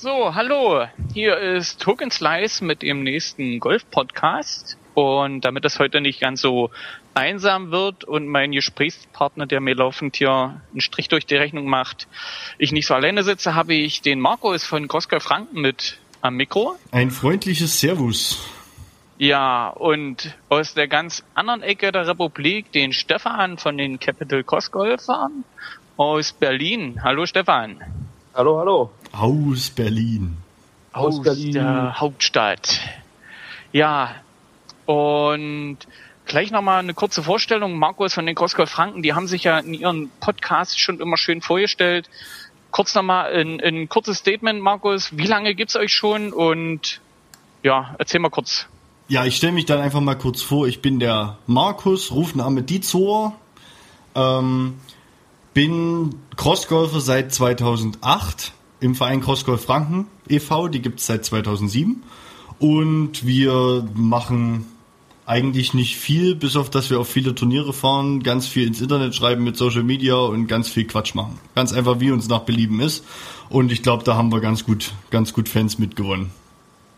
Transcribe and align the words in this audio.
So, 0.00 0.32
hallo. 0.32 0.86
Hier 1.12 1.36
ist 1.38 1.80
Token 1.80 2.12
Slice 2.12 2.62
mit 2.62 2.82
dem 2.82 3.02
nächsten 3.02 3.58
Golf-Podcast. 3.58 4.78
Und 4.94 5.40
damit 5.40 5.64
das 5.64 5.80
heute 5.80 6.00
nicht 6.00 6.20
ganz 6.20 6.40
so 6.40 6.70
einsam 7.14 7.72
wird 7.72 8.04
und 8.04 8.28
mein 8.28 8.52
Gesprächspartner, 8.52 9.46
der 9.46 9.60
mir 9.60 9.74
laufend 9.74 10.14
hier 10.14 10.60
einen 10.70 10.80
Strich 10.80 11.08
durch 11.08 11.26
die 11.26 11.34
Rechnung 11.34 11.66
macht, 11.66 12.06
ich 12.58 12.70
nicht 12.70 12.86
so 12.86 12.94
alleine 12.94 13.24
sitze, 13.24 13.56
habe 13.56 13.74
ich 13.74 14.00
den 14.00 14.20
Markus 14.20 14.64
von 14.64 14.86
Crossgolf 14.86 15.24
Franken 15.24 15.60
mit 15.60 15.98
am 16.20 16.36
Mikro. 16.36 16.76
Ein 16.92 17.10
freundliches 17.10 17.80
Servus. 17.80 18.38
Ja, 19.18 19.66
und 19.66 20.32
aus 20.48 20.74
der 20.74 20.86
ganz 20.86 21.24
anderen 21.34 21.64
Ecke 21.64 21.90
der 21.90 22.06
Republik 22.06 22.70
den 22.70 22.92
Stefan 22.92 23.58
von 23.58 23.76
den 23.76 23.98
Capital 23.98 24.44
Crossgolfern 24.44 25.42
aus 25.96 26.32
Berlin. 26.32 27.00
Hallo 27.02 27.26
Stefan. 27.26 27.82
Hallo, 28.38 28.56
hallo. 28.60 28.92
Aus 29.12 29.70
Berlin. 29.70 30.36
Aus, 30.92 31.18
aus 31.18 31.22
Berlin. 31.22 31.52
der 31.52 32.00
Hauptstadt. 32.00 32.80
Ja, 33.72 34.14
und 34.86 35.78
gleich 36.24 36.50
nochmal 36.50 36.80
eine 36.80 36.94
kurze 36.94 37.22
Vorstellung. 37.22 37.78
Markus 37.78 38.14
von 38.14 38.26
den 38.26 38.34
Crossgolf 38.34 38.70
Franken, 38.70 39.02
die 39.02 39.14
haben 39.14 39.26
sich 39.26 39.44
ja 39.44 39.58
in 39.58 39.74
ihren 39.74 40.10
Podcasts 40.20 40.78
schon 40.78 41.00
immer 41.00 41.16
schön 41.16 41.42
vorgestellt. 41.42 42.08
Kurz 42.70 42.94
nochmal 42.94 43.32
ein, 43.32 43.60
ein 43.60 43.88
kurzes 43.88 44.18
Statement, 44.18 44.60
Markus. 44.60 45.16
Wie 45.16 45.26
lange 45.26 45.54
gibt's 45.54 45.76
euch 45.76 45.92
schon? 45.92 46.32
Und 46.32 47.00
ja, 47.62 47.94
erzähl 47.98 48.20
mal 48.20 48.30
kurz. 48.30 48.66
Ja, 49.08 49.24
ich 49.24 49.36
stelle 49.36 49.52
mich 49.52 49.64
dann 49.64 49.80
einfach 49.80 50.00
mal 50.00 50.16
kurz 50.16 50.42
vor. 50.42 50.66
Ich 50.66 50.82
bin 50.82 51.00
der 51.00 51.38
Markus, 51.46 52.12
Rufname 52.12 52.62
Dizor. 52.62 53.36
Ähm, 54.14 54.74
bin 55.54 56.14
Crossgolfer 56.36 57.00
seit 57.00 57.32
2008 57.32 58.52
im 58.80 58.94
Verein 58.94 59.20
Crossgolf 59.20 59.64
Franken 59.64 60.06
e.V., 60.28 60.68
die 60.68 60.82
gibt 60.82 61.00
es 61.00 61.06
seit 61.06 61.24
2007. 61.24 62.02
Und 62.58 63.26
wir 63.26 63.86
machen 63.94 64.66
eigentlich 65.26 65.74
nicht 65.74 65.96
viel, 65.96 66.34
bis 66.34 66.56
auf 66.56 66.70
dass 66.70 66.88
wir 66.88 66.98
auf 66.98 67.08
viele 67.08 67.34
Turniere 67.34 67.72
fahren, 67.72 68.22
ganz 68.22 68.48
viel 68.48 68.66
ins 68.66 68.80
Internet 68.80 69.14
schreiben 69.14 69.44
mit 69.44 69.56
Social 69.56 69.82
Media 69.82 70.16
und 70.16 70.46
ganz 70.46 70.68
viel 70.68 70.86
Quatsch 70.86 71.14
machen. 71.14 71.38
Ganz 71.54 71.72
einfach, 71.72 72.00
wie 72.00 72.10
uns 72.10 72.28
nach 72.28 72.40
Belieben 72.40 72.80
ist. 72.80 73.04
Und 73.50 73.70
ich 73.70 73.82
glaube, 73.82 74.04
da 74.04 74.16
haben 74.16 74.32
wir 74.32 74.40
ganz 74.40 74.64
gut, 74.64 74.92
ganz 75.10 75.32
gut 75.32 75.48
Fans 75.48 75.78
mitgewonnen. 75.78 76.30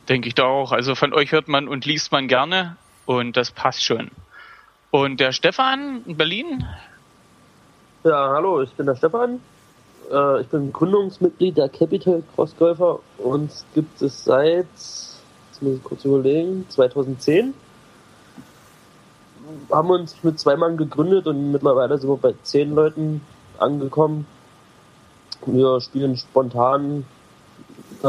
Denke 0.08 0.28
ich 0.28 0.34
da 0.34 0.44
auch. 0.44 0.72
Also 0.72 0.94
von 0.94 1.12
euch 1.12 1.32
hört 1.32 1.48
man 1.48 1.66
und 1.68 1.84
liest 1.86 2.12
man 2.12 2.28
gerne 2.28 2.76
und 3.04 3.36
das 3.36 3.50
passt 3.50 3.84
schon. 3.84 4.10
Und 4.90 5.20
der 5.20 5.32
Stefan 5.32 6.02
in 6.06 6.16
Berlin, 6.16 6.64
ja, 8.04 8.30
hallo, 8.32 8.62
ich 8.62 8.70
bin 8.70 8.86
der 8.86 8.96
Stefan. 8.96 9.40
Äh, 10.10 10.40
ich 10.42 10.48
bin 10.48 10.72
Gründungsmitglied 10.72 11.56
der 11.56 11.68
Capital 11.68 12.22
Crossgolfer 12.34 13.00
und 13.18 13.50
gibt 13.74 14.02
es 14.02 14.24
seit, 14.24 14.66
jetzt 14.74 15.62
muss 15.62 15.76
ich 15.76 15.84
kurz 15.84 16.04
überlegen, 16.04 16.66
2010. 16.68 17.54
Haben 19.70 19.90
uns 19.90 20.16
mit 20.22 20.38
zwei 20.38 20.56
Mann 20.56 20.76
gegründet 20.76 21.26
und 21.26 21.52
mittlerweile 21.52 21.98
sind 21.98 22.08
wir 22.08 22.16
bei 22.16 22.34
zehn 22.42 22.74
Leuten 22.74 23.20
angekommen. 23.58 24.26
Wir 25.46 25.80
spielen 25.80 26.16
spontan. 26.16 27.04
Äh, 28.02 28.06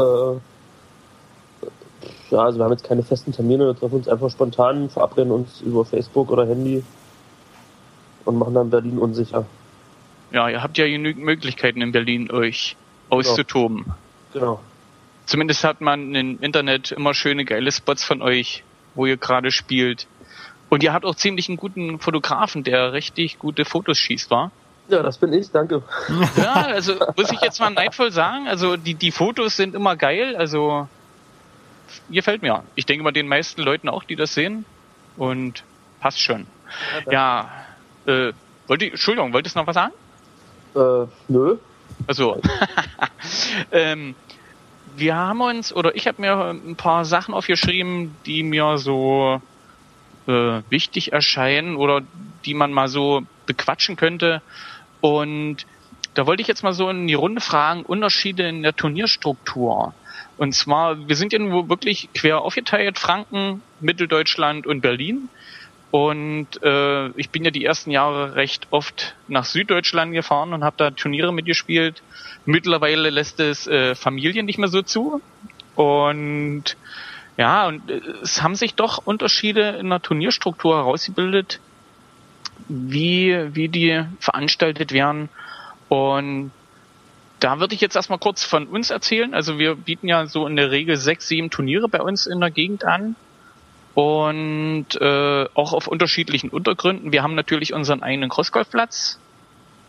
ja, 2.30 2.38
also 2.38 2.58
wir 2.58 2.64
haben 2.64 2.72
jetzt 2.72 2.84
keine 2.84 3.02
festen 3.02 3.32
Termine, 3.32 3.66
wir 3.66 3.76
treffen 3.76 3.96
uns 3.96 4.08
einfach 4.08 4.30
spontan, 4.30 4.88
verabreden 4.88 5.32
uns 5.32 5.60
über 5.60 5.84
Facebook 5.84 6.30
oder 6.30 6.46
Handy 6.46 6.82
und 8.24 8.38
machen 8.38 8.54
dann 8.54 8.70
Berlin 8.70 8.98
unsicher. 8.98 9.44
Ja, 10.32 10.48
ihr 10.48 10.62
habt 10.62 10.78
ja 10.78 10.86
genügend 10.86 11.24
Möglichkeiten 11.24 11.82
in 11.82 11.92
Berlin, 11.92 12.30
euch 12.30 12.76
auszutoben. 13.10 13.92
Genau. 14.32 14.60
Zumindest 15.26 15.62
hat 15.64 15.80
man 15.80 16.14
im 16.14 16.40
Internet 16.40 16.92
immer 16.92 17.14
schöne, 17.14 17.44
geile 17.44 17.70
Spots 17.70 18.02
von 18.02 18.22
euch, 18.22 18.64
wo 18.94 19.06
ihr 19.06 19.16
gerade 19.16 19.50
spielt. 19.50 20.06
Und 20.68 20.82
ihr 20.82 20.92
habt 20.92 21.04
auch 21.04 21.14
ziemlich 21.14 21.48
einen 21.48 21.58
guten 21.58 21.98
Fotografen, 21.98 22.64
der 22.64 22.94
richtig 22.94 23.38
gute 23.38 23.64
Fotos 23.64 23.98
schießt, 23.98 24.30
war? 24.30 24.50
Ja, 24.88 25.02
das 25.02 25.18
bin 25.18 25.32
ich, 25.32 25.50
danke. 25.50 25.82
Ja, 26.36 26.54
also 26.54 26.94
muss 27.16 27.30
ich 27.30 27.40
jetzt 27.40 27.60
mal 27.60 27.70
neidvoll 27.70 28.10
sagen, 28.10 28.48
also 28.48 28.76
die, 28.76 28.94
die 28.94 29.10
Fotos 29.10 29.56
sind 29.56 29.74
immer 29.74 29.96
geil, 29.96 30.34
also 30.34 30.88
gefällt 32.10 32.42
mir. 32.42 32.64
Ich 32.74 32.86
denke 32.86 33.04
mal 33.04 33.12
den 33.12 33.28
meisten 33.28 33.62
Leuten 33.62 33.88
auch, 33.88 34.04
die 34.04 34.16
das 34.16 34.34
sehen. 34.34 34.64
Und 35.16 35.62
passt 36.00 36.20
schon. 36.20 36.46
Ja, 37.06 37.50
ja 38.06 38.12
äh, 38.28 38.32
wollte 38.66 38.86
Entschuldigung, 38.86 39.32
wolltest 39.34 39.56
du 39.56 39.60
noch 39.60 39.66
was 39.66 39.74
sagen? 39.74 39.92
Äh, 40.74 41.06
nö. 41.28 41.56
Also, 42.06 42.40
ähm, 43.72 44.14
wir 44.96 45.16
haben 45.16 45.40
uns, 45.40 45.72
oder 45.72 45.94
ich 45.94 46.06
habe 46.06 46.20
mir 46.20 46.50
ein 46.50 46.76
paar 46.76 47.04
Sachen 47.04 47.34
aufgeschrieben, 47.34 48.14
die 48.26 48.42
mir 48.42 48.78
so 48.78 49.40
äh, 50.26 50.60
wichtig 50.68 51.12
erscheinen 51.12 51.76
oder 51.76 52.02
die 52.44 52.54
man 52.54 52.72
mal 52.72 52.88
so 52.88 53.22
bequatschen 53.46 53.96
könnte. 53.96 54.42
Und 55.00 55.66
da 56.14 56.26
wollte 56.26 56.42
ich 56.42 56.48
jetzt 56.48 56.62
mal 56.62 56.72
so 56.72 56.88
in 56.88 57.06
die 57.06 57.14
Runde 57.14 57.40
fragen, 57.40 57.82
Unterschiede 57.82 58.48
in 58.48 58.62
der 58.62 58.76
Turnierstruktur. 58.76 59.94
Und 60.36 60.54
zwar, 60.54 61.08
wir 61.08 61.16
sind 61.16 61.32
ja 61.32 61.38
nur 61.38 61.68
wirklich 61.68 62.08
quer 62.14 62.40
aufgeteilt, 62.40 62.98
Franken, 62.98 63.62
Mitteldeutschland 63.80 64.66
und 64.66 64.80
Berlin. 64.80 65.28
Und 65.92 66.62
äh, 66.62 67.08
ich 67.18 67.28
bin 67.28 67.44
ja 67.44 67.50
die 67.50 67.66
ersten 67.66 67.90
Jahre 67.90 68.34
recht 68.34 68.66
oft 68.70 69.14
nach 69.28 69.44
Süddeutschland 69.44 70.14
gefahren 70.14 70.54
und 70.54 70.64
habe 70.64 70.74
da 70.78 70.90
Turniere 70.90 71.34
mitgespielt. 71.34 72.02
Mittlerweile 72.46 73.10
lässt 73.10 73.38
es 73.40 73.66
äh, 73.66 73.94
Familien 73.94 74.46
nicht 74.46 74.56
mehr 74.56 74.70
so 74.70 74.80
zu. 74.80 75.20
Und 75.74 76.78
ja, 77.36 77.68
und 77.68 77.90
äh, 77.90 78.00
es 78.22 78.42
haben 78.42 78.54
sich 78.54 78.74
doch 78.74 79.04
Unterschiede 79.04 79.76
in 79.78 79.90
der 79.90 80.00
Turnierstruktur 80.00 80.76
herausgebildet, 80.76 81.60
wie, 82.68 83.54
wie 83.54 83.68
die 83.68 84.02
veranstaltet 84.18 84.92
werden. 84.92 85.28
Und 85.90 86.52
da 87.38 87.60
würde 87.60 87.74
ich 87.74 87.82
jetzt 87.82 87.96
erstmal 87.96 88.18
kurz 88.18 88.44
von 88.44 88.66
uns 88.66 88.88
erzählen. 88.88 89.34
Also 89.34 89.58
wir 89.58 89.74
bieten 89.74 90.08
ja 90.08 90.24
so 90.24 90.46
in 90.46 90.56
der 90.56 90.70
Regel 90.70 90.96
sechs, 90.96 91.28
sieben 91.28 91.50
Turniere 91.50 91.90
bei 91.90 92.00
uns 92.00 92.26
in 92.26 92.40
der 92.40 92.50
Gegend 92.50 92.82
an 92.82 93.14
und 93.94 94.86
äh, 95.00 95.46
auch 95.54 95.72
auf 95.72 95.86
unterschiedlichen 95.86 96.50
Untergründen. 96.50 97.12
Wir 97.12 97.22
haben 97.22 97.34
natürlich 97.34 97.74
unseren 97.74 98.02
eigenen 98.02 98.30
Crossgolfplatz, 98.30 99.18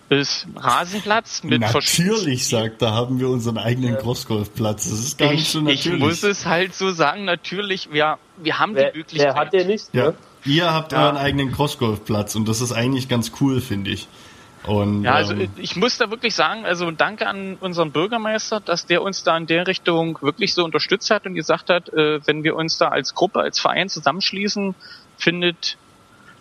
ist 0.10 0.48
Rasenplatz 0.56 1.44
mit 1.44 1.62
Natürlich 1.62 2.48
sagt, 2.48 2.82
da 2.82 2.92
haben 2.92 3.20
wir 3.20 3.30
unseren 3.30 3.58
eigenen 3.58 3.98
Crossgolfplatz. 3.98 4.90
Das 4.90 5.00
ist 5.00 5.18
gar 5.18 5.32
ich, 5.32 5.40
nicht 5.40 5.52
so 5.52 5.62
natürlich. 5.62 5.86
Ich 5.86 6.00
muss 6.00 6.24
es 6.24 6.46
halt 6.46 6.76
so 6.76 6.92
sagen, 6.92 7.26
natürlich, 7.26 7.92
wir, 7.92 8.18
wir 8.38 8.60
haben 8.60 8.76
wer, 8.76 8.92
die 8.92 8.98
Möglichkeit. 9.00 9.34
Wer 9.34 9.42
hat 9.42 9.54
der 9.54 9.66
nicht? 9.66 9.86
Ja. 9.94 10.08
Ne? 10.08 10.16
Ihr 10.46 10.74
habt 10.74 10.92
ja. 10.92 11.06
euren 11.06 11.18
eigenen 11.18 11.52
Crossgolfplatz 11.52 12.36
und 12.36 12.48
das 12.48 12.60
ist 12.60 12.74
eigentlich 12.74 13.08
ganz 13.08 13.32
cool, 13.40 13.62
finde 13.62 13.92
ich. 13.92 14.08
Und, 14.66 15.04
ja, 15.04 15.14
also 15.14 15.34
ähm, 15.34 15.50
ich 15.58 15.76
muss 15.76 15.98
da 15.98 16.10
wirklich 16.10 16.36
sagen, 16.36 16.66
also 16.66 16.90
danke 16.92 17.28
an 17.28 17.58
unseren 17.60 17.92
Bürgermeister, 17.92 18.62
dass 18.62 18.86
der 18.86 19.02
uns 19.02 19.24
da 19.24 19.36
in 19.36 19.46
der 19.46 19.68
Richtung 19.68 20.18
wirklich 20.22 20.54
so 20.54 20.64
unterstützt 20.64 21.10
hat 21.10 21.26
und 21.26 21.36
gesagt 21.36 21.70
hat, 21.70 21.90
äh, 21.90 22.26
wenn 22.26 22.44
wir 22.44 22.56
uns 22.56 22.78
da 22.78 22.88
als 22.88 23.14
Gruppe, 23.14 23.42
als 23.42 23.60
Verein 23.60 23.90
zusammenschließen, 23.90 24.74
findet 25.18 25.78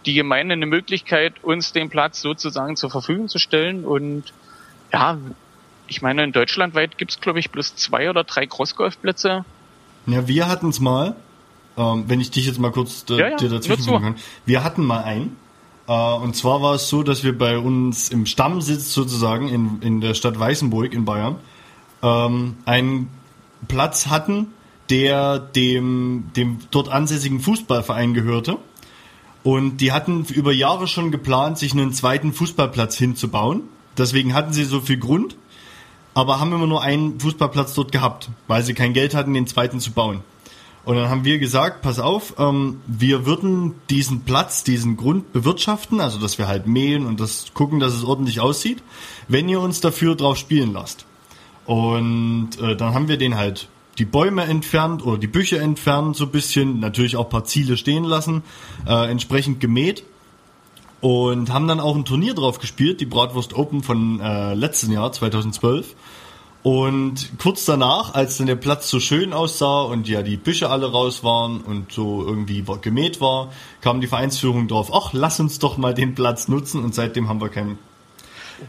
die 0.06 0.14
Gemeinde 0.14 0.52
eine 0.52 0.66
Möglichkeit, 0.66 1.42
uns 1.42 1.72
den 1.72 1.90
Platz 1.90 2.20
sozusagen 2.20 2.76
zur 2.76 2.90
Verfügung 2.90 3.28
zu 3.28 3.38
stellen. 3.38 3.84
Und 3.84 4.32
ja, 4.92 5.18
ich 5.88 6.02
meine, 6.02 6.24
in 6.24 6.32
Deutschland 6.32 6.74
weit 6.74 6.98
gibt's 6.98 7.20
glaube 7.20 7.40
ich, 7.40 7.50
bloß 7.50 7.74
zwei 7.76 8.08
oder 8.08 8.24
drei 8.24 8.46
Crossgolfplätze. 8.46 9.44
Ja, 10.06 10.28
wir 10.28 10.48
hatten's 10.48 10.80
mal, 10.80 11.16
ähm, 11.76 12.04
wenn 12.06 12.20
ich 12.20 12.30
dich 12.30 12.46
jetzt 12.46 12.58
mal 12.58 12.72
kurz 12.72 13.04
ja, 13.08 13.30
ja, 13.30 13.36
dir 13.36 13.48
dazwischen 13.48 14.00
kann. 14.00 14.16
Wir 14.44 14.64
hatten 14.64 14.84
mal 14.84 15.04
einen 15.04 15.30
äh, 15.30 15.32
und 15.90 16.36
zwar 16.36 16.62
war 16.62 16.74
es 16.74 16.88
so, 16.88 17.02
dass 17.02 17.24
wir 17.24 17.36
bei 17.36 17.58
uns 17.58 18.08
im 18.08 18.26
Stammsitz 18.26 18.92
sozusagen 18.92 19.48
in, 19.48 19.82
in 19.82 20.00
der 20.00 20.14
Stadt 20.14 20.38
Weißenburg 20.38 20.92
in 20.92 21.04
Bayern 21.04 21.36
ähm, 22.02 22.56
einen 22.64 23.10
Platz 23.68 24.06
hatten, 24.06 24.48
der 24.90 25.38
dem, 25.38 26.30
dem 26.36 26.58
dort 26.70 26.88
ansässigen 26.88 27.40
Fußballverein 27.40 28.14
gehörte. 28.14 28.58
Und 29.42 29.78
die 29.78 29.90
hatten 29.90 30.24
über 30.26 30.52
Jahre 30.52 30.86
schon 30.86 31.10
geplant, 31.10 31.58
sich 31.58 31.72
einen 31.72 31.92
zweiten 31.92 32.32
Fußballplatz 32.32 32.96
hinzubauen. 32.96 33.62
Deswegen 33.98 34.34
hatten 34.34 34.52
sie 34.52 34.64
so 34.64 34.80
viel 34.80 34.98
Grund, 34.98 35.36
aber 36.14 36.38
haben 36.38 36.52
immer 36.52 36.66
nur 36.66 36.82
einen 36.82 37.18
Fußballplatz 37.18 37.74
dort 37.74 37.90
gehabt, 37.90 38.30
weil 38.46 38.62
sie 38.62 38.74
kein 38.74 38.92
Geld 38.92 39.14
hatten, 39.14 39.34
den 39.34 39.46
zweiten 39.46 39.80
zu 39.80 39.90
bauen. 39.92 40.20
Und 40.84 40.96
dann 40.96 41.08
haben 41.08 41.24
wir 41.24 41.38
gesagt, 41.38 41.82
pass 41.82 42.00
auf, 42.00 42.34
ähm, 42.38 42.80
wir 42.86 43.24
würden 43.24 43.74
diesen 43.88 44.22
Platz, 44.22 44.64
diesen 44.64 44.96
Grund 44.96 45.32
bewirtschaften, 45.32 46.00
also 46.00 46.18
dass 46.18 46.38
wir 46.38 46.48
halt 46.48 46.66
mähen 46.66 47.06
und 47.06 47.20
das 47.20 47.54
gucken, 47.54 47.78
dass 47.78 47.94
es 47.94 48.04
ordentlich 48.04 48.40
aussieht, 48.40 48.82
wenn 49.28 49.48
ihr 49.48 49.60
uns 49.60 49.80
dafür 49.80 50.16
drauf 50.16 50.36
spielen 50.36 50.72
lasst. 50.72 51.06
Und 51.66 52.50
äh, 52.60 52.74
dann 52.76 52.94
haben 52.94 53.06
wir 53.06 53.16
den 53.16 53.36
halt 53.36 53.68
die 53.98 54.04
Bäume 54.04 54.42
entfernt 54.44 55.04
oder 55.04 55.18
die 55.18 55.28
Büsche 55.28 55.58
entfernt, 55.58 56.16
so 56.16 56.26
bisschen, 56.26 56.80
natürlich 56.80 57.16
auch 57.16 57.28
paar 57.28 57.44
Ziele 57.44 57.76
stehen 57.76 58.04
lassen, 58.04 58.42
äh, 58.86 59.10
entsprechend 59.10 59.60
gemäht 59.60 60.02
und 61.00 61.52
haben 61.52 61.68
dann 61.68 61.80
auch 61.80 61.94
ein 61.94 62.04
Turnier 62.04 62.34
drauf 62.34 62.58
gespielt, 62.58 63.00
die 63.00 63.06
Bratwurst 63.06 63.54
Open 63.54 63.82
von 63.82 64.20
äh, 64.20 64.54
letzten 64.54 64.90
Jahr, 64.92 65.12
2012. 65.12 65.94
Und 66.62 67.30
kurz 67.40 67.64
danach, 67.64 68.14
als 68.14 68.38
dann 68.38 68.46
der 68.46 68.54
Platz 68.54 68.88
so 68.88 69.00
schön 69.00 69.32
aussah 69.32 69.82
und 69.82 70.08
ja 70.08 70.22
die 70.22 70.36
Büsche 70.36 70.70
alle 70.70 70.92
raus 70.92 71.24
waren 71.24 71.60
und 71.60 71.90
so 71.92 72.24
irgendwie 72.24 72.64
gemäht 72.80 73.20
war, 73.20 73.52
kam 73.80 74.00
die 74.00 74.06
Vereinsführung 74.06 74.68
drauf, 74.68 74.90
ach, 74.94 75.10
lass 75.12 75.40
uns 75.40 75.58
doch 75.58 75.76
mal 75.76 75.92
den 75.92 76.14
Platz 76.14 76.46
nutzen 76.46 76.84
und 76.84 76.94
seitdem 76.94 77.28
haben 77.28 77.40
wir 77.40 77.48
keinen, 77.48 77.78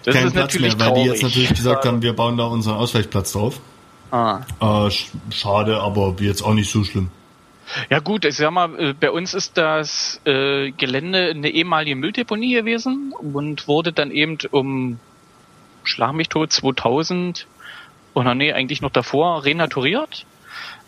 Das 0.03 0.15
keinen 0.15 0.27
ist 0.27 0.33
Platz 0.33 0.57
mehr, 0.59 0.71
weil 0.71 0.87
traurig. 0.87 1.03
die 1.03 1.09
jetzt 1.09 1.21
natürlich 1.23 1.49
gesagt 1.53 1.85
haben, 1.85 2.01
wir 2.01 2.13
bauen 2.13 2.35
da 2.37 2.45
unseren 2.45 2.77
Ausweichplatz 2.77 3.33
drauf. 3.33 3.59
Ah. 4.09 4.41
Äh, 4.59 4.63
sch- 4.87 5.09
schade, 5.31 5.79
aber 5.79 6.15
jetzt 6.19 6.41
auch 6.41 6.53
nicht 6.55 6.71
so 6.71 6.83
schlimm. 6.83 7.09
Ja 7.91 7.99
gut, 7.99 8.25
ich 8.25 8.35
sag 8.35 8.51
mal, 8.51 8.73
äh, 8.79 8.93
bei 8.99 9.11
uns 9.11 9.35
ist 9.35 9.55
das 9.57 10.19
äh, 10.25 10.71
Gelände 10.71 11.29
eine 11.29 11.49
ehemalige 11.49 11.95
Mülldeponie 11.95 12.53
gewesen 12.55 13.13
und 13.33 13.67
wurde 13.67 13.93
dann 13.93 14.09
eben 14.09 14.39
um 14.49 14.99
Schlag 15.83 16.13
mich 16.13 16.29
tot 16.29 16.51
2000 16.51 17.45
oder 18.13 18.35
nee, 18.35 18.53
eigentlich 18.53 18.81
noch 18.81 18.91
davor 18.91 19.43
renaturiert. 19.45 20.25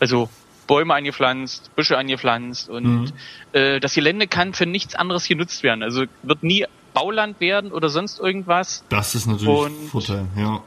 Also 0.00 0.28
Bäume 0.66 0.94
angepflanzt, 0.94 1.74
Büsche 1.76 1.96
angepflanzt 1.96 2.68
und 2.68 2.84
Mhm. 2.84 3.12
äh, 3.52 3.80
das 3.80 3.94
Gelände 3.94 4.26
kann 4.26 4.52
für 4.52 4.66
nichts 4.66 4.94
anderes 4.94 5.28
genutzt 5.28 5.62
werden. 5.62 5.82
Also 5.82 6.04
wird 6.22 6.42
nie 6.42 6.66
Bauland 6.92 7.40
werden 7.40 7.72
oder 7.72 7.88
sonst 7.88 8.18
irgendwas. 8.18 8.84
Das 8.88 9.14
ist 9.14 9.26
natürlich 9.26 9.48
Und- 9.48 9.88
Vorteil, 9.90 10.26
ja. 10.36 10.62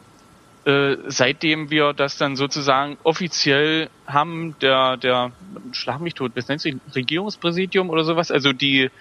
Äh, 0.66 0.98
seitdem 1.08 1.70
wir 1.72 1.94
das 1.94 2.18
dann 2.18 2.36
sozusagen 2.36 2.98
offiziell 3.04 3.90
haben, 4.06 4.56
der, 4.62 4.98
der, 4.98 5.32
schlag 5.72 6.02
mich 6.02 6.14
tot, 6.14 6.34
was 6.36 6.48
nennt 6.50 6.62
sich, 6.62 6.76
Regierungspräsidium 6.94 7.90
oder 7.90 8.04
sowas, 8.04 8.30
also 8.30 8.52
die, 8.54 8.92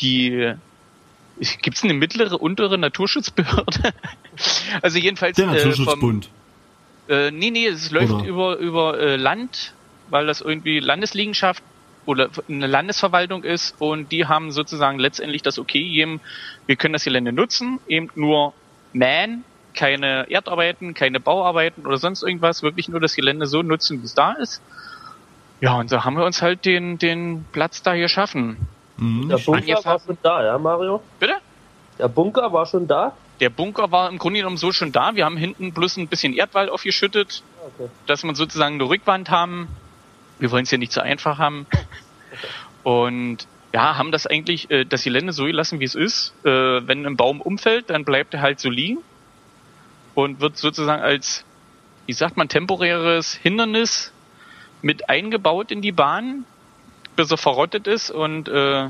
die, 0.00 0.52
gibt's 1.62 1.82
eine 1.82 1.94
mittlere, 1.94 2.36
untere 2.38 2.78
Naturschutzbehörde? 2.78 3.92
also 4.82 4.98
jedenfalls, 4.98 5.36
Der 5.36 5.46
äh, 5.46 5.48
vom, 5.48 5.56
Naturschutzbund. 5.70 6.28
Äh, 7.08 7.30
nee, 7.30 7.50
nee, 7.50 7.66
es 7.66 7.90
läuft 7.90 8.12
Oder? 8.12 8.24
über, 8.24 8.56
über 8.56 8.98
äh, 8.98 9.16
Land, 9.16 9.72
weil 10.08 10.26
das 10.26 10.40
irgendwie 10.40 10.80
Landesliegenschaft 10.80 11.62
oder 12.04 12.28
eine 12.48 12.66
Landesverwaltung 12.66 13.42
ist 13.42 13.74
und 13.80 14.12
die 14.12 14.26
haben 14.26 14.52
sozusagen 14.52 14.98
letztendlich 14.98 15.42
das 15.42 15.58
Okay 15.58 15.82
gegeben, 15.82 16.20
wir 16.66 16.76
können 16.76 16.92
das 16.92 17.04
Gelände 17.04 17.32
nutzen, 17.32 17.80
eben 17.88 18.10
nur 18.14 18.54
mähen, 18.92 19.44
keine 19.74 20.30
Erdarbeiten, 20.30 20.94
keine 20.94 21.20
Bauarbeiten 21.20 21.84
oder 21.84 21.98
sonst 21.98 22.22
irgendwas, 22.22 22.62
wirklich 22.62 22.88
nur 22.88 23.00
das 23.00 23.14
Gelände 23.16 23.46
so 23.46 23.62
nutzen, 23.62 24.00
wie 24.00 24.06
es 24.06 24.14
da 24.14 24.32
ist. 24.32 24.62
Ja, 25.60 25.74
und 25.74 25.90
so 25.90 26.04
haben 26.04 26.16
wir 26.16 26.24
uns 26.24 26.42
halt 26.42 26.64
den, 26.64 26.98
den 26.98 27.44
Platz 27.52 27.82
da 27.82 27.94
geschaffen. 27.96 28.56
Mhm. 28.98 29.28
Der 29.28 29.36
Bunker 29.38 29.58
angefangen- 29.58 29.84
war 29.84 30.00
schon 30.00 30.18
da, 30.22 30.44
ja, 30.44 30.58
Mario? 30.58 31.02
Bitte? 31.18 31.34
Der 31.98 32.08
Bunker 32.08 32.52
war 32.52 32.66
schon 32.66 32.86
da? 32.86 33.12
Der 33.40 33.50
Bunker 33.50 33.90
war 33.90 34.08
im 34.08 34.18
Grunde 34.18 34.40
genommen 34.40 34.56
so 34.56 34.72
schon 34.72 34.92
da. 34.92 35.14
Wir 35.14 35.24
haben 35.24 35.36
hinten 35.36 35.72
bloß 35.72 35.96
ein 35.98 36.08
bisschen 36.08 36.34
Erdwall 36.34 36.68
aufgeschüttet, 36.68 37.42
Okay. 37.78 37.88
dass 38.06 38.22
man 38.22 38.34
sozusagen 38.34 38.74
eine 38.76 38.84
Rückwand 38.88 39.28
haben. 39.30 39.68
Wir 40.38 40.50
wollen 40.50 40.64
es 40.64 40.70
ja 40.70 40.78
nicht 40.78 40.92
so 40.92 41.00
einfach 41.00 41.38
haben. 41.38 41.66
Und 42.82 43.46
ja, 43.72 43.96
haben 43.96 44.12
das 44.12 44.26
eigentlich, 44.26 44.70
äh, 44.70 44.84
das 44.84 45.02
Gelände 45.04 45.32
so 45.32 45.44
gelassen, 45.44 45.80
wie 45.80 45.84
es 45.84 45.94
ist. 45.94 46.32
Äh, 46.44 46.48
wenn 46.86 47.04
ein 47.04 47.16
Baum 47.16 47.40
umfällt, 47.40 47.90
dann 47.90 48.04
bleibt 48.04 48.34
er 48.34 48.40
halt 48.40 48.60
so 48.60 48.70
liegen 48.70 48.98
und 50.14 50.40
wird 50.40 50.56
sozusagen 50.56 51.02
als, 51.02 51.44
wie 52.06 52.12
sagt 52.12 52.36
man, 52.36 52.48
temporäres 52.48 53.34
Hindernis 53.34 54.12
mit 54.82 55.08
eingebaut 55.10 55.72
in 55.72 55.82
die 55.82 55.92
Bahn, 55.92 56.44
bis 57.16 57.30
er 57.30 57.38
verrottet 57.38 57.86
ist 57.86 58.10
und 58.10 58.48
äh, 58.48 58.88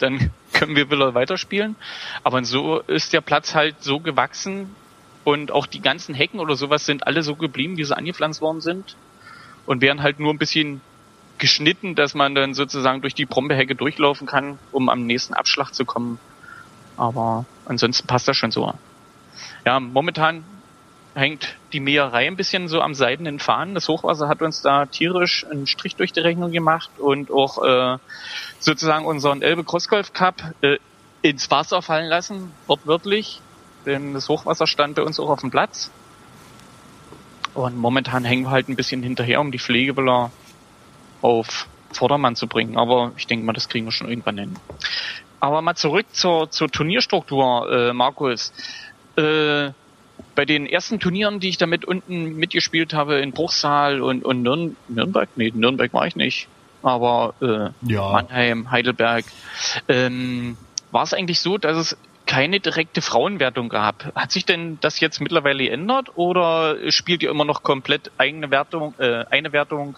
dann 0.00 0.30
können 0.52 0.76
wir 0.76 0.90
wieder 0.90 1.14
weiterspielen. 1.14 1.76
Aber 2.22 2.44
so 2.44 2.80
ist 2.80 3.12
der 3.12 3.20
Platz 3.20 3.54
halt 3.54 3.82
so 3.82 4.00
gewachsen 4.00 4.74
und 5.24 5.50
auch 5.50 5.66
die 5.66 5.80
ganzen 5.80 6.14
Hecken 6.14 6.40
oder 6.40 6.56
sowas 6.56 6.86
sind 6.86 7.06
alle 7.06 7.22
so 7.22 7.36
geblieben, 7.36 7.76
wie 7.76 7.84
sie 7.84 7.96
angepflanzt 7.96 8.40
worden 8.40 8.60
sind 8.60 8.96
und 9.66 9.82
werden 9.82 10.02
halt 10.02 10.20
nur 10.20 10.32
ein 10.32 10.38
bisschen 10.38 10.80
geschnitten, 11.38 11.94
dass 11.94 12.14
man 12.14 12.34
dann 12.34 12.54
sozusagen 12.54 13.00
durch 13.00 13.14
die 13.14 13.26
Brombeerhecke 13.26 13.74
durchlaufen 13.74 14.26
kann, 14.26 14.58
um 14.72 14.88
am 14.88 15.06
nächsten 15.06 15.34
Abschlag 15.34 15.72
zu 15.72 15.84
kommen. 15.84 16.18
Aber 16.96 17.44
ansonsten 17.64 18.06
passt 18.06 18.26
das 18.26 18.36
schon 18.36 18.50
so. 18.50 18.72
Ja, 19.64 19.78
momentan 19.78 20.44
hängt 21.14 21.56
die 21.72 21.80
Mäherei 21.80 22.26
ein 22.26 22.36
bisschen 22.36 22.68
so 22.68 22.80
am 22.80 22.94
seidenen 22.94 23.38
Faden. 23.38 23.74
Das 23.74 23.88
Hochwasser 23.88 24.28
hat 24.28 24.42
uns 24.42 24.62
da 24.62 24.86
tierisch 24.86 25.46
einen 25.50 25.66
Strich 25.66 25.96
durch 25.96 26.12
die 26.12 26.20
Rechnung 26.20 26.52
gemacht 26.52 26.90
und 26.98 27.30
auch 27.30 27.62
äh, 27.64 27.98
sozusagen 28.58 29.04
unseren 29.04 29.42
Elbe 29.42 29.64
Crossgolf 29.64 30.12
Cup 30.12 30.36
äh, 30.60 30.78
ins 31.22 31.50
Wasser 31.50 31.82
fallen 31.82 32.08
lassen, 32.08 32.52
wortwörtlich. 32.66 33.40
Denn 33.86 34.14
das 34.14 34.28
Hochwasser 34.28 34.66
stand 34.66 34.94
bei 34.96 35.02
uns 35.02 35.18
auch 35.18 35.30
auf 35.30 35.40
dem 35.40 35.50
Platz. 35.50 35.90
Und 37.54 37.76
momentan 37.76 38.24
hängen 38.24 38.44
wir 38.44 38.50
halt 38.50 38.68
ein 38.68 38.76
bisschen 38.76 39.02
hinterher, 39.02 39.40
um 39.40 39.50
die 39.50 39.58
Pflege 39.58 39.96
wieder 39.96 40.30
auf 41.22 41.66
Vordermann 41.92 42.36
zu 42.36 42.46
bringen. 42.46 42.76
Aber 42.76 43.12
ich 43.16 43.26
denke 43.26 43.44
mal, 43.44 43.52
das 43.52 43.68
kriegen 43.68 43.86
wir 43.86 43.92
schon 43.92 44.08
irgendwann 44.08 44.38
hin. 44.38 44.56
Aber 45.40 45.62
mal 45.62 45.74
zurück 45.74 46.06
zur, 46.12 46.50
zur 46.50 46.68
Turnierstruktur, 46.70 47.70
äh, 47.70 47.92
Markus. 47.92 48.52
Äh, 49.16 49.70
bei 50.38 50.44
den 50.44 50.66
ersten 50.66 51.00
Turnieren, 51.00 51.40
die 51.40 51.48
ich 51.48 51.58
damit 51.58 51.84
unten 51.84 52.36
mitgespielt 52.36 52.94
habe, 52.94 53.18
in 53.18 53.32
Bruchsal 53.32 54.00
und, 54.00 54.24
und 54.24 54.42
Nürn 54.42 54.76
Nürnberg, 54.86 55.28
nee, 55.34 55.50
Nürnberg 55.52 55.92
war 55.92 56.06
ich 56.06 56.14
nicht, 56.14 56.46
aber 56.80 57.34
äh, 57.42 57.92
Ja. 57.92 58.12
Mannheim, 58.12 58.70
Heidelberg, 58.70 59.24
ähm, 59.88 60.56
war 60.92 61.02
es 61.02 61.12
eigentlich 61.12 61.40
so, 61.40 61.58
dass 61.58 61.76
es 61.76 61.96
keine 62.26 62.60
direkte 62.60 63.02
Frauenwertung 63.02 63.68
gab. 63.68 64.14
Hat 64.14 64.30
sich 64.30 64.46
denn 64.46 64.78
das 64.80 65.00
jetzt 65.00 65.20
mittlerweile 65.20 65.64
geändert 65.64 66.10
oder 66.14 66.76
spielt 66.92 67.24
ihr 67.24 67.30
immer 67.30 67.44
noch 67.44 67.64
komplett 67.64 68.12
eigene 68.16 68.52
Wertung, 68.52 68.94
äh, 68.98 69.24
eine 69.30 69.52
Wertung 69.52 69.96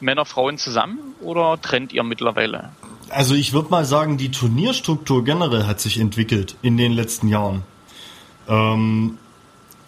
Männer, 0.00 0.24
Frauen 0.24 0.56
zusammen 0.56 1.00
oder 1.20 1.60
trennt 1.60 1.92
ihr 1.92 2.02
mittlerweile? 2.02 2.70
Also 3.10 3.34
ich 3.34 3.52
würde 3.52 3.68
mal 3.68 3.84
sagen, 3.84 4.16
die 4.16 4.30
Turnierstruktur 4.30 5.22
generell 5.22 5.66
hat 5.66 5.80
sich 5.80 6.00
entwickelt 6.00 6.56
in 6.62 6.78
den 6.78 6.92
letzten 6.92 7.28
Jahren. 7.28 7.62
Ähm, 8.48 9.18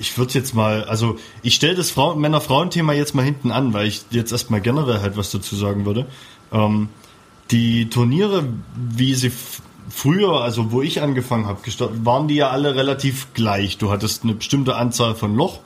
ich 0.02 0.18
würde 0.18 0.34
jetzt 0.34 0.54
mal, 0.54 0.84
also 0.84 1.16
ich 1.42 1.54
stelle 1.54 1.76
das 1.76 1.90
Frau 1.90 2.16
Männer-Frauen-Thema 2.16 2.92
jetzt 2.92 3.14
mal 3.14 3.24
hinten 3.24 3.52
an, 3.52 3.72
weil 3.72 3.86
ich 3.86 4.04
jetzt 4.10 4.32
erstmal 4.32 4.60
generell 4.60 5.00
halt 5.00 5.16
was 5.16 5.30
dazu 5.30 5.54
sagen 5.54 5.86
würde. 5.86 6.06
Ähm, 6.52 6.88
die 7.52 7.88
Turniere, 7.88 8.44
wie 8.74 9.14
sie 9.14 9.30
früher, 9.88 10.40
also 10.40 10.72
wo 10.72 10.82
ich 10.82 11.02
angefangen 11.02 11.46
habe, 11.46 11.60
waren 12.04 12.26
die 12.26 12.34
ja 12.34 12.50
alle 12.50 12.74
relativ 12.74 13.32
gleich. 13.32 13.78
Du 13.78 13.90
hattest 13.90 14.24
eine 14.24 14.34
bestimmte 14.34 14.74
Anzahl 14.74 15.14
von 15.14 15.36
Loch, 15.36 15.60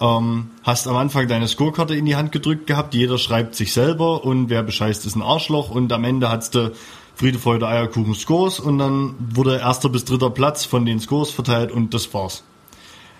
ähm, 0.00 0.50
hast 0.62 0.86
am 0.86 0.96
Anfang 0.96 1.26
deine 1.26 1.48
Scorekarte 1.48 1.96
in 1.96 2.04
die 2.04 2.16
Hand 2.16 2.30
gedrückt 2.30 2.68
gehabt, 2.68 2.94
jeder 2.94 3.18
schreibt 3.18 3.56
sich 3.56 3.72
selber 3.72 4.24
und 4.24 4.48
wer 4.48 4.62
bescheißt 4.62 5.04
ist 5.06 5.16
ein 5.16 5.22
Arschloch 5.22 5.70
und 5.70 5.92
am 5.92 6.04
Ende 6.04 6.30
hat's 6.30 6.50
du 6.50 6.72
Friede, 7.16 7.38
Freude, 7.38 7.66
Eierkuchen, 7.66 8.14
Scores 8.14 8.60
und 8.60 8.78
dann 8.78 9.14
wurde 9.18 9.58
erster 9.58 9.88
bis 9.88 10.04
dritter 10.04 10.30
Platz 10.30 10.66
von 10.66 10.84
den 10.84 11.00
Scores 11.00 11.30
verteilt 11.30 11.72
und 11.72 11.94
das 11.94 12.12
war's. 12.14 12.44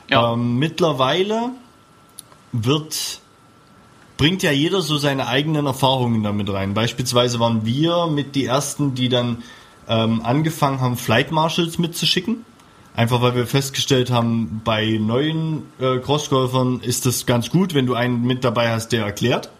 Ja. 0.08 0.32
Ähm, 0.32 0.58
mittlerweile 0.58 1.50
wird 2.52 3.20
bringt 4.16 4.42
ja 4.42 4.50
jeder 4.50 4.80
so 4.80 4.96
seine 4.96 5.26
eigenen 5.26 5.66
Erfahrungen 5.66 6.22
damit 6.22 6.50
rein. 6.50 6.72
Beispielsweise 6.72 7.38
waren 7.38 7.66
wir 7.66 8.06
mit 8.06 8.34
die 8.34 8.46
ersten, 8.46 8.94
die 8.94 9.10
dann 9.10 9.42
ähm, 9.88 10.22
angefangen 10.24 10.80
haben, 10.80 10.96
Flight 10.96 11.32
Marshals 11.32 11.78
mitzuschicken. 11.78 12.44
Einfach 12.94 13.20
weil 13.20 13.34
wir 13.34 13.46
festgestellt 13.46 14.10
haben, 14.10 14.62
bei 14.64 14.98
neuen 14.98 15.64
äh, 15.78 15.98
Crossgolfern 15.98 16.80
ist 16.80 17.04
es 17.04 17.26
ganz 17.26 17.50
gut, 17.50 17.74
wenn 17.74 17.84
du 17.84 17.92
einen 17.92 18.22
mit 18.22 18.42
dabei 18.42 18.70
hast, 18.70 18.88
der 18.88 19.04
erklärt 19.04 19.50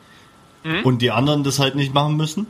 und 0.85 1.03
die 1.03 1.11
anderen 1.11 1.45
das 1.45 1.59
halt 1.59 1.75
nicht 1.75 1.95
machen 1.95 2.17
müssen. 2.17 2.47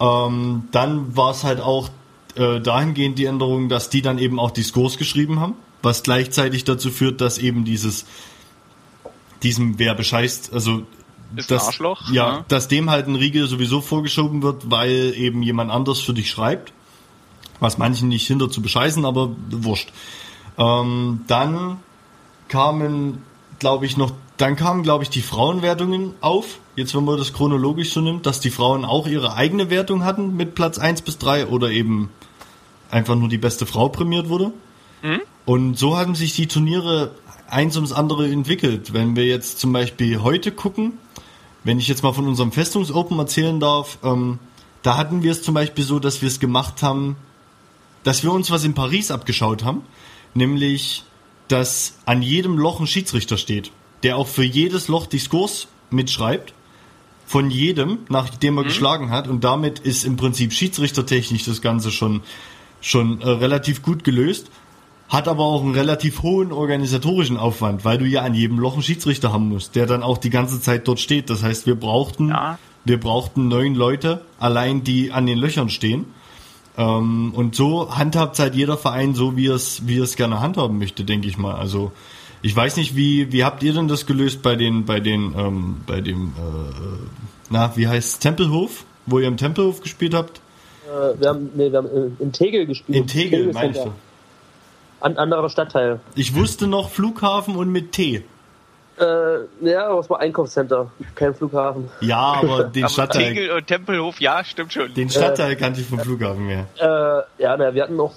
Ähm, 0.00 0.64
dann 0.70 1.16
war 1.16 1.30
es 1.30 1.44
halt 1.44 1.60
auch 1.60 1.88
äh, 2.36 2.60
dahingehend 2.60 3.18
die 3.18 3.24
Änderung, 3.24 3.68
dass 3.68 3.90
die 3.90 4.02
dann 4.02 4.18
eben 4.18 4.38
auch 4.38 4.50
die 4.50 4.62
Scores 4.62 4.98
geschrieben 4.98 5.40
haben, 5.40 5.54
was 5.82 6.02
gleichzeitig 6.02 6.64
dazu 6.64 6.90
führt, 6.90 7.20
dass 7.20 7.38
eben 7.38 7.64
dieses 7.64 8.06
diesem 9.42 9.78
wer 9.78 9.94
bescheißt, 9.94 10.52
also 10.52 10.82
Ist 11.36 11.50
dass, 11.50 11.66
Arschloch, 11.66 12.10
ja, 12.10 12.36
ja. 12.36 12.44
dass 12.48 12.68
dem 12.68 12.90
halt 12.90 13.08
ein 13.08 13.16
Riegel 13.16 13.46
sowieso 13.46 13.80
vorgeschoben 13.80 14.42
wird, 14.42 14.70
weil 14.70 15.14
eben 15.16 15.42
jemand 15.42 15.70
anders 15.70 16.00
für 16.00 16.14
dich 16.14 16.30
schreibt. 16.30 16.72
Was 17.60 17.78
manchen 17.78 18.08
nicht 18.08 18.26
hindert 18.26 18.52
zu 18.52 18.60
bescheißen, 18.60 19.04
aber 19.04 19.30
wurscht. 19.50 19.92
Ähm, 20.58 21.20
dann 21.28 21.78
kamen, 22.48 23.22
glaube 23.60 23.86
ich, 23.86 23.96
noch, 23.96 24.12
dann 24.36 24.56
kamen, 24.56 24.82
glaube 24.82 25.04
ich, 25.04 25.10
die 25.10 25.22
Frauenwertungen 25.22 26.14
auf. 26.20 26.58
Jetzt, 26.74 26.94
wenn 26.96 27.04
man 27.04 27.18
das 27.18 27.32
chronologisch 27.32 27.92
so 27.92 28.00
nimmt, 28.00 28.26
dass 28.26 28.40
die 28.40 28.50
Frauen 28.50 28.84
auch 28.84 29.06
ihre 29.06 29.34
eigene 29.34 29.70
Wertung 29.70 30.04
hatten 30.04 30.36
mit 30.36 30.54
Platz 30.54 30.78
1 30.78 31.02
bis 31.02 31.18
3 31.18 31.46
oder 31.46 31.70
eben 31.70 32.10
einfach 32.90 33.14
nur 33.14 33.28
die 33.28 33.38
beste 33.38 33.64
Frau 33.64 33.88
prämiert 33.88 34.28
wurde. 34.28 34.52
Und 35.44 35.78
so 35.78 35.96
haben 35.96 36.14
sich 36.14 36.34
die 36.34 36.46
Turniere 36.46 37.14
eins 37.48 37.76
ums 37.76 37.92
andere 37.92 38.30
entwickelt. 38.30 38.92
Wenn 38.92 39.16
wir 39.16 39.26
jetzt 39.26 39.58
zum 39.58 39.72
Beispiel 39.72 40.22
heute 40.22 40.52
gucken, 40.52 40.94
wenn 41.64 41.78
ich 41.78 41.88
jetzt 41.88 42.02
mal 42.02 42.12
von 42.12 42.26
unserem 42.26 42.52
Festungs-Open 42.52 43.18
erzählen 43.18 43.60
darf, 43.60 43.98
ähm, 44.02 44.38
da 44.82 44.96
hatten 44.96 45.22
wir 45.22 45.32
es 45.32 45.42
zum 45.42 45.54
Beispiel 45.54 45.84
so, 45.84 45.98
dass 45.98 46.22
wir 46.22 46.28
es 46.28 46.40
gemacht 46.40 46.82
haben, 46.82 47.16
dass 48.02 48.22
wir 48.22 48.32
uns 48.32 48.50
was 48.50 48.64
in 48.64 48.74
Paris 48.74 49.10
abgeschaut 49.10 49.62
haben, 49.64 49.82
nämlich, 50.34 51.04
dass 51.48 51.98
an 52.04 52.22
jedem 52.22 52.58
Loch 52.58 52.80
ein 52.80 52.86
Schiedsrichter 52.86 53.36
steht. 53.36 53.70
der 54.02 54.16
auch 54.16 54.26
für 54.26 54.44
jedes 54.44 54.88
Loch 54.88 55.06
die 55.06 55.18
Scores 55.18 55.68
mitschreibt. 55.90 56.54
Von 57.24 57.50
jedem, 57.50 57.98
nachdem 58.08 58.58
er 58.58 58.64
mhm. 58.64 58.68
geschlagen 58.68 59.10
hat. 59.10 59.28
Und 59.28 59.44
damit 59.44 59.78
ist 59.78 60.04
im 60.04 60.16
Prinzip 60.16 60.52
schiedsrichtertechnisch 60.52 61.44
das 61.44 61.62
Ganze 61.62 61.90
schon, 61.90 62.22
schon 62.80 63.20
äh, 63.20 63.28
relativ 63.28 63.82
gut 63.82 64.04
gelöst. 64.04 64.50
Hat 65.12 65.28
aber 65.28 65.44
auch 65.44 65.62
einen 65.62 65.74
relativ 65.74 66.22
hohen 66.22 66.52
organisatorischen 66.52 67.36
Aufwand, 67.36 67.84
weil 67.84 67.98
du 67.98 68.06
ja 68.06 68.22
an 68.22 68.32
jedem 68.32 68.58
Loch 68.58 68.72
einen 68.72 68.82
Schiedsrichter 68.82 69.30
haben 69.30 69.50
musst, 69.50 69.76
der 69.76 69.84
dann 69.84 70.02
auch 70.02 70.16
die 70.16 70.30
ganze 70.30 70.58
Zeit 70.58 70.88
dort 70.88 71.00
steht. 71.00 71.28
Das 71.28 71.42
heißt, 71.42 71.66
wir 71.66 71.74
brauchten, 71.74 72.30
ja. 72.30 72.58
wir 72.86 72.98
brauchten 72.98 73.48
neun 73.48 73.74
Leute, 73.74 74.22
allein 74.38 74.84
die 74.84 75.12
an 75.12 75.26
den 75.26 75.36
Löchern 75.36 75.68
stehen. 75.68 76.06
Ähm, 76.78 77.34
und 77.34 77.54
so 77.54 77.94
handhabt 77.94 78.38
halt 78.38 78.54
jeder 78.54 78.78
Verein 78.78 79.14
so, 79.14 79.36
wie 79.36 79.48
es, 79.48 79.86
wie 79.86 79.98
es 79.98 80.16
gerne 80.16 80.40
handhaben 80.40 80.78
möchte, 80.78 81.04
denke 81.04 81.28
ich 81.28 81.36
mal. 81.36 81.56
Also 81.56 81.92
ich 82.40 82.56
weiß 82.56 82.78
nicht, 82.78 82.96
wie, 82.96 83.30
wie 83.32 83.44
habt 83.44 83.62
ihr 83.62 83.74
denn 83.74 83.88
das 83.88 84.06
gelöst 84.06 84.40
bei 84.40 84.56
den, 84.56 84.86
bei 84.86 84.98
den, 84.98 85.34
ähm, 85.36 85.82
bei 85.86 86.00
dem, 86.00 86.28
äh, 86.28 86.72
na, 87.50 87.76
wie 87.76 87.86
heißt 87.86 88.22
Tempelhof, 88.22 88.86
wo 89.04 89.18
ihr 89.18 89.28
im 89.28 89.36
Tempelhof 89.36 89.82
gespielt 89.82 90.14
habt? 90.14 90.40
Äh, 90.86 91.20
wir 91.20 91.28
haben, 91.28 91.50
nee, 91.54 91.70
wir 91.70 91.76
haben 91.76 92.16
in 92.18 92.32
Tegel 92.32 92.64
gespielt. 92.64 92.96
In 92.96 93.06
Tegel, 93.06 93.40
Tegel 93.40 93.52
meinst 93.52 93.84
du? 93.84 93.92
An 95.02 95.16
anderer 95.18 95.50
Stadtteil. 95.50 95.98
Ich 96.14 96.34
wusste 96.36 96.68
noch 96.68 96.88
Flughafen 96.88 97.56
und 97.56 97.70
mit 97.70 97.90
T. 97.90 98.22
Äh, 99.00 99.68
ja, 99.68 99.88
aber 99.88 99.98
es 99.98 100.08
war 100.08 100.20
Einkaufscenter, 100.20 100.92
kein 101.16 101.34
Flughafen. 101.34 101.90
Ja, 102.00 102.34
aber 102.40 102.64
den 102.74 102.84
aber 102.84 102.92
Stadtteil. 102.92 103.34
Tegel 103.34 103.50
und 103.50 103.66
Tempelhof, 103.66 104.20
ja, 104.20 104.44
stimmt 104.44 104.72
schon. 104.72 104.94
Den 104.94 105.10
Stadtteil 105.10 105.52
äh, 105.52 105.56
kannte 105.56 105.80
ich 105.80 105.88
vom 105.88 105.98
Flughafen 105.98 106.46
mehr. 106.46 106.66
Äh, 106.76 107.42
ja, 107.42 107.56
na, 107.56 107.74
wir 107.74 107.82
hatten 107.82 107.98
auch 107.98 108.12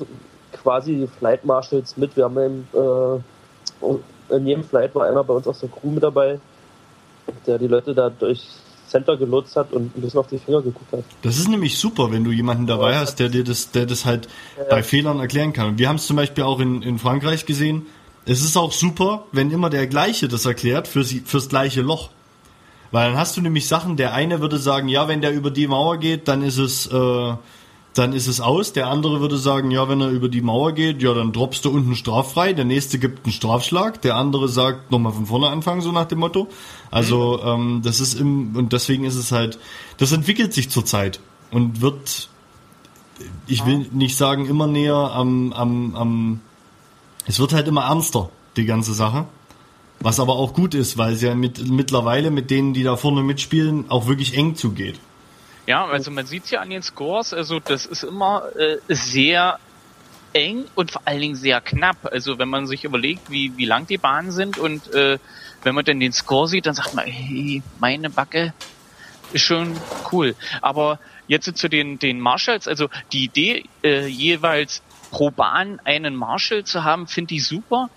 quasi 0.61 1.09
Flight 1.17 1.43
Marshals 1.43 1.97
mit. 1.97 2.15
Wir 2.15 2.25
haben 2.25 2.37
im, 2.37 2.67
äh, 2.73 4.35
in 4.35 4.45
jedem 4.45 4.63
Flight 4.63 4.93
war 4.93 5.07
einer 5.07 5.23
bei 5.23 5.33
uns 5.33 5.47
aus 5.47 5.61
der 5.61 5.69
Crew 5.69 5.89
mit 5.89 6.03
dabei, 6.03 6.39
der 7.47 7.57
die 7.57 7.67
Leute 7.67 7.95
da 7.95 8.11
durch 8.11 8.45
Center 8.87 9.17
gelotst 9.17 9.55
hat 9.55 9.71
und 9.71 9.95
ein 9.95 10.01
bisschen 10.01 10.19
auf 10.19 10.27
die 10.27 10.37
Finger 10.37 10.61
geguckt 10.61 10.91
hat. 10.91 11.03
Das 11.21 11.37
ist 11.37 11.47
nämlich 11.47 11.77
super, 11.77 12.11
wenn 12.11 12.23
du 12.23 12.31
jemanden 12.31 12.67
dabei 12.67 12.91
ja, 12.91 12.99
hast, 12.99 13.15
der 13.17 13.29
dir 13.29 13.43
das, 13.43 13.71
der 13.71 13.85
das 13.85 14.05
halt 14.05 14.27
ja, 14.57 14.63
bei 14.69 14.83
Fehlern 14.83 15.19
erklären 15.19 15.53
kann. 15.53 15.77
wir 15.77 15.89
haben 15.89 15.97
es 15.97 16.07
zum 16.07 16.15
Beispiel 16.15 16.43
auch 16.43 16.59
in, 16.59 16.81
in 16.81 16.99
Frankreich 16.99 17.45
gesehen. 17.45 17.85
Es 18.25 18.41
ist 18.41 18.57
auch 18.57 18.71
super, 18.71 19.25
wenn 19.31 19.51
immer 19.51 19.69
der 19.69 19.87
gleiche 19.87 20.27
das 20.27 20.45
erklärt 20.45 20.87
für 20.87 21.03
sie, 21.03 21.19
fürs 21.19 21.49
gleiche 21.49 21.81
Loch. 21.81 22.09
Weil 22.91 23.09
dann 23.09 23.19
hast 23.19 23.35
du 23.37 23.41
nämlich 23.41 23.67
Sachen, 23.67 23.97
der 23.97 24.13
eine 24.13 24.41
würde 24.41 24.57
sagen, 24.57 24.87
ja, 24.87 25.07
wenn 25.07 25.21
der 25.21 25.33
über 25.33 25.51
die 25.51 25.67
Mauer 25.67 25.97
geht, 25.97 26.27
dann 26.27 26.41
ist 26.41 26.57
es 26.57 26.87
äh, 26.87 27.33
dann 27.95 28.11
ist 28.11 28.27
es 28.27 28.41
aus. 28.41 28.73
Der 28.73 28.87
andere 28.87 29.21
würde 29.21 29.37
sagen, 29.37 29.71
ja, 29.71 29.87
wenn 29.87 30.01
er 30.01 30.09
über 30.09 30.27
die 30.27 30.41
Mauer 30.41 30.73
geht, 30.73 31.01
ja, 31.01 31.13
dann 31.13 31.31
droppst 31.31 31.63
du 31.63 31.71
unten 31.71 31.95
straffrei. 31.95 32.51
Der 32.51 32.65
nächste 32.65 32.99
gibt 32.99 33.25
einen 33.25 33.31
Strafschlag. 33.31 34.01
Der 34.01 34.17
andere 34.17 34.49
sagt, 34.49 34.91
nochmal 34.91 35.13
von 35.13 35.25
vorne 35.25 35.47
anfangen, 35.47 35.81
so 35.81 35.93
nach 35.93 36.05
dem 36.05 36.19
Motto. 36.19 36.49
Also, 36.91 37.41
ähm, 37.43 37.81
das 37.83 38.01
ist 38.01 38.19
im, 38.19 38.55
und 38.55 38.73
deswegen 38.73 39.05
ist 39.05 39.15
es 39.15 39.31
halt, 39.31 39.59
das 39.97 40.11
entwickelt 40.11 40.53
sich 40.53 40.69
zurzeit 40.69 41.21
und 41.51 41.79
wird, 41.79 42.27
ich 43.47 43.65
will 43.65 43.87
nicht 43.91 44.17
sagen, 44.17 44.45
immer 44.45 44.67
näher 44.67 45.11
am, 45.13 45.53
am, 45.53 45.95
am, 45.95 46.41
es 47.25 47.39
wird 47.39 47.53
halt 47.53 47.67
immer 47.69 47.85
ernster, 47.85 48.29
die 48.57 48.65
ganze 48.65 48.93
Sache. 48.93 49.25
Was 50.01 50.19
aber 50.19 50.35
auch 50.35 50.53
gut 50.53 50.75
ist, 50.75 50.97
weil 50.97 51.13
es 51.13 51.21
ja 51.21 51.33
mit, 51.33 51.69
mittlerweile 51.69 52.29
mit 52.29 52.51
denen, 52.51 52.73
die 52.73 52.83
da 52.83 52.97
vorne 52.97 53.23
mitspielen, 53.23 53.89
auch 53.89 54.07
wirklich 54.07 54.35
eng 54.35 54.55
zugeht. 54.55 54.99
Ja, 55.67 55.85
also 55.85 56.11
man 56.11 56.25
sieht 56.25 56.49
ja 56.51 56.61
an 56.61 56.69
den 56.69 56.83
Scores, 56.83 57.33
also 57.33 57.59
das 57.59 57.85
ist 57.85 58.03
immer 58.03 58.55
äh, 58.55 58.77
sehr 58.87 59.59
eng 60.33 60.65
und 60.75 60.91
vor 60.91 61.01
allen 61.05 61.21
Dingen 61.21 61.35
sehr 61.35 61.61
knapp. 61.61 61.97
Also 62.11 62.37
wenn 62.37 62.49
man 62.49 62.67
sich 62.67 62.83
überlegt, 62.83 63.31
wie, 63.31 63.55
wie 63.57 63.65
lang 63.65 63.87
die 63.87 63.97
Bahnen 63.97 64.31
sind 64.31 64.57
und 64.57 64.93
äh, 64.93 65.17
wenn 65.63 65.73
man 65.73 65.85
dann 65.85 65.99
den 65.99 66.11
Score 66.11 66.47
sieht, 66.47 66.67
dann 66.67 66.75
sagt 66.75 66.93
man, 66.93 67.07
hey, 67.07 67.63
meine 67.79 68.09
Backe 68.09 68.53
ist 69.33 69.43
schon 69.43 69.75
cool. 70.11 70.35
Aber 70.61 70.99
jetzt 71.27 71.57
zu 71.57 71.67
den, 71.67 71.97
den 71.97 72.19
Marshalls, 72.19 72.67
also 72.67 72.89
die 73.11 73.23
Idee, 73.23 73.65
äh, 73.83 74.05
jeweils 74.05 74.83
pro 75.09 75.31
Bahn 75.31 75.79
einen 75.83 76.15
Marshall 76.15 76.63
zu 76.63 76.83
haben, 76.83 77.07
finde 77.07 77.35
ich 77.35 77.47
super. 77.47 77.89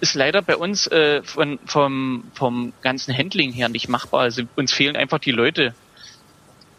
Ist 0.00 0.14
leider 0.14 0.42
bei 0.42 0.56
uns 0.56 0.86
äh, 0.88 1.22
von, 1.22 1.58
vom, 1.64 2.24
vom 2.34 2.74
ganzen 2.82 3.16
Handling 3.16 3.52
her 3.52 3.70
nicht 3.70 3.88
machbar. 3.88 4.20
Also 4.20 4.42
uns 4.56 4.72
fehlen 4.74 4.96
einfach 4.96 5.18
die 5.18 5.30
Leute, 5.30 5.74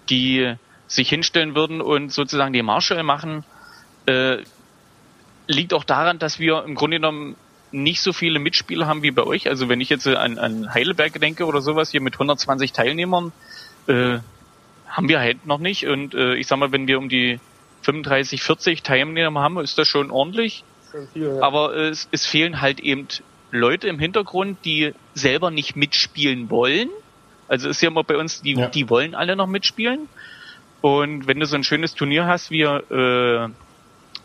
die 0.09 0.55
sich 0.87 1.09
hinstellen 1.09 1.55
würden 1.55 1.81
und 1.81 2.11
sozusagen 2.11 2.53
die 2.53 2.61
Marshall 2.61 3.03
machen, 3.03 3.43
äh, 4.05 4.37
liegt 5.47 5.73
auch 5.73 5.83
daran, 5.83 6.19
dass 6.19 6.39
wir 6.39 6.63
im 6.63 6.75
Grunde 6.75 6.97
genommen 6.97 7.35
nicht 7.71 8.01
so 8.01 8.13
viele 8.13 8.39
Mitspieler 8.39 8.87
haben 8.87 9.03
wie 9.03 9.11
bei 9.11 9.23
euch. 9.23 9.49
Also 9.49 9.69
wenn 9.69 9.81
ich 9.81 9.89
jetzt 9.89 10.07
an, 10.07 10.37
an 10.39 10.73
Heidelberg 10.73 11.19
denke 11.19 11.45
oder 11.45 11.61
sowas 11.61 11.91
hier 11.91 12.01
mit 12.01 12.13
120 12.13 12.71
Teilnehmern, 12.71 13.33
äh, 13.87 14.19
haben 14.87 15.09
wir 15.09 15.19
halt 15.19 15.45
noch 15.45 15.59
nicht. 15.59 15.85
Und 15.87 16.13
äh, 16.13 16.35
ich 16.35 16.47
sag 16.47 16.59
mal, 16.59 16.71
wenn 16.71 16.87
wir 16.87 16.97
um 16.97 17.09
die 17.09 17.39
35, 17.81 18.41
40 18.41 18.83
Teilnehmer 18.83 19.41
haben, 19.41 19.59
ist 19.59 19.77
das 19.77 19.87
schon 19.87 20.11
ordentlich. 20.11 20.63
Viel, 21.13 21.23
ja. 21.23 21.41
Aber 21.41 21.75
es, 21.75 22.07
es 22.11 22.25
fehlen 22.25 22.61
halt 22.61 22.79
eben 22.79 23.07
Leute 23.51 23.87
im 23.87 23.99
Hintergrund, 23.99 24.59
die 24.63 24.93
selber 25.13 25.51
nicht 25.51 25.75
mitspielen 25.75 26.49
wollen 26.49 26.89
also 27.47 27.69
ist 27.69 27.81
ja 27.81 27.89
immer 27.89 28.03
bei 28.03 28.17
uns, 28.17 28.41
die, 28.41 28.53
ja. 28.53 28.67
die 28.67 28.89
wollen 28.89 29.15
alle 29.15 29.35
noch 29.35 29.47
mitspielen. 29.47 30.07
Und 30.81 31.27
wenn 31.27 31.39
du 31.39 31.45
so 31.45 31.55
ein 31.55 31.63
schönes 31.63 31.95
Turnier 31.95 32.25
hast 32.25 32.51
wie 32.51 32.61
äh, 32.61 33.49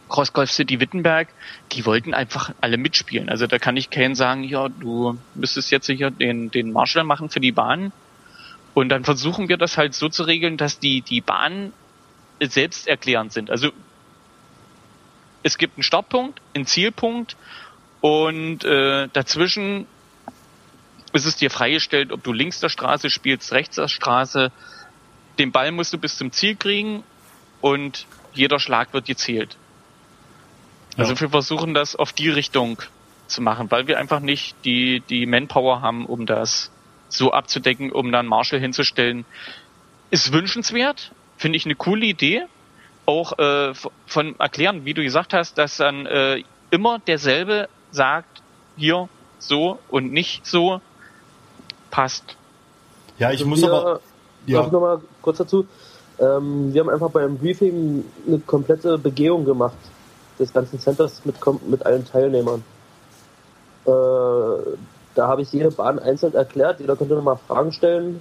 Cross 0.08 0.32
Golf 0.32 0.50
City 0.50 0.80
Wittenberg, 0.80 1.28
die 1.72 1.86
wollten 1.86 2.12
einfach 2.12 2.52
alle 2.60 2.76
mitspielen. 2.76 3.28
Also 3.30 3.46
da 3.46 3.58
kann 3.58 3.76
ich 3.76 3.90
keinen 3.90 4.14
sagen, 4.14 4.44
ja, 4.44 4.68
du 4.68 5.18
müsstest 5.34 5.70
jetzt 5.70 5.86
sicher 5.86 6.10
den, 6.10 6.50
den 6.50 6.72
Marshall 6.72 7.04
machen 7.04 7.30
für 7.30 7.40
die 7.40 7.52
Bahn. 7.52 7.92
Und 8.74 8.90
dann 8.90 9.04
versuchen 9.04 9.48
wir 9.48 9.56
das 9.56 9.78
halt 9.78 9.94
so 9.94 10.08
zu 10.08 10.22
regeln, 10.24 10.56
dass 10.56 10.78
die, 10.78 11.00
die 11.00 11.20
Bahnen 11.20 11.72
selbsterklärend 12.40 13.32
sind. 13.32 13.50
Also 13.50 13.70
es 15.42 15.58
gibt 15.58 15.76
einen 15.76 15.82
Startpunkt, 15.82 16.40
einen 16.54 16.66
Zielpunkt 16.66 17.36
und 18.00 18.64
äh, 18.64 19.08
dazwischen 19.12 19.86
ist 21.12 21.26
es 21.26 21.36
dir 21.36 21.50
freigestellt, 21.50 22.12
ob 22.12 22.22
du 22.22 22.32
links 22.32 22.60
der 22.60 22.68
Straße 22.68 23.10
spielst, 23.10 23.52
rechts 23.52 23.76
der 23.76 23.88
Straße. 23.88 24.50
Den 25.38 25.52
Ball 25.52 25.72
musst 25.72 25.92
du 25.92 25.98
bis 25.98 26.16
zum 26.16 26.32
Ziel 26.32 26.56
kriegen 26.56 27.02
und 27.60 28.06
jeder 28.32 28.58
Schlag 28.58 28.92
wird 28.92 29.06
gezählt. 29.06 29.56
Also 30.96 31.14
ja. 31.14 31.20
wir 31.20 31.30
versuchen 31.30 31.74
das 31.74 31.96
auf 31.96 32.12
die 32.12 32.28
Richtung 32.28 32.82
zu 33.26 33.40
machen, 33.40 33.70
weil 33.70 33.86
wir 33.86 33.98
einfach 33.98 34.20
nicht 34.20 34.56
die, 34.64 35.00
die 35.00 35.26
Manpower 35.26 35.80
haben, 35.80 36.06
um 36.06 36.26
das 36.26 36.70
so 37.08 37.32
abzudecken, 37.32 37.92
um 37.92 38.12
dann 38.12 38.26
Marshall 38.26 38.60
hinzustellen. 38.60 39.24
Ist 40.10 40.32
wünschenswert, 40.32 41.12
finde 41.36 41.56
ich 41.56 41.64
eine 41.64 41.74
coole 41.74 42.06
Idee. 42.06 42.44
Auch 43.04 43.38
äh, 43.38 43.74
von 44.06 44.38
erklären, 44.38 44.84
wie 44.84 44.94
du 44.94 45.02
gesagt 45.02 45.34
hast, 45.34 45.58
dass 45.58 45.76
dann 45.76 46.06
äh, 46.06 46.44
immer 46.70 46.98
derselbe 47.00 47.68
sagt, 47.90 48.42
hier 48.76 49.08
so 49.38 49.78
und 49.88 50.12
nicht 50.12 50.46
so 50.46 50.80
passt. 51.92 52.24
Ja, 53.18 53.30
ich 53.30 53.38
also 53.38 53.46
muss 53.46 53.62
wir, 53.62 53.72
aber. 53.72 54.00
Ja. 54.46 54.66
Noch 54.66 54.80
mal 54.80 55.00
kurz 55.20 55.38
dazu. 55.38 55.66
Ähm, 56.18 56.74
wir 56.74 56.80
haben 56.80 56.90
einfach 56.90 57.10
beim 57.10 57.38
Briefing 57.38 58.04
eine 58.26 58.40
komplette 58.40 58.98
Begehung 58.98 59.44
gemacht 59.44 59.76
des 60.40 60.52
ganzen 60.52 60.80
Centers 60.80 61.22
mit, 61.24 61.36
mit 61.68 61.86
allen 61.86 62.04
Teilnehmern. 62.04 62.64
Äh, 63.84 63.90
da 65.14 65.28
habe 65.28 65.42
ich 65.42 65.52
jede 65.52 65.70
Bahn 65.70 66.00
einzeln 66.00 66.34
erklärt, 66.34 66.80
jeder 66.80 66.96
konnte 66.96 67.14
nochmal 67.14 67.38
Fragen 67.46 67.70
stellen. 67.70 68.20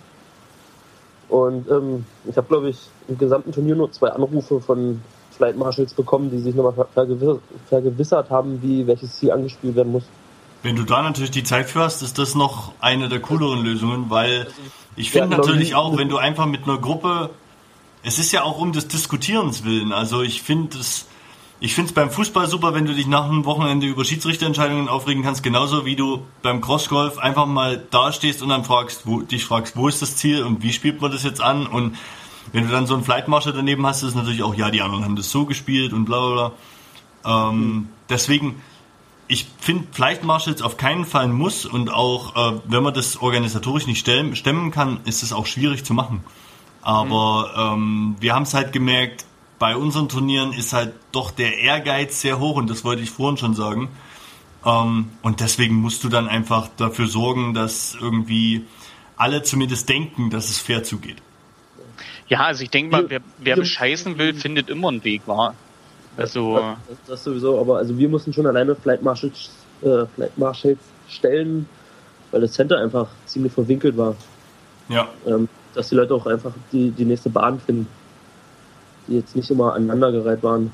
Und 1.30 1.70
ähm, 1.72 2.06
ich 2.26 2.36
habe, 2.38 2.48
glaube 2.48 2.70
ich, 2.70 2.90
im 3.08 3.18
gesamten 3.18 3.52
Turnier 3.52 3.76
nur 3.76 3.92
zwei 3.92 4.10
Anrufe 4.10 4.60
von 4.60 5.02
Flight 5.32 5.58
Marshals 5.58 5.94
bekommen, 5.94 6.30
die 6.30 6.40
sich 6.40 6.54
nochmal 6.54 6.86
vergewissert 7.70 8.30
haben, 8.30 8.62
wie 8.62 8.86
welches 8.86 9.18
Ziel 9.18 9.32
angespielt 9.32 9.76
werden 9.76 9.94
muss. 9.94 10.04
Wenn 10.64 10.76
du 10.76 10.84
da 10.84 11.02
natürlich 11.02 11.32
die 11.32 11.44
Zeit 11.44 11.70
für 11.70 11.82
hast, 11.82 12.02
ist 12.02 12.18
das 12.18 12.36
noch 12.36 12.74
eine 12.80 13.10
der 13.10 13.20
cooleren 13.20 13.64
Lösungen, 13.64 14.10
weil 14.10 14.48
ich 14.96 15.12
finde 15.12 15.36
natürlich 15.38 15.76
auch, 15.76 15.98
wenn 15.98 16.10
du 16.10 16.18
einfach 16.18 16.46
mit 16.46 16.64
einer 16.64 16.78
Gruppe, 16.78 17.32
es 18.04 18.20
ist 18.20 18.32
ja 18.32 18.44
auch 18.44 18.60
um 18.60 18.72
des 18.72 18.88
Diskutierens 18.88 19.64
willen. 19.64 19.92
Also 19.92 20.22
ich 20.22 20.42
finde 20.42 20.78
es, 20.78 21.08
ich 21.60 21.74
finde 21.74 21.90
es 21.90 21.94
beim 21.96 22.12
Fußball 22.12 22.48
super, 22.48 22.74
wenn 22.74 22.86
du 22.86 22.94
dich 22.94 23.08
nach 23.08 23.26
einem 23.26 23.46
Wochenende 23.46 23.88
über 23.88 24.06
Schiedsrichterentscheidungen 24.06 24.88
aufregen 24.88 25.24
kannst, 25.24 25.42
genauso 25.42 25.86
wie 25.86 25.96
du 25.96 26.24
beim 26.44 26.62
Crossgolf 26.62 27.18
einfach 27.18 27.48
mal 27.48 27.84
dastehst 27.90 28.44
und 28.44 28.50
dann 28.50 28.64
fragst, 28.64 29.08
wo, 29.08 29.22
dich 29.22 29.46
fragst, 29.46 29.76
wo 29.76 29.88
ist 29.88 30.02
das 30.02 30.16
Ziel 30.16 30.44
und 30.44 30.62
wie 30.62 30.74
spielt 30.74 31.02
man 31.02 31.12
das 31.12 31.24
jetzt 31.24 31.42
an 31.42 31.66
und 31.66 31.98
wenn 32.54 32.66
du 32.66 32.72
dann 32.72 32.86
so 32.86 32.94
einen 32.96 33.04
Flightmarscher 33.04 33.54
daneben 33.54 33.86
hast, 33.86 34.04
ist 34.04 34.10
es 34.10 34.16
natürlich 34.16 34.44
auch, 34.44 34.56
ja, 34.56 34.72
die 34.72 34.82
anderen 34.82 35.06
haben 35.06 35.16
das 35.16 35.32
so 35.32 35.46
gespielt 35.46 35.94
und 35.94 36.06
bla 36.06 36.20
bla 36.20 36.52
bla. 37.24 37.50
Ähm, 37.50 37.58
mhm. 37.58 37.90
Deswegen, 38.10 38.62
ich 39.28 39.48
finde 39.60 39.88
Flight 39.92 40.24
Marshals 40.24 40.62
auf 40.62 40.78
keinen 40.78 41.06
Fall 41.06 41.26
ein 41.26 41.32
Muss 41.32 41.66
und 41.66 41.92
auch 41.92 42.36
äh, 42.36 42.60
wenn 42.66 42.84
man 42.84 42.94
das 42.94 43.18
organisatorisch 43.18 43.88
nicht 43.88 44.00
stemmen, 44.00 44.36
stemmen 44.36 44.72
kann, 44.72 45.00
ist 45.06 45.24
es 45.24 45.34
auch 45.34 45.46
schwierig 45.46 45.86
zu 45.86 45.94
machen. 45.94 46.24
Aber 46.82 47.76
mhm. 47.76 47.84
ähm, 47.84 48.16
wir 48.20 48.34
haben 48.34 48.44
es 48.44 48.54
halt 48.54 48.74
gemerkt, 48.74 49.26
bei 49.60 49.76
unseren 49.76 50.10
Turnieren 50.10 50.54
ist 50.54 50.74
halt 50.74 50.94
doch 51.12 51.32
der 51.32 51.60
Ehrgeiz 51.60 52.20
sehr 52.20 52.40
hoch 52.40 52.56
und 52.56 52.70
das 52.70 52.84
wollte 52.84 53.04
ich 53.04 53.12
vorhin 53.12 53.38
schon 53.38 53.54
sagen. 53.54 53.90
Ähm, 54.66 55.10
und 55.22 55.40
deswegen 55.40 55.76
musst 55.76 56.04
du 56.04 56.10
dann 56.10 56.28
einfach 56.28 56.70
dafür 56.78 57.08
sorgen, 57.08 57.54
dass 57.54 57.96
irgendwie 58.00 58.66
alle 59.16 59.44
zumindest 59.44 59.88
denken, 59.88 60.30
dass 60.30 60.50
es 60.50 60.58
fair 60.58 60.84
zugeht. 60.84 61.18
Ja, 62.28 62.40
also 62.46 62.64
ich 62.64 62.70
denke 62.70 62.92
mal, 62.92 63.10
wer, 63.10 63.22
wer 63.38 63.56
bescheißen 63.56 64.18
will, 64.18 64.34
findet 64.34 64.70
immer 64.70 64.88
einen 64.88 65.04
Weg, 65.04 65.24
war. 65.28 65.54
Also. 66.18 66.56
Das, 66.88 66.98
das, 67.08 67.24
sowieso, 67.24 67.60
aber 67.60 67.78
also 67.78 67.98
wir 67.98 68.10
mussten 68.10 68.34
schon 68.34 68.46
alleine 68.46 68.76
Flight 68.76 69.02
Marshals, 69.02 69.50
äh, 69.82 70.06
Flight 70.16 70.38
Marshals 70.38 70.80
stellen, 71.08 71.68
weil 72.32 72.42
das 72.42 72.54
Center 72.54 72.78
einfach 72.78 73.08
ziemlich 73.26 73.54
verwinkelt 73.54 73.98
war. 73.98 74.16
Ja. 74.90 75.08
Ähm, 75.26 75.48
dass 75.74 75.90
die 75.90 75.96
Leute 75.96 76.14
auch 76.14 76.26
einfach 76.26 76.52
die, 76.72 76.92
die 76.92 77.06
nächste 77.06 77.30
Bahn 77.30 77.60
finden, 77.60 77.88
die 79.08 79.16
jetzt 79.16 79.36
nicht 79.36 79.50
immer 79.50 79.74
aneinandergereiht 79.74 80.44
waren. 80.44 80.74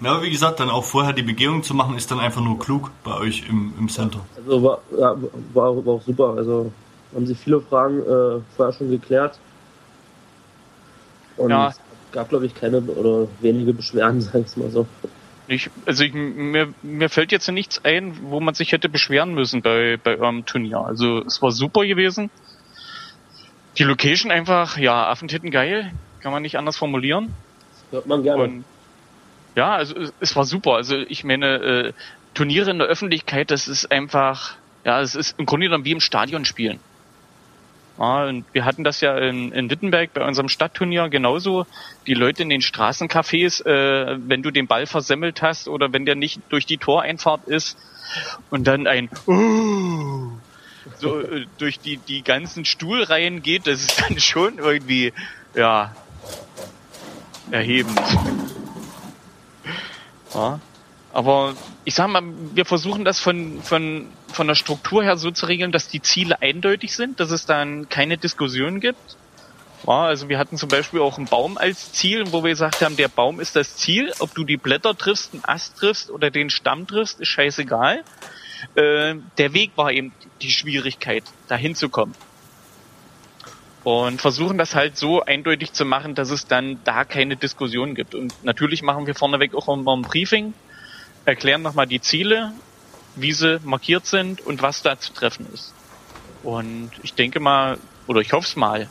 Ja, 0.00 0.12
aber 0.12 0.22
wie 0.22 0.30
gesagt, 0.30 0.60
dann 0.60 0.70
auch 0.70 0.84
vorher 0.84 1.12
die 1.12 1.22
Begehung 1.22 1.62
zu 1.62 1.74
machen, 1.74 1.96
ist 1.96 2.10
dann 2.10 2.20
einfach 2.20 2.42
nur 2.42 2.58
klug 2.58 2.90
bei 3.02 3.14
euch 3.14 3.48
im, 3.48 3.72
im 3.78 3.88
Center. 3.88 4.20
Also 4.36 4.62
war, 4.62 4.78
ja, 4.96 5.16
war, 5.54 5.86
war 5.86 5.94
auch 5.94 6.02
super. 6.02 6.34
Also 6.36 6.70
haben 7.14 7.26
sich 7.26 7.38
viele 7.38 7.60
Fragen 7.60 8.00
äh, 8.00 8.40
vorher 8.56 8.72
schon 8.72 8.90
geklärt. 8.90 9.38
Und 11.36 11.50
ja. 11.50 11.72
Gab, 12.16 12.30
glaube 12.30 12.46
ich, 12.46 12.54
keine 12.54 12.80
oder 12.80 13.28
wenige 13.40 13.74
Beschwerden, 13.74 14.20
sag 14.22 14.46
ich 14.46 14.56
mal 14.56 14.70
so. 14.70 14.86
Ich, 15.48 15.70
also 15.84 16.02
ich, 16.02 16.12
mir, 16.12 16.74
mir 16.82 17.08
fällt 17.08 17.30
jetzt 17.30 17.48
nichts 17.48 17.84
ein, 17.84 18.16
wo 18.22 18.40
man 18.40 18.54
sich 18.54 18.72
hätte 18.72 18.88
beschweren 18.88 19.34
müssen 19.34 19.62
bei, 19.62 19.96
bei 20.02 20.18
eurem 20.18 20.44
Turnier. 20.44 20.80
Also 20.80 21.22
es 21.24 21.40
war 21.40 21.52
super 21.52 21.86
gewesen. 21.86 22.30
Die 23.78 23.84
Location 23.84 24.32
einfach, 24.32 24.78
ja, 24.78 25.06
Affentitten 25.06 25.50
geil, 25.50 25.92
kann 26.20 26.32
man 26.32 26.42
nicht 26.42 26.58
anders 26.58 26.76
formulieren. 26.76 27.32
Hört 27.92 28.06
man 28.06 28.22
gerne. 28.24 28.42
Und, 28.42 28.64
ja, 29.54 29.76
also 29.76 29.94
es, 29.94 30.12
es, 30.18 30.34
war 30.34 30.44
super. 30.44 30.72
Also 30.72 30.96
ich 30.96 31.22
meine, 31.22 31.46
äh, 31.46 31.92
Turniere 32.34 32.70
in 32.70 32.78
der 32.78 32.88
Öffentlichkeit, 32.88 33.50
das 33.50 33.68
ist 33.68 33.92
einfach, 33.92 34.56
ja, 34.84 35.00
es 35.00 35.14
ist 35.14 35.38
im 35.38 35.46
Grunde 35.46 35.66
genommen 35.66 35.84
wie 35.84 35.92
im 35.92 36.00
Stadion 36.00 36.44
spielen. 36.44 36.80
Ja, 37.98 38.24
und 38.24 38.44
wir 38.52 38.64
hatten 38.64 38.84
das 38.84 39.00
ja 39.00 39.16
in, 39.16 39.52
in 39.52 39.70
Wittenberg 39.70 40.12
bei 40.12 40.24
unserem 40.26 40.48
Stadtturnier 40.48 41.08
genauso. 41.08 41.66
Die 42.06 42.14
Leute 42.14 42.42
in 42.42 42.50
den 42.50 42.60
Straßencafés, 42.60 43.64
äh, 43.64 44.18
wenn 44.26 44.42
du 44.42 44.50
den 44.50 44.66
Ball 44.66 44.86
versemmelt 44.86 45.40
hast 45.40 45.68
oder 45.68 45.92
wenn 45.92 46.04
der 46.04 46.14
nicht 46.14 46.40
durch 46.50 46.66
die 46.66 46.76
Toreinfahrt 46.76 47.44
ist 47.46 47.78
und 48.50 48.66
dann 48.66 48.86
ein 48.86 49.08
uh, 49.26 50.30
so 50.98 51.20
äh, 51.20 51.46
durch 51.58 51.78
die, 51.78 51.96
die 51.96 52.22
ganzen 52.22 52.64
Stuhlreihen 52.64 53.42
geht, 53.42 53.66
das 53.66 53.80
ist 53.80 54.00
dann 54.00 54.18
schon 54.20 54.58
irgendwie, 54.58 55.12
ja, 55.54 55.94
erhebend. 57.50 58.00
Ja. 60.34 60.60
Aber 61.12 61.54
ich 61.84 61.94
sag 61.94 62.08
mal, 62.08 62.22
wir 62.54 62.66
versuchen 62.66 63.04
das 63.04 63.20
von, 63.20 63.62
von, 63.62 64.06
von 64.36 64.46
der 64.46 64.54
Struktur 64.54 65.02
her 65.02 65.16
so 65.16 65.30
zu 65.30 65.46
regeln, 65.46 65.72
dass 65.72 65.88
die 65.88 66.02
Ziele 66.02 66.40
eindeutig 66.40 66.94
sind, 66.94 67.18
dass 67.18 67.30
es 67.30 67.46
dann 67.46 67.88
keine 67.88 68.18
Diskussion 68.18 68.80
gibt. 68.80 69.16
Ja, 69.86 70.04
also 70.04 70.28
wir 70.28 70.38
hatten 70.38 70.56
zum 70.56 70.68
Beispiel 70.68 71.00
auch 71.00 71.16
einen 71.16 71.26
Baum 71.26 71.58
als 71.58 71.92
Ziel, 71.92 72.32
wo 72.32 72.42
wir 72.42 72.50
gesagt 72.50 72.82
haben, 72.82 72.96
der 72.96 73.08
Baum 73.08 73.40
ist 73.40 73.56
das 73.56 73.76
Ziel. 73.76 74.12
Ob 74.18 74.34
du 74.34 74.44
die 74.44 74.56
Blätter 74.56 74.96
triffst, 74.96 75.32
einen 75.32 75.44
Ast 75.44 75.78
triffst 75.78 76.10
oder 76.10 76.30
den 76.30 76.50
Stamm 76.50 76.86
triffst, 76.86 77.20
ist 77.20 77.28
scheißegal. 77.28 78.04
Äh, 78.74 79.14
der 79.38 79.52
Weg 79.54 79.72
war 79.76 79.92
eben 79.92 80.12
die 80.42 80.50
Schwierigkeit, 80.50 81.24
dahin 81.48 81.74
zu 81.74 81.88
kommen. 81.88 82.14
Und 83.84 84.20
versuchen 84.20 84.58
das 84.58 84.74
halt 84.74 84.98
so 84.98 85.22
eindeutig 85.22 85.72
zu 85.72 85.84
machen, 85.84 86.16
dass 86.16 86.30
es 86.30 86.46
dann 86.46 86.80
da 86.84 87.04
keine 87.04 87.36
Diskussion 87.36 87.94
gibt. 87.94 88.16
Und 88.16 88.34
natürlich 88.44 88.82
machen 88.82 89.06
wir 89.06 89.14
vorneweg 89.14 89.54
auch 89.54 89.68
immer 89.68 89.96
ein 89.96 90.02
Briefing, 90.02 90.54
erklären 91.24 91.62
nochmal 91.62 91.86
die 91.86 92.00
Ziele, 92.00 92.52
wie 93.16 93.32
sie 93.32 93.58
markiert 93.64 94.06
sind 94.06 94.40
und 94.40 94.62
was 94.62 94.82
da 94.82 94.98
zu 94.98 95.12
treffen 95.12 95.46
ist. 95.52 95.74
Und 96.42 96.90
ich 97.02 97.14
denke 97.14 97.40
mal, 97.40 97.78
oder 98.06 98.20
ich 98.20 98.32
hoffe 98.32 98.46
es 98.46 98.56
mal, 98.56 98.88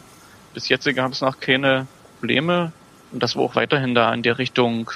bis 0.53 0.67
jetzt 0.69 0.85
gab 0.95 1.11
es 1.11 1.21
noch 1.21 1.39
keine 1.39 1.87
Probleme 2.19 2.73
und 3.11 3.23
dass 3.23 3.35
wir 3.35 3.41
auch 3.41 3.55
weiterhin 3.55 3.95
da 3.95 4.13
in 4.13 4.23
der 4.23 4.37
Richtung 4.37 4.91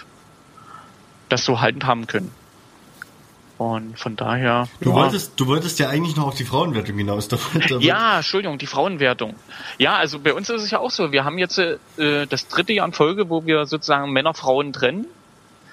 das 1.30 1.46
so 1.46 1.62
halten 1.62 1.86
haben 1.86 2.08
können. 2.08 2.32
Und 3.58 4.00
von 4.00 4.16
daher. 4.16 4.70
Du 4.80 4.92
ja. 4.92 4.96
wolltest, 4.96 5.38
du 5.38 5.46
wolltest 5.48 5.80
ja 5.80 5.90
eigentlich 5.90 6.16
noch 6.16 6.28
auf 6.28 6.36
die 6.36 6.46
Frauenwertung 6.46 6.98
hinaus. 6.98 7.28
Ja, 7.80 8.18
Entschuldigung, 8.18 8.58
die 8.58 8.68
Frauenwertung. 8.68 9.36
Ja, 9.78 9.98
also 9.98 10.18
bei 10.20 10.34
uns 10.34 10.50
ist 10.50 10.64
es 10.64 10.72
ja 10.72 10.80
auch 10.80 10.92
so. 10.92 11.12
Wir 11.12 11.26
haben 11.26 11.38
jetzt 11.38 11.58
äh, 11.58 11.78
das 11.98 12.48
dritte 12.48 12.72
Jahr 12.72 12.88
in 12.88 12.94
Folge, 12.94 13.30
wo 13.30 13.46
wir 13.46 13.66
sozusagen 13.66 14.14
Männer, 14.14 14.34
Frauen 14.34 14.72
trennen. 14.72 15.08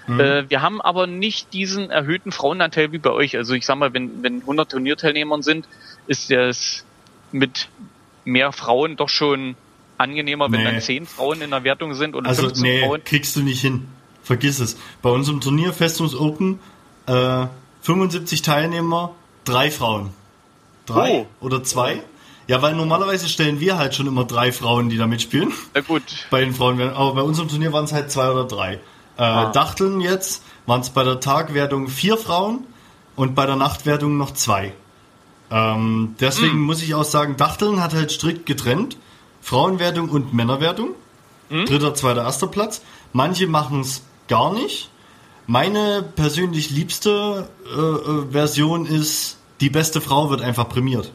Mhm. 0.07 0.21
Äh, 0.21 0.51
wir 0.51 0.63
haben 0.63 0.81
aber 0.81 1.07
nicht 1.07 1.53
diesen 1.53 1.91
erhöhten 1.91 2.33
Frauenanteil 2.33 2.93
wie 2.93 2.99
bei 2.99 3.11
euch. 3.11 3.37
Also 3.37 3.55
ich 3.55 3.67
sag 3.67 3.77
mal, 3.77 3.93
wenn, 3.93 4.23
wenn 4.23 4.41
100 4.41 4.71
Turnierteilnehmern 4.71 5.43
sind, 5.43 5.67
ist 6.07 6.31
es 6.31 6.85
mit 7.33 7.69
mehr 8.25 8.53
Frauen 8.53 8.97
doch 8.97 9.09
schon 9.09 9.57
angenehmer, 9.99 10.51
wenn 10.51 10.61
nee. 10.61 10.71
dann 10.71 10.81
10 10.81 11.07
Frauen 11.07 11.41
in 11.41 11.51
der 11.51 11.65
Wertung 11.65 11.95
sind 11.95 12.15
oder 12.15 12.29
also, 12.29 12.43
15 12.43 12.63
nee, 12.63 12.81
Frauen. 12.81 13.05
kriegst 13.05 13.37
du 13.37 13.43
nicht 13.43 13.61
hin. 13.61 13.89
Vergiss 14.23 14.59
es. 14.59 14.77
Bei 15.03 15.11
unserem 15.11 15.41
Turnier 15.41 15.73
Festungs 15.73 16.15
Open 16.15 16.59
äh, 17.07 17.47
75 17.83 18.43
Teilnehmer, 18.43 19.15
drei 19.45 19.71
Frauen. 19.71 20.11
Drei 20.87 21.27
oh. 21.41 21.45
oder 21.47 21.63
zwei? 21.63 22.03
Ja, 22.49 22.63
weil 22.63 22.75
normalerweise 22.75 23.29
stellen 23.29 23.61
wir 23.61 23.77
halt 23.77 23.95
schon 23.95 24.07
immer 24.07 24.25
drei 24.25 24.53
Frauen, 24.53 24.89
die 24.89 24.97
da 24.97 25.07
mitspielen. 25.07 25.53
Na 25.75 25.81
gut. 25.81 26.03
Bei 26.31 26.41
den 26.41 26.55
Frauen, 26.55 26.81
aber 26.81 27.15
bei 27.15 27.23
unserem 27.23 27.49
Turnier 27.49 27.73
waren 27.73 27.85
es 27.85 27.93
halt 27.93 28.11
zwei 28.11 28.31
oder 28.31 28.45
drei. 28.45 28.81
Äh, 29.17 29.23
ah. 29.23 29.51
Dachteln 29.53 30.01
jetzt 30.01 30.43
waren 30.67 30.81
es 30.81 30.91
bei 30.91 31.05
der 31.05 31.21
Tagwertung 31.21 31.89
vier 31.89 32.17
Frauen 32.17 32.65
und 33.15 33.35
bei 33.35 33.47
der 33.47 33.57
Nachtwertung 33.57 34.17
noch 34.17 34.33
zwei. 34.33 34.75
Ähm, 35.51 36.17
deswegen 36.21 36.59
mm. 36.59 36.65
muss 36.65 36.83
ich 36.83 36.95
auch 36.95 37.05
sagen, 37.05 37.37
Dachteln 37.37 37.83
hat 37.83 37.95
halt 37.95 38.11
strikt 38.11 38.47
getrennt. 38.47 38.97
Frauenwertung 39.41 40.09
und 40.09 40.35
Männerwertung. 40.35 40.91
Mm. 41.51 41.65
Dritter, 41.67 41.95
zweiter, 41.95 42.25
erster 42.25 42.49
Platz. 42.49 42.83
Manche 43.13 43.47
machen 43.47 43.81
es 43.81 44.03
gar 44.29 44.53
nicht. 44.53 44.91
Meine 45.47 46.03
persönlich 46.03 46.71
liebste 46.71 47.49
äh, 47.65 47.81
äh, 47.81 48.33
Version 48.33 48.85
ist, 48.85 49.39
die 49.61 49.71
beste 49.71 50.01
Frau 50.01 50.31
wird 50.31 50.43
einfach 50.43 50.69
prämiert. 50.69 51.13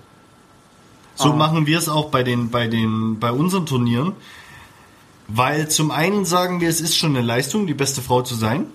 So 1.16 1.32
ah. 1.32 1.36
machen 1.36 1.68
wir 1.68 1.78
es 1.78 1.90
auch 1.90 2.10
bei 2.10 2.24
den, 2.24 2.50
bei 2.50 2.68
den, 2.68 3.20
bei 3.20 3.32
unseren 3.32 3.66
Turnieren. 3.66 4.14
Weil 5.34 5.70
zum 5.70 5.91
einen 5.91 6.26
sagen 6.26 6.60
wir, 6.60 6.70
es 6.70 6.82
ist 6.82 6.98
schon 6.98 7.15
eine 7.15 7.26
Leistung, 7.26 7.67
die 7.67 7.74
beste 7.74 8.02
Frau 8.02 8.22
zu 8.22 8.36
sein. 8.36 8.65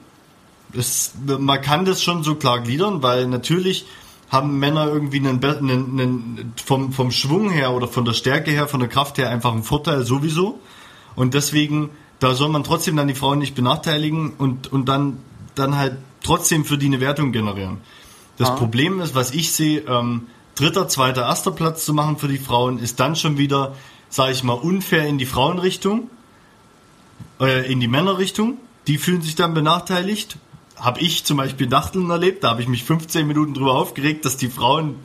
Es, 0.72 1.12
man 1.26 1.60
kann 1.60 1.84
das 1.84 2.02
schon 2.02 2.22
so 2.22 2.34
klar 2.34 2.60
gliedern, 2.60 3.02
weil 3.02 3.26
natürlich 3.26 3.86
haben 4.30 4.58
Männer 4.58 4.86
irgendwie 4.86 5.18
einen, 5.18 5.42
einen, 5.44 5.70
einen, 5.70 6.52
vom, 6.64 6.92
vom 6.92 7.10
Schwung 7.10 7.50
her 7.50 7.72
oder 7.72 7.88
von 7.88 8.04
der 8.04 8.14
Stärke 8.14 8.50
her, 8.50 8.66
von 8.66 8.80
der 8.80 8.88
Kraft 8.88 9.18
her 9.18 9.30
einfach 9.30 9.52
einen 9.52 9.62
Vorteil 9.62 10.04
sowieso. 10.04 10.58
Und 11.14 11.34
deswegen, 11.34 11.90
da 12.18 12.34
soll 12.34 12.48
man 12.48 12.64
trotzdem 12.64 12.96
dann 12.96 13.08
die 13.08 13.14
Frauen 13.14 13.38
nicht 13.38 13.54
benachteiligen 13.54 14.32
und, 14.38 14.72
und 14.72 14.88
dann, 14.88 15.18
dann 15.54 15.76
halt 15.76 15.98
trotzdem 16.22 16.64
für 16.64 16.78
die 16.78 16.86
eine 16.86 17.00
Wertung 17.00 17.32
generieren. 17.32 17.78
Das 18.38 18.50
ah. 18.50 18.54
Problem 18.54 19.00
ist, 19.00 19.14
was 19.14 19.32
ich 19.32 19.52
sehe, 19.52 19.80
ähm, 19.80 20.26
dritter, 20.54 20.88
zweiter, 20.88 21.22
erster 21.22 21.52
Platz 21.52 21.84
zu 21.84 21.94
machen 21.94 22.18
für 22.18 22.28
die 22.28 22.38
Frauen, 22.38 22.78
ist 22.78 22.98
dann 22.98 23.14
schon 23.14 23.38
wieder, 23.38 23.74
sage 24.08 24.32
ich 24.32 24.42
mal, 24.42 24.54
unfair 24.54 25.06
in 25.06 25.18
die 25.18 25.26
Frauenrichtung 25.26 26.10
äh, 27.40 27.70
in 27.70 27.80
die 27.80 27.88
Männerrichtung. 27.88 28.58
Die 28.86 28.98
fühlen 28.98 29.22
sich 29.22 29.34
dann 29.34 29.54
benachteiligt. 29.54 30.38
Habe 30.76 31.00
ich 31.00 31.24
zum 31.24 31.38
Beispiel 31.38 31.66
Dachteln 31.66 32.10
erlebt, 32.10 32.44
da 32.44 32.50
habe 32.50 32.62
ich 32.62 32.68
mich 32.68 32.84
15 32.84 33.26
Minuten 33.26 33.54
drüber 33.54 33.74
aufgeregt, 33.74 34.24
dass 34.24 34.36
die 34.36 34.48
Frauen 34.48 34.96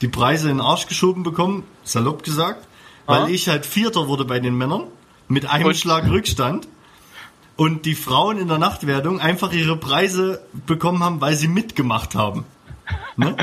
die 0.00 0.08
Preise 0.08 0.50
in 0.50 0.58
den 0.58 0.64
Arsch 0.64 0.86
geschoben 0.86 1.22
bekommen, 1.22 1.64
salopp 1.82 2.22
gesagt, 2.22 2.66
weil 3.06 3.22
ah. 3.22 3.28
ich 3.28 3.48
halt 3.48 3.66
Vierter 3.66 4.08
wurde 4.08 4.24
bei 4.24 4.38
den 4.38 4.56
Männern 4.56 4.84
mit 5.28 5.46
einem 5.46 5.66
und? 5.66 5.76
Schlag 5.76 6.08
Rückstand 6.08 6.68
und 7.56 7.86
die 7.86 7.94
Frauen 7.94 8.38
in 8.38 8.48
der 8.48 8.58
Nachtwertung 8.58 9.20
einfach 9.20 9.52
ihre 9.52 9.76
Preise 9.76 10.42
bekommen 10.66 11.02
haben, 11.02 11.20
weil 11.20 11.34
sie 11.34 11.48
mitgemacht 11.48 12.14
haben. 12.14 12.44
Ne? 13.16 13.36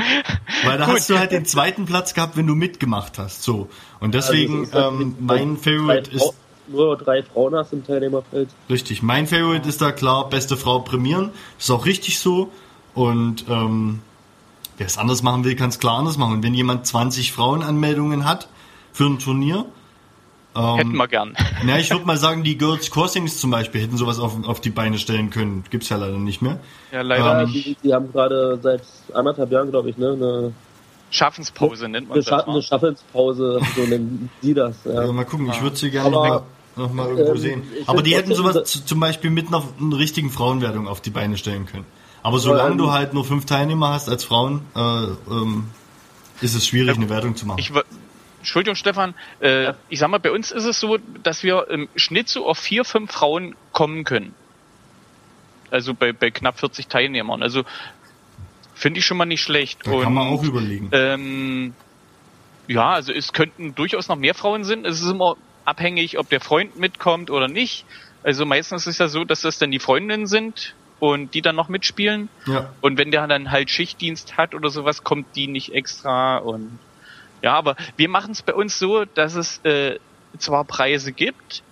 Weil 0.64 0.78
da 0.78 0.86
hast 0.88 1.10
du 1.10 1.18
halt 1.18 1.32
den 1.32 1.44
zweiten 1.44 1.84
Platz 1.84 2.14
gehabt, 2.14 2.36
wenn 2.36 2.46
du 2.46 2.54
mitgemacht 2.54 3.18
hast. 3.18 3.42
So. 3.42 3.68
Und 4.00 4.14
deswegen, 4.14 4.72
also 4.72 5.00
ähm, 5.00 5.16
mein 5.20 5.56
Favorite 5.58 6.10
ist 6.10 6.32
nur 6.68 6.96
drei 6.96 7.22
Frauen 7.22 7.54
hast 7.54 7.72
im 7.72 7.84
Teilnehmerfeld. 7.84 8.48
Richtig, 8.70 9.02
mein 9.02 9.26
Favorite 9.26 9.68
ist 9.68 9.80
da 9.80 9.92
klar, 9.92 10.28
beste 10.28 10.56
Frau 10.56 10.80
prämieren. 10.80 11.30
Ist 11.58 11.70
auch 11.70 11.86
richtig 11.86 12.18
so. 12.18 12.50
Und 12.94 13.44
ähm, 13.48 14.00
wer 14.76 14.86
es 14.86 14.98
anders 14.98 15.22
machen 15.22 15.44
will, 15.44 15.56
kann 15.56 15.70
es 15.70 15.78
klar 15.78 15.98
anders 15.98 16.16
machen. 16.16 16.34
Und 16.34 16.42
wenn 16.42 16.54
jemand 16.54 16.86
20 16.86 17.32
Frauenanmeldungen 17.32 18.24
hat 18.24 18.48
für 18.92 19.04
ein 19.04 19.18
Turnier, 19.18 19.66
ähm, 20.56 20.76
hätten 20.76 20.96
wir 20.96 21.08
gern. 21.08 21.36
Na, 21.64 21.78
ich 21.78 21.90
würde 21.90 22.04
mal 22.04 22.16
sagen, 22.16 22.44
die 22.44 22.56
Girls 22.56 22.90
Crossings 22.90 23.38
zum 23.38 23.50
Beispiel 23.50 23.82
hätten 23.82 23.96
sowas 23.96 24.20
auf, 24.20 24.46
auf 24.46 24.60
die 24.60 24.70
Beine 24.70 24.98
stellen 24.98 25.30
können. 25.30 25.64
Gibt's 25.70 25.88
ja 25.88 25.96
leider 25.96 26.18
nicht 26.18 26.42
mehr. 26.42 26.60
Ja, 26.92 27.02
leider 27.02 27.42
ähm, 27.42 27.50
nicht. 27.50 27.66
Die, 27.66 27.76
die 27.82 27.92
haben 27.92 28.12
gerade 28.12 28.58
seit 28.62 28.82
anderthalb 29.12 29.50
Jahren, 29.50 29.70
glaube 29.70 29.90
ich, 29.90 29.98
ne, 29.98 30.12
eine 30.12 30.52
Schaffenspause 31.14 31.88
nennt 31.88 32.08
man 32.08 32.18
das. 32.18 32.28
Eine 32.28 32.62
Schaffenspause, 32.62 33.60
so 33.76 33.82
nennen 33.82 34.30
die 34.42 34.52
das. 34.52 34.76
Ja. 34.84 34.92
Also 35.00 35.12
mal 35.12 35.24
gucken, 35.24 35.48
ich 35.48 35.62
würde 35.62 35.76
sie 35.76 35.90
gerne 35.90 36.10
noch 36.10 36.28
mal, 36.28 36.42
noch 36.76 36.92
mal 36.92 37.08
irgendwo 37.08 37.32
ähm, 37.32 37.38
sehen. 37.38 37.62
Aber 37.86 38.02
die 38.02 38.16
hätten 38.16 38.34
sowas 38.34 38.84
zum 38.84 38.98
Beispiel 38.98 39.30
mit 39.30 39.46
einer, 39.48 39.62
einer 39.80 39.96
richtigen 39.98 40.30
Frauenwertung 40.30 40.88
auf 40.88 41.00
die 41.00 41.10
Beine 41.10 41.36
stellen 41.36 41.66
können. 41.66 41.84
Aber 42.22 42.38
solange 42.38 42.72
Ähm, 42.72 42.78
du 42.78 42.90
halt 42.92 43.14
nur 43.14 43.24
fünf 43.24 43.44
Teilnehmer 43.46 43.90
hast 43.90 44.08
als 44.08 44.24
Frauen, 44.24 44.62
äh, 44.74 44.80
ähm, 44.80 45.68
ist 46.40 46.54
es 46.54 46.66
schwierig, 46.66 46.96
eine 46.96 47.08
Wertung 47.08 47.36
zu 47.36 47.46
machen. 47.46 47.58
Ich, 47.60 47.70
Entschuldigung, 48.38 48.74
Stefan. 48.74 49.14
Äh, 49.40 49.72
Ich 49.88 50.00
sag 50.00 50.08
mal, 50.10 50.18
bei 50.18 50.32
uns 50.32 50.50
ist 50.50 50.64
es 50.64 50.80
so, 50.80 50.98
dass 51.22 51.44
wir 51.44 51.68
im 51.70 51.88
Schnitt 51.94 52.28
so 52.28 52.46
auf 52.46 52.58
vier, 52.58 52.84
fünf 52.84 53.12
Frauen 53.12 53.54
kommen 53.72 54.02
können. 54.04 54.34
Also 55.70 55.94
bei, 55.94 56.12
bei 56.12 56.30
knapp 56.30 56.58
40 56.58 56.88
Teilnehmern. 56.88 57.42
Also 57.42 57.62
finde 58.74 59.00
ich 59.00 59.06
schon 59.06 59.16
mal 59.16 59.24
nicht 59.24 59.42
schlecht. 59.42 59.80
da 59.84 60.00
kann 60.00 60.14
man 60.14 60.28
auch 60.28 60.42
überlegen. 60.42 60.88
Ähm, 60.92 61.74
ja, 62.66 62.90
also 62.92 63.12
es 63.12 63.32
könnten 63.32 63.74
durchaus 63.74 64.08
noch 64.08 64.16
mehr 64.16 64.34
Frauen 64.34 64.64
sein. 64.64 64.84
Es 64.84 65.00
ist 65.00 65.10
immer 65.10 65.36
abhängig, 65.64 66.18
ob 66.18 66.28
der 66.28 66.40
Freund 66.40 66.78
mitkommt 66.78 67.30
oder 67.30 67.48
nicht. 67.48 67.84
Also 68.22 68.46
meistens 68.46 68.86
ist 68.86 68.94
es 68.94 68.98
ja 68.98 69.08
so, 69.08 69.24
dass 69.24 69.42
das 69.42 69.58
dann 69.58 69.70
die 69.70 69.78
Freundinnen 69.78 70.26
sind 70.26 70.74
und 70.98 71.34
die 71.34 71.42
dann 71.42 71.56
noch 71.56 71.68
mitspielen. 71.68 72.28
ja. 72.46 72.72
Und 72.80 72.98
wenn 72.98 73.10
der 73.10 73.26
dann 73.26 73.50
halt 73.50 73.70
Schichtdienst 73.70 74.36
hat 74.36 74.54
oder 74.54 74.70
sowas, 74.70 75.04
kommt 75.04 75.36
die 75.36 75.46
nicht 75.46 75.74
extra 75.74 76.38
und 76.38 76.78
ja, 77.42 77.52
aber 77.54 77.76
wir 77.96 78.08
machen 78.08 78.32
es 78.32 78.40
bei 78.40 78.54
uns 78.54 78.78
so, 78.78 79.04
dass 79.04 79.34
es 79.34 79.58
äh, 79.64 79.98
zwar 80.38 80.64
Preise 80.64 81.12
gibt, 81.12 81.62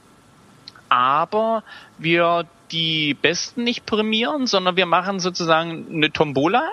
aber 0.91 1.65
wir 1.97 2.47
die 2.71 3.15
Besten 3.15 3.65
nicht 3.65 3.87
prämieren, 3.87 4.47
sondern 4.47 4.77
wir 4.77 4.85
machen 4.85 5.19
sozusagen 5.19 5.87
eine 5.91 6.13
Tombola 6.13 6.69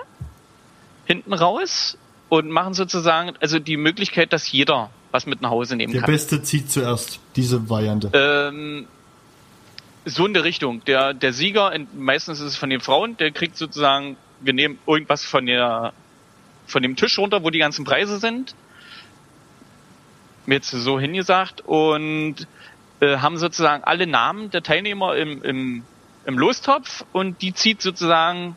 hinten 1.10 1.32
raus 1.34 1.98
und 2.28 2.50
machen 2.50 2.72
sozusagen 2.72 3.32
also 3.40 3.58
die 3.58 3.76
Möglichkeit, 3.76 4.32
dass 4.32 4.50
jeder 4.52 4.90
was 5.10 5.26
mit 5.26 5.42
nach 5.42 5.50
Hause 5.50 5.74
nehmen 5.74 5.92
Der 5.92 6.02
kann. 6.02 6.12
Beste 6.12 6.40
zieht 6.40 6.70
zuerst 6.70 7.18
diese 7.34 7.68
Variante. 7.68 8.10
Ähm, 8.12 8.86
so 10.04 10.24
in 10.24 10.34
der 10.34 10.44
Richtung. 10.44 10.84
Der, 10.84 11.14
der 11.14 11.32
Sieger, 11.32 11.72
meistens 11.98 12.38
ist 12.38 12.46
es 12.46 12.56
von 12.56 12.70
den 12.70 12.80
Frauen, 12.80 13.16
der 13.16 13.32
kriegt 13.32 13.56
sozusagen, 13.56 14.16
wir 14.40 14.52
nehmen 14.52 14.78
irgendwas 14.86 15.24
von 15.24 15.46
der, 15.46 15.92
von 16.68 16.84
dem 16.84 16.94
Tisch 16.94 17.18
runter, 17.18 17.42
wo 17.42 17.50
die 17.50 17.58
ganzen 17.58 17.84
Preise 17.84 18.18
sind. 18.18 18.54
Mir 20.46 20.54
Jetzt 20.54 20.70
so 20.70 21.00
hingesagt 21.00 21.62
und 21.66 22.46
äh, 23.00 23.16
haben 23.16 23.36
sozusagen 23.36 23.82
alle 23.82 24.06
Namen 24.06 24.50
der 24.50 24.62
Teilnehmer 24.62 25.16
im, 25.16 25.42
im, 25.42 25.82
im 26.24 26.38
Lostopf 26.38 27.04
und 27.10 27.42
die 27.42 27.52
zieht 27.52 27.82
sozusagen, 27.82 28.54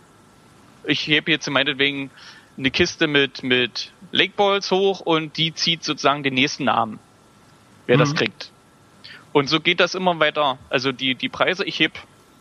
ich 0.85 1.07
hebe 1.07 1.31
jetzt 1.31 1.49
meinetwegen 1.49 2.11
eine 2.57 2.71
Kiste 2.71 3.07
mit, 3.07 3.43
mit 3.43 3.91
Lakeballs 4.11 4.71
hoch 4.71 4.99
und 4.99 5.37
die 5.37 5.53
zieht 5.53 5.83
sozusagen 5.83 6.23
den 6.23 6.33
nächsten 6.35 6.65
Namen, 6.65 6.99
wer 7.87 7.97
das 7.97 8.11
Mhm. 8.11 8.17
kriegt. 8.17 8.51
Und 9.31 9.47
so 9.49 9.59
geht 9.59 9.79
das 9.79 9.95
immer 9.95 10.19
weiter. 10.19 10.59
Also 10.69 10.91
die, 10.91 11.15
die 11.15 11.29
Preise, 11.29 11.65
ich 11.65 11.79
heb 11.79 11.93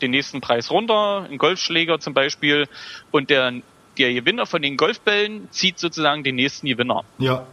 den 0.02 0.10
nächsten 0.10 0.40
Preis 0.40 0.70
runter, 0.70 1.24
einen 1.24 1.38
Golfschläger 1.38 1.98
zum 2.00 2.12
Beispiel, 2.12 2.68
und 3.10 3.30
der, 3.30 3.52
der 3.96 4.12
Gewinner 4.12 4.46
von 4.46 4.60
den 4.60 4.76
Golfbällen 4.76 5.48
zieht 5.50 5.78
sozusagen 5.78 6.22
den 6.24 6.34
nächsten 6.34 6.66
Gewinner. 6.66 7.04
ja. 7.18 7.46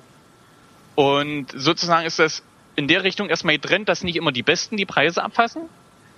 Und 0.95 1.47
sozusagen 1.55 2.05
ist 2.05 2.19
das 2.19 2.43
in 2.75 2.89
der 2.89 3.03
Richtung 3.05 3.29
erstmal 3.29 3.55
getrennt, 3.57 3.87
dass 3.87 4.03
nicht 4.03 4.17
immer 4.17 4.33
die 4.33 4.43
Besten 4.43 4.75
die 4.75 4.85
Preise 4.85 5.23
abfassen, 5.23 5.61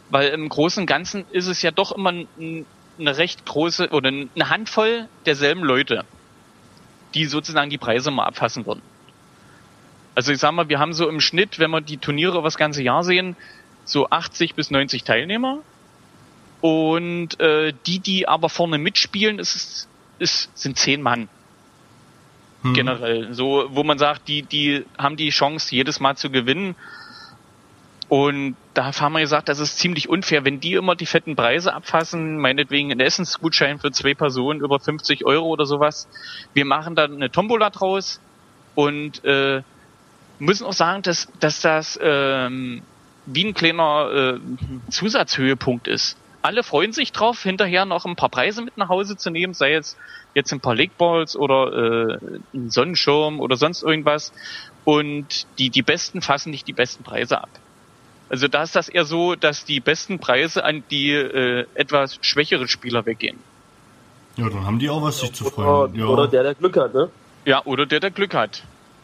weil 0.10 0.30
im 0.30 0.49
Großen 0.49 0.82
und 0.82 0.88
Ganzen 0.88 1.25
ist 1.30 1.45
es 1.45 1.62
ja 1.62 1.69
doch 1.69 1.91
immer 1.91 2.12
ein, 2.12 2.65
eine 2.99 3.17
recht 3.17 3.45
große 3.45 3.89
oder 3.89 4.10
eine 4.10 4.49
Handvoll 4.49 5.08
derselben 5.27 5.63
Leute, 5.63 6.04
die 7.13 7.26
sozusagen 7.26 7.69
die 7.69 7.78
Preise 7.78 8.12
mal 8.12 8.26
abfassen 8.26 8.65
würden. 8.65 8.82
Also 10.15 10.32
ich 10.32 10.39
sag 10.39 10.52
mal, 10.52 10.69
wir 10.69 10.80
haben 10.80 10.93
so 10.93 11.08
im 11.08 11.21
Schnitt, 11.21 11.60
wenn 11.60 11.71
wir 11.71 11.82
die 11.82 11.97
Turniere 11.97 12.34
über 12.34 12.43
das 12.43 12.58
ganze 12.58 12.84
Jahr 12.84 13.04
sehen, 13.04 13.36
so 13.86 14.10
80 14.10 14.56
bis 14.56 14.71
90 14.71 15.04
Teilnehmer. 15.04 15.60
Und 16.60 17.39
äh, 17.39 17.74
die, 17.88 18.00
die 18.00 18.28
aber 18.28 18.50
vorne 18.50 18.78
mitspielen, 18.78 19.39
ist, 19.39 19.88
ist, 20.19 20.56
sind 20.58 20.78
zehn 20.78 21.02
Mann 21.02 21.28
Hm. 22.63 22.74
generell. 22.74 23.34
So, 23.34 23.65
wo 23.69 23.84
man 23.84 23.97
sagt, 23.97 24.28
die, 24.28 24.43
die 24.43 24.86
haben 24.97 25.17
die 25.17 25.30
Chance, 25.30 25.76
jedes 25.76 26.00
Mal 26.00 26.15
zu 26.15 26.30
gewinnen. 26.30 26.76
Und 28.12 28.58
da 28.74 28.91
haben 29.00 29.13
wir 29.13 29.21
gesagt, 29.21 29.47
das 29.47 29.60
ist 29.60 29.80
ziemlich 29.80 30.10
unfair, 30.10 30.43
wenn 30.43 30.60
die 30.60 30.74
immer 30.74 30.97
die 30.97 31.06
fetten 31.06 31.38
Preise 31.38 31.74
abfassen, 31.74 32.39
meinetwegen 32.39 32.91
ein 32.91 33.00
Essensgutschein 33.00 33.80
für 33.80 33.93
zwei 33.93 34.15
Personen 34.15 34.60
über 34.60 34.82
50 34.82 35.26
Euro 35.26 35.47
oder 35.47 35.65
sowas. 35.65 36.10
Wir 36.54 36.65
machen 36.65 36.93
dann 36.93 37.13
eine 37.13 37.32
Tombola 37.32 37.69
draus 37.69 38.19
und 38.76 39.24
äh, 39.24 39.62
müssen 40.39 40.65
auch 40.65 40.74
sagen, 40.74 41.04
dass, 41.04 41.30
dass 41.39 41.62
das 41.62 41.97
ähm, 42.04 42.82
wie 43.28 43.45
ein 43.45 43.54
kleiner 43.54 44.12
äh, 44.12 44.39
Zusatzhöhepunkt 44.91 45.88
ist. 45.88 46.17
Alle 46.41 46.63
freuen 46.63 46.91
sich 46.91 47.13
drauf, 47.13 47.41
hinterher 47.41 47.86
noch 47.86 48.04
ein 48.04 48.17
paar 48.17 48.28
Preise 48.28 48.62
mit 48.62 48.76
nach 48.76 48.89
Hause 48.89 49.15
zu 49.15 49.30
nehmen, 49.30 49.54
sei 49.54 49.76
es 49.76 49.95
jetzt 50.34 50.52
ein 50.52 50.60
paar 50.60 50.76
Legballs 50.76 51.38
oder 51.38 51.71
äh, 51.71 52.17
ein 52.54 52.71
Sonnenschirm 52.71 53.39
oder 53.39 53.56
sonst 53.56 53.84
irgendwas. 53.84 54.34
Und 54.84 55.47
die, 55.60 55.69
die 55.69 55.82
Besten 55.82 56.21
fassen 56.21 56.52
nicht 56.52 56.67
die 56.67 56.74
besten 56.74 57.06
Preise 57.06 57.41
ab. 57.41 57.61
Also 58.32 58.48
da 58.48 58.63
ist 58.63 58.78
das 58.78 58.88
eher 58.88 59.04
so, 59.04 59.36
dass 59.36 59.65
die 59.65 59.82
besten 59.82 60.17
Preise 60.17 60.63
an 60.63 60.86
die 60.89 61.12
äh, 61.12 61.65
etwas 61.74 62.17
schwächeren 62.22 62.70
Spieler 62.70 63.06
weggehen. 63.06 63.38
Ja, 64.38 64.48
dann 64.48 64.65
haben 64.65 64.80
die 64.80 64.89
auch 64.89 65.02
was 65.02 65.20
sich 65.20 65.34
zu 65.34 65.48
Oder, 65.48 65.54
freuen. 65.54 65.96
Ja. 65.96 66.06
oder 66.06 66.30
der, 66.30 66.44
der 66.44 66.56
Glück 66.56 66.78
hat, 66.78 66.94
ne? 66.94 67.10
Ja, 67.44 67.62
oder 67.65 67.86
der, 67.86 68.00
der 68.00 68.10
Glück 68.12 68.34
hat. 68.34 68.63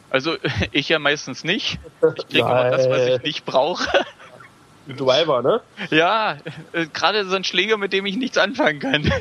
Also 0.09 0.37
ich 0.71 0.87
ja 0.87 0.97
meistens 0.97 1.43
nicht. 1.43 1.77
Ich 2.17 2.27
kriege 2.29 2.39
immer 2.39 2.69
das, 2.69 2.89
was 2.89 3.05
ich 3.05 3.21
nicht 3.23 3.43
brauche. 3.45 4.05
Driver, 4.87 5.41
ne? 5.41 5.59
Ja, 5.91 6.37
äh, 6.71 6.85
gerade 6.85 7.25
so 7.25 7.35
ein 7.35 7.43
Schläger, 7.43 7.75
mit 7.75 7.91
dem 7.91 8.05
ich 8.05 8.15
nichts 8.15 8.37
anfangen 8.37 8.79
kann. 8.79 9.11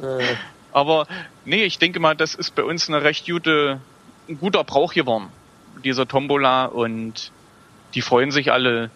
Äh, 0.00 0.36
Aber 0.70 1.08
nee, 1.44 1.64
ich 1.64 1.80
denke 1.80 1.98
mal, 1.98 2.14
das 2.14 2.36
ist 2.36 2.54
bei 2.54 2.62
uns 2.62 2.88
eine 2.88 3.02
recht 3.02 3.26
gute, 3.26 3.80
ein 4.28 4.38
guter 4.38 4.62
Brauch 4.62 4.94
geworden, 4.94 5.30
dieser 5.82 6.06
Tombola 6.06 6.66
und 6.66 7.32
die 7.94 8.00
freuen 8.00 8.30
sich 8.30 8.52
alle, 8.52 8.90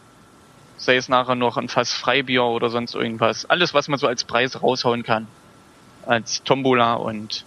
sei 0.79 0.97
es 0.97 1.09
nachher 1.09 1.35
noch 1.35 1.57
ein 1.57 1.69
Fass 1.69 1.93
Freibier 1.93 2.45
oder 2.45 2.71
sonst 2.71 2.95
irgendwas. 2.95 3.45
Alles, 3.45 3.75
was 3.75 3.89
man 3.89 3.99
so 3.99 4.07
als 4.07 4.25
Preis 4.25 4.63
raushauen 4.63 5.03
kann. 5.03 5.27
Als 6.07 6.43
Tombola 6.43 6.95
und 6.95 7.45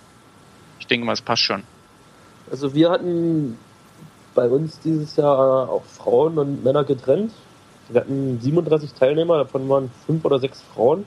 ich 0.80 0.88
denke 0.88 1.06
mal, 1.06 1.13
es 1.13 1.22
passt 1.22 1.41
schon. 1.41 1.63
Also 2.52 2.76
wir 2.76 2.91
hatten 2.91 3.58
bei 4.36 4.48
uns 4.48 4.80
dieses 4.80 5.15
Jahr 5.15 5.70
auch 5.70 5.84
Frauen 5.86 6.38
und 6.38 6.63
Männer 6.63 6.84
getrennt. 6.84 7.32
Wir 7.89 8.02
hatten 8.02 8.39
37 8.39 8.94
Teilnehmer, 8.94 9.38
davon 9.38 9.67
waren 9.67 9.91
fünf 10.06 10.24
oder 10.26 10.39
sechs 10.39 10.62
Frauen. 10.74 11.06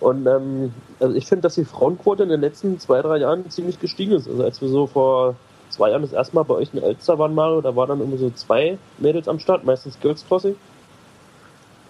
Und 0.00 0.26
ähm, 0.26 0.72
also 0.98 1.14
ich 1.14 1.26
finde, 1.26 1.42
dass 1.42 1.54
die 1.54 1.64
Frauenquote 1.64 2.24
in 2.24 2.28
den 2.28 2.40
letzten 2.40 2.78
zwei, 2.80 3.02
drei 3.02 3.18
Jahren 3.18 3.50
ziemlich 3.50 3.78
gestiegen 3.78 4.12
ist. 4.12 4.28
Also 4.28 4.42
als 4.42 4.60
wir 4.60 4.68
so 4.68 4.86
vor 4.86 5.36
zwei 5.70 5.90
Jahren 5.90 6.02
das 6.02 6.12
erste 6.12 6.34
Mal 6.34 6.42
bei 6.42 6.54
euch 6.54 6.70
in 6.72 6.82
Elster 6.82 7.18
waren, 7.18 7.34
Mario, 7.34 7.60
da 7.60 7.76
waren 7.76 7.88
dann 7.88 8.00
immer 8.00 8.16
so 8.16 8.30
zwei 8.30 8.78
Mädels 8.98 9.28
am 9.28 9.38
Start, 9.38 9.64
meistens 9.64 9.98
Girls 10.00 10.26
Crossing. 10.26 10.56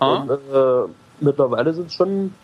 Ah? 0.03 0.23
Und 0.23 0.31
äh, 0.31 0.93
mittlerweile 1.21 1.73
sind 1.73 1.93
schon 1.93 2.35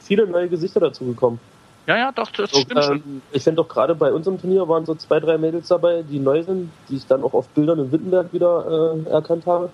viele 0.00 0.26
neue 0.26 0.48
Gesichter 0.48 0.80
dazugekommen. 0.80 1.38
Ja, 1.86 1.96
ja, 1.96 2.12
doch, 2.12 2.30
das 2.30 2.50
So, 2.50 2.60
stimmt 2.60 2.84
schon. 2.84 2.96
ähm, 2.96 3.22
ich 3.32 3.44
finde 3.44 3.62
auch 3.62 3.68
gerade 3.68 3.94
bei 3.94 4.12
unserem 4.12 4.40
Turnier 4.40 4.68
waren 4.68 4.84
so 4.86 4.94
zwei, 4.96 5.20
drei 5.20 5.38
Mädels 5.38 5.68
dabei, 5.68 6.02
die 6.02 6.18
neu 6.18 6.42
sind, 6.42 6.70
die 6.88 6.96
ich 6.96 7.06
dann 7.06 7.22
auch 7.22 7.32
auf 7.32 7.48
Bildern 7.50 7.78
in 7.78 7.92
Wittenberg 7.92 8.32
wieder 8.32 8.94
äh, 9.06 9.10
erkannt 9.10 9.46
habe. 9.46 9.70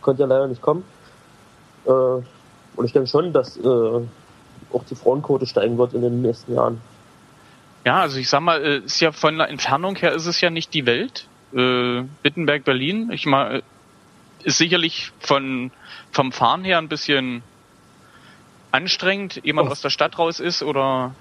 Konnte 0.00 0.22
ja 0.22 0.26
leider 0.28 0.48
nicht 0.48 0.62
kommen. 0.62 0.84
Äh, 1.86 1.90
und 1.90 2.84
ich 2.84 2.92
denke 2.92 3.08
schon, 3.08 3.32
dass 3.32 3.56
äh, 3.58 3.60
auch 4.72 4.84
die 4.88 4.94
Frauenquote 4.94 5.46
steigen 5.46 5.76
wird 5.76 5.92
in 5.92 6.00
den 6.00 6.22
nächsten 6.22 6.54
Jahren. 6.54 6.80
Ja, 7.84 8.00
also 8.00 8.18
ich 8.18 8.28
sag 8.30 8.40
mal, 8.40 8.62
äh, 8.62 8.78
ist 8.78 9.00
ja 9.00 9.12
von 9.12 9.36
der 9.36 9.50
Entfernung 9.50 9.96
her 9.96 10.12
ist 10.12 10.26
es 10.26 10.40
ja 10.40 10.48
nicht 10.48 10.72
die 10.72 10.86
Welt. 10.86 11.28
Äh, 11.52 12.04
Wittenberg, 12.22 12.64
Berlin. 12.64 13.10
Ich 13.12 13.26
mal, 13.26 13.62
ist 14.44 14.58
sicherlich 14.58 15.12
von 15.18 15.70
vom 16.12 16.32
Fahren 16.32 16.64
her 16.64 16.78
ein 16.78 16.88
bisschen 16.88 17.42
anstrengend, 18.70 19.40
jemand 19.44 19.68
Oh. 19.68 19.72
aus 19.72 19.80
der 19.80 19.90
Stadt 19.90 20.18
raus 20.18 20.40
ist 20.40 20.62
oder 20.62 21.14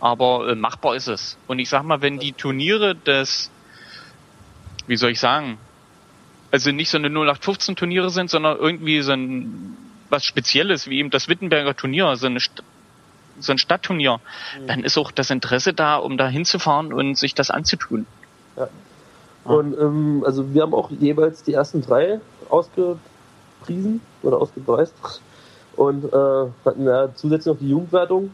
aber 0.00 0.48
äh, 0.48 0.54
machbar 0.54 0.96
ist 0.96 1.08
es. 1.08 1.38
Und 1.46 1.58
ich 1.58 1.68
sag 1.68 1.82
mal, 1.84 2.02
wenn 2.02 2.18
die 2.18 2.32
Turniere 2.32 2.94
des 2.94 3.50
wie 4.86 4.96
soll 4.96 5.10
ich 5.10 5.20
sagen, 5.20 5.58
also 6.50 6.70
nicht 6.70 6.90
so 6.90 6.98
eine 6.98 7.08
0815 7.08 7.76
Turniere 7.76 8.10
sind, 8.10 8.30
sondern 8.30 8.58
irgendwie 8.58 9.00
so 9.02 9.12
ein 9.12 9.76
was 10.10 10.24
Spezielles, 10.24 10.88
wie 10.88 10.98
eben 10.98 11.10
das 11.10 11.28
Wittenberger 11.28 11.74
Turnier, 11.74 12.14
so 12.16 12.26
eine 12.26 12.40
St 12.40 12.62
so 13.40 13.50
ein 13.50 13.58
Stadtturnier, 13.58 14.20
dann 14.68 14.84
ist 14.84 14.96
auch 14.96 15.10
das 15.10 15.30
Interesse 15.30 15.72
da, 15.72 15.96
um 15.96 16.16
da 16.16 16.28
hinzufahren 16.28 16.92
und 16.92 17.18
sich 17.18 17.34
das 17.34 17.50
anzutun. 17.50 18.06
Ah. 18.56 18.68
Und 19.42 19.76
ähm, 19.76 20.22
also 20.24 20.54
wir 20.54 20.62
haben 20.62 20.72
auch 20.72 20.90
jeweils 20.92 21.42
die 21.42 21.54
ersten 21.54 21.82
drei 21.82 22.20
ausgepriesen 22.50 24.00
oder 24.22 24.40
ausgepreist 24.40 24.94
und 25.76 26.04
äh, 26.04 26.46
hatten 26.64 26.84
ja 26.84 27.08
zusätzlich 27.14 27.54
noch 27.54 27.60
die 27.60 27.70
Jugendwertung, 27.70 28.30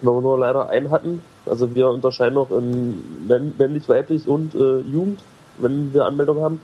weil 0.00 0.14
wir 0.14 0.20
nur 0.20 0.38
leider 0.38 0.68
einen 0.68 0.90
hatten. 0.90 1.22
Also 1.46 1.74
wir 1.74 1.88
unterscheiden 1.88 2.34
noch 2.34 2.50
in 2.50 3.26
männ- 3.26 3.54
männlich, 3.58 3.88
weiblich 3.88 4.28
und 4.28 4.54
äh, 4.54 4.78
Jugend, 4.80 5.20
wenn 5.58 5.92
wir 5.92 6.04
Anmeldung 6.04 6.40
haben. 6.40 6.60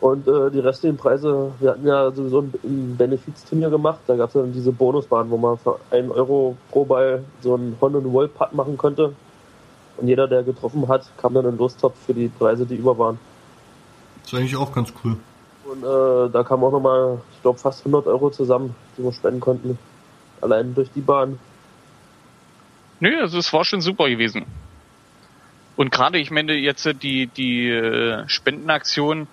Und 0.00 0.28
äh, 0.28 0.50
die 0.50 0.58
restlichen 0.58 0.98
Preise, 0.98 1.52
wir 1.60 1.70
hatten 1.70 1.86
ja 1.86 2.10
sowieso 2.10 2.40
ein, 2.40 2.52
ein 2.62 2.96
Benefizturnier 2.98 3.70
gemacht, 3.70 4.00
da 4.06 4.16
gab 4.16 4.28
es 4.28 4.34
dann 4.34 4.52
diese 4.52 4.72
Bonusbahn, 4.72 5.30
wo 5.30 5.38
man 5.38 5.56
für 5.56 5.78
einen 5.90 6.10
Euro 6.10 6.56
pro 6.70 6.84
Ball 6.84 7.24
so 7.40 7.54
einen 7.54 7.76
Hon- 7.80 7.94
und 7.94 8.12
Wall-Putt 8.12 8.52
machen 8.52 8.76
konnte. 8.76 9.14
Und 9.96 10.08
jeder, 10.08 10.26
der 10.26 10.42
getroffen 10.42 10.88
hat, 10.88 11.08
kam 11.16 11.32
dann 11.34 11.44
in 11.44 11.52
den 11.52 11.58
Lostopf 11.58 11.94
für 12.04 12.12
die 12.12 12.28
Preise, 12.28 12.66
die 12.66 12.74
über 12.74 12.98
waren. 12.98 13.18
Das 14.24 14.32
ist 14.32 14.38
eigentlich 14.38 14.56
auch 14.56 14.72
ganz 14.72 14.92
cool. 15.04 15.16
Und 15.64 15.82
äh, 15.82 16.30
da 16.32 16.42
kam 16.44 16.62
auch 16.64 16.72
nochmal, 16.72 17.20
ich 17.34 17.42
glaube, 17.42 17.58
fast 17.58 17.80
100 17.80 18.06
Euro 18.06 18.30
zusammen, 18.30 18.74
die 18.96 19.02
wir 19.04 19.12
spenden 19.12 19.40
konnten. 19.40 19.78
Allein 20.40 20.74
durch 20.74 20.90
die 20.94 21.00
Bahn. 21.00 21.38
Nö, 23.00 23.18
also 23.20 23.38
es 23.38 23.52
war 23.52 23.64
schon 23.64 23.80
super 23.80 24.08
gewesen. 24.08 24.44
Und 25.76 25.90
gerade, 25.90 26.18
ich 26.18 26.30
meine, 26.30 26.54
jetzt 26.54 26.86
äh, 26.86 26.94
die, 26.94 27.26
die 27.26 27.68
äh, 27.68 28.28
Spendenaktion 28.28 29.26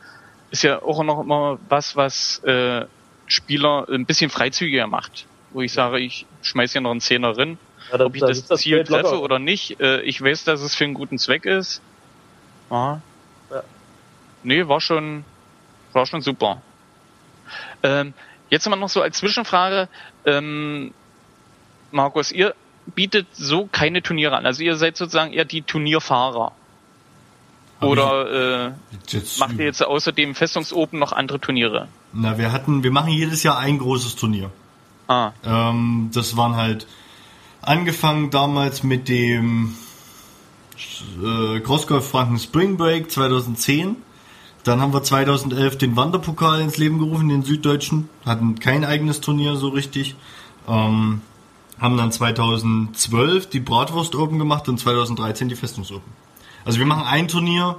ist 0.51 0.63
ja 0.63 0.81
auch 0.81 1.03
noch 1.03 1.21
immer 1.21 1.59
was, 1.69 1.95
was 1.95 2.39
äh, 2.43 2.85
Spieler 3.27 3.87
ein 3.89 4.05
bisschen 4.05 4.29
freizügiger 4.29 4.87
macht. 4.87 5.25
Wo 5.51 5.61
ich 5.61 5.73
sage, 5.73 5.99
ich 5.99 6.25
schmeiß 6.41 6.71
hier 6.71 6.81
noch 6.81 6.91
einen 6.91 7.01
Zehner 7.01 7.37
rein. 7.37 7.57
Ja, 7.91 7.97
da- 7.97 8.05
Ob 8.05 8.15
ich 8.15 8.21
da 8.21 8.27
das 8.27 8.45
das 8.47 8.61
Ziel 8.61 8.83
treffe 8.83 9.19
oder 9.21 9.37
nicht, 9.37 9.79
äh, 9.81 10.01
ich 10.01 10.21
weiß, 10.21 10.45
dass 10.45 10.61
es 10.61 10.75
für 10.75 10.85
einen 10.85 10.93
guten 10.93 11.17
Zweck 11.17 11.45
ist. 11.45 11.81
Ja. 12.69 13.01
Nee, 14.43 14.67
war 14.67 14.81
schon, 14.81 15.23
war 15.93 16.05
schon 16.05 16.21
super. 16.21 16.61
Ähm, 17.83 18.13
jetzt 18.49 18.67
mal 18.69 18.75
noch 18.75 18.89
so 18.89 19.01
als 19.01 19.17
Zwischenfrage, 19.17 19.87
ähm, 20.25 20.93
Markus, 21.91 22.31
ihr 22.31 22.55
bietet 22.85 23.27
so 23.33 23.67
keine 23.71 24.01
Turniere 24.01 24.37
an. 24.37 24.45
Also 24.45 24.63
ihr 24.63 24.75
seid 24.75 24.97
sozusagen 24.97 25.33
eher 25.33 25.45
die 25.45 25.61
Turnierfahrer. 25.61 26.51
Oder 27.81 28.67
äh, 28.67 28.71
macht 29.39 29.57
ihr 29.57 29.65
jetzt 29.65 29.83
außerdem 29.83 30.35
Festungsopen 30.35 30.99
noch 30.99 31.13
andere 31.13 31.39
Turniere? 31.39 31.87
Na, 32.13 32.37
wir 32.37 32.51
hatten, 32.51 32.83
wir 32.83 32.91
machen 32.91 33.09
jedes 33.11 33.41
Jahr 33.41 33.57
ein 33.57 33.79
großes 33.79 34.15
Turnier. 34.15 34.51
Ah, 35.07 35.31
Ähm, 35.43 36.11
das 36.13 36.37
waren 36.37 36.55
halt 36.55 36.85
angefangen 37.61 38.29
damals 38.29 38.83
mit 38.83 39.09
dem 39.09 39.75
äh, 41.23 41.59
Crossgolf 41.59 42.07
Franken 42.09 42.39
Spring 42.39 42.77
Break 42.77 43.11
2010. 43.11 43.97
Dann 44.63 44.79
haben 44.81 44.93
wir 44.93 45.03
2011 45.03 45.77
den 45.77 45.95
Wanderpokal 45.95 46.61
ins 46.61 46.77
Leben 46.77 46.99
gerufen, 46.99 47.29
den 47.29 47.43
Süddeutschen. 47.43 48.09
Hatten 48.25 48.59
kein 48.59 48.85
eigenes 48.85 49.21
Turnier 49.21 49.55
so 49.55 49.69
richtig. 49.69 50.15
Ähm, 50.67 51.21
haben 51.79 51.97
dann 51.97 52.11
2012 52.11 53.49
die 53.49 53.59
Bratwurst 53.59 54.15
Open 54.15 54.37
gemacht 54.37 54.69
und 54.69 54.79
2013 54.79 55.49
die 55.49 55.55
Festungs 55.55 55.91
Open. 55.91 56.11
Also 56.63 56.77
wir 56.77 56.85
machen 56.85 57.03
ein 57.03 57.27
Turnier, 57.27 57.77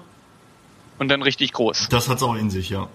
und 1.03 1.09
dann 1.09 1.23
richtig 1.23 1.53
groß. 1.53 1.89
das 1.91 2.09
hat's 2.09 2.23
auch 2.23 2.37
in 2.37 2.49
sich, 2.49 2.71
ja. 2.71 2.89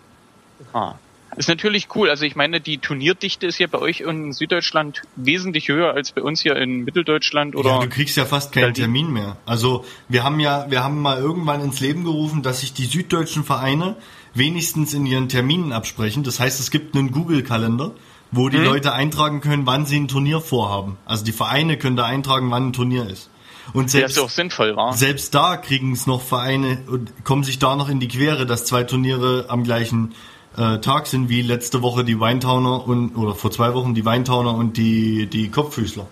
Ah. 0.72 0.94
Ist 1.38 1.50
natürlich 1.50 1.88
cool. 1.94 2.10
Also 2.10 2.26
ich 2.26 2.36
meine, 2.36 2.60
die 2.60 2.80
Turnierdichte 2.80 3.46
ist 3.46 3.60
ja 3.60 3.68
bei 3.68 3.78
euch 3.78 4.02
in 4.02 4.34
Süddeutschland 4.34 5.04
wesentlich 5.16 5.68
höher 5.68 5.94
als 5.94 6.12
bei 6.12 6.24
uns 6.24 6.42
hier 6.42 6.56
in 6.56 6.84
Mitteldeutschland 6.84 7.56
oder 7.56 7.70
ja, 7.70 7.80
du 7.80 7.90
kriegst 7.90 8.18
ja 8.18 8.26
fast 8.26 8.52
keinen. 8.52 8.74
Termin 8.74 9.14
mehr. 9.14 9.38
Also 9.46 9.86
wir 10.10 10.24
haben 10.24 10.40
ja, 10.40 10.66
wir 10.70 10.84
haben 10.84 11.00
mal 11.00 11.20
irgendwann 11.20 11.62
ins 11.62 11.80
Leben 11.80 12.04
gerufen, 12.04 12.42
dass 12.42 12.62
sich 12.62 12.74
die 12.74 12.86
süddeutschen 12.86 13.44
Vereine 13.44 13.96
wenigstens 14.34 14.96
in 14.96 15.06
ihren 15.06 15.30
Terminen 15.30 15.74
absprechen. 15.74 16.24
Das 16.24 16.40
heißt, 16.40 16.60
es 16.60 16.72
gibt 16.72 16.96
einen 16.96 17.12
Google-Kalender, 17.12 17.92
wo 18.32 18.50
die 18.50 18.58
Leute 18.58 18.94
eintragen 18.94 19.40
können, 19.40 19.66
wann 19.68 19.86
sie 19.86 20.00
ein 20.00 20.08
Turnier 20.08 20.42
vorhaben. 20.42 20.98
Also 21.06 21.24
die 21.24 21.32
Vereine 21.32 21.78
können 21.78 21.96
da 21.96 22.06
eintragen, 22.06 22.50
wann 22.50 22.70
ein 22.70 22.74
Turnier 22.74 23.08
ist. 23.08 23.30
Und 23.74 23.86
ist 23.86 23.92
selbst, 23.92 24.18
ja 24.18 24.24
auch 24.24 24.30
sinnvoll, 24.30 24.76
war. 24.76 24.94
selbst 24.94 25.36
da 25.36 25.58
kriegen 25.58 25.92
es 25.92 26.08
noch 26.08 26.22
Vereine 26.22 26.84
und 26.88 27.26
kommen 27.26 27.44
sich 27.44 27.60
da 27.60 27.76
noch 27.76 27.90
in 27.90 28.00
die 28.00 28.08
Quere, 28.08 28.46
dass 28.46 28.66
zwei 28.66 28.84
Turniere 28.84 29.46
am 29.50 29.64
gleichen 29.64 30.14
äh, 30.58 30.80
Tag 30.80 31.08
sind 31.08 31.30
wie 31.30 31.42
letzte 31.42 31.82
Woche 31.82 32.04
die 32.04 32.20
Weintowner 32.20 32.86
und 32.88 33.16
oder 33.16 33.36
vor 33.36 33.52
zwei 33.52 33.74
Wochen 33.74 33.94
die 33.96 34.06
Weintowner 34.06 34.54
und 34.56 34.78
die 34.78 35.28
die 35.28 35.50
Kopffüßler. 35.50 36.06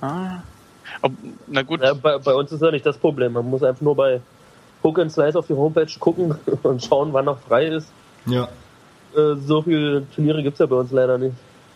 Ah. 0.00 0.42
Ob, 1.02 1.12
na 1.46 1.62
gut, 1.62 1.80
Ja, 1.82 1.94
bei, 1.94 2.18
bei 2.18 2.34
uns 2.34 2.52
ist 2.52 2.62
ja 2.62 2.70
nicht 2.70 2.86
das 2.86 2.98
Problem. 2.98 3.32
Man 3.32 3.48
muss 3.48 3.62
einfach 3.62 3.82
nur 3.82 3.96
bei 3.96 4.20
Hook 4.82 4.98
and 4.98 5.10
Slice 5.12 5.36
auf 5.38 5.46
die 5.46 5.54
Homepage 5.54 5.86
gucken 5.98 6.34
und 6.62 6.82
schauen, 6.84 7.12
wann 7.12 7.24
noch 7.24 7.38
frei 7.40 7.66
ist. 7.66 7.88
Ja. 8.26 8.44
Äh, 9.16 9.36
so 9.46 9.62
viele 9.62 10.06
Turniere 10.14 10.42
gibt's 10.42 10.58
ja 10.60 10.66
bei 10.66 10.76
uns 10.76 10.90
leider 10.92 11.18
nicht. 11.18 11.34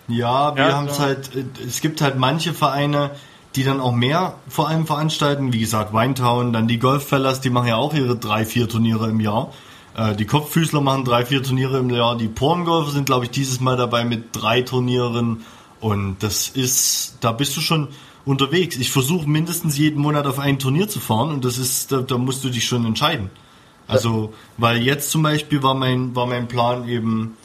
Ja, 0.09 0.55
wir 0.57 0.69
Ja, 0.69 0.73
haben 0.77 0.89
es 0.89 0.97
so. 0.97 1.03
halt, 1.03 1.35
äh, 1.35 1.45
es 1.67 1.81
gibt 1.81 2.01
halt 2.01 2.17
manche 2.19 2.53
Vereine, 2.55 3.11
die 3.57 3.65
dann 3.65 3.81
auch 3.81 3.93
mehr 3.93 4.35
vor 4.49 4.69
allem 4.69 4.87
veranstalten, 4.87 5.53
wie 5.53 5.61
gesagt, 5.61 5.93
Weintown, 5.93 6.53
dann 6.53 6.69
die 6.69 6.79
Golffellas, 6.79 7.41
die 7.41 7.51
machen 7.51 7.69
ja 7.69 7.77
auch 7.77 7.95
ihre 7.95 8.17
drei, 8.17 8.45
vier 8.45 8.69
Turniere 8.69 9.09
im 9.09 9.21
Jahr. 9.21 9.53
Äh, 9.99 10.17
Die 10.17 10.25
Kopffüßler 10.27 10.81
machen 10.81 11.05
drei, 11.05 11.27
vier 11.27 11.43
Turniere 11.43 11.79
im 11.79 11.91
Jahr. 11.91 12.17
Die 12.17 12.29
Porngolfer 12.29 12.91
sind, 12.91 13.07
glaube 13.07 13.25
ich, 13.27 13.31
dieses 13.31 13.61
Mal 13.61 13.77
dabei 13.77 14.05
mit 14.05 14.29
drei 14.33 14.63
Turnieren. 14.63 15.45
Und 15.81 16.23
das 16.23 16.49
ist, 16.49 17.19
da 17.21 17.33
bist 17.33 17.57
du 17.57 17.61
schon 17.61 17.89
unterwegs. 18.25 18.77
Ich 18.77 18.91
versuche 18.91 19.29
mindestens 19.29 19.77
jeden 19.79 20.01
Monat 20.03 20.27
auf 20.27 20.39
ein 20.39 20.59
Turnier 20.59 20.89
zu 20.89 21.01
fahren 21.01 21.31
und 21.31 21.45
das 21.45 21.57
ist, 21.59 21.93
da, 21.93 22.01
da 22.01 22.19
musst 22.19 22.45
du 22.45 22.51
dich 22.51 22.65
schon 22.67 22.85
entscheiden. 22.85 23.31
Also, 23.87 24.35
weil 24.59 24.83
jetzt 24.83 25.11
zum 25.11 25.23
Beispiel 25.23 25.63
war 25.63 25.75
mein, 25.75 26.15
war 26.15 26.27
mein 26.27 26.47
Plan 26.47 26.87
eben, 26.89 27.37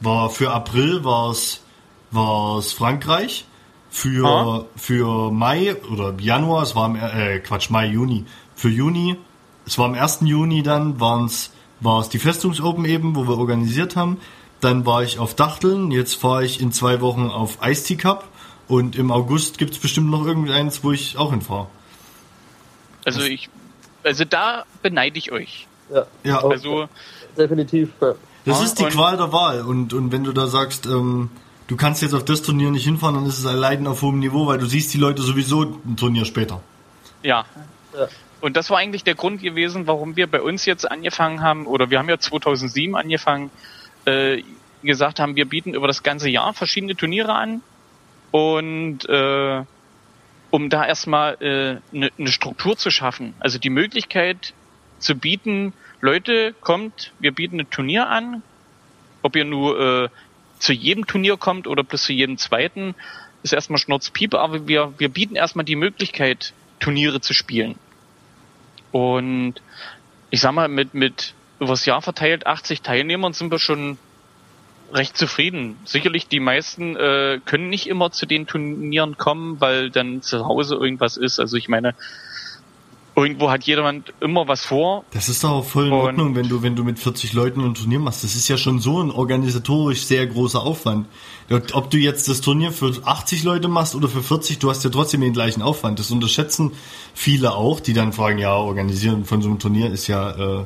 war 0.00 0.30
für 0.30 0.50
April 0.52 1.04
war 1.04 1.30
es, 1.30 1.62
war 2.10 2.58
es 2.58 2.72
Frankreich, 2.72 3.44
für, 3.88 4.26
Ah. 4.26 4.64
für 4.74 5.30
Mai 5.30 5.76
oder 5.92 6.14
Januar, 6.18 6.64
es 6.64 6.74
war 6.74 6.86
im, 6.86 6.96
äh, 6.96 7.38
Quatsch, 7.38 7.70
Mai, 7.70 7.86
Juni, 7.86 8.24
für 8.56 8.68
Juni, 8.70 9.16
es 9.64 9.78
war 9.78 9.84
am 9.84 9.94
1. 9.94 10.22
Juni 10.22 10.64
dann, 10.64 10.98
waren 10.98 11.26
es, 11.26 11.52
war 11.82 12.00
es 12.00 12.08
die 12.08 12.18
Festungsopen 12.18 12.84
eben, 12.84 13.16
wo 13.16 13.26
wir 13.26 13.36
organisiert 13.36 13.96
haben. 13.96 14.18
Dann 14.60 14.86
war 14.86 15.02
ich 15.02 15.18
auf 15.18 15.34
Dachteln, 15.34 15.90
jetzt 15.90 16.14
fahre 16.14 16.44
ich 16.44 16.60
in 16.60 16.72
zwei 16.72 17.00
Wochen 17.00 17.28
auf 17.28 17.58
Ice-Tea 17.62 17.96
Cup 17.96 18.28
und 18.68 18.96
im 18.96 19.10
August 19.10 19.58
gibt's 19.58 19.78
bestimmt 19.78 20.10
noch 20.10 20.24
irgendeins, 20.24 20.84
wo 20.84 20.92
ich 20.92 21.18
auch 21.18 21.30
hinfahre. 21.30 21.66
also 23.04 23.22
ich, 23.22 23.50
also 24.04 24.24
da 24.24 24.64
beneide 24.82 25.18
ich 25.18 25.32
euch. 25.32 25.66
Ja, 25.92 26.06
Ja, 26.22 26.38
Also 26.38 26.88
definitiv. 27.36 27.90
Ja. 28.00 28.14
Das 28.44 28.62
ist 28.62 28.78
die 28.78 28.84
Qual 28.84 29.16
der 29.16 29.32
Wahl. 29.32 29.62
Und, 29.62 29.92
und 29.92 30.10
wenn 30.12 30.24
du 30.24 30.32
da 30.32 30.46
sagst, 30.46 30.86
ähm, 30.86 31.30
du 31.66 31.76
kannst 31.76 32.02
jetzt 32.02 32.14
auf 32.14 32.24
das 32.24 32.42
Turnier 32.42 32.70
nicht 32.70 32.84
hinfahren, 32.84 33.14
dann 33.16 33.26
ist 33.26 33.38
es 33.38 33.46
ein 33.46 33.56
Leiden 33.56 33.86
auf 33.86 34.02
hohem 34.02 34.18
Niveau, 34.18 34.46
weil 34.46 34.58
du 34.58 34.66
siehst 34.66 34.92
die 34.94 34.98
Leute 34.98 35.22
sowieso 35.22 35.62
ein 35.62 35.96
Turnier 35.96 36.24
später. 36.24 36.60
ja. 37.22 37.44
Ja. 37.96 38.08
Und 38.42 38.56
das 38.56 38.70
war 38.70 38.78
eigentlich 38.78 39.04
der 39.04 39.14
Grund 39.14 39.40
gewesen, 39.40 39.86
warum 39.86 40.16
wir 40.16 40.26
bei 40.26 40.42
uns 40.42 40.66
jetzt 40.66 40.90
angefangen 40.90 41.42
haben, 41.42 41.64
oder 41.64 41.90
wir 41.90 42.00
haben 42.00 42.08
ja 42.08 42.18
2007 42.18 42.96
angefangen, 42.96 43.50
äh, 44.04 44.42
gesagt 44.82 45.20
haben, 45.20 45.36
wir 45.36 45.44
bieten 45.44 45.74
über 45.74 45.86
das 45.86 46.02
ganze 46.02 46.28
Jahr 46.28 46.52
verschiedene 46.52 46.96
Turniere 46.96 47.34
an. 47.34 47.62
Und 48.32 49.08
äh, 49.08 49.62
um 50.50 50.70
da 50.70 50.84
erstmal 50.84 51.36
eine 51.38 51.80
äh, 51.92 52.10
ne- 52.18 52.32
Struktur 52.32 52.76
zu 52.76 52.90
schaffen, 52.90 53.34
also 53.38 53.60
die 53.60 53.70
Möglichkeit 53.70 54.54
zu 54.98 55.14
bieten, 55.14 55.72
Leute, 56.00 56.52
kommt, 56.60 57.12
wir 57.20 57.30
bieten 57.30 57.60
ein 57.60 57.70
Turnier 57.70 58.08
an, 58.08 58.42
ob 59.22 59.36
ihr 59.36 59.44
nur 59.44 59.78
äh, 59.78 60.08
zu 60.58 60.72
jedem 60.72 61.06
Turnier 61.06 61.36
kommt 61.36 61.68
oder 61.68 61.84
bis 61.84 62.02
zu 62.02 62.12
jedem 62.12 62.38
zweiten, 62.38 62.96
ist 63.44 63.52
erstmal 63.52 63.78
Schnurzpiepe, 63.78 64.40
aber 64.40 64.66
wir, 64.66 64.94
wir 64.98 65.10
bieten 65.10 65.36
erstmal 65.36 65.64
die 65.64 65.76
Möglichkeit, 65.76 66.54
Turniere 66.80 67.20
zu 67.20 67.34
spielen. 67.34 67.76
Und 68.92 69.54
ich 70.30 70.40
sag 70.40 70.52
mal, 70.52 70.68
mit, 70.68 70.94
mit 70.94 71.34
übers 71.58 71.86
Jahr 71.86 72.02
verteilt 72.02 72.46
80 72.46 72.82
Teilnehmern 72.82 73.32
sind 73.32 73.50
wir 73.50 73.58
schon 73.58 73.98
recht 74.92 75.16
zufrieden. 75.16 75.78
Sicherlich 75.84 76.28
die 76.28 76.40
meisten 76.40 76.96
äh, 76.96 77.40
können 77.44 77.70
nicht 77.70 77.86
immer 77.86 78.10
zu 78.10 78.26
den 78.26 78.46
Turnieren 78.46 79.16
kommen, 79.16 79.60
weil 79.60 79.90
dann 79.90 80.22
zu 80.22 80.46
Hause 80.46 80.76
irgendwas 80.76 81.16
ist. 81.16 81.40
Also 81.40 81.56
ich 81.56 81.68
meine, 81.68 81.94
irgendwo 83.14 83.50
hat 83.50 83.64
jemand 83.64 84.12
immer 84.20 84.48
was 84.48 84.62
vor. 84.62 85.04
Das 85.12 85.28
ist 85.28 85.44
doch 85.44 85.64
voll 85.64 85.86
in 85.88 85.92
Ordnung, 85.92 86.34
wenn 86.34 86.48
du, 86.48 86.62
wenn 86.62 86.76
du 86.76 86.84
mit 86.84 86.98
40 86.98 87.32
Leuten 87.32 87.60
ein 87.64 87.74
Turnier 87.74 87.98
machst. 87.98 88.24
Das 88.24 88.34
ist 88.34 88.48
ja 88.48 88.56
schon 88.56 88.78
so 88.80 89.02
ein 89.02 89.10
organisatorisch 89.10 90.02
sehr 90.02 90.26
großer 90.26 90.62
Aufwand. 90.62 91.06
Ob 91.72 91.90
du 91.90 91.98
jetzt 91.98 92.28
das 92.28 92.40
Turnier 92.40 92.72
für 92.72 92.92
80 93.04 93.42
Leute 93.42 93.68
machst 93.68 93.94
oder 93.94 94.08
für 94.08 94.22
40, 94.22 94.58
du 94.58 94.70
hast 94.70 94.84
ja 94.84 94.90
trotzdem 94.90 95.20
den 95.20 95.32
gleichen 95.34 95.60
Aufwand. 95.62 95.98
Das 95.98 96.10
unterschätzen 96.10 96.72
viele 97.14 97.54
auch, 97.54 97.80
die 97.80 97.92
dann 97.92 98.12
fragen, 98.12 98.38
ja, 98.38 98.54
organisieren 98.56 99.24
von 99.24 99.42
so 99.42 99.48
einem 99.48 99.58
Turnier 99.58 99.90
ist 99.90 100.06
ja, 100.06 100.60
äh, 100.60 100.64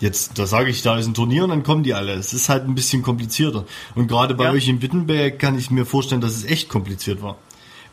jetzt, 0.00 0.38
da 0.38 0.46
sage 0.46 0.70
ich, 0.70 0.82
da 0.82 0.98
ist 0.98 1.06
ein 1.06 1.14
Turnier 1.14 1.44
und 1.44 1.50
dann 1.50 1.62
kommen 1.62 1.84
die 1.84 1.94
alle. 1.94 2.14
Es 2.14 2.32
ist 2.32 2.48
halt 2.48 2.64
ein 2.64 2.74
bisschen 2.74 3.02
komplizierter. 3.02 3.64
Und 3.94 4.08
gerade 4.08 4.34
bei 4.34 4.44
Ja. 4.44 4.50
euch 4.50 4.66
in 4.68 4.82
Wittenberg 4.82 5.38
kann 5.38 5.56
ich 5.56 5.70
mir 5.70 5.86
vorstellen, 5.86 6.20
dass 6.20 6.34
es 6.34 6.44
echt 6.44 6.68
kompliziert 6.68 7.22
war. 7.22 7.36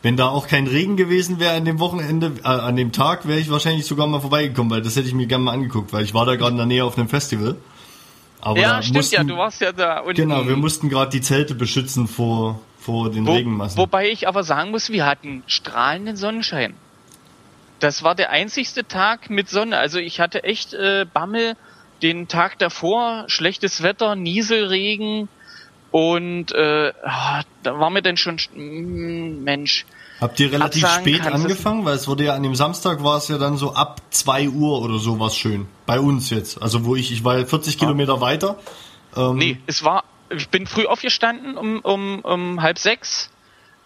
Wenn 0.02 0.16
da 0.16 0.28
auch 0.28 0.48
kein 0.48 0.66
Regen 0.66 0.96
gewesen 0.96 1.38
wäre 1.38 1.54
an 1.54 1.64
dem 1.64 1.78
Wochenende, 1.78 2.32
äh, 2.42 2.48
an 2.48 2.74
dem 2.74 2.90
Tag, 2.90 3.28
wäre 3.28 3.38
ich 3.38 3.50
wahrscheinlich 3.50 3.86
sogar 3.86 4.08
mal 4.08 4.20
vorbeigekommen, 4.20 4.70
weil 4.70 4.82
das 4.82 4.96
hätte 4.96 5.06
ich 5.06 5.14
mir 5.14 5.26
gerne 5.26 5.44
mal 5.44 5.52
angeguckt, 5.52 5.92
weil 5.92 6.04
ich 6.04 6.12
war 6.12 6.26
da 6.26 6.34
gerade 6.34 6.52
in 6.52 6.56
der 6.56 6.66
Nähe 6.66 6.84
auf 6.84 6.98
einem 6.98 7.08
Festival. 7.08 7.56
Aber 8.40 8.58
ja, 8.58 8.82
stimmt 8.82 8.96
mussten, 8.96 9.14
ja, 9.14 9.22
du 9.22 9.36
warst 9.36 9.60
ja 9.60 9.70
da. 9.70 10.00
Und 10.00 10.16
Genau, 10.16 10.48
wir 10.48 10.56
mussten 10.56 10.88
gerade 10.88 11.12
die 11.12 11.20
Zelte 11.20 11.54
beschützen 11.54 12.08
vor, 12.08 12.60
vor 12.80 13.10
den 13.10 13.24
Wo, 13.26 13.34
Regenmassen. 13.34 13.78
wobei 13.78 14.08
ich 14.10 14.26
aber 14.26 14.42
sagen 14.42 14.72
muss, 14.72 14.90
wir 14.90 15.06
hatten 15.06 15.44
strahlenden 15.46 16.16
Sonnenschein. 16.16 16.74
Das 17.78 18.02
war 18.02 18.16
der 18.16 18.30
einzigste 18.30 18.86
Tag 18.86 19.30
mit 19.30 19.48
Sonne. 19.48 19.78
Also 19.78 19.98
ich 19.98 20.18
hatte 20.18 20.42
echt 20.42 20.74
äh, 20.74 21.06
Bammel, 21.12 21.56
den 22.02 22.26
Tag 22.26 22.58
davor 22.58 23.24
schlechtes 23.28 23.84
Wetter, 23.84 24.16
Nieselregen 24.16 25.28
und 25.92 26.52
äh, 26.52 26.92
ah, 27.04 27.42
da 27.62 27.78
war 27.78 27.90
mir 27.90 28.02
dann 28.02 28.16
schon 28.16 28.36
mm, 28.54 29.44
Mensch. 29.44 29.84
Habt 30.20 30.40
ihr 30.40 30.50
relativ 30.50 30.84
Absagen 30.84 31.14
spät 31.14 31.26
angefangen? 31.26 31.84
Weil 31.84 31.96
es 31.96 32.08
wurde 32.08 32.24
ja 32.24 32.34
an 32.34 32.42
dem 32.42 32.54
Samstag 32.54 33.04
war 33.04 33.18
es 33.18 33.28
ja 33.28 33.38
dann 33.38 33.56
so 33.56 33.74
ab 33.74 34.00
2 34.10 34.48
Uhr 34.48 34.80
oder 34.80 34.98
so 34.98 35.20
was 35.20 35.36
schön. 35.36 35.66
Bei 35.84 36.00
uns 36.00 36.30
jetzt. 36.30 36.60
Also 36.62 36.84
wo 36.84 36.96
ich, 36.96 37.12
ich 37.12 37.24
war 37.24 37.38
ja 37.38 37.44
40 37.44 37.76
Kilometer 37.78 38.20
weiter. 38.20 38.58
Ähm, 39.16 39.36
Nee, 39.36 39.58
es 39.66 39.84
war, 39.84 40.04
ich 40.30 40.48
bin 40.48 40.66
früh 40.66 40.86
aufgestanden 40.86 41.58
um, 41.58 41.80
um, 41.80 42.20
um 42.20 42.62
halb 42.62 42.78
sechs, 42.78 43.30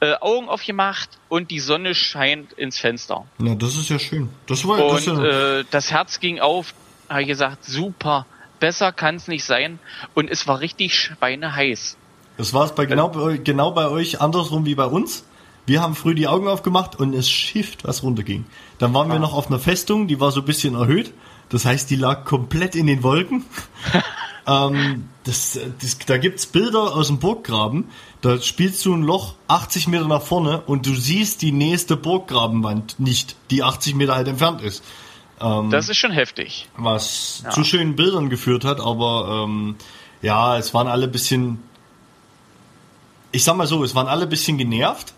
äh, 0.01 0.15
Augen 0.21 0.49
aufgemacht 0.49 1.09
und 1.29 1.51
die 1.51 1.59
Sonne 1.59 1.95
scheint 1.95 2.53
ins 2.53 2.79
Fenster. 2.79 3.25
Na, 3.39 3.55
das 3.55 3.75
ist 3.77 3.89
ja 3.89 3.99
schön. 3.99 4.29
Das 4.47 4.67
war 4.69 4.77
das 4.79 4.91
Und 4.93 4.99
ist 4.99 5.07
ja, 5.07 5.59
äh, 5.59 5.65
das 5.71 5.91
Herz 5.91 6.21
ging 6.21 6.39
auf, 6.39 6.75
habe 7.09 7.23
ich 7.23 7.29
gesagt, 7.29 7.65
super, 7.65 8.27
besser 8.61 8.93
kann's 8.93 9.29
nicht 9.29 9.45
sein. 9.45 9.79
Und 10.15 10.31
es 10.31 10.47
war 10.47 10.61
richtig 10.61 10.95
schweineheiß. 10.95 11.97
das 12.39 12.53
war 12.53 12.65
es 12.65 12.75
bei 12.75 12.87
genau, 12.87 13.09
bei 13.09 13.21
euch- 13.21 13.45
genau 13.45 13.71
bei 13.71 13.89
euch 13.89 14.21
andersrum 14.21 14.67
wie 14.67 14.75
bei 14.75 14.87
uns. 14.87 15.25
Wir 15.67 15.83
haben 15.83 15.95
früh 15.97 16.15
die 16.15 16.29
Augen 16.29 16.47
aufgemacht 16.49 16.95
und 16.97 17.13
es 17.15 17.29
schifft, 17.29 17.85
was 17.85 18.03
runterging. 18.03 18.45
Dann 18.79 18.95
waren 18.95 19.11
Ah. 19.11 19.15
wir 19.15 19.19
noch 19.21 19.35
auf 19.35 19.49
einer 19.49 19.59
Festung, 19.59 20.07
die 20.07 20.21
war 20.21 20.31
so 20.31 20.41
ein 20.41 20.47
bisschen 20.47 20.75
erhöht. 20.77 21.13
Das 21.49 21.65
heißt, 21.65 21.91
die 21.91 21.97
lag 21.97 22.25
komplett 22.25 22.75
in 22.77 22.87
den 22.87 23.03
Wolken. 23.03 23.45
ähm, 24.47 25.09
das, 25.25 25.59
das, 25.81 25.99
da 25.99 26.19
gibt's 26.19 26.47
Bilder 26.47 26.95
aus 26.95 27.09
dem 27.09 27.19
Burggraben. 27.19 27.87
Da 28.21 28.41
spielst 28.41 28.85
du 28.85 28.95
ein 28.95 29.03
Loch 29.03 29.35
80 29.49 29.89
Meter 29.89 30.07
nach 30.07 30.23
vorne 30.23 30.61
und 30.63 30.87
du 30.87 30.95
siehst 30.95 31.43
die 31.43 31.53
nächste 31.53 31.97
Burggrabenwand 31.97 32.99
nicht, 33.01 33.37
die 33.51 33.63
80 33.63 33.95
Meter 33.95 34.15
halt 34.15 34.29
entfernt 34.29 34.63
ist. 34.63 34.83
Ähm, 35.41 35.71
Das 35.71 35.89
ist 35.89 35.97
schon 35.99 36.13
heftig. 36.13 36.69
was 36.77 37.43
Ja. 37.45 37.51
zu 37.51 37.65
schönen 37.65 37.97
Bildern 37.97 38.31
geführt 38.31 38.65
hat, 38.65 38.81
aber 38.81 39.45
ähm, 39.45 39.77
ja, 40.23 40.57
es 40.59 40.73
waren 40.75 40.89
alle 40.89 41.09
bisschen, 41.09 41.63
ich 43.33 43.45
sag 43.45 43.57
mal 43.57 43.67
so, 43.67 43.85
es 43.85 43.95
waren 43.95 44.07
alle 44.09 44.27
bisschen 44.27 44.57
genervt, 44.59 45.13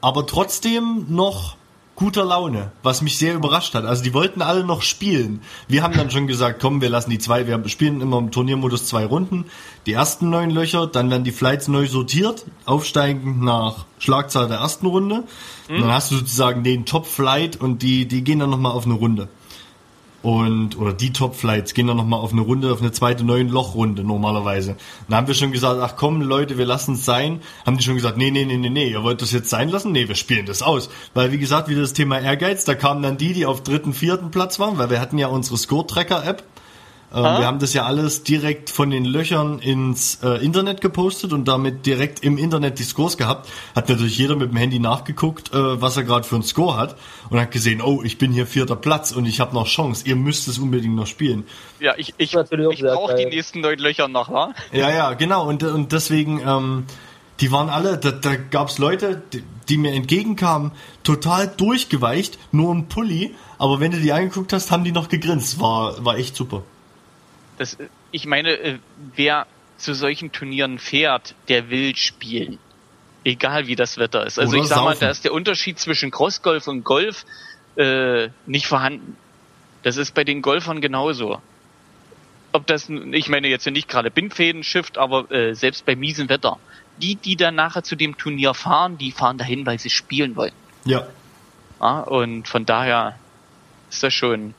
aber 0.00 0.26
trotzdem 0.26 1.06
noch 1.08 1.56
guter 1.94 2.24
Laune, 2.24 2.72
was 2.82 3.02
mich 3.02 3.18
sehr 3.18 3.34
überrascht 3.34 3.74
hat. 3.74 3.84
Also 3.84 4.02
die 4.02 4.14
wollten 4.14 4.42
alle 4.42 4.64
noch 4.64 4.82
spielen. 4.82 5.42
Wir 5.68 5.82
haben 5.82 5.94
dann 5.94 6.10
schon 6.10 6.26
gesagt, 6.26 6.60
komm, 6.60 6.80
wir 6.80 6.88
lassen 6.88 7.10
die 7.10 7.18
zwei, 7.18 7.46
wir 7.46 7.68
spielen 7.68 8.00
immer 8.00 8.18
im 8.18 8.30
Turniermodus 8.30 8.86
zwei 8.86 9.04
Runden. 9.04 9.44
Die 9.86 9.92
ersten 9.92 10.30
neun 10.30 10.50
Löcher, 10.50 10.86
dann 10.86 11.10
werden 11.10 11.22
die 11.24 11.32
Flights 11.32 11.68
neu 11.68 11.86
sortiert, 11.86 12.44
aufsteigend 12.64 13.42
nach 13.42 13.84
Schlagzahl 13.98 14.48
der 14.48 14.58
ersten 14.58 14.86
Runde. 14.86 15.24
Und 15.68 15.80
dann 15.80 15.92
hast 15.92 16.10
du 16.10 16.16
sozusagen 16.16 16.64
den 16.64 16.86
Top-Flight 16.86 17.56
und 17.60 17.82
die, 17.82 18.06
die 18.08 18.24
gehen 18.24 18.38
dann 18.40 18.50
nochmal 18.50 18.72
auf 18.72 18.84
eine 18.86 18.94
Runde 18.94 19.28
und 20.22 20.78
oder 20.78 20.92
die 20.92 21.12
Top 21.12 21.34
Flights 21.34 21.74
gehen 21.74 21.86
dann 21.86 21.96
noch 21.96 22.06
mal 22.06 22.16
auf 22.16 22.32
eine 22.32 22.42
Runde, 22.42 22.72
auf 22.72 22.80
eine 22.80 22.92
zweite 22.92 23.24
neuen 23.24 23.48
Lochrunde 23.48 24.04
normalerweise. 24.04 24.76
Dann 25.08 25.16
haben 25.16 25.26
wir 25.26 25.34
schon 25.34 25.52
gesagt, 25.52 25.80
ach 25.82 25.96
komm 25.96 26.22
Leute, 26.22 26.58
wir 26.58 26.66
lassen 26.66 26.94
es 26.94 27.04
sein. 27.04 27.40
Haben 27.66 27.76
die 27.76 27.84
schon 27.84 27.96
gesagt, 27.96 28.16
nee, 28.16 28.30
nee, 28.30 28.44
nee, 28.44 28.56
nee, 28.56 28.70
nee, 28.70 28.88
ihr 28.88 29.02
wollt 29.02 29.22
das 29.22 29.32
jetzt 29.32 29.50
sein 29.50 29.68
lassen? 29.68 29.92
Nee, 29.92 30.08
wir 30.08 30.14
spielen 30.14 30.46
das 30.46 30.62
aus. 30.62 30.90
Weil 31.14 31.32
wie 31.32 31.38
gesagt, 31.38 31.68
wieder 31.68 31.80
das 31.80 31.92
Thema 31.92 32.20
Ehrgeiz, 32.20 32.64
da 32.64 32.74
kamen 32.74 33.02
dann 33.02 33.16
die, 33.18 33.32
die 33.32 33.46
auf 33.46 33.62
dritten, 33.62 33.92
vierten 33.92 34.30
Platz 34.30 34.58
waren, 34.58 34.78
weil 34.78 34.90
wir 34.90 35.00
hatten 35.00 35.18
ja 35.18 35.26
unsere 35.26 35.56
Score 35.56 35.86
Ähm, 37.14 37.22
Wir 37.22 37.46
haben 37.46 37.58
das 37.58 37.74
ja 37.74 37.84
alles 37.84 38.22
direkt 38.22 38.70
von 38.70 38.90
den 38.90 39.04
Löchern 39.04 39.58
ins 39.58 40.18
äh, 40.22 40.42
Internet 40.44 40.80
gepostet 40.80 41.32
und 41.32 41.46
damit 41.46 41.84
direkt 41.84 42.20
im 42.20 42.38
Internet 42.38 42.78
die 42.78 42.84
Scores 42.84 43.16
gehabt. 43.16 43.48
Hat 43.74 43.88
natürlich 43.88 44.16
jeder 44.16 44.36
mit 44.36 44.50
dem 44.50 44.56
Handy 44.56 44.78
nachgeguckt, 44.78 45.52
äh, 45.52 45.80
was 45.80 45.96
er 45.96 46.04
gerade 46.04 46.24
für 46.24 46.36
einen 46.36 46.44
Score 46.44 46.76
hat 46.76 46.96
und 47.28 47.38
hat 47.38 47.50
gesehen, 47.50 47.82
oh, 47.82 48.02
ich 48.02 48.18
bin 48.18 48.32
hier 48.32 48.46
vierter 48.46 48.76
Platz 48.76 49.12
und 49.12 49.26
ich 49.26 49.40
habe 49.40 49.54
noch 49.54 49.66
Chance. 49.66 50.06
Ihr 50.06 50.16
müsst 50.16 50.48
es 50.48 50.58
unbedingt 50.58 50.94
noch 50.94 51.06
spielen. 51.06 51.44
Ja, 51.80 51.94
ich, 51.96 52.14
ich, 52.16 52.34
ich 52.34 52.80
brauche 52.80 53.14
die 53.14 53.26
nächsten 53.26 53.60
neun 53.60 53.78
Löcher 53.78 54.08
noch, 54.08 54.30
wa? 54.30 54.54
Ja, 54.72 54.90
ja, 54.90 55.12
genau. 55.14 55.46
Und, 55.46 55.62
und 55.64 55.92
deswegen, 55.92 56.40
ähm, 56.46 56.84
die 57.40 57.50
waren 57.52 57.68
alle, 57.68 57.98
da, 57.98 58.12
da 58.12 58.36
gab's 58.36 58.78
Leute, 58.78 59.22
die, 59.32 59.42
die 59.68 59.76
mir 59.76 59.92
entgegenkamen, 59.92 60.72
total 61.02 61.48
durchgeweicht, 61.48 62.38
nur 62.52 62.72
im 62.72 62.88
Pulli. 62.88 63.34
Aber 63.58 63.80
wenn 63.80 63.90
du 63.90 63.98
die 63.98 64.12
angeguckt 64.12 64.52
hast, 64.52 64.70
haben 64.70 64.84
die 64.84 64.92
noch 64.92 65.08
gegrinst. 65.08 65.60
War, 65.60 66.04
war 66.04 66.16
echt 66.16 66.36
super. 66.36 66.62
Das, 67.58 67.74
äh, 67.74 67.88
ich 68.10 68.26
meine, 68.26 68.50
äh, 68.52 68.78
wer 69.14 69.46
zu 69.76 69.94
solchen 69.94 70.32
Turnieren 70.32 70.78
fährt, 70.78 71.34
der 71.48 71.70
will 71.70 71.96
spielen. 71.96 72.58
Egal 73.24 73.66
wie 73.66 73.76
das 73.76 73.98
Wetter 73.98 74.26
ist. 74.26 74.38
Also 74.38 74.52
Oder 74.52 74.62
ich 74.62 74.68
sag 74.68 74.76
mal, 74.78 74.90
saufen. 74.90 75.00
da 75.00 75.10
ist 75.10 75.24
der 75.24 75.32
Unterschied 75.32 75.78
zwischen 75.78 76.10
Crossgolf 76.10 76.66
und 76.66 76.84
Golf 76.84 77.24
äh, 77.76 78.28
nicht 78.46 78.66
vorhanden. 78.66 79.16
Das 79.82 79.96
ist 79.96 80.14
bei 80.14 80.24
den 80.24 80.42
Golfern 80.42 80.80
genauso. 80.80 81.40
Ob 82.52 82.66
das, 82.66 82.88
ich 82.88 83.28
meine 83.28 83.48
jetzt 83.48 83.66
nicht 83.66 83.88
gerade 83.88 84.10
Bindfäden 84.10 84.62
schifft, 84.62 84.98
aber 84.98 85.30
äh, 85.30 85.54
selbst 85.54 85.86
bei 85.86 85.96
miesem 85.96 86.28
Wetter. 86.28 86.58
Die, 86.98 87.14
die 87.16 87.36
dann 87.36 87.54
nachher 87.54 87.82
zu 87.82 87.96
dem 87.96 88.16
Turnier 88.16 88.54
fahren, 88.54 88.98
die 88.98 89.10
fahren 89.10 89.38
dahin, 89.38 89.64
weil 89.64 89.78
sie 89.78 89.90
spielen 89.90 90.36
wollen. 90.36 90.52
Ja. 90.84 91.06
Ja, 91.80 92.00
und 92.00 92.46
von 92.46 92.66
daher 92.66 93.18
ist 93.90 94.02
das 94.02 94.12
schon. 94.12 94.54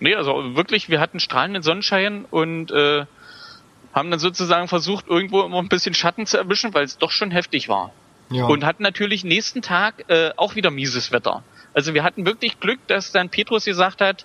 Nee, 0.00 0.14
also 0.14 0.56
wirklich, 0.56 0.88
wir 0.88 1.00
hatten 1.00 1.20
strahlenden 1.20 1.62
Sonnenschein 1.62 2.24
und 2.30 2.72
äh, 2.72 3.04
haben 3.92 4.10
dann 4.10 4.18
sozusagen 4.18 4.68
versucht, 4.68 5.06
irgendwo 5.08 5.42
immer 5.42 5.58
ein 5.58 5.68
bisschen 5.68 5.94
Schatten 5.94 6.26
zu 6.26 6.38
erwischen, 6.38 6.72
weil 6.74 6.84
es 6.84 6.98
doch 6.98 7.10
schon 7.10 7.30
heftig 7.30 7.68
war. 7.68 7.92
ja. 8.30 8.46
Und 8.46 8.64
hatten 8.64 8.82
natürlich 8.82 9.24
nächsten 9.24 9.62
Tag 9.62 10.04
äh, 10.08 10.30
auch 10.36 10.54
wieder 10.54 10.70
mieses 10.70 11.12
Wetter. 11.12 11.42
Also 11.74 11.94
wir 11.94 12.02
hatten 12.02 12.26
wirklich 12.26 12.58
Glück, 12.60 12.80
dass 12.86 13.12
dann 13.12 13.28
Petrus 13.28 13.64
gesagt 13.64 14.00
hat, 14.00 14.24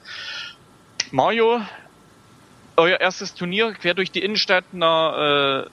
Mario, 1.11 1.61
euer 2.77 2.99
erstes 2.99 3.33
Turnier 3.33 3.73
quer 3.73 3.93
durch 3.93 4.11
die 4.11 4.19
Innenstadt, 4.19 4.65
na, 4.71 5.61
äh, 5.61 5.65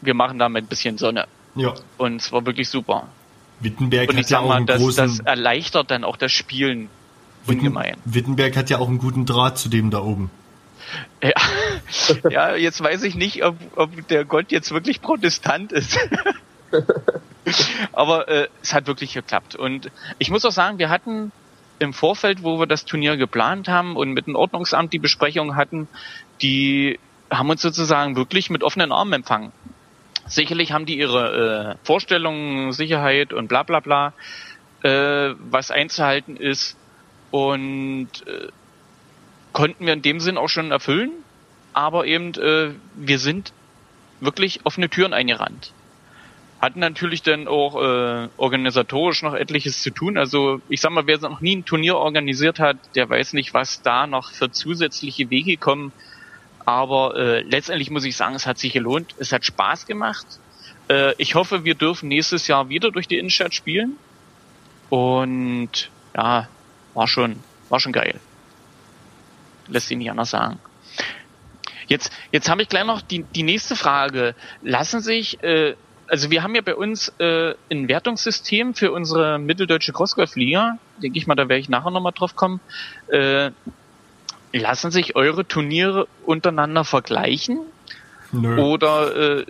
wir 0.00 0.14
machen 0.14 0.38
da 0.38 0.48
mit 0.48 0.64
ein 0.64 0.68
bisschen 0.68 0.98
Sonne. 0.98 1.26
ja. 1.54 1.74
Und 1.98 2.16
es 2.16 2.32
war 2.32 2.46
wirklich 2.46 2.68
super. 2.68 3.08
Wittenberg 3.60 4.08
Und 4.10 4.16
ich 4.18 4.24
hat 4.24 4.30
ja 4.30 4.36
sag 4.38 4.44
auch 4.44 4.48
mal, 4.48 4.56
einen 4.56 4.66
das, 4.66 4.80
großen, 4.80 5.06
das 5.06 5.20
erleichtert 5.20 5.90
dann 5.90 6.04
auch 6.04 6.16
das 6.16 6.32
Spielen 6.32 6.88
ungemein. 7.46 7.96
Wittenberg 8.04 8.56
hat 8.56 8.70
ja 8.70 8.78
auch 8.78 8.88
einen 8.88 8.98
guten 8.98 9.26
Draht 9.26 9.58
zu 9.58 9.68
dem 9.68 9.90
da 9.90 10.00
oben. 10.00 10.30
Ja, 11.22 11.32
ja 12.30 12.56
jetzt 12.56 12.82
weiß 12.82 13.02
ich 13.04 13.14
nicht, 13.14 13.44
ob, 13.44 13.56
ob 13.76 14.08
der 14.08 14.24
Gott 14.24 14.50
jetzt 14.50 14.72
wirklich 14.72 15.00
Protestant 15.00 15.72
ist. 15.72 15.98
Aber 17.92 18.28
äh, 18.28 18.48
es 18.62 18.72
hat 18.72 18.86
wirklich 18.86 19.14
geklappt. 19.14 19.54
Und 19.54 19.90
ich 20.18 20.30
muss 20.30 20.44
auch 20.44 20.52
sagen, 20.52 20.78
wir 20.78 20.88
hatten 20.88 21.32
im 21.78 21.92
Vorfeld, 21.92 22.42
wo 22.42 22.58
wir 22.58 22.66
das 22.66 22.84
Turnier 22.84 23.16
geplant 23.16 23.68
haben 23.68 23.96
und 23.96 24.12
mit 24.12 24.26
dem 24.26 24.36
Ordnungsamt 24.36 24.92
die 24.92 24.98
Besprechung 24.98 25.56
hatten, 25.56 25.88
die 26.40 26.98
haben 27.30 27.50
uns 27.50 27.62
sozusagen 27.62 28.16
wirklich 28.16 28.50
mit 28.50 28.62
offenen 28.62 28.92
Armen 28.92 29.12
empfangen. 29.14 29.52
Sicherlich 30.26 30.72
haben 30.72 30.86
die 30.86 30.98
ihre 30.98 31.74
äh, 31.74 31.84
Vorstellungen, 31.84 32.72
Sicherheit 32.72 33.32
und 33.32 33.48
bla 33.48 33.62
bla 33.62 33.80
bla, 33.80 34.14
äh, 34.82 35.34
was 35.50 35.70
einzuhalten 35.70 36.36
ist. 36.36 36.76
Und 37.34 38.10
äh, 38.28 38.46
konnten 39.52 39.86
wir 39.86 39.92
in 39.92 40.02
dem 40.02 40.20
Sinn 40.20 40.38
auch 40.38 40.48
schon 40.48 40.70
erfüllen. 40.70 41.10
Aber 41.72 42.06
eben, 42.06 42.32
äh, 42.34 42.70
wir 42.94 43.18
sind 43.18 43.52
wirklich 44.20 44.60
offene 44.62 44.88
Türen 44.88 45.12
eingerannt. 45.12 45.72
Hatten 46.60 46.78
natürlich 46.78 47.22
dann 47.22 47.48
auch 47.48 47.74
äh, 47.74 48.28
organisatorisch 48.36 49.22
noch 49.22 49.34
etliches 49.34 49.82
zu 49.82 49.90
tun. 49.90 50.16
Also 50.16 50.60
ich 50.68 50.80
sag 50.80 50.92
mal, 50.92 51.08
wer 51.08 51.18
noch 51.18 51.40
nie 51.40 51.56
ein 51.56 51.64
Turnier 51.64 51.96
organisiert 51.96 52.60
hat, 52.60 52.76
der 52.94 53.10
weiß 53.10 53.32
nicht, 53.32 53.52
was 53.52 53.82
da 53.82 54.06
noch 54.06 54.30
für 54.30 54.52
zusätzliche 54.52 55.28
Wege 55.28 55.56
kommen. 55.56 55.90
Aber 56.64 57.16
äh, 57.16 57.40
letztendlich 57.40 57.90
muss 57.90 58.04
ich 58.04 58.16
sagen, 58.16 58.36
es 58.36 58.46
hat 58.46 58.58
sich 58.58 58.72
gelohnt. 58.72 59.16
Es 59.18 59.32
hat 59.32 59.44
Spaß 59.44 59.86
gemacht. 59.86 60.24
Äh, 60.88 61.14
ich 61.18 61.34
hoffe, 61.34 61.64
wir 61.64 61.74
dürfen 61.74 62.10
nächstes 62.10 62.46
Jahr 62.46 62.68
wieder 62.68 62.92
durch 62.92 63.08
die 63.08 63.18
Innenstadt 63.18 63.54
spielen. 63.54 63.96
Und 64.88 65.90
ja, 66.16 66.46
war 66.94 67.08
schon, 67.08 67.36
war 67.68 67.80
schon 67.80 67.92
geil. 67.92 68.20
Lässt 69.68 69.88
sich 69.88 69.96
nicht 69.96 70.10
anders 70.10 70.30
sagen. 70.30 70.58
Jetzt, 71.86 72.12
jetzt 72.32 72.48
habe 72.48 72.62
ich 72.62 72.68
gleich 72.68 72.84
noch 72.84 73.02
die, 73.02 73.24
die 73.24 73.42
nächste 73.42 73.76
Frage. 73.76 74.34
Lassen 74.62 75.00
sich, 75.00 75.42
äh, 75.42 75.74
also 76.06 76.30
wir 76.30 76.42
haben 76.42 76.54
ja 76.54 76.62
bei 76.62 76.74
uns 76.74 77.12
äh, 77.18 77.54
ein 77.70 77.88
Wertungssystem 77.88 78.74
für 78.74 78.92
unsere 78.92 79.38
mitteldeutsche 79.38 79.92
Crossgolf-Liga. 79.92 80.78
Denke 81.02 81.18
ich 81.18 81.26
mal, 81.26 81.34
da 81.34 81.48
werde 81.48 81.60
ich 81.60 81.68
nachher 81.68 81.90
nochmal 81.90 82.12
drauf 82.12 82.36
kommen. 82.36 82.60
Äh, 83.08 83.50
lassen 84.52 84.90
sich 84.90 85.16
eure 85.16 85.46
Turniere 85.46 86.06
untereinander 86.24 86.84
vergleichen? 86.84 87.60
Nö. 88.32 88.60
Oder 88.62 89.40
äh, 89.40 89.44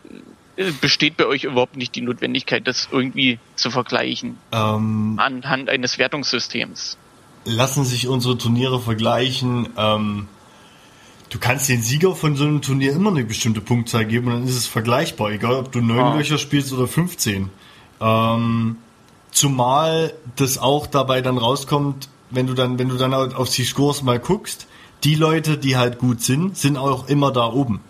besteht 0.80 1.16
bei 1.16 1.26
euch 1.26 1.44
überhaupt 1.44 1.76
nicht 1.76 1.94
die 1.94 2.00
Notwendigkeit, 2.00 2.66
das 2.66 2.88
irgendwie 2.90 3.38
zu 3.56 3.70
vergleichen 3.70 4.38
Ähm, 4.52 5.18
anhand 5.18 5.68
eines 5.68 5.98
Wertungssystems? 5.98 6.96
Lassen 7.44 7.84
sich 7.84 8.08
unsere 8.08 8.38
Turniere 8.38 8.80
vergleichen. 8.80 9.68
Ähm, 9.76 10.28
du 11.30 11.38
kannst 11.38 11.68
den 11.68 11.82
Sieger 11.82 12.14
von 12.14 12.36
so 12.36 12.44
einem 12.44 12.62
Turnier 12.62 12.92
immer 12.92 13.10
eine 13.10 13.24
bestimmte 13.24 13.60
Punktzahl 13.60 14.04
geben 14.04 14.28
und 14.28 14.32
dann 14.34 14.44
ist 14.44 14.56
es 14.56 14.66
vergleichbar, 14.66 15.30
egal 15.30 15.56
ob 15.56 15.72
du 15.72 15.80
neun 15.80 15.98
Ah. 15.98 16.16
Löcher 16.16 16.38
spielst 16.38 16.72
oder 16.72 16.86
15. 16.86 17.50
Ähm, 18.00 18.76
zumal 19.30 20.14
das 20.36 20.58
auch 20.58 20.86
dabei 20.86 21.20
dann 21.20 21.38
rauskommt, 21.38 22.08
wenn 22.30 22.46
du 22.46 22.54
dann, 22.54 22.78
wenn 22.78 22.88
du 22.88 22.96
dann 22.96 23.14
auf 23.14 23.50
die 23.50 23.64
Scores 23.64 24.02
mal 24.02 24.18
guckst, 24.18 24.66
die 25.04 25.14
Leute, 25.14 25.58
die 25.58 25.76
halt 25.76 25.98
gut 25.98 26.22
sind, 26.22 26.56
sind 26.56 26.76
auch 26.76 27.08
immer 27.08 27.30
da 27.30 27.46
oben. 27.46 27.80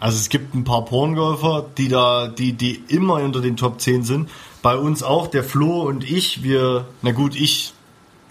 Also 0.00 0.18
es 0.18 0.28
gibt 0.28 0.54
ein 0.54 0.64
paar 0.64 0.84
Porngolfer, 0.84 1.64
die 1.78 1.88
da, 1.88 2.28
die, 2.28 2.52
die 2.52 2.82
immer 2.88 3.14
unter 3.14 3.40
den 3.40 3.56
Top 3.56 3.80
10 3.80 4.04
sind. 4.04 4.28
Bei 4.60 4.76
uns 4.76 5.02
auch, 5.02 5.28
der 5.28 5.44
Flo 5.44 5.82
und 5.82 6.08
ich, 6.08 6.42
wir, 6.42 6.86
na 7.02 7.12
gut, 7.12 7.34
ich 7.36 7.73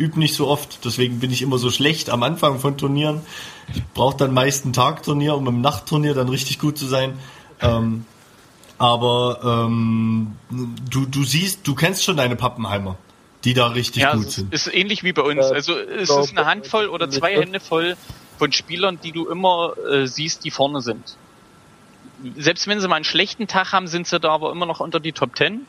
übe 0.03 0.19
nicht 0.19 0.35
so 0.35 0.47
oft, 0.47 0.85
deswegen 0.85 1.19
bin 1.19 1.31
ich 1.31 1.41
immer 1.41 1.57
so 1.57 1.71
schlecht 1.71 2.09
am 2.09 2.23
Anfang 2.23 2.59
von 2.59 2.77
Turnieren. 2.77 3.21
Ich 3.73 3.81
brauche 3.93 4.17
dann 4.17 4.33
meist 4.33 4.65
ein 4.65 4.73
Tagturnier, 4.73 5.35
um 5.35 5.47
im 5.47 5.61
Nachtturnier 5.61 6.13
dann 6.13 6.29
richtig 6.29 6.59
gut 6.59 6.77
zu 6.77 6.85
sein. 6.85 7.17
Ähm, 7.61 8.05
aber 8.77 9.39
ähm, 9.65 10.35
du, 10.89 11.05
du 11.05 11.23
siehst, 11.23 11.65
du 11.67 11.75
kennst 11.75 12.03
schon 12.03 12.17
deine 12.17 12.35
Pappenheimer, 12.35 12.97
die 13.45 13.53
da 13.53 13.67
richtig 13.67 14.03
ja, 14.03 14.13
gut 14.15 14.27
es 14.27 14.35
sind. 14.35 14.53
ist 14.53 14.73
ähnlich 14.73 15.03
wie 15.03 15.13
bei 15.13 15.21
uns. 15.21 15.45
Also 15.45 15.77
es 15.77 16.09
genau. 16.09 16.21
ist 16.21 16.37
eine 16.37 16.45
Handvoll 16.45 16.87
oder 16.87 17.09
zwei 17.09 17.35
Hände 17.35 17.59
voll 17.59 17.95
von 18.37 18.51
Spielern, 18.51 18.99
die 19.01 19.11
du 19.11 19.29
immer 19.29 19.73
äh, 19.89 20.05
siehst, 20.07 20.43
die 20.43 20.51
vorne 20.51 20.81
sind. 20.81 21.15
Selbst 22.37 22.67
wenn 22.67 22.79
sie 22.81 22.87
mal 22.87 22.95
einen 22.95 23.05
schlechten 23.05 23.47
Tag 23.47 23.71
haben, 23.73 23.87
sind 23.87 24.07
sie 24.07 24.19
da 24.19 24.29
aber 24.29 24.51
immer 24.51 24.65
noch 24.65 24.79
unter 24.79 24.99
die 24.99 25.11
Top 25.13 25.35
Ten. 25.35 25.65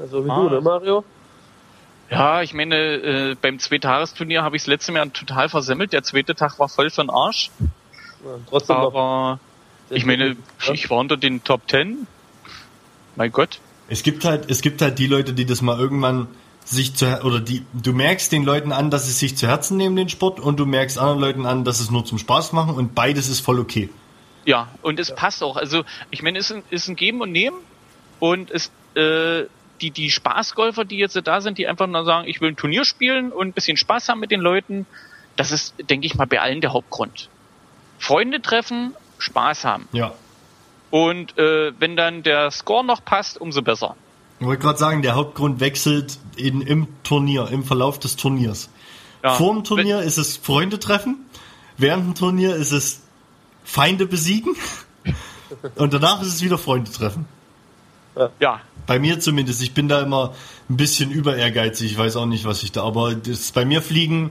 Also 0.00 0.24
wie 0.24 0.30
Ah. 0.30 0.48
du, 0.48 0.50
ne 0.50 0.60
Mario? 0.60 1.04
Ja, 2.10 2.42
ich 2.42 2.54
meine, 2.54 2.76
äh, 2.76 3.36
beim 3.40 3.58
Zweitagesturnier 3.58 4.42
habe 4.42 4.56
ich 4.56 4.62
das 4.62 4.68
letzte 4.68 4.92
Jahr 4.92 5.12
total 5.12 5.48
versemmelt. 5.48 5.92
Der 5.92 6.02
zweite 6.02 6.34
Tag 6.34 6.58
war 6.58 6.68
voll 6.68 6.90
für 6.90 7.02
den 7.02 7.10
Arsch. 7.10 7.50
Ja, 8.24 8.30
trotzdem. 8.48 8.76
Aber 8.76 9.40
ich 9.90 10.04
meine, 10.06 10.36
Ja. 10.64 10.72
ich 10.72 10.88
war 10.88 10.98
unter 10.98 11.16
den 11.16 11.42
Top 11.42 11.66
Ten. 11.66 12.06
Mein 13.16 13.32
Gott. 13.32 13.58
Es 13.88 14.02
gibt 14.02 14.24
halt, 14.24 14.50
es 14.50 14.60
gibt 14.62 14.82
halt 14.82 14.98
die 14.98 15.06
Leute, 15.06 15.32
die 15.32 15.46
das 15.46 15.62
mal 15.62 15.78
irgendwann 15.78 16.28
sich 16.64 16.94
zu, 16.94 17.22
oder 17.22 17.40
die, 17.40 17.64
du 17.72 17.92
merkst 17.92 18.32
den 18.32 18.44
Leuten 18.44 18.72
an, 18.72 18.90
dass 18.90 19.06
sie 19.06 19.12
sich 19.12 19.36
zu 19.36 19.46
Herzen 19.46 19.76
nehmen, 19.76 19.94
den 19.94 20.08
Sport, 20.08 20.40
und 20.40 20.58
du 20.58 20.66
merkst 20.66 20.98
anderen 20.98 21.20
Leuten 21.20 21.46
an, 21.46 21.64
dass 21.64 21.78
es 21.80 21.90
nur 21.92 22.04
zum 22.04 22.18
Spaß 22.18 22.52
machen 22.52 22.74
und 22.74 22.94
beides 22.94 23.28
ist 23.28 23.40
voll 23.40 23.60
okay. 23.60 23.88
Ja, 24.44 24.68
und 24.82 24.98
es 24.98 25.14
passt 25.14 25.42
auch. 25.42 25.56
Also 25.56 25.84
ich 26.10 26.22
meine, 26.22 26.38
es 26.38 26.50
ist 26.50 26.56
ein, 26.56 26.62
ist 26.70 26.88
ein 26.88 26.96
Geben 26.96 27.20
und 27.20 27.30
Nehmen 27.32 27.56
und 28.18 28.50
es 28.50 28.70
äh, 28.96 29.44
die 29.80 29.90
die 29.90 30.10
Spaßgolfer, 30.10 30.84
die 30.84 30.98
jetzt 30.98 31.20
da 31.24 31.40
sind, 31.40 31.58
die 31.58 31.66
einfach 31.66 31.86
nur 31.86 32.04
sagen, 32.04 32.28
ich 32.28 32.40
will 32.40 32.50
ein 32.50 32.56
Turnier 32.56 32.84
spielen 32.84 33.32
und 33.32 33.48
ein 33.48 33.52
bisschen 33.52 33.76
Spaß 33.76 34.08
haben 34.08 34.20
mit 34.20 34.30
den 34.30 34.40
Leuten, 34.40 34.86
das 35.36 35.52
ist, 35.52 35.74
denke 35.90 36.06
ich 36.06 36.14
mal, 36.14 36.26
bei 36.26 36.40
allen 36.40 36.60
der 36.60 36.72
Hauptgrund. 36.72 37.28
Freunde 37.98 38.40
treffen, 38.40 38.94
Spaß 39.18 39.64
haben. 39.64 39.88
Ja. 39.92 40.14
Und 40.90 41.36
äh, 41.38 41.72
wenn 41.78 41.96
dann 41.96 42.22
der 42.22 42.50
Score 42.50 42.84
noch 42.84 43.04
passt, 43.04 43.40
umso 43.40 43.62
besser. 43.62 43.96
Ich 44.38 44.46
wollte 44.46 44.62
gerade 44.62 44.78
sagen, 44.78 45.02
der 45.02 45.14
Hauptgrund 45.14 45.60
wechselt 45.60 46.18
in, 46.36 46.60
im 46.60 46.88
Turnier, 47.02 47.48
im 47.50 47.64
Verlauf 47.64 47.98
des 47.98 48.16
Turniers. 48.16 48.68
Ja. 49.22 49.34
Vor 49.34 49.54
dem 49.54 49.64
Turnier 49.64 50.00
ist 50.00 50.18
es 50.18 50.36
Freunde 50.36 50.78
treffen, 50.78 51.26
während 51.78 52.06
dem 52.06 52.14
Turnier 52.14 52.54
ist 52.54 52.72
es 52.72 53.02
Feinde 53.64 54.06
besiegen 54.06 54.54
und 55.76 55.92
danach 55.94 56.20
ist 56.22 56.28
es 56.28 56.42
wieder 56.42 56.58
Freunde 56.58 56.92
treffen. 56.92 57.26
Ja, 58.40 58.60
Bei 58.86 58.98
mir 58.98 59.20
zumindest. 59.20 59.62
Ich 59.62 59.74
bin 59.74 59.88
da 59.88 60.02
immer 60.02 60.34
ein 60.68 60.76
bisschen 60.76 61.10
über 61.10 61.36
ehrgeizig. 61.36 61.92
Ich 61.92 61.98
weiß 61.98 62.16
auch 62.16 62.26
nicht, 62.26 62.44
was 62.44 62.62
ich 62.62 62.72
da. 62.72 62.82
Aber 62.82 63.14
das, 63.14 63.52
bei 63.52 63.64
mir 63.64 63.82
fliegen. 63.82 64.30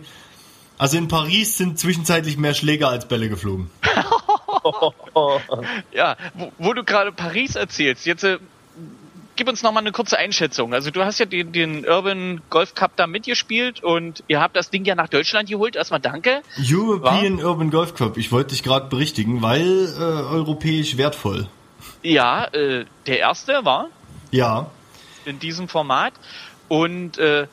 Also 0.77 0.97
in 0.97 1.07
Paris 1.07 1.57
sind 1.57 1.79
zwischenzeitlich 1.79 2.37
mehr 2.37 2.53
Schläger 2.53 2.89
als 2.89 3.07
Bälle 3.07 3.29
geflogen. 3.29 3.69
ja. 5.93 6.17
Wo, 6.33 6.51
wo 6.57 6.73
du 6.73 6.83
gerade 6.83 7.13
Paris 7.13 7.55
erzählst, 7.55 8.05
jetzt 8.05 8.25
äh, 8.25 8.39
gib 9.37 9.47
uns 9.47 9.63
noch 9.63 9.71
mal 9.71 9.79
eine 9.79 9.93
kurze 9.93 10.17
Einschätzung. 10.17 10.73
Also 10.73 10.91
du 10.91 11.05
hast 11.05 11.19
ja 11.19 11.25
den, 11.25 11.53
den 11.53 11.87
Urban 11.87 12.41
Golf 12.49 12.75
Cup 12.75 12.91
da 12.97 13.07
mitgespielt 13.07 13.83
und 13.83 14.23
ihr 14.27 14.41
habt 14.41 14.55
das 14.57 14.69
Ding 14.69 14.83
ja 14.83 14.95
nach 14.95 15.07
Deutschland 15.07 15.49
geholt. 15.49 15.77
Erstmal 15.77 16.01
danke. 16.01 16.41
European 16.59 17.41
Urban 17.41 17.69
Golf 17.69 17.95
Club. 17.95 18.17
Ich 18.17 18.33
wollte 18.33 18.49
dich 18.49 18.63
gerade 18.63 18.89
berichtigen, 18.89 19.41
weil 19.41 19.93
äh, 19.97 20.01
europäisch 20.01 20.97
wertvoll. 20.97 21.47
Ja, 22.03 22.45
äh, 22.45 22.85
der 23.07 23.19
erste 23.19 23.65
war 23.65 23.89
Ja. 24.31 24.69
in 25.25 25.39
diesem 25.39 25.67
Format 25.67 26.13
und 26.67 27.17
äh, 27.17 27.47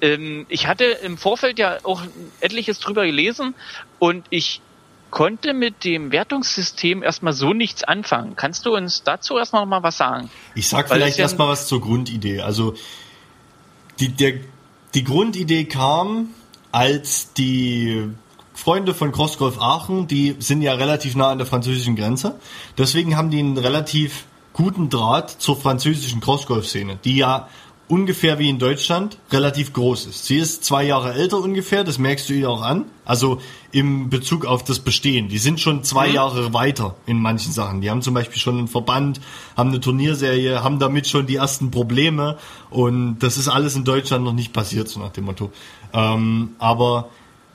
ähm, 0.00 0.46
ich 0.48 0.66
hatte 0.66 0.84
im 0.84 1.18
Vorfeld 1.18 1.58
ja 1.58 1.78
auch 1.82 2.02
etliches 2.40 2.78
drüber 2.78 3.04
gelesen 3.04 3.54
und 3.98 4.26
ich 4.30 4.60
konnte 5.10 5.54
mit 5.54 5.84
dem 5.84 6.12
Wertungssystem 6.12 7.02
erstmal 7.02 7.32
so 7.32 7.52
nichts 7.52 7.82
anfangen. 7.82 8.36
Kannst 8.36 8.64
du 8.64 8.74
uns 8.76 9.02
dazu 9.02 9.36
erstmal 9.38 9.62
noch 9.62 9.68
mal 9.68 9.82
was 9.82 9.96
sagen? 9.96 10.30
Ich 10.54 10.68
sag 10.68 10.88
Weil 10.88 10.98
vielleicht 10.98 11.18
erstmal 11.18 11.48
was 11.48 11.66
zur 11.66 11.80
Grundidee. 11.80 12.40
Also 12.40 12.74
die, 13.98 14.08
der, 14.08 14.34
die 14.94 15.04
Grundidee 15.04 15.64
kam, 15.64 16.28
als 16.72 17.32
die 17.32 18.08
Freunde 18.60 18.92
von 18.92 19.10
Crossgolf 19.10 19.58
Aachen, 19.58 20.06
die 20.06 20.36
sind 20.38 20.60
ja 20.60 20.74
relativ 20.74 21.16
nah 21.16 21.30
an 21.30 21.38
der 21.38 21.46
französischen 21.46 21.96
Grenze. 21.96 22.38
Deswegen 22.76 23.16
haben 23.16 23.30
die 23.30 23.38
einen 23.38 23.56
relativ 23.56 24.26
guten 24.52 24.90
Draht 24.90 25.30
zur 25.30 25.56
französischen 25.56 26.20
Crossgolf-Szene, 26.20 26.98
die 27.02 27.16
ja 27.16 27.48
ungefähr 27.88 28.38
wie 28.38 28.50
in 28.50 28.58
Deutschland 28.58 29.16
relativ 29.32 29.72
groß 29.72 30.06
ist. 30.06 30.26
Sie 30.26 30.36
ist 30.36 30.62
zwei 30.62 30.84
Jahre 30.84 31.14
älter 31.14 31.38
ungefähr, 31.38 31.84
das 31.84 31.98
merkst 31.98 32.28
du 32.28 32.34
ihr 32.34 32.50
auch 32.50 32.60
an. 32.60 32.84
Also 33.06 33.40
im 33.72 34.10
Bezug 34.10 34.44
auf 34.44 34.62
das 34.62 34.78
Bestehen. 34.80 35.28
Die 35.28 35.38
sind 35.38 35.58
schon 35.58 35.82
zwei 35.82 36.08
Jahre 36.08 36.52
weiter 36.52 36.96
in 37.06 37.18
manchen 37.18 37.52
Sachen. 37.52 37.80
Die 37.80 37.88
haben 37.88 38.02
zum 38.02 38.12
Beispiel 38.12 38.38
schon 38.38 38.58
einen 38.58 38.68
Verband, 38.68 39.22
haben 39.56 39.70
eine 39.70 39.80
Turnierserie, 39.80 40.62
haben 40.62 40.78
damit 40.78 41.08
schon 41.08 41.26
die 41.26 41.36
ersten 41.36 41.70
Probleme 41.70 42.36
und 42.68 43.20
das 43.20 43.38
ist 43.38 43.48
alles 43.48 43.74
in 43.74 43.84
Deutschland 43.84 44.22
noch 44.22 44.34
nicht 44.34 44.52
passiert, 44.52 44.88
so 44.88 45.00
nach 45.00 45.12
dem 45.12 45.24
Motto. 45.24 45.50
Ähm, 45.94 46.50
aber 46.58 47.08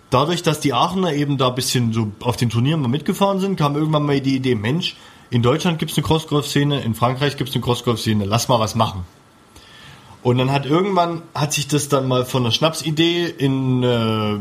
dadurch, 0.09 0.43
dass 0.43 0.59
die 0.59 0.73
Aachener 0.73 1.13
eben 1.13 1.37
da 1.37 1.49
ein 1.49 1.55
bisschen 1.55 1.93
so 1.93 2.11
auf 2.21 2.37
den 2.37 2.49
Turnieren 2.49 2.81
mal 2.81 2.87
mitgefahren 2.87 3.39
sind, 3.39 3.57
kam 3.57 3.75
irgendwann 3.75 4.05
mal 4.05 4.19
die 4.21 4.35
Idee, 4.35 4.55
Mensch, 4.55 4.95
in 5.29 5.41
Deutschland 5.41 5.79
gibt's 5.79 5.97
eine 5.97 6.05
Crossgolf-Szene, 6.05 6.81
in 6.81 6.95
Frankreich 6.95 7.37
gibt's 7.37 7.55
eine 7.55 7.63
Crossgolf-Szene, 7.63 8.25
lass 8.25 8.47
mal 8.47 8.59
was 8.59 8.75
machen. 8.75 9.03
Und 10.23 10.37
dann 10.37 10.51
hat 10.51 10.65
irgendwann, 10.65 11.21
hat 11.35 11.53
sich 11.53 11.67
das 11.67 11.87
dann 11.87 12.07
mal 12.07 12.25
von 12.25 12.43
einer 12.43 12.51
Schnapsidee 12.51 13.25
in, 13.25 13.83
äh, 13.83 14.33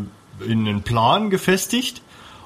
in 0.45 0.67
einen 0.67 0.83
Plan 0.83 1.29
gefestigt. 1.29 2.01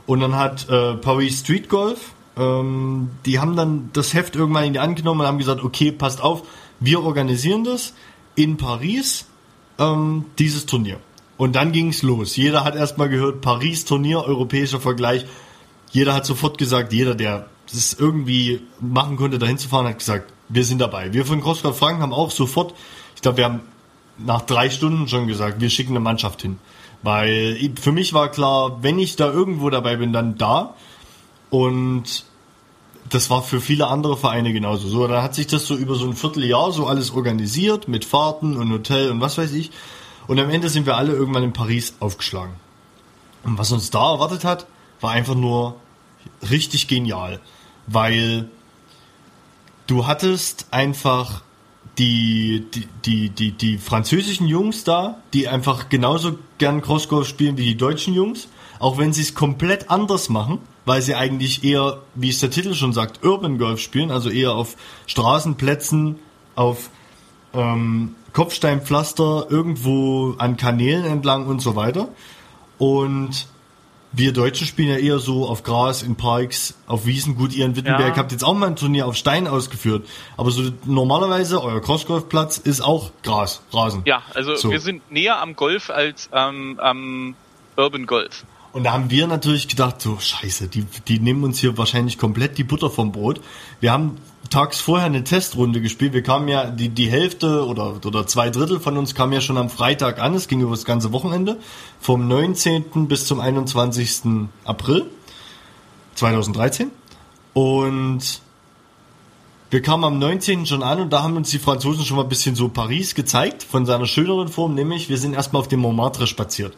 Und 0.07 0.21
dann 0.21 0.35
hat 0.35 0.69
äh, 0.69 0.95
Paris 0.95 1.41
Street 1.41 1.69
Golf, 1.69 2.13
ähm, 2.37 3.11
die 3.27 3.39
haben 3.39 3.55
dann 3.55 3.91
das 3.93 4.15
Heft 4.15 4.35
irgendwann 4.35 4.65
in 4.65 4.73
die 4.73 4.81
Hand 4.81 4.97
genommen 4.97 5.21
und 5.21 5.27
haben 5.27 5.39
gesagt, 5.39 5.63
okay, 5.63 5.93
passt 5.93 6.21
auf, 6.21 6.43
wir 6.81 7.03
organisieren 7.03 7.63
das 7.63 7.95
in 8.35 8.57
Paris, 8.57 9.27
ähm, 9.79 10.25
dieses 10.39 10.67
Turnier. 10.67 10.99
Und 11.39 11.57
dann 11.57 11.73
ging's 11.73 12.03
los. 12.03 12.37
Jeder 12.37 12.65
hat 12.65 12.75
erstmal 12.75 13.09
gehört, 13.09 13.41
Paris-Turnier, 13.41 14.25
europäischer 14.25 14.81
Vergleich. 14.81 15.25
Jeder 15.93 16.13
hat 16.13 16.27
sofort 16.27 16.59
gesagt, 16.59 16.93
jeder, 16.93 17.15
der 17.15 17.47
es 17.73 17.95
irgendwie 17.95 18.61
machen 18.81 19.17
konnte, 19.17 19.39
dahin 19.39 19.57
zu 19.57 19.69
fahren, 19.69 19.87
hat 19.87 19.99
gesagt, 19.99 20.33
wir 20.49 20.65
sind 20.65 20.81
dabei. 20.81 21.13
Wir 21.13 21.25
von 21.25 21.41
CrossGolf 21.41 21.79
Franken 21.79 22.03
haben 22.03 22.13
auch 22.13 22.31
sofort, 22.31 22.75
ich 23.15 23.23
glaube, 23.23 23.39
wir 23.39 23.45
haben 23.45 23.61
nach 24.19 24.43
drei 24.43 24.69
Stunden 24.69 25.09
schon 25.09 25.29
gesagt, 25.29 25.61
wir 25.61 25.71
schicken 25.71 25.93
eine 25.93 26.01
Mannschaft 26.01 26.43
hin. 26.43 26.59
Weil 27.03 27.73
für 27.81 27.93
mich 27.93 28.13
war 28.13 28.31
klar, 28.31 28.83
wenn 28.83 28.99
ich 28.99 29.17
da 29.17 29.31
irgendwo 29.31 29.71
dabei 29.71 29.97
bin, 29.97 30.13
dann 30.13 30.37
da. 30.37 30.75
Und 31.51 32.25
das 33.09 33.31
war 33.31 33.43
für 33.43 33.61
viele 33.61 33.87
andere 33.87 34.17
Vereine 34.17 34.53
genauso. 34.53 34.89
So, 34.89 35.07
dann 35.07 35.23
hat 35.23 35.35
sich 35.35 35.47
das 35.47 35.67
so 35.67 35.77
über 35.77 35.95
so 35.95 36.07
ein 36.07 36.15
Vierteljahr 36.15 36.73
so 36.73 36.87
alles 36.87 37.13
organisiert 37.13 37.87
mit 37.87 38.05
Fahrten 38.05 38.57
und 38.57 38.73
Hotel 38.73 39.11
und 39.11 39.21
was 39.21 39.39
weiß 39.39 39.53
ich. 39.53 39.71
Und 40.29 40.39
am 40.39 40.51
Ende 40.51 40.69
sind 40.69 40.87
wir 40.87 40.97
alle 40.97 41.13
irgendwann 41.13 41.43
in 41.43 41.53
Paris 41.53 41.95
aufgeschlagen. 41.99 42.55
Und 43.43 43.59
was 43.59 43.73
uns 43.73 43.91
da 43.91 44.13
erwartet 44.13 44.45
hat, 44.45 44.67
war 45.01 45.11
einfach 45.11 45.35
nur 45.35 45.77
richtig 46.49 46.87
genial. 46.87 47.41
Weil 47.87 48.49
du 49.87 50.07
hattest 50.07 50.67
einfach 50.71 51.43
die, 51.97 52.67
die, 52.75 52.87
die, 53.05 53.31
die, 53.31 53.53
die 53.53 53.79
französischen 53.79 54.47
Jungs 54.47 54.85
da, 54.85 55.17
die 55.33 55.49
einfach 55.49 55.89
genauso 55.89 56.39
gern 56.59 56.83
Crossgolf 56.83 57.27
spielen 57.27 57.57
wie 57.57 57.65
die 57.65 57.77
deutschen 57.77 58.15
Jungs, 58.15 58.49
auch 58.79 58.99
wenn 58.99 59.15
sie 59.15 59.23
es 59.23 59.35
komplett 59.35 59.91
anders 59.91 60.29
machen, 60.29 60.59
weil 60.85 61.01
sie 61.01 61.15
eigentlich 61.15 61.65
eher, 61.65 62.03
wie 62.15 62.29
es 62.29 62.39
der 62.39 62.51
Titel 62.51 62.75
schon 62.75 62.93
sagt, 62.93 63.25
Urban 63.25 63.59
Golf 63.59 63.81
spielen, 63.81 64.11
also 64.11 64.29
eher 64.29 64.53
auf 64.53 64.77
Straßenplätzen, 65.07 66.17
auf 66.55 66.91
ähm, 67.55 68.15
Kopfsteinpflaster, 68.33 69.47
irgendwo 69.51 70.35
an 70.39 70.57
Kanälen 70.57 71.05
entlang 71.05 71.47
und 71.47 71.61
so 71.61 71.77
weiter. 71.77 72.09
Und 72.79 73.47
wir 74.13 74.33
Deutschen 74.33 74.67
spielen 74.67 74.89
ja 74.89 74.97
eher 74.97 75.19
so 75.19 75.47
auf 75.47 75.63
Gras, 75.63 76.03
in 76.03 76.17
Parks, 76.17 76.75
auf 76.87 77.05
Wiesen. 77.05 77.37
Gut, 77.37 77.53
ihr 77.55 77.67
in 77.67 77.77
Wittenberg 77.77 78.15
Ja. 78.15 78.17
habt 78.17 78.33
jetzt 78.33 78.43
auch 78.45 78.55
mal 78.55 78.67
ein 78.69 78.77
Turnier 78.77 79.07
auf 79.07 79.17
Stein 79.17 79.47
ausgeführt. 79.47 80.07
Aber 80.37 80.51
so 80.51 80.71
normalerweise, 80.87 81.63
euer 81.63 81.81
Crossgolfplatz 81.81 82.57
ist 82.59 82.81
auch 82.81 83.11
Gras, 83.23 83.61
Rasen. 83.73 84.03
Ja, 84.07 84.23
also 84.35 84.55
So. 84.55 84.71
wir 84.71 84.81
sind 84.81 85.11
näher 85.11 85.41
am 85.41 85.57
Golf 85.57 85.91
als 85.91 86.31
ähm, 86.33 86.79
am 86.81 87.35
Urban 87.77 88.07
Golf. 88.07 88.45
Und 88.73 88.85
da 88.85 88.93
haben 88.93 89.11
wir 89.11 89.27
natürlich 89.27 89.67
gedacht, 89.69 90.01
so 90.01 90.19
scheiße, 90.19 90.69
die, 90.69 90.85
die 91.09 91.21
nehmen 91.21 91.43
uns 91.45 91.59
hier 91.59 91.79
wahrscheinlich 91.79 92.19
komplett 92.19 92.59
die 92.59 92.65
Butter 92.65 92.91
vom 92.91 93.13
Brot. 93.13 93.41
Wir 93.81 93.93
haben 93.93 94.19
tags 94.51 94.81
vorher 94.81 95.07
eine 95.07 95.25
Testrunde 95.25 95.81
gespielt. 95.81 96.13
Wir 96.13 96.23
kamen 96.23 96.49
ja, 96.49 96.71
die, 96.71 96.89
die 96.89 97.11
Hälfte 97.11 97.67
oder, 97.67 97.99
oder 98.05 98.27
zwei 98.27 98.51
Drittel 98.51 98.81
von 98.81 98.97
uns 98.97 99.15
kamen 99.15 99.33
ja 99.33 99.41
schon 99.41 99.57
am 99.57 99.71
Freitag 99.71 100.21
an. 100.21 100.35
Es 100.35 100.49
ging 100.49 100.61
über 100.61 100.73
das 100.73 100.85
ganze 100.85 101.13
Wochenende. 101.13 101.59
Vom 102.01 102.29
19. 102.29 103.09
bis 103.09 103.27
zum 103.27 103.41
21. 103.41 104.49
April 104.65 105.07
2013. 106.15 106.91
Und 107.55 108.43
wir 109.71 109.83
kamen 109.83 110.05
am 110.05 110.19
19. 110.19 110.67
schon 110.67 110.83
an 110.83 111.01
und 111.01 111.13
da 111.13 111.23
haben 111.23 111.37
uns 111.37 111.51
die 111.51 111.59
Franzosen 111.59 112.05
schon 112.05 112.17
mal 112.17 112.23
ein 112.23 112.29
bisschen 112.29 112.55
so 112.55 112.69
Paris 112.69 113.15
gezeigt, 113.15 113.63
von 113.63 113.85
seiner 113.85 114.07
schöneren 114.07 114.49
Form, 114.49 114.75
nämlich 114.75 115.11
wir 115.11 115.19
sind 115.19 115.35
erstmal 115.35 115.61
auf 115.61 115.69
dem 115.69 115.81
Montmartre 115.81 116.27
spaziert. 116.27 116.75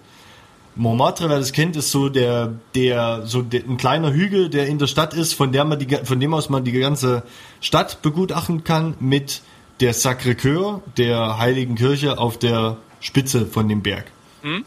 Montmartre, 0.76 1.28
wer 1.28 1.38
das 1.38 1.52
kennt, 1.52 1.76
ist 1.76 1.90
so 1.90 2.08
der, 2.08 2.54
der, 2.74 3.26
so 3.26 3.42
der, 3.42 3.64
ein 3.64 3.76
kleiner 3.76 4.12
Hügel, 4.12 4.48
der 4.48 4.66
in 4.66 4.78
der 4.78 4.86
Stadt 4.86 5.14
ist, 5.14 5.34
von 5.34 5.52
der 5.52 5.64
man 5.64 5.78
die, 5.78 5.96
von 6.04 6.20
dem 6.20 6.32
aus 6.32 6.48
man 6.48 6.64
die 6.64 6.72
ganze 6.72 7.22
Stadt 7.60 8.02
begutachten 8.02 8.64
kann, 8.64 8.94
mit 9.00 9.42
der 9.80 9.94
Sacré-Cœur, 9.94 10.80
der 10.96 11.38
Heiligen 11.38 11.74
Kirche 11.74 12.18
auf 12.18 12.38
der 12.38 12.76
Spitze 13.00 13.46
von 13.46 13.68
dem 13.68 13.82
Berg. 13.82 14.06
Mhm. 14.42 14.64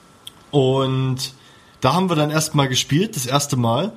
Und 0.52 1.34
da 1.82 1.94
haben 1.94 2.10
wir 2.10 2.16
dann 2.16 2.32
erstmal 2.32 2.68
gespielt, 2.68 3.16
das 3.16 3.26
erste 3.26 3.56
Mal. 3.56 3.94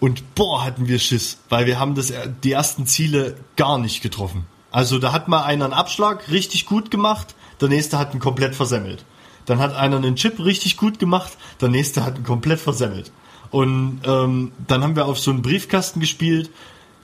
Und 0.00 0.34
boah, 0.34 0.64
hatten 0.64 0.88
wir 0.88 0.98
Schiss, 0.98 1.38
weil 1.48 1.66
wir 1.66 1.78
haben 1.78 1.94
das, 1.94 2.12
die 2.42 2.52
ersten 2.52 2.86
Ziele 2.86 3.36
gar 3.56 3.78
nicht 3.78 4.02
getroffen. 4.02 4.46
Also 4.70 4.98
da 4.98 5.12
hat 5.12 5.28
mal 5.28 5.44
einer 5.44 5.66
einen 5.66 5.74
Abschlag 5.74 6.30
richtig 6.30 6.66
gut 6.66 6.90
gemacht, 6.90 7.34
der 7.60 7.68
nächste 7.68 7.98
hat 7.98 8.12
ihn 8.12 8.20
komplett 8.20 8.54
versemmelt. 8.54 9.04
Dann 9.46 9.58
hat 9.58 9.74
einer 9.74 9.96
einen 9.96 10.16
Chip 10.16 10.38
richtig 10.38 10.76
gut 10.76 10.98
gemacht, 10.98 11.36
der 11.60 11.68
nächste 11.68 12.04
hat 12.04 12.18
ihn 12.18 12.24
komplett 12.24 12.60
versemmelt. 12.60 13.12
Und 13.50 14.00
ähm, 14.04 14.52
dann 14.66 14.82
haben 14.82 14.96
wir 14.96 15.06
auf 15.06 15.18
so 15.18 15.30
einen 15.30 15.42
Briefkasten 15.42 16.00
gespielt. 16.00 16.50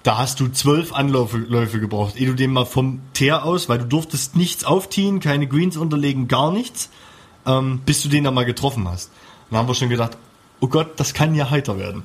Da 0.03 0.17
hast 0.17 0.41
du 0.41 0.49
zwölf 0.49 0.95
Anläufe 0.95 1.79
gebraucht, 1.79 2.17
ehe 2.17 2.27
du 2.27 2.35
den 2.35 2.53
mal 2.53 2.65
vom 2.65 3.03
Teer 3.13 3.45
aus, 3.45 3.69
weil 3.69 3.79
du 3.79 3.85
durftest 3.85 4.35
nichts 4.35 4.65
aufziehen, 4.65 5.21
keine 5.21 5.47
Greens 5.47 5.77
unterlegen, 5.77 6.27
gar 6.27 6.51
nichts, 6.51 6.89
ähm, 7.47 7.81
bis 7.85 8.03
du 8.03 8.09
den 8.09 8.25
dann 8.25 8.33
mal 8.33 8.47
getroffen 8.47 8.89
hast. 8.89 9.11
dann 9.51 9.59
haben 9.59 9.69
wir 9.69 9.75
schon 9.75 9.91
gedacht, 9.91 10.17
oh 10.61 10.69
Gott, 10.69 10.99
das 10.99 11.13
kann 11.13 11.35
ja 11.35 11.51
heiter 11.51 11.79
werden. 11.79 12.03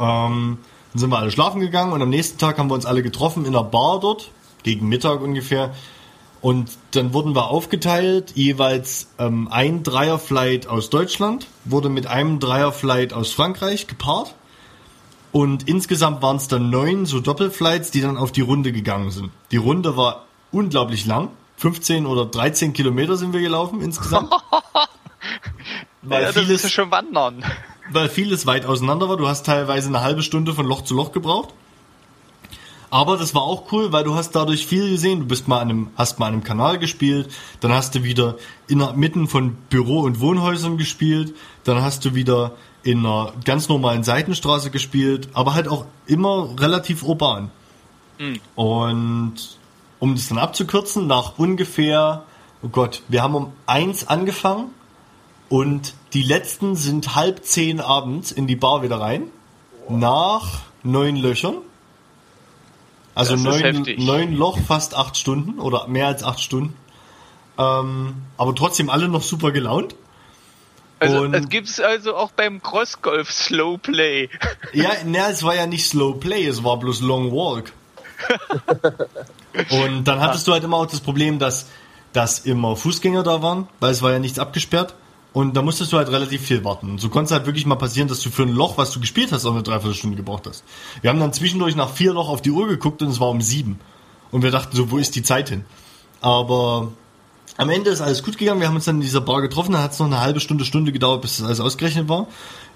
Ähm, 0.00 0.58
dann 0.92 1.00
sind 1.00 1.10
wir 1.10 1.18
alle 1.18 1.30
schlafen 1.30 1.60
gegangen 1.60 1.92
und 1.92 2.02
am 2.02 2.08
nächsten 2.08 2.38
Tag 2.38 2.58
haben 2.58 2.68
wir 2.68 2.74
uns 2.74 2.86
alle 2.86 3.02
getroffen 3.02 3.44
in 3.44 3.54
einer 3.54 3.64
Bar 3.64 4.00
dort, 4.00 4.30
gegen 4.62 4.88
Mittag 4.88 5.20
ungefähr. 5.20 5.74
Und 6.40 6.70
dann 6.92 7.12
wurden 7.12 7.34
wir 7.34 7.48
aufgeteilt, 7.48 8.32
jeweils 8.34 9.08
ähm, 9.18 9.48
ein 9.50 9.82
Dreierflight 9.82 10.68
aus 10.68 10.88
Deutschland 10.88 11.46
wurde 11.64 11.88
mit 11.88 12.06
einem 12.06 12.38
Dreierflight 12.38 13.12
aus 13.12 13.32
Frankreich 13.32 13.86
gepaart. 13.86 14.34
Und 15.32 15.68
insgesamt 15.68 16.22
waren 16.22 16.36
es 16.36 16.48
dann 16.48 16.70
neun 16.70 17.06
so 17.06 17.20
Doppelflights, 17.20 17.90
die 17.90 18.00
dann 18.00 18.16
auf 18.16 18.32
die 18.32 18.40
Runde 18.40 18.72
gegangen 18.72 19.10
sind. 19.10 19.30
Die 19.50 19.56
Runde 19.56 19.96
war 19.96 20.24
unglaublich 20.52 21.06
lang. 21.06 21.30
15 21.56 22.06
oder 22.06 22.24
13 22.24 22.72
Kilometer 22.72 23.16
sind 23.16 23.32
wir 23.32 23.40
gelaufen 23.40 23.80
insgesamt. 23.80 24.32
weil 26.02 26.22
ja, 26.22 26.32
vieles, 26.32 26.64
ist 26.64 26.72
schon 26.72 26.90
wandern. 26.92 27.44
Weil 27.90 28.08
vieles 28.08 28.46
weit 28.46 28.64
auseinander 28.64 29.08
war. 29.08 29.16
Du 29.16 29.26
hast 29.26 29.44
teilweise 29.44 29.88
eine 29.88 30.02
halbe 30.02 30.22
Stunde 30.22 30.54
von 30.54 30.66
Loch 30.66 30.82
zu 30.82 30.94
Loch 30.94 31.10
gebraucht. 31.10 31.52
Aber 32.90 33.16
das 33.16 33.34
war 33.34 33.42
auch 33.42 33.70
cool, 33.72 33.92
weil 33.92 34.04
du 34.04 34.14
hast 34.14 34.32
dadurch 34.32 34.66
viel 34.66 34.90
gesehen. 34.90 35.20
Du 35.20 35.26
bist 35.26 35.46
mal 35.46 35.60
an 35.60 35.70
einem, 35.70 35.90
hast 35.96 36.18
mal 36.18 36.26
an 36.26 36.34
einem 36.34 36.44
Kanal 36.44 36.78
gespielt, 36.78 37.30
dann 37.60 37.72
hast 37.72 37.94
du 37.94 38.02
wieder 38.02 38.36
in 38.66 38.78
der, 38.78 38.94
mitten 38.94 39.28
von 39.28 39.56
Büro- 39.68 40.00
und 40.00 40.20
Wohnhäusern 40.20 40.78
gespielt, 40.78 41.34
dann 41.64 41.82
hast 41.82 42.04
du 42.04 42.14
wieder 42.14 42.52
in 42.82 43.00
einer 43.04 43.32
ganz 43.44 43.68
normalen 43.68 44.04
Seitenstraße 44.04 44.70
gespielt, 44.70 45.28
aber 45.34 45.54
halt 45.54 45.68
auch 45.68 45.84
immer 46.06 46.54
relativ 46.58 47.02
urban. 47.02 47.50
Mhm. 48.18 48.40
Und 48.54 49.34
um 49.98 50.14
das 50.14 50.28
dann 50.28 50.38
abzukürzen, 50.38 51.06
nach 51.06 51.38
ungefähr, 51.38 52.24
oh 52.62 52.68
Gott, 52.68 53.02
wir 53.08 53.22
haben 53.22 53.34
um 53.34 53.52
eins 53.66 54.08
angefangen 54.08 54.70
und 55.48 55.94
die 56.14 56.22
letzten 56.22 56.76
sind 56.76 57.14
halb 57.14 57.44
zehn 57.44 57.80
abends 57.80 58.32
in 58.32 58.46
die 58.46 58.56
Bar 58.56 58.82
wieder 58.82 59.00
rein. 59.00 59.24
Nach 59.88 60.60
neun 60.82 61.16
Löchern. 61.16 61.56
Also 63.18 63.34
neun, 63.34 63.84
neun 63.98 64.32
Loch, 64.32 64.58
fast 64.64 64.94
acht 64.94 65.16
Stunden 65.16 65.58
oder 65.58 65.88
mehr 65.88 66.06
als 66.06 66.22
acht 66.22 66.38
Stunden. 66.38 66.76
Ähm, 67.58 68.14
aber 68.36 68.54
trotzdem 68.54 68.90
alle 68.90 69.08
noch 69.08 69.22
super 69.22 69.50
gelaunt. 69.50 69.96
Also 71.00 71.22
und 71.22 71.34
es 71.34 71.48
gibt 71.48 71.68
es 71.68 71.80
also 71.80 72.14
auch 72.14 72.30
beim 72.30 72.62
Crossgolf 72.62 73.32
Slow 73.32 73.76
Play. 73.76 74.28
Ja, 74.72 74.90
ne, 75.04 75.18
es 75.30 75.42
war 75.42 75.56
ja 75.56 75.66
nicht 75.66 75.84
Slow 75.84 76.14
Play, 76.20 76.46
es 76.46 76.62
war 76.62 76.76
bloß 76.78 77.00
Long 77.00 77.32
Walk. 77.32 77.72
und 79.70 80.04
dann 80.04 80.20
hattest 80.20 80.46
du 80.46 80.52
halt 80.52 80.62
immer 80.62 80.76
auch 80.76 80.86
das 80.86 81.00
Problem, 81.00 81.40
dass, 81.40 81.66
dass 82.12 82.38
immer 82.38 82.76
Fußgänger 82.76 83.24
da 83.24 83.42
waren, 83.42 83.66
weil 83.80 83.90
es 83.90 84.00
war 84.00 84.12
ja 84.12 84.20
nichts 84.20 84.38
abgesperrt. 84.38 84.94
Und 85.32 85.56
da 85.56 85.62
musstest 85.62 85.92
du 85.92 85.98
halt 85.98 86.08
relativ 86.08 86.42
viel 86.42 86.64
warten. 86.64 86.90
Und 86.90 87.00
so 87.00 87.10
konnte 87.10 87.26
es 87.26 87.32
halt 87.32 87.46
wirklich 87.46 87.66
mal 87.66 87.76
passieren, 87.76 88.08
dass 88.08 88.20
du 88.20 88.30
für 88.30 88.42
ein 88.42 88.52
Loch, 88.52 88.78
was 88.78 88.92
du 88.92 89.00
gespielt 89.00 89.30
hast, 89.30 89.44
auch 89.44 89.52
eine 89.52 89.62
Dreiviertelstunde 89.62 90.16
gebraucht 90.16 90.46
hast. 90.48 90.64
Wir 91.02 91.10
haben 91.10 91.20
dann 91.20 91.32
zwischendurch 91.32 91.76
nach 91.76 91.90
vier 91.90 92.12
Loch 92.14 92.28
auf 92.28 92.42
die 92.42 92.50
Uhr 92.50 92.66
geguckt 92.66 93.02
und 93.02 93.08
es 93.08 93.20
war 93.20 93.28
um 93.28 93.42
sieben. 93.42 93.78
Und 94.30 94.42
wir 94.42 94.50
dachten 94.50 94.74
so, 94.74 94.90
wo 94.90 94.98
ist 94.98 95.14
die 95.16 95.22
Zeit 95.22 95.50
hin? 95.50 95.64
Aber 96.20 96.92
am 97.56 97.70
Ende 97.70 97.90
ist 97.90 98.00
alles 98.00 98.22
gut 98.22 98.38
gegangen. 98.38 98.60
Wir 98.60 98.68
haben 98.68 98.76
uns 98.76 98.86
dann 98.86 98.96
in 98.96 99.02
dieser 99.02 99.20
Bar 99.20 99.42
getroffen. 99.42 99.72
Dann 99.72 99.82
hat 99.82 99.92
es 99.92 99.98
noch 99.98 100.06
eine 100.06 100.20
halbe 100.20 100.40
Stunde, 100.40 100.64
Stunde 100.64 100.92
gedauert, 100.92 101.22
bis 101.22 101.36
das 101.36 101.46
alles 101.46 101.60
ausgerechnet 101.60 102.08
war. 102.08 102.26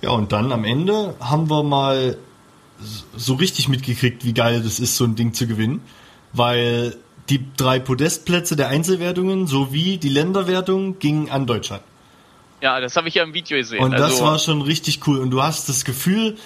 Ja, 0.02 0.10
und 0.10 0.32
dann 0.32 0.52
am 0.52 0.64
Ende 0.64 1.14
haben 1.20 1.48
wir 1.48 1.62
mal 1.62 2.18
so 3.16 3.34
richtig 3.34 3.68
mitgekriegt, 3.68 4.24
wie 4.24 4.34
geil 4.34 4.62
das 4.62 4.80
ist, 4.80 4.96
so 4.96 5.04
ein 5.04 5.14
Ding 5.14 5.34
zu 5.34 5.46
gewinnen. 5.46 5.80
Weil 6.32 6.96
die 7.28 7.44
drei 7.56 7.78
Podestplätze 7.78 8.56
der 8.56 8.68
Einzelwertungen 8.68 9.46
sowie 9.46 9.98
die 9.98 10.08
Länderwertung 10.08 10.98
gingen 10.98 11.30
an 11.30 11.46
Deutschland. 11.46 11.82
Ja, 12.62 12.80
das 12.80 12.96
habe 12.96 13.08
ich 13.08 13.14
ja 13.16 13.24
im 13.24 13.34
Video 13.34 13.58
gesehen. 13.58 13.80
Und 13.80 13.92
also, 13.94 14.06
das 14.06 14.22
war 14.22 14.38
schon 14.38 14.62
richtig 14.62 15.06
cool. 15.08 15.18
Und 15.18 15.30
du 15.30 15.42
hast 15.42 15.68
das 15.68 15.84
Gefühl, 15.84 16.36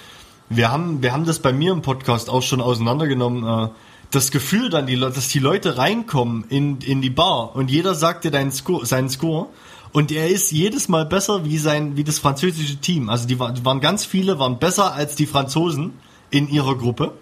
wir 0.49 0.71
haben, 0.71 1.03
wir 1.03 1.13
haben 1.13 1.25
das 1.25 1.39
bei 1.39 1.53
mir 1.53 1.71
im 1.71 1.83
Podcast 1.83 2.29
auch 2.29 2.41
schon 2.41 2.59
auseinandergenommen, 2.59 3.67
äh, 3.67 3.69
das 4.09 4.31
Gefühl 4.31 4.69
dann, 4.69 4.87
die, 4.87 4.99
dass 4.99 5.27
die 5.27 5.39
Leute 5.39 5.77
reinkommen 5.77 6.45
in, 6.49 6.79
in 6.79 7.01
die 7.01 7.09
Bar 7.09 7.55
und 7.55 7.69
jeder 7.69 7.93
sagt 7.93 8.23
dir 8.23 8.31
deinen 8.31 8.51
Score, 8.51 8.85
seinen 8.85 9.09
Score 9.09 9.47
und 9.91 10.11
er 10.11 10.29
ist 10.29 10.51
jedes 10.51 10.87
Mal 10.87 11.05
besser 11.05 11.45
wie 11.45 11.57
sein, 11.57 11.97
wie 11.97 12.03
das 12.03 12.17
französische 12.17 12.77
Team. 12.77 13.09
Also 13.09 13.27
die, 13.27 13.37
waren 13.39 13.81
ganz 13.81 14.05
viele, 14.05 14.39
waren 14.39 14.59
besser 14.59 14.93
als 14.93 15.15
die 15.15 15.27
Franzosen 15.27 15.93
in 16.31 16.49
ihrer 16.49 16.75
Gruppe. 16.75 17.13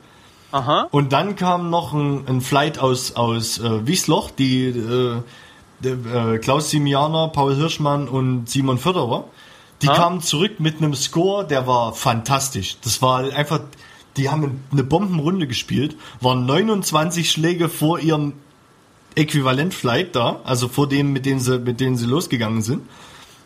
Aha. 0.52 0.88
Und 0.92 1.12
dann 1.12 1.36
kam 1.36 1.70
noch 1.70 1.94
ein, 1.94 2.28
ein 2.28 2.42
Flight 2.42 2.80
aus, 2.80 3.16
aus 3.16 3.60
äh, 3.60 3.88
Wiesloch, 3.88 4.30
die, 4.30 4.68
äh, 4.68 5.22
äh, 5.84 6.38
Klaus 6.40 6.70
Simianer, 6.70 7.30
Paul 7.30 7.56
Hirschmann 7.56 8.08
und 8.08 8.50
Simon 8.50 8.78
Förderer. 8.78 9.26
Die 9.82 9.90
ah. 9.90 9.94
kamen 9.94 10.22
zurück 10.22 10.60
mit 10.60 10.78
einem 10.78 10.94
Score, 10.96 11.46
der 11.46 11.68
war 11.68 11.94
fantastisch. 11.94 12.78
Das 12.84 13.02
war 13.02 13.20
einfach, 13.34 13.62
die 14.18 14.30
haben 14.30 14.64
eine 14.72 14.84
Bombenrunde 14.84 15.48
gespielt, 15.48 15.96
waren 16.22 16.46
29 16.46 17.30
Schläge 17.30 17.70
vor 17.70 18.00
ihrem 18.00 18.34
Äquivalent-Flight 19.16 20.16
da, 20.16 20.40
also 20.44 20.68
vor 20.68 20.88
dem, 20.88 21.14
mit 21.14 21.26
dem 21.26 21.40
sie, 21.40 21.60
mit 21.60 21.80
denen 21.80 21.98
sie 21.98 22.06
losgegangen 22.06 22.62
sind. 22.62 22.84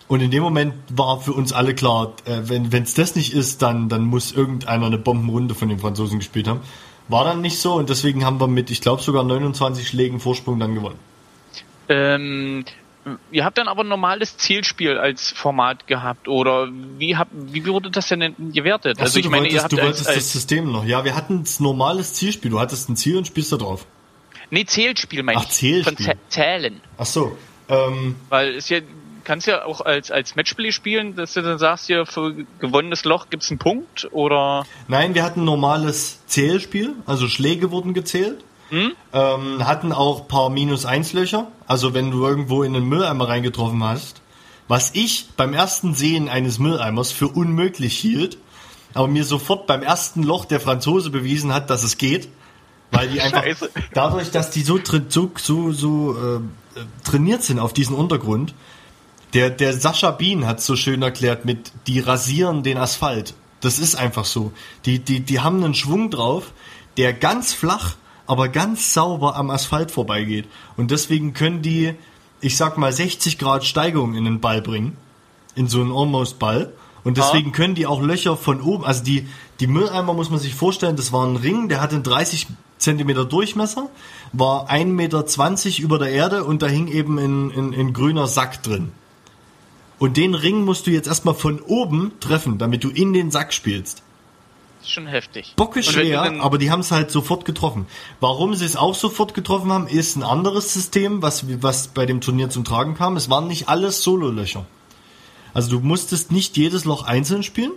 Und 0.07 0.21
in 0.21 0.31
dem 0.31 0.41
Moment 0.41 0.73
war 0.89 1.21
für 1.21 1.33
uns 1.33 1.53
alle 1.53 1.75
klar, 1.75 2.13
äh, 2.25 2.41
wenn 2.43 2.83
es 2.83 2.95
das 2.95 3.15
nicht 3.15 3.33
ist, 3.33 3.61
dann, 3.61 3.89
dann 3.89 4.05
muss 4.05 4.31
irgendeiner 4.31 4.87
eine 4.87 4.97
Bombenrunde 4.97 5.53
von 5.53 5.69
den 5.69 5.79
Franzosen 5.79 6.17
gespielt 6.17 6.47
haben. 6.47 6.61
War 7.07 7.23
dann 7.23 7.41
nicht 7.41 7.59
so 7.59 7.73
und 7.75 7.89
deswegen 7.89 8.25
haben 8.25 8.39
wir 8.39 8.47
mit, 8.47 8.71
ich 8.71 8.81
glaube, 8.81 9.01
sogar 9.01 9.23
29 9.23 9.87
Schlägen 9.87 10.19
Vorsprung 10.19 10.59
dann 10.59 10.73
gewonnen. 10.73 10.97
Ähm, 11.89 12.65
ihr 13.31 13.43
habt 13.43 13.57
dann 13.57 13.67
aber 13.67 13.83
ein 13.83 13.87
normales 13.87 14.37
Zielspiel 14.37 14.97
als 14.97 15.31
Format 15.31 15.87
gehabt 15.87 16.27
oder 16.27 16.69
wie 16.97 17.17
habt 17.17 17.31
wie 17.33 17.65
wurde 17.65 17.89
das 17.89 18.07
denn 18.07 18.35
gewertet? 18.53 18.97
Achso, 18.97 19.03
also 19.03 19.19
ich 19.19 19.29
meine, 19.29 19.43
wolltest, 19.43 19.55
ihr 19.55 19.63
habt 19.63 19.73
du 19.73 19.77
wolltest 19.77 20.07
als, 20.07 20.17
das 20.17 20.31
System 20.31 20.71
noch. 20.71 20.85
Ja, 20.85 21.03
wir 21.03 21.15
hatten 21.15 21.39
ein 21.39 21.45
normales 21.59 22.13
Zielspiel. 22.13 22.51
Du 22.51 22.59
hattest 22.59 22.89
ein 22.89 22.95
Ziel 22.95 23.17
und 23.17 23.27
spielst 23.27 23.51
da 23.51 23.57
drauf. 23.57 23.85
Nee, 24.51 24.65
Zählspiel 24.65 25.23
meine 25.23 25.39
Ach, 25.39 25.43
ich. 25.43 25.49
Zählspiel. 25.49 26.05
Von 26.05 26.15
Zählen. 26.29 26.81
Ach 26.97 27.05
so. 27.05 27.37
Ähm, 27.67 28.15
Weil 28.29 28.55
es 28.55 28.69
ja 28.69 28.79
kannst 29.23 29.45
ja 29.45 29.63
auch 29.63 29.81
als 29.81 30.09
als 30.09 30.35
Matchspiel 30.35 30.71
spielen, 30.71 31.15
dass 31.15 31.33
du 31.33 31.41
dann 31.41 31.59
sagst, 31.59 31.85
hier 31.85 32.07
für 32.07 32.33
gewonnenes 32.59 33.03
Loch 33.03 33.29
gibt's 33.29 33.51
einen 33.51 33.59
Punkt 33.59 34.07
oder 34.11 34.65
Nein, 34.87 35.13
wir 35.13 35.23
hatten 35.23 35.41
ein 35.41 35.45
normales 35.45 36.25
Zählspiel, 36.25 36.95
also 37.05 37.27
Schläge 37.27 37.69
wurden 37.69 37.93
gezählt. 37.93 38.43
Hm? 38.69 38.93
Ähm, 39.13 39.67
hatten 39.67 39.91
auch 39.91 40.27
paar 40.27 40.49
Minus-1-Löcher. 40.49 41.47
Also 41.67 41.93
wenn 41.93 42.11
du 42.11 42.25
irgendwo 42.25 42.63
in 42.63 42.75
einen 42.75 42.87
Mülleimer 42.87 43.27
reingetroffen 43.27 43.83
hast. 43.83 44.21
Was 44.67 44.91
ich 44.93 45.29
beim 45.35 45.53
ersten 45.53 45.95
Sehen 45.95 46.29
eines 46.29 46.59
Mülleimers 46.59 47.11
für 47.11 47.27
unmöglich 47.27 47.97
hielt, 47.97 48.37
aber 48.93 49.07
mir 49.07 49.23
sofort 49.23 49.65
beim 49.65 49.81
ersten 49.81 50.23
Loch 50.23 50.45
der 50.45 50.59
Franzose 50.59 51.09
bewiesen 51.09 51.53
hat, 51.53 51.69
dass 51.69 51.83
es 51.83 51.97
geht. 51.97 52.29
Weil 52.91 53.09
die 53.09 53.21
einfach 53.21 53.43
Scheiße. 53.43 53.69
dadurch, 53.93 54.31
dass 54.31 54.51
die 54.51 54.61
so, 54.61 54.79
so, 55.09 55.31
so, 55.37 55.71
so 55.71 56.15
äh, 56.15 56.39
trainiert 57.03 57.43
sind 57.43 57.59
auf 57.59 57.73
diesen 57.73 57.95
Untergrund, 57.95 58.53
Der, 59.33 59.51
der 59.51 59.73
Sascha 59.73 60.11
Bean 60.11 60.47
hat 60.47 60.59
so 60.61 60.75
schön 60.75 61.01
erklärt 61.03 61.45
mit, 61.45 61.71
die 61.85 61.99
rasieren 61.99 62.63
den 62.63 62.77
Asphalt. 62.77 63.35
Das 63.61 63.77
ist 63.77 63.95
einfach 63.95 64.25
so. 64.25 64.51
Die, 64.85 64.99
die, 64.99 65.19
die 65.19 65.39
haben 65.39 65.63
einen 65.63 65.75
Schwung 65.75 66.09
drauf, 66.09 66.51
der 66.97 67.13
ganz 67.13 67.53
flach, 67.53 67.95
aber 68.29 68.47
ganz 68.47 68.93
sauber 68.93 69.35
am 69.35 69.49
Asphalt 69.49 69.89
vorbeigeht. 69.89 70.45
Und 70.77 70.91
deswegen 70.91 71.33
können 71.33 71.63
die, 71.63 71.95
ich 72.41 72.57
sag 72.57 72.77
mal, 72.77 72.93
60 72.93 73.39
Grad 73.39 73.65
Steigung 73.65 74.13
in 74.13 74.23
den 74.23 74.39
Ball 74.39 74.61
bringen. 74.61 74.95
In 75.55 75.67
so 75.67 75.81
einen 75.81 75.91
Almost-Ball. 75.91 76.71
Und 77.03 77.17
deswegen 77.17 77.53
können 77.53 77.73
die 77.73 77.87
auch 77.87 78.03
Löcher 78.03 78.37
von 78.37 78.61
oben, 78.61 78.85
also 78.85 79.03
die, 79.03 79.27
die 79.59 79.65
Mülleimer 79.65 80.13
muss 80.13 80.29
man 80.29 80.39
sich 80.39 80.53
vorstellen, 80.53 80.95
das 80.95 81.11
war 81.11 81.25
ein 81.25 81.37
Ring, 81.37 81.69
der 81.69 81.81
hatte 81.81 81.95
einen 81.95 82.03
30 82.03 82.45
Zentimeter 82.77 83.25
Durchmesser, 83.25 83.89
war 84.31 84.69
1,20 84.69 84.85
Meter 84.85 85.83
über 85.83 85.97
der 85.97 86.11
Erde 86.11 86.43
und 86.43 86.61
da 86.61 86.67
hing 86.67 86.87
eben 86.87 87.17
ein, 87.17 87.49
ein, 87.49 87.73
ein 87.73 87.93
grüner 87.93 88.27
Sack 88.27 88.61
drin. 88.61 88.91
Und 89.97 90.17
den 90.17 90.35
Ring 90.35 90.65
musst 90.65 90.85
du 90.85 90.91
jetzt 90.91 91.07
erstmal 91.07 91.33
von 91.33 91.61
oben 91.61 92.11
treffen, 92.19 92.59
damit 92.59 92.83
du 92.83 92.89
in 92.89 93.11
den 93.11 93.31
Sack 93.31 93.53
spielst. 93.53 94.03
Ist 94.89 94.95
schon 94.95 95.05
heftig. 95.05 95.53
Bocke 95.55 95.81
Und 95.81 95.95
wenn 95.95 96.07
schwer, 96.07 96.41
aber 96.41 96.57
die 96.57 96.71
haben 96.71 96.79
es 96.79 96.89
halt 96.89 97.11
sofort 97.11 97.45
getroffen. 97.45 97.85
Warum 98.21 98.55
sie 98.55 98.65
es 98.65 98.75
auch 98.75 98.95
sofort 98.95 99.35
getroffen 99.35 99.71
haben, 99.71 99.85
ist 99.85 100.15
ein 100.15 100.23
anderes 100.23 100.73
System, 100.73 101.21
was, 101.21 101.45
was 101.61 101.89
bei 101.89 102.07
dem 102.07 102.21
Turnier 102.21 102.49
zum 102.49 102.63
Tragen 102.63 102.95
kam. 102.95 103.15
Es 103.15 103.29
waren 103.29 103.47
nicht 103.47 103.69
alles 103.69 104.01
Sololöcher. 104.01 104.65
Also 105.53 105.69
du 105.69 105.79
musstest 105.85 106.31
nicht 106.31 106.57
jedes 106.57 106.85
Loch 106.85 107.03
einzeln 107.03 107.43
spielen, 107.43 107.73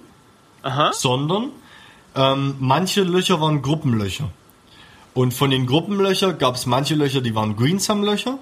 Aha. 0.62 0.92
sondern 0.94 1.50
ähm, 2.14 2.54
manche 2.60 3.02
Löcher 3.02 3.42
waren 3.42 3.60
Gruppenlöcher. 3.60 4.30
Und 5.12 5.34
von 5.34 5.50
den 5.50 5.66
Gruppenlöcher 5.66 6.32
gab 6.32 6.54
es 6.54 6.64
manche 6.64 6.94
Löcher, 6.94 7.20
die 7.20 7.34
waren 7.34 7.56
Greensum-Löcher 7.56 8.38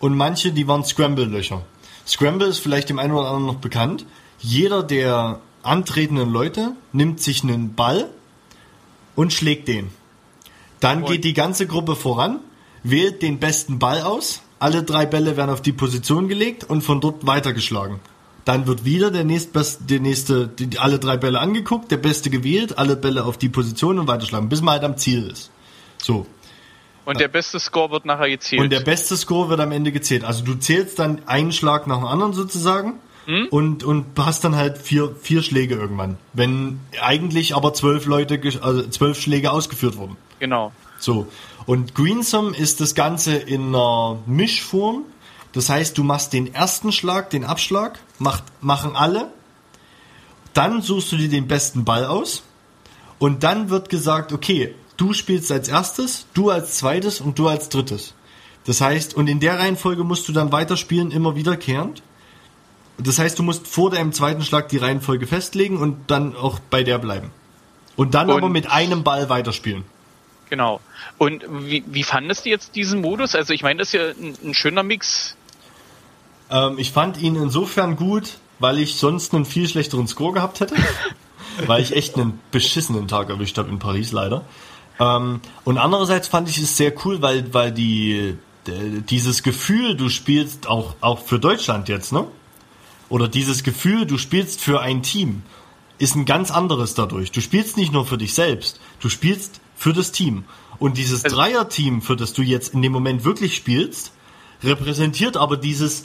und 0.00 0.16
manche, 0.16 0.50
die 0.52 0.66
waren 0.66 0.82
Scramble-Löcher. 0.82 1.60
Scramble 2.06 2.48
ist 2.48 2.60
vielleicht 2.60 2.88
dem 2.88 2.98
einen 2.98 3.12
oder 3.12 3.26
anderen 3.26 3.44
noch 3.44 3.56
bekannt. 3.56 4.06
Jeder 4.38 4.82
der 4.82 5.40
antretenden 5.62 6.30
Leute 6.30 6.72
nimmt 6.92 7.20
sich 7.20 7.42
einen 7.42 7.74
Ball 7.74 8.08
und 9.14 9.32
schlägt 9.32 9.68
den. 9.68 9.90
Dann 10.80 11.02
Und- 11.02 11.10
geht 11.10 11.24
die 11.24 11.34
ganze 11.34 11.66
Gruppe 11.66 11.96
voran, 11.96 12.40
wählt 12.82 13.22
den 13.22 13.38
besten 13.38 13.78
Ball 13.78 14.02
aus, 14.02 14.42
alle 14.58 14.82
drei 14.82 15.06
Bälle 15.06 15.36
werden 15.36 15.50
auf 15.50 15.62
die 15.62 15.72
Position 15.72 16.28
gelegt 16.28 16.64
und 16.64 16.82
von 16.82 17.00
dort 17.00 17.26
weitergeschlagen. 17.26 18.00
Dann 18.44 18.66
wird 18.66 18.84
wieder 18.84 19.10
der 19.10 19.24
nächstbeste, 19.24 19.84
der 19.84 20.00
nächste, 20.00 20.48
die, 20.48 20.78
alle 20.78 20.98
drei 20.98 21.16
Bälle 21.16 21.38
angeguckt, 21.38 21.90
der 21.90 21.98
beste 21.98 22.30
gewählt, 22.30 22.78
alle 22.78 22.96
Bälle 22.96 23.24
auf 23.24 23.36
die 23.36 23.48
Position 23.48 23.98
und 23.98 24.08
weiterschlagen, 24.08 24.48
bis 24.48 24.62
man 24.62 24.74
halt 24.74 24.84
am 24.84 24.96
Ziel 24.96 25.28
ist. 25.30 25.50
So. 25.98 26.26
Und 27.04 27.20
der 27.20 27.28
beste 27.28 27.60
Score 27.60 27.90
wird 27.90 28.04
nachher 28.04 28.28
gezählt. 28.28 28.62
Und 28.62 28.70
der 28.70 28.80
beste 28.80 29.16
Score 29.16 29.48
wird 29.48 29.60
am 29.60 29.72
Ende 29.72 29.92
gezählt. 29.92 30.24
Also 30.24 30.44
du 30.44 30.54
zählst 30.54 30.98
dann 30.98 31.22
einen 31.26 31.52
Schlag 31.52 31.86
nach 31.86 31.98
dem 31.98 32.06
anderen 32.06 32.32
sozusagen 32.32 32.94
und, 33.50 33.84
und 33.84 34.06
hast 34.16 34.44
dann 34.44 34.56
halt 34.56 34.78
vier, 34.78 35.14
vier 35.20 35.42
Schläge 35.42 35.74
irgendwann. 35.74 36.16
Wenn 36.32 36.80
eigentlich 37.00 37.54
aber 37.54 37.74
zwölf 37.74 38.06
Leute, 38.06 38.40
also 38.62 38.82
zwölf 38.88 39.20
Schläge 39.20 39.52
ausgeführt 39.52 39.96
wurden. 39.96 40.16
genau. 40.38 40.72
So. 40.98 41.26
Und 41.66 41.94
Greensome 41.94 42.56
ist 42.56 42.80
das 42.80 42.94
Ganze 42.94 43.36
in 43.36 43.74
einer 43.74 44.18
Mischform. 44.26 45.04
Das 45.52 45.68
heißt, 45.68 45.96
du 45.98 46.02
machst 46.02 46.32
den 46.32 46.54
ersten 46.54 46.90
Schlag, 46.90 47.30
den 47.30 47.44
Abschlag, 47.44 47.98
macht, 48.18 48.44
machen 48.62 48.96
alle. 48.96 49.30
Dann 50.54 50.80
suchst 50.80 51.12
du 51.12 51.16
dir 51.16 51.28
den 51.28 51.46
besten 51.46 51.84
Ball 51.84 52.06
aus. 52.06 52.42
Und 53.18 53.44
dann 53.44 53.68
wird 53.68 53.90
gesagt, 53.90 54.32
okay, 54.32 54.74
du 54.96 55.12
spielst 55.12 55.52
als 55.52 55.68
erstes, 55.68 56.26
du 56.34 56.50
als 56.50 56.78
zweites 56.78 57.20
und 57.20 57.38
du 57.38 57.48
als 57.48 57.68
drittes. 57.68 58.14
Das 58.64 58.80
heißt, 58.80 59.14
und 59.14 59.28
in 59.28 59.40
der 59.40 59.58
Reihenfolge 59.58 60.04
musst 60.04 60.28
du 60.28 60.32
dann 60.32 60.52
weiterspielen, 60.52 61.10
immer 61.10 61.36
wiederkehrend. 61.36 62.02
Das 62.98 63.18
heißt, 63.18 63.38
du 63.38 63.42
musst 63.42 63.66
vor 63.66 63.90
deinem 63.90 64.12
zweiten 64.12 64.42
Schlag 64.42 64.68
die 64.68 64.78
Reihenfolge 64.78 65.26
festlegen 65.26 65.78
und 65.78 66.10
dann 66.10 66.34
auch 66.36 66.58
bei 66.58 66.82
der 66.82 66.98
bleiben. 66.98 67.30
Und 67.96 68.14
dann 68.14 68.28
Und- 68.30 68.36
aber 68.38 68.48
mit 68.48 68.70
einem 68.70 69.04
Ball 69.04 69.28
weiterspielen. 69.28 69.84
Genau. 70.50 70.80
Und 71.18 71.44
wie, 71.48 71.84
wie 71.86 72.02
fandest 72.02 72.46
du 72.46 72.50
jetzt 72.50 72.74
diesen 72.74 73.00
Modus? 73.02 73.34
Also 73.34 73.52
ich 73.52 73.62
meine, 73.62 73.80
das 73.80 73.88
ist 73.88 73.92
ja 73.94 74.08
ein, 74.08 74.34
ein 74.42 74.54
schöner 74.54 74.82
Mix. 74.82 75.36
Ähm, 76.50 76.78
ich 76.78 76.90
fand 76.92 77.18
ihn 77.18 77.36
insofern 77.36 77.96
gut, 77.96 78.38
weil 78.58 78.78
ich 78.78 78.96
sonst 78.96 79.34
einen 79.34 79.44
viel 79.44 79.68
schlechteren 79.68 80.08
Score 80.08 80.32
gehabt 80.32 80.60
hätte. 80.60 80.74
weil 81.66 81.82
ich 81.82 81.94
echt 81.94 82.16
einen 82.16 82.40
beschissenen 82.50 83.08
Tag 83.08 83.30
erwischt 83.30 83.58
habe 83.58 83.68
in 83.68 83.78
Paris 83.78 84.12
leider. 84.12 84.44
Ähm, 85.00 85.40
und 85.64 85.78
andererseits 85.78 86.28
fand 86.28 86.48
ich 86.48 86.58
es 86.58 86.76
sehr 86.76 86.92
cool, 87.04 87.20
weil, 87.20 87.52
weil 87.52 87.72
die, 87.72 88.36
dieses 88.66 89.42
Gefühl, 89.42 89.96
du 89.96 90.08
spielst 90.08 90.68
auch, 90.68 90.94
auch 91.00 91.20
für 91.20 91.38
Deutschland 91.38 91.88
jetzt, 91.88 92.12
ne? 92.12 92.26
Oder 93.08 93.28
dieses 93.28 93.62
Gefühl, 93.62 94.06
du 94.06 94.18
spielst 94.18 94.60
für 94.60 94.80
ein 94.80 95.02
Team, 95.02 95.42
ist 95.98 96.14
ein 96.14 96.24
ganz 96.26 96.50
anderes 96.50 96.94
dadurch. 96.94 97.32
Du 97.32 97.40
spielst 97.40 97.76
nicht 97.76 97.92
nur 97.92 98.06
für 98.06 98.18
dich 98.18 98.34
selbst, 98.34 98.80
du 99.00 99.08
spielst 99.08 99.60
für 99.76 99.92
das 99.92 100.12
Team. 100.12 100.44
Und 100.78 100.96
dieses 100.98 101.24
Also- 101.24 101.36
Dreier-Team, 101.36 102.02
für 102.02 102.16
das 102.16 102.32
du 102.34 102.42
jetzt 102.42 102.74
in 102.74 102.82
dem 102.82 102.92
Moment 102.92 103.24
wirklich 103.24 103.56
spielst, 103.56 104.12
repräsentiert 104.62 105.36
aber 105.36 105.56
dieses 105.56 106.04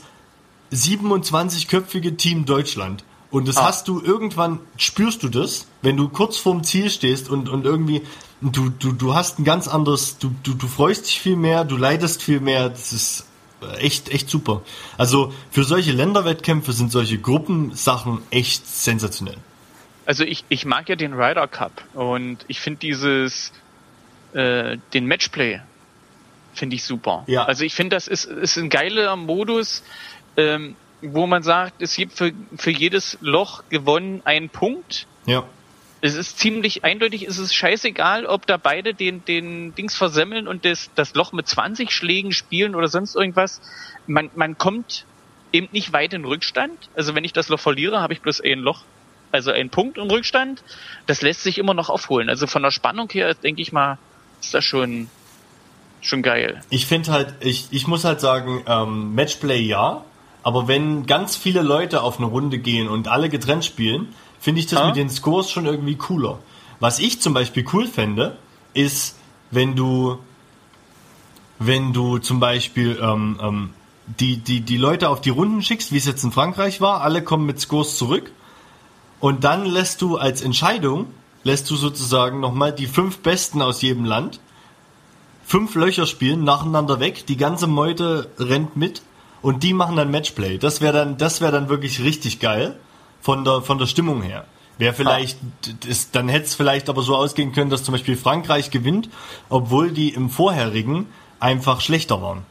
27-köpfige 0.71 2.17
Team 2.17 2.45
Deutschland. 2.45 3.03
Und 3.31 3.47
das 3.47 3.57
Ah. 3.57 3.65
hast 3.65 3.87
du 3.87 3.99
irgendwann, 4.01 4.59
spürst 4.77 5.23
du 5.23 5.29
das, 5.29 5.65
wenn 5.81 5.97
du 5.97 6.07
kurz 6.09 6.37
vorm 6.37 6.63
Ziel 6.63 6.89
stehst 6.89 7.29
und, 7.29 7.49
und 7.49 7.65
irgendwie, 7.65 8.01
du, 8.41 8.69
du, 8.69 8.91
du 8.91 9.15
hast 9.15 9.39
ein 9.39 9.43
ganz 9.43 9.67
anderes, 9.67 10.17
du, 10.19 10.31
du, 10.43 10.53
du 10.53 10.67
freust 10.67 11.07
dich 11.07 11.19
viel 11.19 11.35
mehr, 11.35 11.65
du 11.65 11.75
leidest 11.77 12.21
viel 12.21 12.39
mehr, 12.39 12.69
das 12.69 12.93
ist 12.93 13.25
echt, 13.79 14.09
echt 14.09 14.29
super. 14.29 14.61
Also 14.97 15.33
für 15.51 15.63
solche 15.63 15.91
Länderwettkämpfe 15.91 16.73
sind 16.73 16.91
solche 16.91 17.17
Gruppensachen 17.17 18.21
echt 18.31 18.67
sensationell. 18.67 19.37
Also 20.05 20.23
ich, 20.23 20.43
ich 20.49 20.65
mag 20.65 20.89
ja 20.89 20.95
den 20.95 21.13
Ryder 21.13 21.47
Cup 21.47 21.83
und 21.93 22.39
ich 22.47 22.59
finde 22.59 22.79
dieses, 22.79 23.53
äh, 24.33 24.77
den 24.93 25.05
Matchplay 25.07 25.61
finde 26.53 26.75
ich 26.75 26.83
super. 26.83 27.23
Ja. 27.27 27.45
Also 27.45 27.63
ich 27.63 27.73
finde, 27.73 27.95
das 27.95 28.07
ist, 28.07 28.25
ist 28.25 28.57
ein 28.57 28.69
geiler 28.69 29.15
Modus, 29.15 29.83
ähm, 30.37 30.75
wo 31.01 31.27
man 31.27 31.43
sagt, 31.43 31.81
es 31.81 31.95
gibt 31.95 32.13
für, 32.13 32.31
für 32.55 32.71
jedes 32.71 33.17
Loch 33.21 33.63
gewonnen 33.69 34.21
einen 34.25 34.49
Punkt. 34.49 35.07
Ja. 35.25 35.43
Es 36.05 36.15
ist 36.15 36.37
ziemlich 36.37 36.83
eindeutig, 36.83 37.23
es 37.23 37.37
ist 37.37 37.55
scheißegal, 37.55 38.25
ob 38.25 38.45
da 38.45 38.57
beide 38.57 38.93
den, 38.93 39.23
den 39.23 39.73
Dings 39.73 39.95
versemmeln 39.95 40.49
und 40.49 40.65
das, 40.65 40.91
das 40.95 41.13
Loch 41.13 41.31
mit 41.31 41.47
20 41.47 41.91
Schlägen 41.91 42.33
spielen 42.33 42.75
oder 42.75 42.89
sonst 42.89 43.15
irgendwas. 43.15 43.61
Man, 44.05 44.29
man 44.35 44.57
kommt 44.57 45.05
eben 45.53 45.69
nicht 45.71 45.93
weit 45.93 46.13
in 46.13 46.25
Rückstand. 46.25 46.89
Also 46.93 47.15
wenn 47.15 47.23
ich 47.23 47.31
das 47.31 47.47
Loch 47.47 47.61
verliere, 47.61 48.01
habe 48.01 48.11
ich 48.11 48.19
bloß 48.19 48.41
ein 48.41 48.59
Loch, 48.59 48.81
also 49.31 49.51
einen 49.51 49.69
Punkt 49.69 49.97
im 49.97 50.09
Rückstand. 50.09 50.61
Das 51.05 51.21
lässt 51.21 51.41
sich 51.41 51.57
immer 51.57 51.73
noch 51.73 51.89
aufholen. 51.89 52.27
Also 52.27 52.47
von 52.47 52.63
der 52.63 52.71
Spannung 52.71 53.09
her, 53.09 53.33
denke 53.33 53.61
ich 53.61 53.71
mal, 53.71 53.97
ist 54.41 54.53
das 54.53 54.65
schon, 54.65 55.07
schon 56.01 56.21
geil. 56.21 56.61
Ich 56.69 56.85
finde 56.85 57.13
halt, 57.13 57.33
ich, 57.39 57.67
ich 57.71 57.87
muss 57.87 58.03
halt 58.03 58.19
sagen, 58.19 58.61
ähm, 58.67 59.15
Matchplay 59.15 59.61
ja, 59.61 60.03
aber 60.43 60.67
wenn 60.67 61.05
ganz 61.05 61.37
viele 61.37 61.61
Leute 61.61 62.01
auf 62.01 62.17
eine 62.17 62.27
Runde 62.27 62.59
gehen 62.59 62.89
und 62.89 63.07
alle 63.07 63.29
getrennt 63.29 63.63
spielen, 63.63 64.13
finde 64.43 64.59
ich 64.59 64.67
das 64.67 64.81
Ah. 64.81 64.87
mit 64.87 64.97
den 64.97 65.09
Scores 65.09 65.49
schon 65.49 65.65
irgendwie 65.65 65.95
cooler. 65.95 66.39
Was 66.81 66.99
ich 66.99 67.21
zum 67.21 67.33
Beispiel 67.33 67.65
cool 67.71 67.87
fände, 67.87 68.35
ist, 68.73 69.15
wenn 69.51 69.75
du, 69.75 70.17
wenn 71.59 71.93
du 71.93 72.17
zum 72.17 72.41
Beispiel 72.41 72.99
ähm, 73.01 73.39
ähm, 73.41 73.69
die, 74.19 74.37
die, 74.37 74.59
die 74.59 74.75
Leute 74.75 75.07
auf 75.07 75.21
die 75.21 75.29
Runden 75.29 75.61
schickst, 75.63 75.93
wie 75.93 75.97
es 75.97 76.05
jetzt 76.05 76.25
in 76.25 76.33
Frankreich 76.33 76.81
war, 76.81 76.99
alle 77.01 77.23
kommen 77.23 77.45
mit 77.45 77.61
Scores 77.61 77.97
zurück 77.97 78.31
und 79.21 79.45
dann 79.45 79.65
lässt 79.65 80.01
du 80.01 80.17
als 80.17 80.41
Entscheidung, 80.41 81.05
lässt 81.43 81.69
du 81.69 81.77
sozusagen 81.77 82.41
nochmal 82.41 82.73
die 82.73 82.87
fünf 82.87 83.19
Besten 83.19 83.61
aus 83.61 83.81
jedem 83.81 84.03
Land 84.03 84.41
fünf 85.45 85.75
Löcher 85.75 86.05
spielen, 86.05 86.43
nacheinander 86.43 86.99
weg, 86.99 87.25
die 87.27 87.37
ganze 87.37 87.67
Meute 87.67 88.29
rennt 88.37 88.75
mit 88.75 89.01
und 89.41 89.63
die 89.63 89.73
machen 89.73 89.95
dann 89.95 90.11
Matchplay. 90.11 90.57
Das 90.57 90.81
wäre 90.81 90.93
dann, 90.93 91.17
das 91.17 91.39
wäre 91.39 91.51
dann 91.53 91.69
wirklich 91.69 92.01
richtig 92.01 92.39
geil 92.41 92.77
von 93.23 93.43
der, 93.45 93.61
von 93.61 93.77
der 93.79 93.87
Stimmung 93.87 94.21
her. 94.21 94.45
Wäre 94.77 94.93
vielleicht, 94.93 95.37
ist, 95.87 96.13
dann 96.15 96.27
hätte 96.27 96.45
es 96.45 96.55
vielleicht 96.55 96.89
aber 96.89 97.03
so 97.03 97.15
ausgehen 97.15 97.53
können, 97.53 97.69
dass 97.69 97.83
zum 97.83 97.93
Beispiel 97.93 98.17
Frankreich 98.17 98.69
gewinnt, 98.69 99.07
obwohl 99.49 99.91
die 99.91 100.09
im 100.09 100.29
vorherigen 100.29 101.07
einfach 101.39 101.79
schlechter 101.79 102.21
waren. 102.21 102.45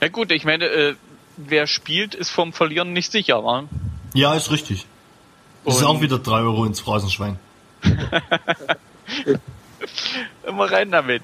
Ja 0.00 0.08
gut, 0.08 0.30
ich 0.32 0.44
meine, 0.44 0.64
äh, 0.66 0.94
wer 1.36 1.66
spielt, 1.66 2.14
ist 2.14 2.30
vom 2.30 2.52
Verlieren 2.52 2.92
nicht 2.92 3.12
sicher, 3.12 3.44
wa? 3.44 3.64
Ja, 4.14 4.34
ist 4.34 4.50
richtig. 4.50 4.86
Das 5.64 5.76
ist 5.76 5.82
Und- 5.82 5.88
auch 5.88 6.00
wieder 6.00 6.18
drei 6.18 6.38
Euro 6.38 6.64
ins 6.64 6.80
Phrasenschwein. 6.80 7.38
Immer 10.46 10.70
rein 10.70 10.90
damit. 10.90 11.22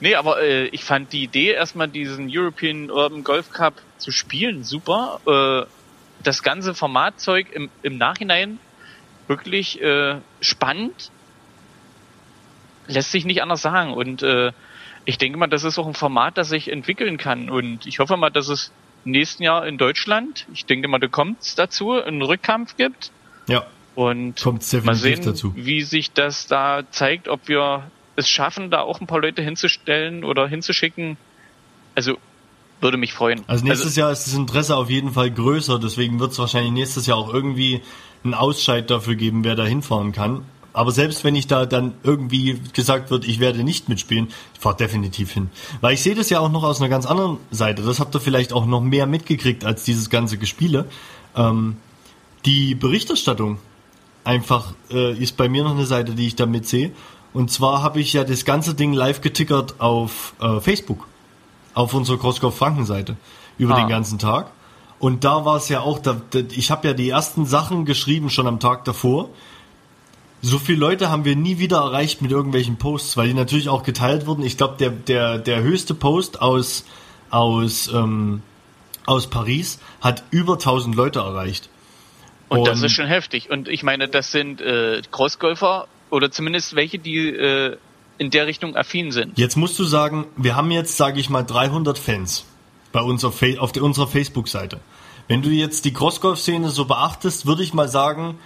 Nee, 0.00 0.14
aber 0.14 0.40
äh, 0.42 0.66
ich 0.66 0.84
fand 0.84 1.12
die 1.12 1.24
Idee, 1.24 1.52
erstmal 1.52 1.88
diesen 1.88 2.28
European 2.30 2.90
Urban 2.90 3.24
Golf 3.24 3.50
Cup 3.50 3.74
zu 3.98 4.12
spielen, 4.12 4.64
super. 4.64 5.20
Äh, 5.26 5.66
das 6.22 6.42
ganze 6.42 6.74
Formatzeug 6.74 7.50
im, 7.52 7.70
im 7.82 7.98
Nachhinein 7.98 8.58
wirklich 9.26 9.80
äh, 9.80 10.16
spannend. 10.40 11.10
Lässt 12.86 13.12
sich 13.12 13.24
nicht 13.24 13.42
anders 13.42 13.62
sagen. 13.62 13.92
Und 13.92 14.22
äh, 14.22 14.52
ich 15.04 15.18
denke 15.18 15.38
mal, 15.38 15.46
das 15.46 15.64
ist 15.64 15.78
auch 15.78 15.86
ein 15.86 15.94
Format, 15.94 16.36
das 16.36 16.48
sich 16.48 16.70
entwickeln 16.70 17.16
kann. 17.16 17.48
Und 17.48 17.86
ich 17.86 17.98
hoffe 17.98 18.16
mal, 18.16 18.30
dass 18.30 18.48
es 18.48 18.72
nächsten 19.04 19.42
Jahr 19.42 19.66
in 19.66 19.78
Deutschland, 19.78 20.46
ich 20.52 20.66
denke 20.66 20.88
mal, 20.88 20.98
da 20.98 21.06
kommt 21.06 21.40
es 21.40 21.54
dazu, 21.54 21.92
einen 21.92 22.22
Rückkampf 22.22 22.76
gibt. 22.76 23.12
Ja. 23.48 23.66
Und 23.94 24.40
Kommt's 24.40 24.72
mal 24.72 24.94
sehen, 24.94 25.24
dazu. 25.24 25.52
wie 25.56 25.82
sich 25.82 26.12
das 26.12 26.46
da 26.46 26.82
zeigt, 26.90 27.28
ob 27.28 27.48
wir 27.48 27.90
es 28.16 28.28
schaffen, 28.28 28.70
da 28.70 28.80
auch 28.80 29.00
ein 29.00 29.06
paar 29.06 29.20
Leute 29.20 29.42
hinzustellen 29.42 30.24
oder 30.24 30.46
hinzuschicken. 30.46 31.16
Also 31.94 32.18
würde 32.80 32.96
mich 32.96 33.12
freuen. 33.12 33.42
Also 33.46 33.64
nächstes 33.64 33.96
Jahr 33.96 34.10
ist 34.10 34.26
das 34.26 34.34
Interesse 34.34 34.76
auf 34.76 34.90
jeden 34.90 35.12
Fall 35.12 35.30
größer, 35.30 35.78
deswegen 35.78 36.20
wird 36.20 36.32
es 36.32 36.38
wahrscheinlich 36.38 36.72
nächstes 36.72 37.06
Jahr 37.06 37.18
auch 37.18 37.32
irgendwie 37.32 37.82
einen 38.24 38.34
Ausscheid 38.34 38.90
dafür 38.90 39.14
geben, 39.14 39.44
wer 39.44 39.54
da 39.54 39.64
hinfahren 39.64 40.12
kann. 40.12 40.42
Aber 40.72 40.92
selbst 40.92 41.24
wenn 41.24 41.34
ich 41.34 41.46
da 41.46 41.66
dann 41.66 41.94
irgendwie 42.04 42.60
gesagt 42.72 43.10
wird, 43.10 43.26
ich 43.26 43.40
werde 43.40 43.64
nicht 43.64 43.88
mitspielen, 43.88 44.28
ich 44.54 44.60
fahre 44.60 44.76
definitiv 44.76 45.32
hin. 45.32 45.50
Weil 45.80 45.94
ich 45.94 46.02
sehe 46.02 46.14
das 46.14 46.30
ja 46.30 46.38
auch 46.38 46.50
noch 46.50 46.62
aus 46.62 46.80
einer 46.80 46.88
ganz 46.88 47.06
anderen 47.06 47.38
Seite. 47.50 47.82
Das 47.82 47.98
habt 47.98 48.14
ihr 48.14 48.20
vielleicht 48.20 48.52
auch 48.52 48.66
noch 48.66 48.80
mehr 48.80 49.06
mitgekriegt 49.06 49.64
als 49.64 49.82
dieses 49.82 50.10
ganze 50.10 50.38
Gespiele. 50.38 50.86
Ähm, 51.36 51.76
die 52.44 52.76
Berichterstattung 52.76 53.58
einfach 54.22 54.74
äh, 54.92 55.12
ist 55.18 55.36
bei 55.36 55.48
mir 55.48 55.64
noch 55.64 55.72
eine 55.72 55.86
Seite, 55.86 56.12
die 56.12 56.28
ich 56.28 56.36
da 56.36 56.46
mitsehe. 56.46 56.92
Und 57.32 57.50
zwar 57.50 57.82
habe 57.82 58.00
ich 58.00 58.12
ja 58.12 58.22
das 58.22 58.44
ganze 58.44 58.74
Ding 58.74 58.92
live 58.92 59.20
getickert 59.20 59.80
auf 59.80 60.34
äh, 60.40 60.60
Facebook 60.60 61.06
auf 61.74 61.94
unserer 61.94 62.18
Crosscoff 62.18 62.56
Franken 62.56 62.84
Seite 62.86 63.16
über 63.58 63.74
Ah. 63.74 63.80
den 63.80 63.88
ganzen 63.88 64.18
Tag. 64.18 64.50
Und 64.98 65.24
da 65.24 65.44
war 65.44 65.56
es 65.56 65.68
ja 65.68 65.80
auch, 65.80 65.98
da, 65.98 66.20
da, 66.30 66.40
ich 66.50 66.70
habe 66.70 66.88
ja 66.88 66.94
die 66.94 67.08
ersten 67.08 67.46
Sachen 67.46 67.84
geschrieben 67.86 68.28
schon 68.30 68.46
am 68.46 68.60
Tag 68.60 68.84
davor. 68.84 69.30
So 70.42 70.58
viele 70.58 70.78
Leute 70.78 71.10
haben 71.10 71.24
wir 71.24 71.36
nie 71.36 71.58
wieder 71.58 71.78
erreicht 71.78 72.22
mit 72.22 72.30
irgendwelchen 72.30 72.76
Posts, 72.76 73.16
weil 73.16 73.28
die 73.28 73.34
natürlich 73.34 73.68
auch 73.68 73.82
geteilt 73.82 74.26
wurden. 74.26 74.42
Ich 74.42 74.56
glaube, 74.56 74.76
der, 74.78 74.90
der, 74.90 75.38
der 75.38 75.62
höchste 75.62 75.94
Post 75.94 76.40
aus, 76.40 76.84
aus, 77.30 77.88
ähm, 77.92 78.42
aus 79.06 79.26
Paris 79.28 79.78
hat 80.00 80.24
über 80.30 80.54
1000 80.54 80.94
Leute 80.94 81.18
erreicht. 81.20 81.68
Und 82.48 82.66
das 82.66 82.80
Und- 82.80 82.86
ist 82.86 82.92
schon 82.92 83.06
heftig. 83.06 83.50
Und 83.50 83.68
ich 83.68 83.82
meine, 83.82 84.08
das 84.08 84.32
sind 84.32 84.60
äh, 84.60 85.02
Crossgolfer 85.10 85.86
oder 86.10 86.30
zumindest 86.30 86.74
welche, 86.74 86.98
die 86.98 87.28
äh, 87.28 87.76
in 88.20 88.28
der 88.30 88.46
Richtung 88.46 88.76
affin 88.76 89.12
sind. 89.12 89.38
Jetzt 89.38 89.56
musst 89.56 89.78
du 89.78 89.84
sagen, 89.84 90.26
wir 90.36 90.54
haben 90.54 90.70
jetzt, 90.70 90.98
sage 90.98 91.18
ich 91.18 91.30
mal, 91.30 91.42
300 91.42 91.98
Fans 91.98 92.44
bei 92.92 93.00
uns 93.00 93.24
auf, 93.24 93.42
auf 93.58 93.72
der, 93.72 93.82
unserer 93.82 94.06
Facebook-Seite. 94.06 94.78
Wenn 95.26 95.40
du 95.40 95.48
jetzt 95.48 95.86
die 95.86 95.94
Crossgolf-Szene 95.94 96.68
so 96.68 96.84
beachtest, 96.84 97.46
würde 97.46 97.62
ich 97.62 97.72
mal 97.72 97.88
sagen, 97.88 98.38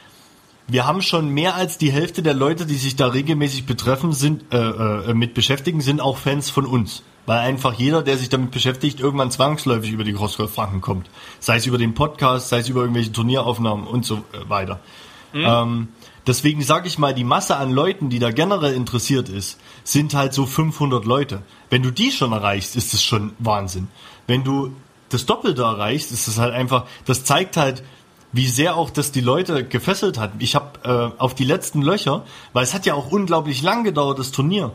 wir 0.69 0.87
haben 0.87 1.03
schon 1.03 1.29
mehr 1.29 1.57
als 1.57 1.77
die 1.77 1.91
Hälfte 1.91 2.23
der 2.23 2.35
Leute, 2.35 2.67
die 2.67 2.77
sich 2.77 2.95
da 2.95 3.09
regelmäßig 3.09 3.67
betreffen, 3.67 4.13
sind 4.13 4.53
äh, 4.55 4.59
äh, 4.59 5.15
mit 5.15 5.35
beschäftigen, 5.35 5.81
sind 5.81 6.01
auch 6.01 6.19
Fans 6.19 6.51
von 6.51 6.67
uns. 6.67 7.03
Weil 7.27 7.39
einfach 7.41 7.73
jeder, 7.73 8.03
der 8.03 8.17
sich 8.17 8.29
damit 8.29 8.53
beschäftigt, 8.53 9.01
irgendwann 9.01 9.33
zwangsläufig 9.33 9.91
über 9.91 10.05
die 10.05 10.13
Crossgolf 10.13 10.55
Franken 10.55 10.83
kommt. 10.83 11.11
Sei 11.41 11.57
es 11.57 11.67
über 11.67 11.79
den 11.79 11.95
Podcast, 11.95 12.49
sei 12.49 12.59
es 12.59 12.69
über 12.69 12.83
irgendwelche 12.83 13.11
Turnieraufnahmen 13.11 13.89
und 13.89 14.05
so 14.05 14.19
äh, 14.33 14.49
weiter. 14.49 14.79
Ähm, 15.35 15.89
deswegen 16.27 16.63
sage 16.63 16.89
ich 16.89 16.99
mal, 16.99 17.15
die 17.15 17.25
Masse 17.25 17.57
an 17.57 17.71
Leuten, 17.71 18.11
die 18.11 18.19
da 18.19 18.31
generell 18.31 18.75
interessiert 18.75 19.29
ist, 19.29 19.59
sind 19.85 20.15
halt 20.15 20.33
so 20.35 20.47
500 20.47 21.05
Leute. 21.05 21.43
Wenn 21.71 21.83
du 21.83 21.91
die 21.91 22.11
schon 22.11 22.33
erreichst, 22.33 22.77
ist 22.77 22.95
das 22.95 23.03
schon 23.03 23.33
Wahnsinn. 23.39 23.89
Wenn 24.27 24.45
du 24.45 24.73
das 25.09 25.27
Doppelte 25.27 25.63
erreichst, 25.63 26.13
ist 26.13 26.29
das 26.29 26.39
halt 26.39 26.55
einfach, 26.55 26.87
das 27.05 27.25
zeigt 27.25 27.57
halt, 27.57 27.83
wie 28.33 28.49
sehr 28.49 28.77
auch 28.77 28.91
das 28.91 29.13
die 29.13 29.21
Leute 29.21 29.65
gefesselt 29.65 30.19
hat. 30.19 30.33
Ich 30.41 30.57
habe 30.57 31.15
äh, 31.17 31.21
auf 31.21 31.35
die 31.35 31.45
letzten 31.45 31.83
Löcher, 31.83 32.25
weil 32.53 32.65
es 32.65 32.75
hat 32.75 32.85
ja 32.85 32.95
auch 32.95 33.13
unglaublich 33.13 33.63
lang 33.63 33.85
gedauert, 33.85 34.19
das 34.19 34.33
Turnier. 34.33 34.73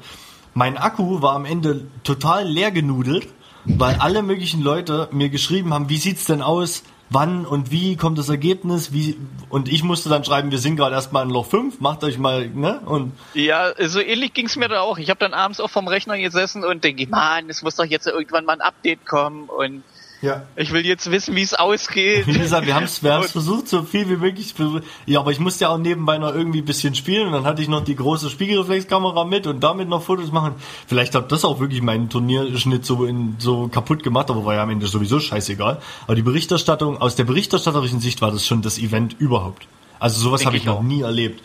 Mein 0.53 0.77
Akku 0.77 1.21
war 1.21 1.33
am 1.35 1.45
Ende 1.45 1.87
total 2.03 2.47
leer 2.47 2.71
genudelt, 2.71 3.27
weil 3.65 3.95
alle 3.95 4.21
möglichen 4.21 4.61
Leute 4.61 5.09
mir 5.11 5.29
geschrieben 5.29 5.73
haben, 5.73 5.89
wie 5.89 5.97
sieht's 5.97 6.25
denn 6.25 6.41
aus, 6.41 6.83
wann 7.09 7.45
und 7.45 7.71
wie 7.71 7.95
kommt 7.95 8.17
das 8.17 8.29
Ergebnis, 8.29 8.91
wie 8.91 9.17
und 9.49 9.67
ich 9.67 9.83
musste 9.83 10.09
dann 10.09 10.23
schreiben, 10.23 10.51
wir 10.51 10.59
sind 10.59 10.75
gerade 10.75 10.95
erstmal 10.95 11.25
in 11.25 11.31
Loch 11.31 11.47
5, 11.47 11.79
macht 11.79 12.03
euch 12.03 12.17
mal, 12.17 12.47
ne? 12.49 12.81
Und 12.85 13.13
Ja, 13.33 13.73
so 13.87 13.99
ähnlich 13.99 14.33
ging's 14.33 14.55
mir 14.55 14.69
da 14.69 14.81
auch. 14.81 14.97
Ich 14.97 15.09
habe 15.09 15.19
dann 15.19 15.33
abends 15.33 15.59
auch 15.59 15.69
vom 15.69 15.87
Rechner 15.87 16.17
gesessen 16.17 16.63
und 16.63 16.83
denke, 16.83 17.07
Mann, 17.07 17.49
es 17.49 17.61
muss 17.61 17.75
doch 17.75 17.85
jetzt 17.85 18.07
irgendwann 18.07 18.45
mal 18.45 18.53
ein 18.53 18.61
Update 18.61 19.05
kommen 19.05 19.49
und 19.49 19.83
ja. 20.21 20.43
ich 20.55 20.71
will 20.71 20.85
jetzt 20.85 21.09
wissen, 21.09 21.35
wie 21.35 21.41
es 21.41 21.53
ausgeht. 21.53 22.27
Wie 22.27 22.37
gesagt, 22.37 22.67
wir 22.67 22.75
haben 22.75 22.83
es 22.83 23.01
wir 23.01 23.13
haben's 23.13 23.31
versucht, 23.31 23.67
so 23.67 23.83
viel 23.83 24.07
wie 24.09 24.17
möglich. 24.17 24.53
Ja, 25.05 25.21
aber 25.21 25.31
ich 25.31 25.39
musste 25.39 25.65
ja 25.65 25.69
auch 25.69 25.77
nebenbei 25.77 26.17
noch 26.17 26.33
irgendwie 26.33 26.59
ein 26.59 26.65
bisschen 26.65 26.93
spielen 26.93 27.27
und 27.27 27.33
dann 27.33 27.45
hatte 27.45 27.61
ich 27.61 27.67
noch 27.67 27.83
die 27.83 27.95
große 27.95 28.29
Spiegelreflexkamera 28.29 29.25
mit 29.25 29.47
und 29.47 29.61
damit 29.61 29.89
noch 29.89 30.03
Fotos 30.03 30.31
machen. 30.31 30.55
Vielleicht 30.87 31.15
hat 31.15 31.31
das 31.31 31.43
auch 31.43 31.59
wirklich 31.59 31.81
meinen 31.81 32.09
Turnierschnitt 32.09 32.85
so 32.85 33.05
in, 33.05 33.35
so 33.39 33.67
kaputt 33.69 34.03
gemacht, 34.03 34.29
aber 34.29 34.45
war 34.45 34.55
ja 34.55 34.63
am 34.63 34.69
Ende 34.69 34.87
sowieso 34.87 35.19
scheißegal. 35.19 35.81
Aber 36.03 36.15
die 36.15 36.21
Berichterstattung, 36.21 36.97
aus 36.97 37.15
der 37.15 37.23
berichterstatterischen 37.23 37.99
Sicht 37.99 38.21
war 38.21 38.31
das 38.31 38.45
schon 38.45 38.61
das 38.61 38.77
Event 38.77 39.15
überhaupt. 39.19 39.67
Also 39.99 40.21
sowas 40.21 40.45
habe 40.45 40.55
ich 40.55 40.59
ich 40.59 40.65
noch 40.65 40.81
nie 40.81 41.01
erlebt. 41.01 41.41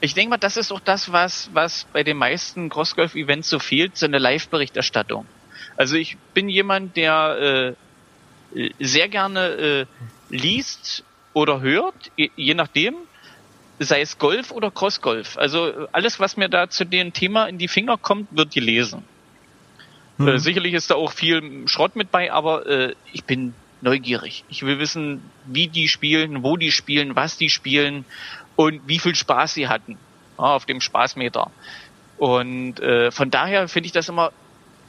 Ich 0.00 0.12
denke 0.12 0.30
mal, 0.30 0.36
das 0.36 0.58
ist 0.58 0.70
auch 0.70 0.80
das, 0.80 1.12
was, 1.12 1.48
was 1.54 1.86
bei 1.92 2.02
den 2.02 2.18
meisten 2.18 2.68
Crossgolf-Events 2.68 3.48
so 3.48 3.58
fehlt, 3.58 3.96
so 3.96 4.04
eine 4.04 4.18
Live-Berichterstattung. 4.18 5.26
Also 5.76 5.96
ich 5.96 6.16
bin 6.34 6.48
jemand, 6.48 6.96
der 6.96 7.76
äh, 8.54 8.70
sehr 8.78 9.08
gerne 9.08 9.46
äh, 9.48 9.86
liest 10.30 11.04
oder 11.32 11.60
hört, 11.60 12.12
je, 12.16 12.54
nachdem, 12.54 12.94
sei 13.78 14.00
es 14.00 14.18
Golf 14.18 14.52
oder 14.52 14.70
Crossgolf. 14.70 15.36
Also 15.36 15.88
alles, 15.92 16.20
was 16.20 16.36
mir 16.36 16.48
da 16.48 16.70
zu 16.70 16.84
dem 16.84 17.12
Thema 17.12 17.46
in 17.46 17.58
die 17.58 17.68
Finger 17.68 17.98
kommt, 17.98 18.28
wird 18.36 18.52
gelesen. 18.52 19.02
Äh, 20.18 20.38
sicherlich 20.38 20.74
ist 20.74 20.90
da 20.90 20.94
auch 20.94 21.12
viel 21.12 21.66
Schrott 21.66 21.96
mit 21.96 22.12
bei, 22.12 22.32
aber 22.32 22.66
äh, 22.66 22.94
ich 23.12 23.24
bin 23.24 23.52
neugierig. 23.80 24.44
Ich 24.48 24.64
will 24.64 24.78
wissen, 24.78 25.22
wie 25.44 25.66
die 25.66 25.88
spielen, 25.88 26.44
wo 26.44 26.56
die 26.56 26.70
spielen, 26.70 27.16
was 27.16 27.36
die 27.36 27.50
spielen 27.50 28.04
und 28.54 28.86
wie 28.86 29.00
viel 29.00 29.16
Spaß 29.16 29.54
sie 29.54 29.66
hatten 29.66 29.98
ja, 30.38 30.44
auf 30.44 30.66
dem 30.66 30.80
Spaßmeter. 30.80 31.50
Und 32.16 32.78
äh, 32.80 33.10
von 33.10 33.30
daher 33.30 33.66
finde 33.66 33.86
ich 33.86 33.92
das 33.92 34.08
immer 34.08 34.32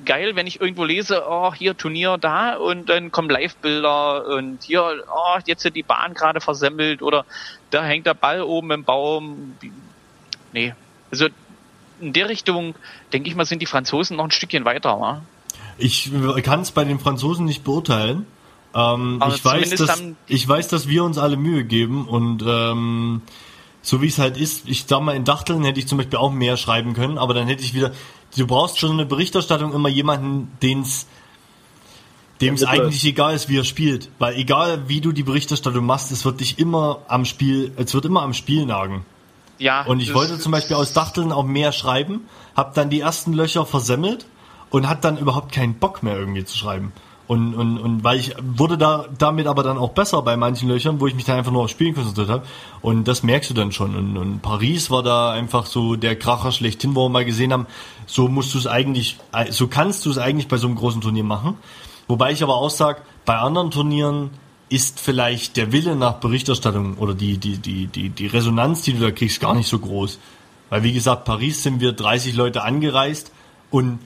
geil, 0.04 0.36
wenn 0.36 0.48
ich 0.48 0.60
irgendwo 0.60 0.84
lese, 0.84 1.24
oh, 1.28 1.54
hier 1.54 1.78
Turnier 1.78 2.18
da 2.18 2.56
und 2.56 2.90
dann 2.90 3.12
kommen 3.12 3.30
Live-Bilder 3.30 4.28
und 4.28 4.64
hier, 4.64 5.04
oh, 5.08 5.40
jetzt 5.46 5.62
sind 5.62 5.76
die 5.76 5.84
Bahn 5.84 6.14
gerade 6.14 6.42
versemmelt 6.42 7.02
oder 7.02 7.26
da 7.72 7.84
hängt 7.84 8.06
der 8.06 8.14
Ball 8.14 8.42
oben 8.42 8.72
im 8.72 8.84
Baum. 8.84 9.56
Nee, 10.52 10.74
also 11.12 11.28
in 12.02 12.14
der 12.14 12.30
Richtung, 12.30 12.76
denke 13.14 13.30
ich 13.30 13.36
mal, 13.36 13.46
sind 13.46 13.62
die 13.62 13.66
Franzosen 13.68 14.18
noch 14.18 14.26
ein 14.26 14.32
Stückchen 14.32 14.66
weiter. 14.66 15.00
Wa? 15.00 15.22
Ich 15.78 16.12
kann 16.44 16.62
es 16.62 16.72
bei 16.72 16.84
den 16.84 17.00
Franzosen 17.00 17.46
nicht 17.46 17.64
beurteilen. 17.64 18.26
Ähm, 18.74 19.24
ich, 19.30 19.46
weiß, 19.46 19.70
dass, 19.72 20.04
ich 20.28 20.48
weiß, 20.48 20.68
dass 20.68 20.88
wir 20.90 21.04
uns 21.04 21.18
alle 21.18 21.38
Mühe 21.38 21.64
geben 21.64 22.08
und 22.08 22.44
ähm, 22.46 23.22
so 23.82 24.02
wie 24.02 24.08
es 24.08 24.18
halt 24.18 24.36
ist, 24.36 24.68
ich 24.68 24.86
sag 24.88 25.02
mal, 25.02 25.16
in 25.16 25.24
Dachteln 25.24 25.64
hätte 25.64 25.80
ich 25.80 25.88
zum 25.88 25.98
Beispiel 26.00 26.18
auch 26.18 26.32
mehr 26.32 26.58
schreiben 26.58 26.94
können, 26.94 27.18
aber 27.18 27.34
dann 27.34 27.48
hätte 27.48 27.64
ich 27.64 27.74
wieder, 27.74 27.92
du 28.36 28.48
brauchst 28.48 28.80
schon 28.80 28.92
eine 28.92 29.06
Berichterstattung 29.06 29.74
immer 29.74 29.90
jemanden, 29.90 30.52
den's 30.62 31.08
dem 32.42 32.56
es 32.56 32.64
eigentlich 32.66 33.04
egal 33.06 33.34
ist, 33.34 33.48
wie 33.48 33.58
er 33.58 33.64
spielt. 33.64 34.10
Weil 34.20 34.36
egal 34.36 34.90
wie 34.90 35.02
du 35.02 35.12
die 35.12 35.24
Berichterstattung 35.24 35.86
machst, 35.86 36.12
es 36.12 36.26
wird 36.26 36.42
dich 36.42 36.60
immer 36.60 37.00
am 37.08 37.26
Spiel, 37.26 37.72
es 37.78 37.94
wird 37.94 38.06
immer 38.06 38.24
am 38.24 38.34
Spiel 38.34 38.66
nagen. 38.66 39.06
Ja. 39.58 39.86
Und 39.86 40.02
ich 40.02 40.14
wollte 40.14 40.38
zum 40.38 40.52
Beispiel 40.52 40.76
aus 40.76 40.92
Dachteln 40.92 41.32
auch 41.32 41.46
mehr 41.46 41.72
schreiben, 41.72 42.22
hab 42.56 42.74
dann 42.74 42.90
die 42.90 43.00
ersten 43.00 43.32
Löcher 43.32 43.66
versemmelt 43.66 44.26
und 44.70 44.90
hat 44.90 45.06
dann 45.06 45.18
überhaupt 45.18 45.54
keinen 45.54 45.76
Bock 45.76 46.04
mehr 46.04 46.18
irgendwie 46.18 46.44
zu 46.44 46.58
schreiben. 46.58 46.92
Und, 47.28 47.56
und, 47.56 47.80
und 47.80 48.04
weil 48.04 48.20
ich 48.20 48.36
wurde 48.40 48.78
da 48.78 49.08
damit 49.18 49.48
aber 49.48 49.64
dann 49.64 49.80
auch 49.80 49.92
besser 49.92 50.22
bei 50.22 50.38
manchen 50.38 50.70
Löchern, 50.70 51.00
wo 51.00 51.08
ich 51.08 51.16
mich 51.16 51.26
dann 51.26 51.38
einfach 51.38 51.52
nur 51.52 51.64
auf 51.64 51.70
Spielen 51.72 51.96
konzentriert 51.96 52.30
habe. 52.30 52.46
Und 52.82 53.08
das 53.08 53.24
merkst 53.24 53.50
du 53.50 53.54
dann 53.56 53.72
schon. 53.72 53.96
Und, 53.96 54.18
und 54.18 54.42
Paris 54.42 54.92
war 54.92 55.02
da 55.02 55.32
einfach 55.32 55.66
so 55.66 55.96
der 55.96 56.16
Kracher 56.18 56.52
schlechthin, 56.52 56.96
wo 56.96 57.06
wir 57.06 57.10
mal 57.10 57.26
gesehen 57.26 57.52
haben, 57.52 57.66
so 58.06 58.28
musst 58.28 58.54
du 58.54 58.60
es 58.60 58.68
eigentlich, 58.68 59.18
äh, 59.34 59.52
so 59.52 59.68
kannst 59.68 60.06
du 60.06 60.12
es 60.12 60.20
eigentlich 60.20 60.48
bei 60.48 60.58
so 60.58 60.68
einem 60.68 60.76
großen 60.76 61.02
Turnier 61.02 61.24
machen. 61.24 61.58
Wobei 62.08 62.32
ich 62.32 62.44
aber 62.44 62.56
auch 62.56 62.70
sag, 62.70 63.02
bei 63.26 63.38
anderen 63.38 63.72
Turnieren 63.72 64.30
ist 64.70 65.00
vielleicht 65.00 65.58
der 65.58 65.72
Wille 65.72 65.96
nach 65.96 66.16
Berichterstattung 66.16 66.98
oder 66.98 67.16
die, 67.16 67.38
die, 67.38 67.58
die, 67.58 67.88
die, 67.88 68.10
die 68.10 68.28
Resonanz, 68.28 68.84
die 68.84 68.94
du 68.94 69.00
da 69.00 69.12
kriegst, 69.12 69.40
gar 69.40 69.56
nicht 69.56 69.68
so 69.68 69.80
groß. 69.80 70.20
Weil 70.70 70.84
wie 70.84 70.94
gesagt, 70.94 71.26
Paris 71.26 71.64
sind 71.64 71.80
wir 71.80 71.92
30 71.92 72.36
Leute 72.36 72.64
angereist 72.64 73.32
und 73.72 74.00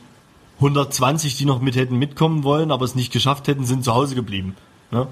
120, 0.60 1.38
die 1.38 1.46
noch 1.46 1.62
mit 1.62 1.76
hätten 1.76 1.98
mitkommen 1.98 2.44
wollen, 2.44 2.72
aber 2.72 2.86
es 2.86 2.96
nicht 2.96 3.12
geschafft 3.12 3.48
hätten, 3.48 3.66
sind 3.66 3.84
zu 3.84 3.94
Hause 3.94 4.16
geblieben. 4.16 4.56
Ne? 4.92 5.08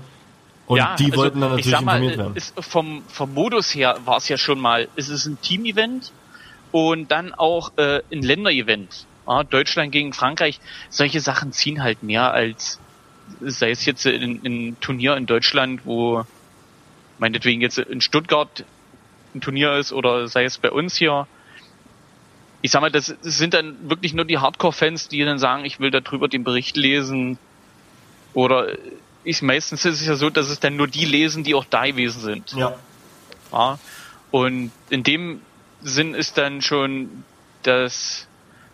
Und 0.67 0.77
ja, 0.77 0.95
die 0.97 1.05
also, 1.05 1.17
wollten 1.17 1.41
dann 1.41 1.57
ich 1.57 1.65
natürlich 1.65 1.85
mal, 1.85 1.95
informiert 1.95 2.17
werden. 2.17 2.35
Ist 2.35 2.53
vom, 2.59 3.03
vom 3.07 3.33
Modus 3.33 3.73
her 3.73 3.97
war 4.03 4.17
es 4.17 4.27
ja 4.27 4.37
schon 4.37 4.59
mal, 4.59 4.89
es 4.97 5.07
ist 5.07 5.25
ein 5.25 5.39
Team-Event 5.41 6.11
und 6.71 7.09
dann 7.09 7.33
auch 7.33 7.71
äh, 7.77 8.01
ein 8.11 8.21
Länder-Event. 8.21 9.05
Ja, 9.25 9.43
Deutschland 9.43 9.91
gegen 9.93 10.11
Frankreich, 10.13 10.59
solche 10.89 11.21
Sachen 11.21 11.53
ziehen 11.53 11.81
halt 11.81 12.03
mehr 12.03 12.33
als, 12.33 12.79
sei 13.41 13.71
es 13.71 13.85
jetzt 13.85 14.05
in, 14.05 14.43
in 14.43 14.79
Turnier 14.81 15.15
in 15.15 15.25
Deutschland, 15.25 15.81
wo 15.85 16.25
meinetwegen 17.17 17.61
jetzt 17.61 17.77
in 17.77 18.01
Stuttgart 18.01 18.65
ein 19.33 19.41
Turnier 19.41 19.73
ist 19.77 19.93
oder 19.93 20.27
sei 20.27 20.43
es 20.43 20.57
bei 20.57 20.71
uns 20.71 20.97
hier. 20.97 21.27
Ich 22.61 22.71
sag 22.71 22.81
mal, 22.81 22.91
das 22.91 23.15
sind 23.21 23.53
dann 23.53 23.89
wirklich 23.89 24.13
nur 24.13 24.25
die 24.25 24.39
Hardcore-Fans, 24.39 25.09
die 25.09 25.23
dann 25.23 25.39
sagen, 25.39 25.65
ich 25.65 25.79
will 25.79 25.91
darüber 25.91 26.27
den 26.27 26.43
Bericht 26.43 26.75
lesen 26.75 27.37
oder 28.33 28.77
ich 29.23 29.41
meistens 29.41 29.85
ist 29.85 30.01
es 30.01 30.07
ja 30.07 30.15
so, 30.15 30.29
dass 30.29 30.49
es 30.49 30.59
dann 30.59 30.75
nur 30.75 30.87
die 30.87 31.05
lesen, 31.05 31.43
die 31.43 31.53
auch 31.53 31.65
da 31.65 31.85
gewesen 31.85 32.21
sind. 32.21 32.53
Ja. 32.53 32.75
Ja. 33.51 33.79
Und 34.31 34.71
in 34.89 35.03
dem 35.03 35.41
Sinn 35.81 36.13
ist 36.13 36.37
dann 36.37 36.61
schon 36.61 37.23
das 37.63 38.27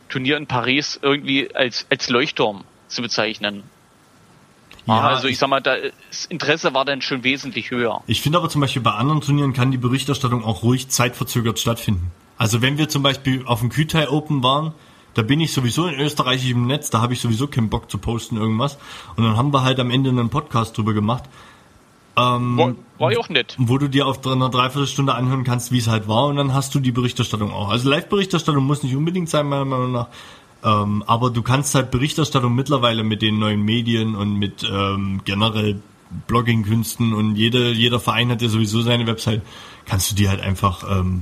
Turnier 0.09 0.37
in 0.37 0.47
Paris 0.47 0.99
irgendwie 1.01 1.53
als, 1.55 1.85
als 1.89 2.09
Leuchtturm 2.09 2.63
zu 2.87 3.01
bezeichnen. 3.01 3.63
Ja, 4.85 4.99
also 4.99 5.27
ich 5.27 5.37
sag 5.37 5.47
mal, 5.47 5.61
da, 5.61 5.75
das 6.09 6.25
Interesse 6.25 6.73
war 6.73 6.83
dann 6.83 7.01
schon 7.01 7.23
wesentlich 7.23 7.71
höher. 7.71 8.03
Ich 8.05 8.21
finde 8.21 8.37
aber 8.37 8.49
zum 8.49 8.61
Beispiel 8.61 8.81
bei 8.81 8.91
anderen 8.91 9.21
Turnieren 9.21 9.53
kann 9.53 9.71
die 9.71 9.77
Berichterstattung 9.77 10.43
auch 10.43 10.61
ruhig 10.63 10.89
zeitverzögert 10.89 11.57
stattfinden. 11.57 12.11
Also 12.43 12.61
wenn 12.61 12.77
wir 12.77 12.89
zum 12.89 13.03
Beispiel 13.03 13.45
auf 13.45 13.61
dem 13.61 13.69
Kütai 13.69 14.09
Open 14.09 14.43
waren, 14.43 14.73
da 15.13 15.21
bin 15.21 15.39
ich 15.39 15.53
sowieso 15.53 15.87
in 15.87 15.97
österreichischem 15.97 16.67
Netz, 16.67 16.89
da 16.89 16.99
habe 16.99 17.13
ich 17.13 17.21
sowieso 17.21 17.47
keinen 17.47 17.69
Bock 17.69 17.89
zu 17.89 17.97
posten 17.97 18.35
irgendwas. 18.35 18.77
Und 19.15 19.23
dann 19.23 19.37
haben 19.37 19.53
wir 19.53 19.63
halt 19.63 19.79
am 19.79 19.89
Ende 19.89 20.09
einen 20.09 20.27
Podcast 20.27 20.77
drüber 20.77 20.93
gemacht. 20.93 21.23
Ähm, 22.17 22.57
war, 22.57 22.75
war 22.97 23.13
ja 23.13 23.19
auch 23.19 23.29
nett. 23.29 23.55
Wo 23.59 23.77
du 23.77 23.87
dir 23.87 24.07
auf 24.07 24.27
einer 24.27 24.49
Dreiviertelstunde 24.49 25.15
anhören 25.15 25.45
kannst, 25.45 25.71
wie 25.71 25.77
es 25.77 25.87
halt 25.87 26.09
war, 26.09 26.25
und 26.25 26.35
dann 26.35 26.53
hast 26.53 26.75
du 26.75 26.81
die 26.81 26.91
Berichterstattung 26.91 27.53
auch. 27.53 27.69
Also 27.69 27.89
Live-Berichterstattung 27.89 28.65
muss 28.65 28.83
nicht 28.83 28.97
unbedingt 28.97 29.29
sein, 29.29 29.47
meiner 29.47 29.63
Meinung 29.63 29.93
nach. 29.93 30.07
Ähm, 30.65 31.01
aber 31.07 31.29
du 31.29 31.43
kannst 31.43 31.73
halt 31.75 31.91
Berichterstattung 31.91 32.53
mittlerweile 32.53 33.05
mit 33.05 33.21
den 33.21 33.39
neuen 33.39 33.61
Medien 33.61 34.15
und 34.15 34.37
mit 34.37 34.69
ähm, 34.69 35.21
generell 35.23 35.81
Blogging-Künsten 36.27 37.13
und 37.13 37.37
jede, 37.37 37.71
jeder 37.71 38.01
Verein 38.01 38.31
hat 38.31 38.41
ja 38.41 38.49
sowieso 38.49 38.81
seine 38.81 39.07
Website, 39.07 39.43
kannst 39.85 40.11
du 40.11 40.15
dir 40.15 40.29
halt 40.29 40.41
einfach 40.41 40.83
ähm, 40.91 41.21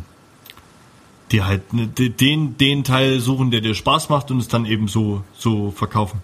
dir 1.31 1.47
halt 1.47 1.73
ne, 1.73 1.87
den, 1.87 2.57
den 2.57 2.83
Teil 2.83 3.19
suchen, 3.19 3.51
der 3.51 3.61
dir 3.61 3.73
Spaß 3.75 4.09
macht 4.09 4.31
und 4.31 4.39
es 4.39 4.47
dann 4.47 4.65
eben 4.65 4.87
so, 4.87 5.23
so 5.33 5.71
verkaufen. 5.71 6.21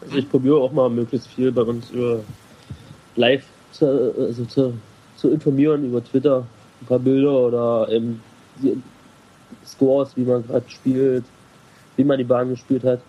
Also 0.00 0.16
ich 0.16 0.28
probiere 0.30 0.56
auch 0.58 0.72
mal 0.72 0.90
möglichst 0.90 1.28
viel 1.28 1.50
bei 1.52 1.62
uns 1.62 1.90
über 1.90 2.20
live 3.16 3.44
zu, 3.72 3.86
also 4.18 4.44
zu, 4.44 4.74
zu 5.16 5.30
informieren, 5.30 5.84
über 5.84 6.02
Twitter, 6.04 6.46
ein 6.82 6.86
paar 6.86 6.98
Bilder 6.98 7.32
oder 7.32 7.88
eben 7.90 8.20
die 8.62 8.76
Scores, 9.66 10.10
wie 10.16 10.22
man 10.22 10.46
gerade 10.46 10.68
spielt, 10.68 11.24
wie 11.96 12.04
man 12.04 12.18
die 12.18 12.24
Bahn 12.24 12.50
gespielt 12.50 12.84
hat. 12.84 13.00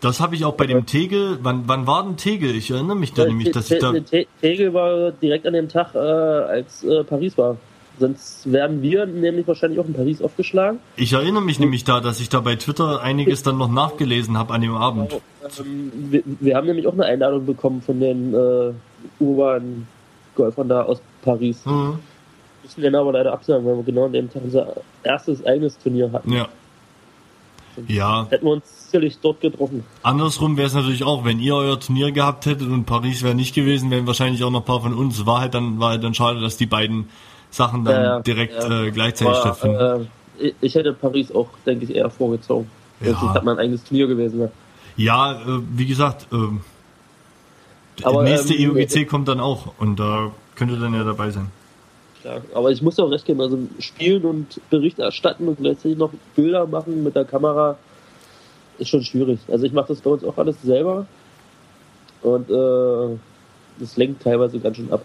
Das 0.00 0.20
habe 0.20 0.34
ich 0.34 0.44
auch 0.44 0.54
bei 0.54 0.66
dem 0.66 0.84
Tegel. 0.84 1.38
Wann, 1.42 1.62
wann 1.66 1.86
war 1.86 2.02
denn 2.04 2.18
Tegel? 2.18 2.54
Ich 2.54 2.70
erinnere 2.70 2.96
mich 2.96 3.14
da 3.14 3.24
Äh, 3.24 3.28
nämlich, 3.28 3.50
dass 3.52 3.70
ich 3.70 3.78
da. 3.78 3.92
Te- 3.92 4.26
Tegel 4.42 4.74
war 4.74 5.10
direkt 5.10 5.46
an 5.46 5.54
dem 5.54 5.68
Tag, 5.70 5.94
äh, 5.94 5.98
als 5.98 6.84
äh, 6.84 7.02
Paris 7.02 7.38
war. 7.38 7.56
Sonst 7.98 8.50
werden 8.52 8.82
wir 8.82 9.06
nämlich 9.06 9.46
wahrscheinlich 9.48 9.80
auch 9.80 9.86
in 9.86 9.94
Paris 9.94 10.20
aufgeschlagen. 10.20 10.80
Ich 10.96 11.12
erinnere 11.14 11.42
mich 11.42 11.58
nämlich 11.58 11.84
da, 11.84 12.00
dass 12.00 12.20
ich 12.20 12.28
da 12.28 12.40
bei 12.40 12.56
Twitter 12.56 13.00
einiges 13.00 13.42
dann 13.42 13.56
noch 13.56 13.70
nachgelesen 13.70 14.36
habe 14.36 14.52
an 14.52 14.60
dem 14.60 14.74
Abend. 14.74 15.14
Ähm, 15.58 15.92
wir, 16.10 16.22
wir 16.24 16.56
haben 16.56 16.66
nämlich 16.66 16.86
auch 16.86 16.92
eine 16.92 17.06
Einladung 17.06 17.46
bekommen 17.46 17.80
von 17.80 17.98
den 17.98 18.34
äh, 18.34 18.72
urbanen 19.18 19.88
Golfern 20.34 20.68
da 20.68 20.82
aus 20.82 21.00
Paris. 21.22 21.64
Mhm. 21.64 21.98
Müssen 22.62 22.80
den 22.82 22.94
aber 22.94 23.12
leider 23.12 23.32
absagen, 23.32 23.64
weil 23.64 23.76
wir 23.76 23.84
genau 23.84 24.06
an 24.06 24.12
dem 24.12 24.30
Tag 24.30 24.42
unser 24.44 24.74
erstes 25.02 25.44
eigenes 25.46 25.78
Turnier 25.78 26.12
hatten. 26.12 26.32
Ja. 26.32 26.48
Ja, 27.88 28.26
Hätten 28.30 28.46
wir 28.46 28.52
uns 28.52 28.86
sicherlich 28.86 29.18
dort 29.20 29.42
getroffen. 29.42 29.84
andersrum 30.02 30.56
wäre 30.56 30.66
es 30.66 30.72
natürlich 30.72 31.04
auch, 31.04 31.26
wenn 31.26 31.38
ihr 31.40 31.54
euer 31.54 31.78
Turnier 31.78 32.10
gehabt 32.10 32.46
hättet 32.46 32.68
und 32.68 32.86
Paris 32.86 33.22
wäre 33.22 33.34
nicht 33.34 33.54
gewesen, 33.54 33.90
wären 33.90 34.06
wahrscheinlich 34.06 34.42
auch 34.44 34.50
noch 34.50 34.60
ein 34.60 34.64
paar 34.64 34.80
von 34.80 34.94
uns. 34.94 35.26
War 35.26 35.40
halt 35.40 35.52
dann, 35.52 35.78
war 35.78 35.90
halt 35.90 36.02
dann 36.02 36.14
schade, 36.14 36.40
dass 36.40 36.56
die 36.56 36.64
beiden 36.64 37.10
Sachen 37.56 37.84
dann 37.84 38.02
Ja, 38.02 38.20
direkt. 38.20 38.62
Äh, 38.64 38.90
gleichzeitig 38.90 39.34
Aber, 39.34 39.54
stattfinden. 39.54 40.08
äh, 40.40 40.52
ich- 40.60 40.74
hätte 40.74 40.92
Paris 40.92 41.32
auch, 41.34 41.48
denke 41.64 41.84
ich, 41.86 41.94
eher 41.94 42.10
vorgezogen. 42.10 42.70
Ja. 43.00 43.20
halt 43.34 43.44
mein 43.44 43.58
eigenes 43.58 43.84
Turnier 43.84 44.06
gewesen 44.06 44.38
wäre. 44.38 44.50
Ja, 44.96 45.32
äh, 45.42 45.60
wie 45.74 45.84
gesagt, 45.86 46.26
Aber, 48.02 48.22
der 48.24 48.32
nächste 48.32 48.54
ähm, 48.54 48.70
EUGC 48.76 49.06
kommt 49.06 49.28
dann 49.28 49.40
auch 49.40 49.72
und 49.78 49.98
da 50.00 50.30
könnt 50.54 50.70
ihr 50.70 50.78
dann 50.78 50.94
ja 50.94 51.04
dabei 51.04 51.30
sein. 51.30 51.50
Klar. 52.22 52.40
Aber 52.54 52.70
ich 52.70 52.80
muss 52.82 52.98
auch 52.98 53.10
recht 53.10 53.24
geben, 53.26 53.40
also 53.42 53.58
spielen 53.78 54.22
und 54.24 54.60
Bericht 54.70 54.98
erstatten 54.98 55.46
und 55.48 55.58
gleichzeitig 55.58 55.98
noch 55.98 56.10
Bilder 56.34 56.66
machen 56.66 57.02
mit 57.04 57.14
der 57.14 57.24
Kamera 57.24 57.76
ist 58.78 58.88
schon 58.88 59.02
schwierig. 59.02 59.38
Also 59.48 59.64
ich 59.66 59.72
mache 59.72 59.88
das 59.88 60.00
bei 60.00 60.10
uns 60.10 60.24
auch 60.24 60.36
alles 60.38 60.60
selber 60.62 61.06
und 62.22 62.50
äh, 62.50 63.16
das 63.78 63.96
lenkt 63.96 64.22
teilweise 64.22 64.58
ganz 64.58 64.76
schön 64.76 64.90
ab. 64.92 65.02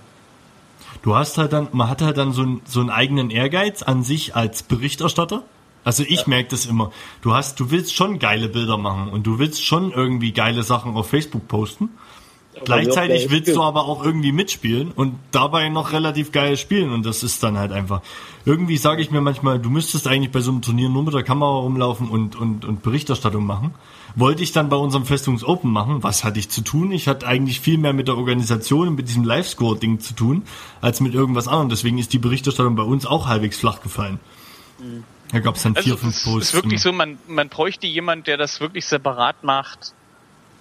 Du 1.02 1.16
hast 1.16 1.38
halt 1.38 1.54
dann, 1.54 1.68
man 1.72 1.90
hat 1.90 2.02
halt 2.02 2.18
dann 2.18 2.32
so, 2.32 2.42
einen- 2.44 2.62
so 2.66 2.80
einen 2.80 2.90
eigenen 2.90 3.30
Ehrgeiz 3.30 3.82
an 3.84 4.04
sich 4.04 4.36
als 4.36 4.64
Berichterstatter. 4.64 5.44
Also 5.84 6.04
ich 6.08 6.28
merke 6.28 6.50
das 6.50 6.68
immer. 6.68 6.92
Du 7.22 7.34
hast, 7.34 7.60
du 7.60 7.72
willst 7.72 7.96
schon 7.96 8.20
geile 8.20 8.50
Bilder 8.50 8.78
machen 8.78 9.10
und 9.10 9.26
du 9.26 9.40
willst 9.40 9.66
schon 9.66 9.92
irgendwie 9.92 10.32
geile 10.32 10.62
Sachen 10.64 10.96
auf 10.96 11.10
Facebook 11.10 11.48
posten. 11.48 11.90
Gleichzeitig 12.66 13.22
geil 13.24 13.32
willst 13.32 13.56
du 13.56 13.64
aber 13.64 13.86
auch 13.86 14.04
irgendwie 14.04 14.32
mitspielen 14.34 14.92
und 14.92 15.16
dabei 15.32 15.70
noch 15.70 15.94
relativ 15.94 16.32
geil 16.32 16.58
spielen 16.58 16.92
und 16.92 17.06
das 17.06 17.24
ist 17.24 17.42
dann 17.42 17.58
halt 17.58 17.72
einfach. 17.72 18.02
Irgendwie 18.46 18.78
sage 18.78 19.02
ich 19.02 19.10
mir 19.10 19.22
manchmal, 19.22 19.58
du 19.58 19.70
müsstest 19.70 20.06
eigentlich 20.08 20.32
bei 20.32 20.42
so 20.42 20.52
einem 20.52 20.62
Turnier 20.62 20.90
nur 20.90 21.04
mit 21.04 21.14
der 21.14 21.24
Kamera 21.24 21.60
rumlaufen 21.60 22.10
und, 22.10 22.36
und, 22.36 22.66
und 22.66 22.84
Berichterstattung 22.84 23.46
machen. 23.46 23.74
Wollte 24.16 24.44
ich 24.44 24.52
dann 24.52 24.70
bei 24.70 24.76
unserem 24.76 25.06
Festungs 25.06 25.44
Open 25.44 25.72
machen. 25.72 26.04
Was 26.04 26.24
hatte 26.24 26.40
ich 26.40 26.50
zu 26.50 26.62
tun? 26.62 26.92
Ich 26.92 27.08
hatte 27.08 27.26
eigentlich 27.28 27.60
viel 27.62 27.78
mehr 27.78 27.94
mit 27.94 28.08
der 28.08 28.18
Organisation 28.18 28.90
und 28.90 28.96
mit 28.96 29.08
diesem 29.08 29.24
Live-Score-Ding 29.24 30.00
zu 30.00 30.14
tun, 30.14 30.44
als 30.82 31.00
mit 31.02 31.14
irgendwas 31.14 31.48
anderem. 31.48 31.70
Deswegen 31.70 31.98
ist 31.98 32.12
die 32.14 32.20
Berichterstattung 32.20 32.76
bei 32.76 32.84
uns 32.84 33.06
auch 33.06 33.28
halbwegs 33.28 33.58
flach 33.60 33.82
gefallen. 33.82 34.20
Da 35.32 35.40
gab 35.40 35.56
es 35.56 35.64
dann 35.64 35.76
vier, 35.76 35.94
Also 35.94 35.98
fünf 35.98 36.18
es 36.18 36.24
Posts. 36.24 36.48
ist 36.50 36.54
wirklich 36.56 36.74
immer. 36.74 36.82
so, 36.82 36.94
man, 36.94 37.18
man 37.28 37.50
bräuchte 37.50 37.88
jemand, 37.88 38.28
der 38.28 38.38
das 38.38 38.60
wirklich 38.60 38.86
separat 38.86 39.44
macht, 39.44 39.94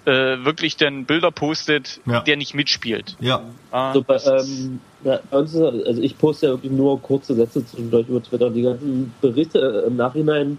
äh, 0.05 0.11
wirklich 0.45 0.77
dann 0.77 1.05
Bilder 1.05 1.31
postet, 1.31 1.99
Ja. 2.05 2.21
der 2.21 2.37
nicht 2.37 2.53
mitspielt. 2.53 3.17
Ja, 3.19 3.41
Ah, 3.71 3.89
Also 3.89 4.01
bei, 4.03 4.17
ähm, 4.17 4.79
ja, 5.03 5.19
bei 5.29 5.37
uns 5.37 5.53
ist, 5.53 5.61
also 5.61 6.01
ich 6.01 6.17
poste 6.17 6.45
ja 6.47 6.51
wirklich 6.53 6.71
nur 6.71 7.01
kurze 7.01 7.35
Sätze 7.35 7.65
zwischendurch 7.65 8.07
über 8.07 8.21
Twitter. 8.23 8.49
Die 8.49 8.61
ganzen 8.61 9.13
Berichte 9.21 9.59
äh, 9.59 9.87
im 9.87 9.95
Nachhinein 9.97 10.57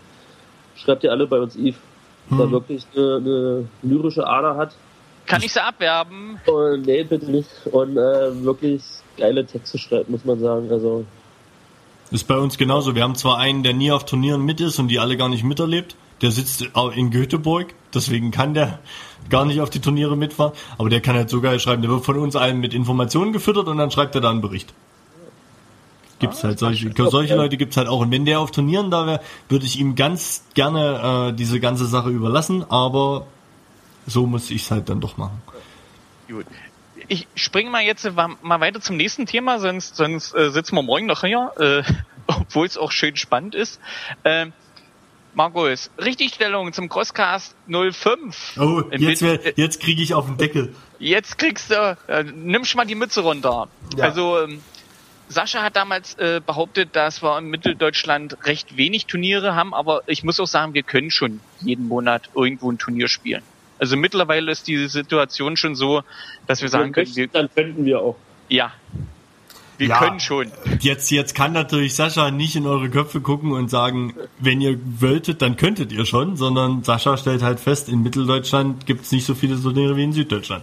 schreibt 0.77 1.05
ihr 1.05 1.11
alle 1.11 1.27
bei 1.27 1.39
uns 1.39 1.57
Eve, 1.57 1.77
der 2.39 2.51
wirklich 2.51 2.87
eine, 2.95 3.17
eine 3.17 3.69
lyrische 3.83 4.27
Ader 4.27 4.57
hat. 4.57 4.75
kann 5.27 5.43
ich 5.43 5.53
sie 5.53 5.63
abwerben? 5.63 6.39
Und 6.47 6.87
nee, 6.87 7.05
bitte 7.05 7.31
nicht. 7.31 7.49
Und 7.71 7.97
äh, 7.97 8.45
wirklich 8.45 8.83
geile 9.17 9.45
Texte 9.47 9.79
schreibt, 9.79 10.09
muss 10.09 10.25
man 10.25 10.41
sagen. 10.41 10.71
Also 10.71 11.05
Ist 12.11 12.27
bei 12.27 12.37
uns 12.37 12.59
genauso. 12.59 12.95
Wir 12.95 13.03
haben 13.03 13.15
zwar 13.15 13.39
einen, 13.39 13.63
der 13.63 13.75
nie 13.75 13.91
auf 13.93 14.05
Turnieren 14.05 14.43
mit 14.43 14.61
ist 14.61 14.79
und 14.79 14.89
die 14.89 14.99
alle 14.99 15.17
gar 15.17 15.29
nicht 15.29 15.45
miterlebt. 15.45 15.97
Der 16.23 16.31
sitzt 16.31 16.71
auch 16.75 16.93
in 16.93 17.11
Göteborg, 17.11 17.75
deswegen 17.93 18.31
kann 18.31 18.55
der 18.55 18.79
gar 19.29 19.45
nicht 19.45 19.61
auf 19.61 19.71
die 19.71 19.81
Turniere 19.81 20.17
mitfahren. 20.17 20.53
Aber 20.79 20.89
der 20.89 21.01
kann 21.01 21.17
halt 21.17 21.29
so 21.29 21.41
geil 21.41 21.59
schreiben. 21.59 21.83
Der 21.83 21.91
wird 21.91 22.05
von 22.05 22.17
uns 22.19 22.37
allen 22.37 22.61
mit 22.61 22.75
Informationen 22.75 23.33
gefüttert 23.33 23.67
und 23.67 23.77
dann 23.77 23.91
schreibt 23.91 24.15
er 24.15 24.21
da 24.21 24.31
einen 24.31 24.41
Bericht. 24.41 24.73
Gibt's 26.23 26.45
halt 26.45 26.59
solche, 26.59 26.93
solche 27.11 27.35
Leute 27.35 27.57
gibt's 27.57 27.77
halt 27.77 27.89
auch. 27.89 28.01
Und 28.01 28.11
wenn 28.11 28.25
der 28.25 28.41
auf 28.41 28.53
Turnieren 28.53 28.91
da 28.91 29.07
wäre, 29.07 29.21
würde 29.49 29.67
ich 29.67 29.79
ihm 29.79 29.97
ganz 29.97 30.45
gerne 30.55 31.31
äh, 31.31 31.37
diese 31.37 31.61
ganze 31.61 31.87
Sache 31.87 32.11
überlassen. 32.11 32.65
Aber 32.71 33.27
so 34.07 34.27
muss 34.27 34.51
ich's 34.51 34.71
halt 34.71 34.89
dann 34.89 35.01
doch 35.01 35.17
machen. 35.17 35.43
Gut. 36.29 36.47
Ich 37.09 37.27
springe 37.35 37.71
mal 37.71 37.83
jetzt 37.83 38.05
äh, 38.05 38.13
mal 38.13 38.61
weiter 38.61 38.81
zum 38.81 38.97
nächsten 38.97 39.27
Thema, 39.27 39.59
sonst, 39.59 39.97
sonst 39.97 40.35
äh, 40.35 40.51
sitzen 40.51 40.77
wir 40.77 40.83
morgen 40.83 41.07
noch 41.07 41.23
hier, 41.23 41.51
äh, 41.59 41.83
obwohl 42.29 42.67
es 42.67 42.79
auch 42.79 42.93
schön 42.93 43.17
spannend 43.17 43.55
ist. 43.55 43.81
Ähm, 44.25 44.53
Markus, 45.35 45.91
Richtigstellung 45.99 46.73
zum 46.73 46.89
Crosscast 46.89 47.57
05. 47.67 48.59
Oh, 48.61 48.83
jetzt, 48.97 49.23
wär, 49.23 49.41
jetzt 49.57 49.81
kriege 49.81 50.03
ich 50.03 50.15
auf 50.15 50.27
den 50.27 50.37
Deckel. 50.37 50.75
Jetzt 50.99 51.39
kriegst 51.39 51.71
du, 51.71 51.97
äh, 52.07 52.23
nimmst 52.23 52.77
mal 52.77 52.85
die 52.85 52.95
Mütze 52.95 53.23
runter. 53.23 53.69
Ja. 53.97 54.05
Also 54.05 54.41
ähm, 54.41 54.61
Sascha 55.29 55.63
hat 55.63 55.77
damals 55.77 56.15
äh, 56.19 56.41
behauptet, 56.45 56.91
dass 56.95 57.23
wir 57.23 57.39
in 57.39 57.47
Mitteldeutschland 57.47 58.37
recht 58.45 58.77
wenig 58.77 59.07
Turniere 59.07 59.55
haben, 59.55 59.73
aber 59.73 60.03
ich 60.07 60.25
muss 60.25 60.39
auch 60.41 60.47
sagen, 60.47 60.75
wir 60.75 60.83
können 60.83 61.11
schon 61.11 61.41
jeden 61.61 61.89
Monat 61.89 62.29
irgendwo 62.35 62.71
ein 62.71 62.79
Turnier 62.79 63.09
spielen. 63.09 63.43
Also 63.79 63.97
mittlerweile 63.97 64.53
ist 64.53 64.69
die 64.69 64.87
Situation 64.89 65.57
schon 65.57 65.75
so, 65.75 66.03
dass 66.47 66.61
wir 66.63 66.69
sagen 66.69 66.93
können, 66.93 67.15
wir, 67.17 67.29
dann 67.29 67.49
könnten 67.55 67.85
wir 67.85 68.01
auch. 68.01 68.17
ja, 68.49 68.73
wir 69.79 69.89
Ja. 69.89 69.99
können 69.99 70.21
schon. 70.21 70.53
Jetzt, 70.81 71.11
jetzt 71.11 71.35
kann 71.35 71.53
natürlich 71.53 71.95
Sascha 71.95 72.31
nicht 72.31 72.55
in 72.55 72.67
eure 72.67 72.91
Köpfe 72.91 73.21
gucken 73.21 73.53
und 73.53 73.71
sagen, 73.71 74.15
wenn 74.39 74.61
ihr 74.61 74.79
wolltet, 75.01 75.43
dann 75.43 75.57
könntet 75.57 75.91
ihr 75.93 76.05
schon, 76.05 76.37
sondern 76.37 76.85
Sascha 76.85 77.17
stellt 77.17 77.43
halt 77.43 77.59
fest, 77.59 77.89
in 77.89 78.03
Mitteldeutschland 78.03 78.87
gibt's 78.87 79.11
nicht 79.11 79.25
so 79.25 79.35
viele 79.35 79.61
Turniere 79.61 79.97
wie 79.97 80.05
in 80.05 80.13
Süddeutschland. 80.13 80.63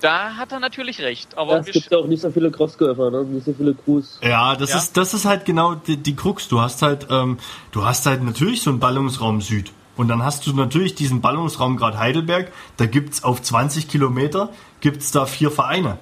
Da 0.00 0.36
hat 0.36 0.52
er 0.52 0.60
natürlich 0.60 1.00
recht. 1.00 1.36
Aber 1.36 1.58
es 1.60 1.66
gibt 1.66 1.90
ja 1.90 1.98
auch 1.98 2.06
nicht 2.06 2.22
so 2.22 2.30
viele 2.30 2.50
Crossgolfer, 2.50 3.10
ne? 3.10 3.24
nicht 3.24 3.44
so 3.46 3.52
viele 3.52 3.74
Crews. 3.74 4.18
Ja, 4.22 4.56
das 4.56 4.70
Ja. 4.70 4.78
ist 4.78 4.96
das 4.96 5.14
ist 5.14 5.24
halt 5.24 5.44
genau 5.44 5.74
die, 5.74 5.96
die 5.96 6.16
Krux. 6.16 6.48
Du 6.48 6.60
hast 6.60 6.82
halt 6.82 7.06
ähm, 7.10 7.38
du 7.72 7.84
hast 7.84 8.06
halt 8.06 8.22
natürlich 8.22 8.62
so 8.62 8.70
einen 8.70 8.80
Ballungsraum 8.80 9.40
Süd 9.40 9.72
und 9.96 10.08
dann 10.08 10.22
hast 10.24 10.46
du 10.46 10.52
natürlich 10.54 10.94
diesen 10.94 11.20
Ballungsraum 11.20 11.76
gerade 11.76 11.98
Heidelberg. 11.98 12.50
Da 12.78 12.86
gibt's 12.86 13.22
auf 13.24 13.42
20 13.42 13.88
Kilometer 13.88 14.50
gibt's 14.80 15.10
da 15.12 15.26
vier 15.26 15.50
Vereine. 15.50 15.98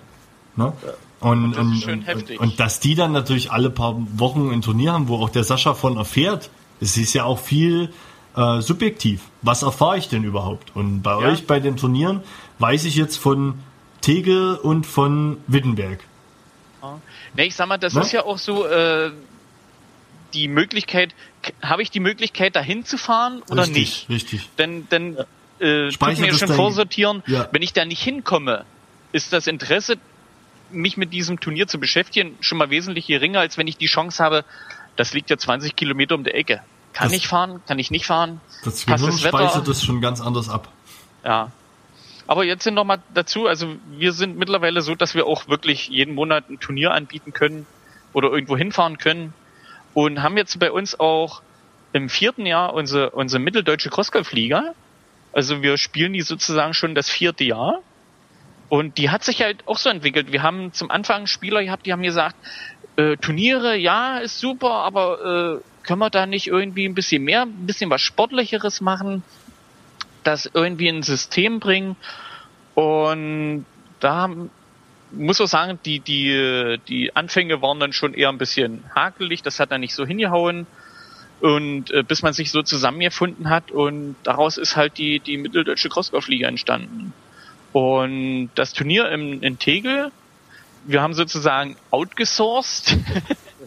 Ne? 0.56 0.72
Und, 1.20 1.52
das 1.52 1.58
ist 1.58 1.66
und, 1.66 1.76
schön 1.82 1.98
und, 2.00 2.06
heftig. 2.06 2.40
und 2.40 2.60
dass 2.60 2.78
die 2.78 2.94
dann 2.94 3.10
natürlich 3.10 3.50
alle 3.50 3.70
paar 3.70 3.96
Wochen 4.16 4.50
ein 4.52 4.62
Turnier 4.62 4.92
haben, 4.92 5.08
wo 5.08 5.16
auch 5.16 5.30
der 5.30 5.42
Sascha 5.42 5.74
von 5.74 5.96
erfährt, 5.96 6.50
es 6.80 6.96
ist 6.96 7.12
ja 7.14 7.24
auch 7.24 7.40
viel 7.40 7.92
äh, 8.36 8.60
subjektiv. 8.60 9.22
Was 9.42 9.62
erfahre 9.64 9.98
ich 9.98 10.08
denn 10.08 10.22
überhaupt? 10.22 10.76
Und 10.76 11.02
bei 11.02 11.10
Ja. 11.10 11.16
euch 11.30 11.48
bei 11.48 11.58
den 11.58 11.76
Turnieren 11.76 12.22
weiß 12.60 12.84
ich 12.84 12.94
jetzt 12.94 13.16
von 13.16 13.54
Tegel 14.00 14.56
und 14.56 14.86
von 14.86 15.38
Wittenberg. 15.46 16.00
Ja. 16.82 17.00
Ne, 17.34 17.46
ich 17.46 17.54
sag 17.54 17.68
mal, 17.68 17.78
das 17.78 17.94
ne? 17.94 18.00
ist 18.00 18.12
ja 18.12 18.24
auch 18.24 18.38
so 18.38 18.66
äh, 18.66 19.10
die 20.34 20.48
Möglichkeit, 20.48 21.14
habe 21.62 21.82
ich 21.82 21.90
die 21.90 22.00
Möglichkeit, 22.00 22.56
dahin 22.56 22.84
zu 22.84 22.98
fahren 22.98 23.42
oder 23.50 23.62
richtig, 23.62 23.76
nicht? 23.76 24.10
Richtig. 24.10 24.48
Denn, 24.58 24.88
denn 24.88 25.16
äh, 25.58 25.90
tut 25.90 26.18
mir 26.18 26.34
schon 26.34 26.48
vorsortieren, 26.48 27.22
ja. 27.26 27.48
wenn 27.52 27.62
ich 27.62 27.72
da 27.72 27.84
nicht 27.84 28.02
hinkomme, 28.02 28.64
ist 29.12 29.32
das 29.32 29.46
Interesse, 29.46 29.96
mich 30.70 30.96
mit 30.96 31.12
diesem 31.12 31.40
Turnier 31.40 31.66
zu 31.66 31.80
beschäftigen, 31.80 32.36
schon 32.40 32.58
mal 32.58 32.70
wesentlich 32.70 33.06
geringer, 33.06 33.40
als 33.40 33.56
wenn 33.56 33.66
ich 33.66 33.76
die 33.76 33.86
Chance 33.86 34.22
habe, 34.22 34.44
das 34.96 35.14
liegt 35.14 35.30
ja 35.30 35.38
20 35.38 35.76
Kilometer 35.76 36.14
um 36.14 36.24
der 36.24 36.34
Ecke. 36.34 36.60
Kann 36.92 37.08
das, 37.08 37.16
ich 37.16 37.28
fahren? 37.28 37.62
Kann 37.66 37.78
ich 37.78 37.90
nicht 37.90 38.06
fahren? 38.06 38.40
Das 38.64 38.84
Gehirn 38.84 39.16
speichert 39.16 39.66
das 39.68 39.84
schon 39.84 40.00
ganz 40.00 40.20
anders 40.20 40.48
ab. 40.48 40.68
Ja. 41.24 41.52
Aber 42.28 42.44
jetzt 42.44 42.62
sind 42.62 42.74
noch 42.74 42.84
mal 42.84 42.98
dazu, 43.14 43.46
also 43.46 43.76
wir 43.90 44.12
sind 44.12 44.36
mittlerweile 44.36 44.82
so, 44.82 44.94
dass 44.94 45.14
wir 45.14 45.26
auch 45.26 45.48
wirklich 45.48 45.88
jeden 45.88 46.14
Monat 46.14 46.50
ein 46.50 46.60
Turnier 46.60 46.92
anbieten 46.92 47.32
können 47.32 47.66
oder 48.12 48.28
irgendwo 48.30 48.54
hinfahren 48.54 48.98
können 48.98 49.32
und 49.94 50.22
haben 50.22 50.36
jetzt 50.36 50.58
bei 50.58 50.70
uns 50.70 51.00
auch 51.00 51.40
im 51.94 52.10
vierten 52.10 52.44
Jahr 52.44 52.74
unsere, 52.74 53.10
unsere 53.10 53.40
mitteldeutsche 53.40 53.88
Crossgolf-Liga. 53.88 54.74
Also 55.32 55.62
wir 55.62 55.78
spielen 55.78 56.12
die 56.12 56.20
sozusagen 56.20 56.74
schon 56.74 56.94
das 56.94 57.08
vierte 57.08 57.44
Jahr. 57.44 57.80
Und 58.68 58.98
die 58.98 59.08
hat 59.08 59.24
sich 59.24 59.40
halt 59.40 59.66
auch 59.66 59.78
so 59.78 59.88
entwickelt. 59.88 60.30
Wir 60.30 60.42
haben 60.42 60.74
zum 60.74 60.90
Anfang 60.90 61.26
Spieler 61.26 61.64
gehabt, 61.64 61.86
die 61.86 61.92
haben 61.94 62.02
gesagt, 62.02 62.36
äh, 62.96 63.16
Turniere, 63.16 63.74
ja, 63.76 64.18
ist 64.18 64.38
super, 64.38 64.70
aber 64.70 65.60
äh, 65.62 65.86
können 65.86 66.00
wir 66.00 66.10
da 66.10 66.26
nicht 66.26 66.48
irgendwie 66.48 66.86
ein 66.86 66.94
bisschen 66.94 67.24
mehr, 67.24 67.42
ein 67.42 67.66
bisschen 67.66 67.88
was 67.88 68.02
Sportlicheres 68.02 68.82
machen, 68.82 69.22
das 70.24 70.50
irgendwie 70.52 70.88
in 70.88 70.96
ein 70.96 71.02
System 71.02 71.60
bringen? 71.60 71.96
Und 72.74 73.64
da 74.00 74.30
muss 75.10 75.40
auch 75.40 75.46
sagen, 75.46 75.78
die, 75.84 76.00
die, 76.00 76.78
die 76.88 77.16
Anfänge 77.16 77.62
waren 77.62 77.80
dann 77.80 77.92
schon 77.92 78.14
eher 78.14 78.28
ein 78.28 78.38
bisschen 78.38 78.84
hakelig, 78.94 79.42
das 79.42 79.58
hat 79.58 79.72
dann 79.72 79.80
nicht 79.80 79.94
so 79.94 80.06
hingehauen. 80.06 80.66
Und 81.40 81.92
äh, 81.92 82.02
bis 82.02 82.22
man 82.22 82.32
sich 82.32 82.50
so 82.50 82.62
zusammengefunden 82.62 83.48
hat 83.48 83.70
und 83.70 84.16
daraus 84.24 84.58
ist 84.58 84.74
halt 84.74 84.98
die, 84.98 85.20
die 85.20 85.36
mitteldeutsche 85.36 85.88
Crossgolf-Liga 85.88 86.48
entstanden. 86.48 87.12
Und 87.72 88.50
das 88.56 88.72
Turnier 88.72 89.08
im, 89.10 89.40
in 89.42 89.58
Tegel, 89.58 90.10
wir 90.84 91.02
haben 91.02 91.14
sozusagen 91.14 91.76
outgesourced 91.90 92.96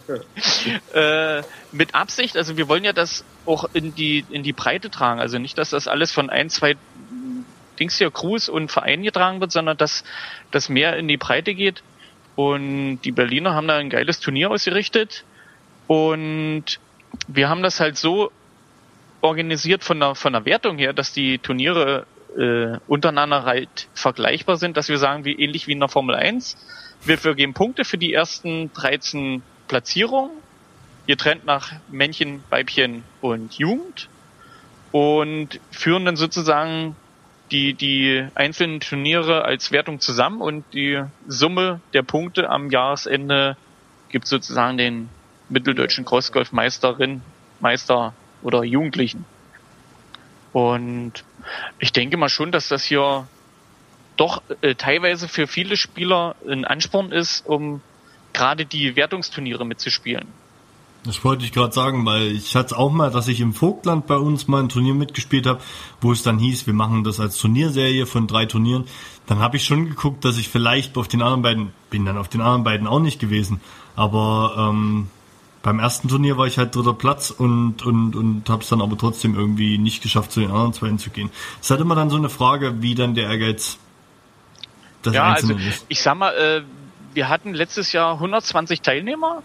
äh, 0.94 1.42
mit 1.70 1.94
Absicht. 1.94 2.36
Also 2.36 2.56
wir 2.56 2.68
wollen 2.68 2.84
ja 2.84 2.92
das 2.92 3.24
auch 3.46 3.68
in 3.72 3.94
die 3.94 4.24
in 4.30 4.42
die 4.42 4.52
Breite 4.52 4.90
tragen. 4.90 5.20
Also 5.20 5.38
nicht, 5.38 5.58
dass 5.58 5.70
das 5.70 5.88
alles 5.88 6.12
von 6.12 6.30
ein, 6.30 6.50
zwei 6.50 6.76
Dings 7.78 7.98
hier 7.98 8.10
Crews 8.10 8.48
und 8.48 8.70
Vereinen 8.70 9.02
getragen 9.02 9.40
wird, 9.40 9.52
sondern 9.52 9.76
dass 9.76 10.04
das 10.50 10.68
mehr 10.68 10.96
in 10.96 11.08
die 11.08 11.16
Breite 11.16 11.54
geht. 11.54 11.82
Und 12.34 13.00
die 13.02 13.12
Berliner 13.12 13.54
haben 13.54 13.68
da 13.68 13.76
ein 13.76 13.90
geiles 13.90 14.20
Turnier 14.20 14.50
ausgerichtet. 14.50 15.24
Und 15.86 16.80
wir 17.28 17.48
haben 17.48 17.62
das 17.62 17.80
halt 17.80 17.98
so 17.98 18.30
organisiert 19.20 19.84
von 19.84 20.00
der, 20.00 20.14
von 20.14 20.32
der 20.32 20.44
Wertung 20.44 20.78
her, 20.78 20.92
dass 20.92 21.12
die 21.12 21.38
Turniere 21.38 22.06
äh, 22.36 22.78
untereinander 22.86 23.44
halt 23.44 23.88
vergleichbar 23.94 24.56
sind, 24.56 24.76
dass 24.76 24.88
wir 24.88 24.98
sagen, 24.98 25.24
wie 25.24 25.32
ähnlich 25.32 25.66
wie 25.66 25.72
in 25.72 25.80
der 25.80 25.88
Formel 25.88 26.14
1. 26.14 26.56
Wir 27.04 27.18
vergeben 27.18 27.52
Punkte 27.52 27.84
für 27.84 27.98
die 27.98 28.12
ersten 28.12 28.72
13 28.74 29.42
Platzierungen, 29.66 30.30
getrennt 31.08 31.44
nach 31.44 31.72
Männchen, 31.90 32.44
Weibchen 32.48 33.02
und 33.20 33.54
Jugend. 33.54 34.08
Und 34.92 35.58
führen 35.72 36.04
dann 36.04 36.16
sozusagen 36.16 36.94
die, 37.50 37.74
die 37.74 38.24
einzelnen 38.34 38.78
Turniere 38.78 39.44
als 39.44 39.72
Wertung 39.72 39.98
zusammen. 39.98 40.40
Und 40.40 40.64
die 40.74 41.02
Summe 41.26 41.80
der 41.92 42.02
Punkte 42.02 42.48
am 42.48 42.70
Jahresende 42.70 43.56
gibt 44.10 44.28
sozusagen 44.28 44.76
den 44.78 45.08
mitteldeutschen 45.48 46.04
Crossgolf-Meisterin, 46.04 47.22
Meister 47.58 48.14
oder 48.42 48.62
Jugendlichen. 48.62 49.24
Und 50.52 51.24
ich 51.80 51.92
denke 51.92 52.16
mal 52.16 52.28
schon, 52.28 52.52
dass 52.52 52.68
das 52.68 52.84
hier 52.84 53.26
doch 54.16 54.42
äh, 54.60 54.74
teilweise 54.74 55.28
für 55.28 55.46
viele 55.46 55.76
Spieler 55.76 56.36
ein 56.48 56.64
Ansporn 56.64 57.12
ist, 57.12 57.46
um 57.46 57.80
gerade 58.32 58.66
die 58.66 58.96
Wertungsturniere 58.96 59.64
mitzuspielen. 59.66 60.26
Das 61.04 61.24
wollte 61.24 61.44
ich 61.44 61.52
gerade 61.52 61.72
sagen, 61.72 62.06
weil 62.06 62.30
ich 62.30 62.54
hatte 62.54 62.78
auch 62.78 62.92
mal, 62.92 63.10
dass 63.10 63.26
ich 63.26 63.40
im 63.40 63.54
Vogtland 63.54 64.06
bei 64.06 64.16
uns 64.16 64.46
mal 64.46 64.62
ein 64.62 64.68
Turnier 64.68 64.94
mitgespielt 64.94 65.46
habe, 65.46 65.60
wo 66.00 66.12
es 66.12 66.22
dann 66.22 66.38
hieß, 66.38 66.66
wir 66.66 66.74
machen 66.74 67.02
das 67.02 67.18
als 67.18 67.38
Turnierserie 67.38 68.06
von 68.06 68.28
drei 68.28 68.46
Turnieren. 68.46 68.84
Dann 69.26 69.40
habe 69.40 69.56
ich 69.56 69.64
schon 69.64 69.88
geguckt, 69.88 70.24
dass 70.24 70.38
ich 70.38 70.48
vielleicht 70.48 70.96
auf 70.96 71.08
den 71.08 71.20
anderen 71.22 71.42
beiden, 71.42 71.72
bin 71.90 72.04
dann 72.04 72.16
auf 72.16 72.28
den 72.28 72.40
anderen 72.40 72.62
beiden 72.62 72.86
auch 72.86 73.00
nicht 73.00 73.18
gewesen, 73.18 73.60
aber 73.96 74.54
ähm, 74.56 75.08
beim 75.62 75.80
ersten 75.80 76.08
Turnier 76.08 76.38
war 76.38 76.46
ich 76.46 76.58
halt 76.58 76.74
dritter 76.74 76.94
Platz 76.94 77.30
und, 77.30 77.84
und, 77.84 78.14
und 78.14 78.48
habe 78.48 78.62
es 78.62 78.68
dann 78.68 78.80
aber 78.80 78.96
trotzdem 78.96 79.34
irgendwie 79.34 79.78
nicht 79.78 80.02
geschafft, 80.02 80.30
zu 80.32 80.40
den 80.40 80.50
anderen 80.50 80.72
zwei 80.72 80.90
zu 80.96 81.10
gehen. 81.10 81.30
Es 81.60 81.66
ist 81.66 81.70
halt 81.70 81.80
immer 81.80 81.94
dann 81.94 82.10
so 82.10 82.16
eine 82.16 82.28
Frage, 82.28 82.80
wie 82.80 82.94
dann 82.94 83.14
der 83.14 83.28
Ehrgeiz 83.28 83.78
das 85.02 85.14
ja, 85.14 85.32
also, 85.32 85.54
ist. 85.54 85.86
Ich 85.88 86.02
sag 86.02 86.16
mal, 86.16 86.32
äh, 86.34 86.62
wir 87.14 87.28
hatten 87.28 87.54
letztes 87.54 87.92
Jahr 87.92 88.14
120 88.14 88.80
Teilnehmer 88.80 89.42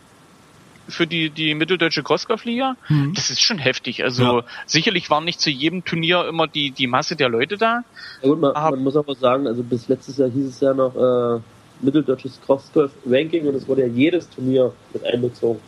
für 0.87 1.05
die, 1.05 1.29
die 1.29 1.53
mitteldeutsche 1.53 2.03
Crossgolf-Liga. 2.03 2.75
Mhm. 2.87 3.13
Das 3.13 3.29
ist 3.29 3.41
schon 3.41 3.57
heftig. 3.57 4.03
Also 4.03 4.39
ja. 4.39 4.43
sicherlich 4.65 5.09
waren 5.09 5.25
nicht 5.25 5.41
zu 5.41 5.49
jedem 5.49 5.83
Turnier 5.83 6.27
immer 6.27 6.47
die, 6.47 6.71
die 6.71 6.87
Masse 6.87 7.15
der 7.15 7.29
Leute 7.29 7.57
da. 7.57 7.83
Ja 8.21 8.29
gut, 8.29 8.39
man, 8.39 8.53
man 8.53 8.83
muss 8.83 8.95
aber 8.95 9.15
sagen, 9.15 9.47
also 9.47 9.63
bis 9.63 9.87
letztes 9.87 10.17
Jahr 10.17 10.29
hieß 10.29 10.47
es 10.47 10.59
ja 10.61 10.73
noch 10.73 10.95
äh, 10.95 11.41
mitteldeutsches 11.81 12.39
Crossgolf-Ranking 12.45 13.47
und 13.47 13.55
es 13.55 13.67
wurde 13.67 13.81
ja 13.81 13.87
jedes 13.87 14.29
Turnier 14.29 14.73
mit 14.93 15.05
einbezogen. 15.05 15.59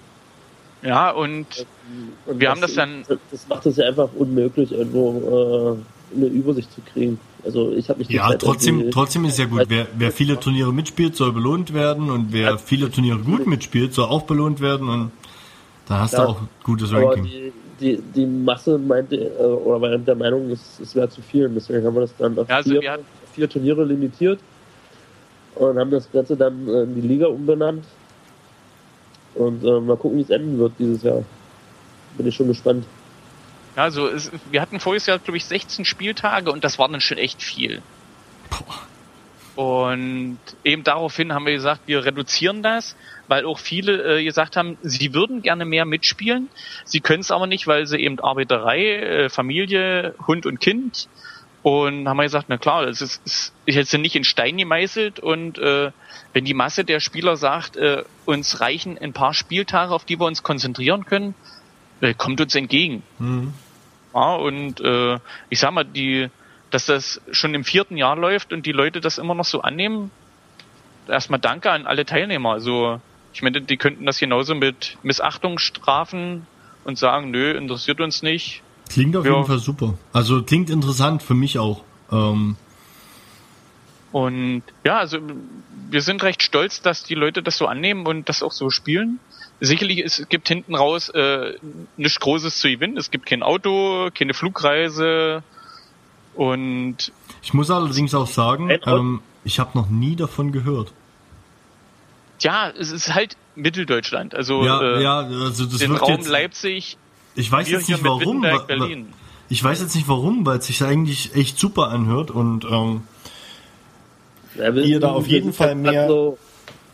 Ja, 0.82 1.12
und, 1.12 1.66
und 2.26 2.40
wir 2.40 2.50
haben 2.50 2.62
das 2.62 2.74
dann. 2.74 3.04
Das 3.32 3.48
macht 3.50 3.66
es 3.66 3.76
ja 3.76 3.86
einfach 3.86 4.10
unmöglich, 4.16 4.72
irgendwo 4.72 5.78
äh, 6.14 6.16
eine 6.16 6.28
Übersicht 6.28 6.72
zu 6.72 6.80
kriegen. 6.82 7.20
Also 7.44 7.72
ich 7.72 7.90
habe 7.90 8.00
mich 8.00 8.10
Ja, 8.10 8.30
Zeit 8.30 8.42
trotzdem, 8.42 8.92
trotzdem 8.92 9.26
ist 9.26 9.40
ja 9.40 9.46
gut. 9.46 9.66
Wer, 9.68 9.88
wer 9.98 10.12
viele 10.12 10.40
Turniere 10.40 10.74
mitspielt, 10.74 11.16
soll 11.16 11.32
belohnt 11.32 11.74
werden 11.74 12.10
und 12.10 12.34
wer 12.34 12.52
ja. 12.52 12.58
viele 12.58 12.92
Turniere 12.92 13.20
gut 13.20 13.48
mitspielt, 13.48 13.94
soll 13.94 14.06
auch 14.06 14.24
belohnt 14.24 14.60
werden 14.60 14.90
und 14.90 15.12
da 15.88 16.02
hast 16.02 16.14
ja, 16.14 16.24
du 16.24 16.30
auch 16.30 16.42
gutes 16.64 16.92
Ranking. 16.92 17.24
Die, 17.24 17.54
die, 17.80 18.02
die, 18.16 18.26
Masse 18.26 18.78
meinte 18.78 19.16
äh, 19.16 19.44
oder 19.44 19.82
war 19.82 19.98
der 19.98 20.16
Meinung, 20.16 20.52
es, 20.52 20.80
es 20.82 20.94
wäre 20.96 21.10
zu 21.10 21.22
viel. 21.22 21.50
Deswegen 21.50 21.86
haben 21.86 21.96
wir 21.96 22.02
das 22.02 22.16
dann 22.18 22.38
auf 22.38 22.50
ja, 22.50 22.58
also 22.58 22.70
vier, 22.70 23.00
vier 23.34 23.50
Turniere 23.50 23.86
limitiert 23.86 24.40
und 25.56 25.80
haben 25.80 25.92
das 25.92 26.12
Ganze 26.12 26.36
dann 26.36 26.68
in 26.68 26.96
die 26.96 27.08
Liga 27.08 27.28
umbenannt 27.28 27.86
und 29.36 29.64
äh, 29.64 29.80
mal 29.80 29.98
gucken, 29.98 30.18
wie 30.18 30.24
es 30.24 30.30
enden 30.30 30.60
wird 30.60 30.74
dieses 30.78 31.04
Jahr. 31.04 31.24
Bin 32.18 32.28
ich 32.28 32.36
schon 32.36 32.48
gespannt. 32.48 32.86
Ja, 33.76 33.84
also 33.84 34.08
es, 34.08 34.32
wir 34.52 34.62
hatten 34.62 34.80
voriges 34.80 35.06
Jahr, 35.06 35.20
glaube 35.20 35.38
ich, 35.38 35.46
16 35.46 35.86
Spieltage 35.86 36.52
und 36.52 36.64
das 36.64 36.80
war 36.80 36.90
dann 36.90 37.02
schon 37.02 37.18
echt 37.18 37.42
viel. 37.42 37.82
Und 39.56 40.40
eben 40.64 40.86
daraufhin 40.86 41.34
haben 41.34 41.46
wir 41.46 41.52
gesagt, 41.52 41.82
wir 41.86 42.06
reduzieren 42.06 42.64
das, 42.64 42.96
weil 43.28 43.46
auch 43.46 43.60
viele 43.60 44.20
äh, 44.20 44.24
gesagt 44.24 44.56
haben, 44.56 44.78
sie 44.82 45.14
würden 45.14 45.42
gerne 45.42 45.66
mehr 45.66 45.84
mitspielen, 45.84 46.48
sie 46.86 47.02
können 47.02 47.20
es 47.20 47.30
aber 47.30 47.46
nicht, 47.46 47.68
weil 47.68 47.86
sie 47.86 47.98
eben 47.98 48.22
Arbeiterei, 48.22 48.96
äh, 48.96 49.30
Familie, 49.30 50.16
Hund 50.28 50.46
und 50.46 50.62
Kind. 50.62 51.10
Und 51.62 52.08
haben 52.08 52.16
wir 52.16 52.24
gesagt, 52.24 52.46
na 52.48 52.58
klar, 52.58 52.88
es 52.88 53.02
ist, 53.02 53.22
ist 53.66 53.76
jetzt 53.76 53.94
nicht 53.94 54.16
in 54.16 54.24
Stein 54.24 54.56
gemeißelt. 54.56 55.20
Und 55.20 55.58
äh, 55.58 55.92
wenn 56.32 56.46
die 56.46 56.54
Masse 56.54 56.86
der 56.86 57.02
Spieler 57.02 57.36
sagt, 57.36 57.76
äh, 57.76 58.04
uns 58.26 58.62
reichen 58.62 58.98
ein 58.98 59.12
paar 59.12 59.34
Spieltage, 59.34 59.94
auf 59.94 60.06
die 60.06 60.18
wir 60.18 60.26
uns 60.26 60.42
konzentrieren 60.42 61.06
können, 61.06 61.36
äh, 62.02 62.14
kommt 62.14 62.42
uns 62.42 62.56
entgegen. 62.56 63.04
Mhm. 63.20 63.54
Ja, 64.14 64.36
und 64.36 64.82
äh, 64.82 65.20
ich 65.50 65.60
sag 65.60 65.72
mal, 65.72 65.84
die, 65.84 66.30
dass 66.72 66.86
das 66.86 67.22
schon 67.32 67.54
im 67.54 67.64
vierten 67.64 67.98
Jahr 67.98 68.16
läuft 68.16 68.54
und 68.54 68.66
die 68.66 68.72
Leute 68.72 69.02
das 69.02 69.18
immer 69.18 69.36
noch 69.36 69.46
so 69.46 69.62
annehmen, 69.62 70.12
erstmal 71.08 71.40
danke 71.40 71.72
an 71.72 71.86
alle 71.86 72.06
Teilnehmer. 72.06 72.52
Also 72.52 73.00
ich 73.34 73.42
meine, 73.42 73.62
die 73.62 73.78
könnten 73.78 74.06
das 74.06 74.20
genauso 74.20 74.56
mit 74.56 74.98
Missachtung 75.04 75.60
strafen 75.60 76.48
und 76.84 76.98
sagen, 76.98 77.32
nö, 77.32 77.52
interessiert 77.52 78.02
uns 78.02 78.22
nicht. 78.22 78.64
Klingt 78.90 79.16
auf 79.16 79.26
ja. 79.26 79.34
jeden 79.34 79.46
Fall 79.46 79.60
super. 79.60 79.98
Also 80.14 80.42
klingt 80.44 80.70
interessant 80.70 81.22
für 81.22 81.36
mich 81.36 81.60
auch. 81.60 81.84
Ähm. 82.12 82.56
Und 84.12 84.64
ja, 84.84 84.98
also 84.98 85.20
wir 85.90 86.02
sind 86.02 86.24
recht 86.24 86.42
stolz, 86.42 86.82
dass 86.82 87.04
die 87.04 87.14
Leute 87.14 87.44
das 87.44 87.58
so 87.58 87.68
annehmen 87.68 88.08
und 88.08 88.28
das 88.28 88.42
auch 88.42 88.52
so 88.52 88.72
spielen. 88.72 89.20
Sicherlich, 89.62 90.00
es 90.00 90.26
gibt 90.30 90.48
hinten 90.48 90.76
raus 90.76 91.10
äh, 91.10 91.54
nichts 91.98 92.20
Großes 92.20 92.60
zu 92.60 92.70
gewinnen. 92.70 92.98
Es 92.98 93.12
gibt 93.12 93.26
kein 93.26 93.44
Auto, 93.44 94.10
keine 94.14 94.34
Flugreise 94.34 95.44
und 96.36 97.12
ich 97.42 97.54
muss 97.54 97.70
allerdings 97.70 98.14
auch 98.14 98.28
sagen, 98.28 98.70
ähm, 98.86 99.22
ich 99.44 99.60
habe 99.60 99.78
noch 99.78 99.90
nie 99.90 100.16
davon 100.16 100.52
gehört. 100.52 100.94
Ja, 102.40 102.70
es 102.70 102.92
ist 102.92 103.14
halt 103.14 103.36
Mitteldeutschland. 103.56 104.34
Also, 104.34 104.64
ja, 104.64 104.82
äh, 104.82 105.04
ja, 105.04 105.20
also 105.20 105.66
das 105.66 105.80
den 105.80 105.96
Raum 105.96 106.12
jetzt, 106.12 106.30
Leipzig, 106.30 106.98
ich 107.36 107.52
weiß 107.52 107.70
jetzt 107.70 107.90
nicht 107.90 108.04
warum. 108.04 108.42
Weil, 108.44 109.06
ich 109.50 109.64
weiß 109.64 109.82
jetzt 109.82 109.96
nicht 109.96 110.08
warum, 110.08 110.46
weil 110.46 110.60
es 110.60 110.68
sich 110.68 110.84
eigentlich 110.84 111.36
echt 111.36 111.60
super 111.60 111.90
anhört 111.90 112.32
und 112.32 112.66
ähm, 112.66 113.04
Ja, 114.56 114.72
ihr 114.72 115.00
da 115.00 115.10
auf 115.12 115.28
jeden 115.28 115.52
sind 115.52 115.56
Fall 115.56 115.68
halt 115.70 115.78
mehr, 115.80 116.08
So, 116.08 116.32
mehr 116.32 116.49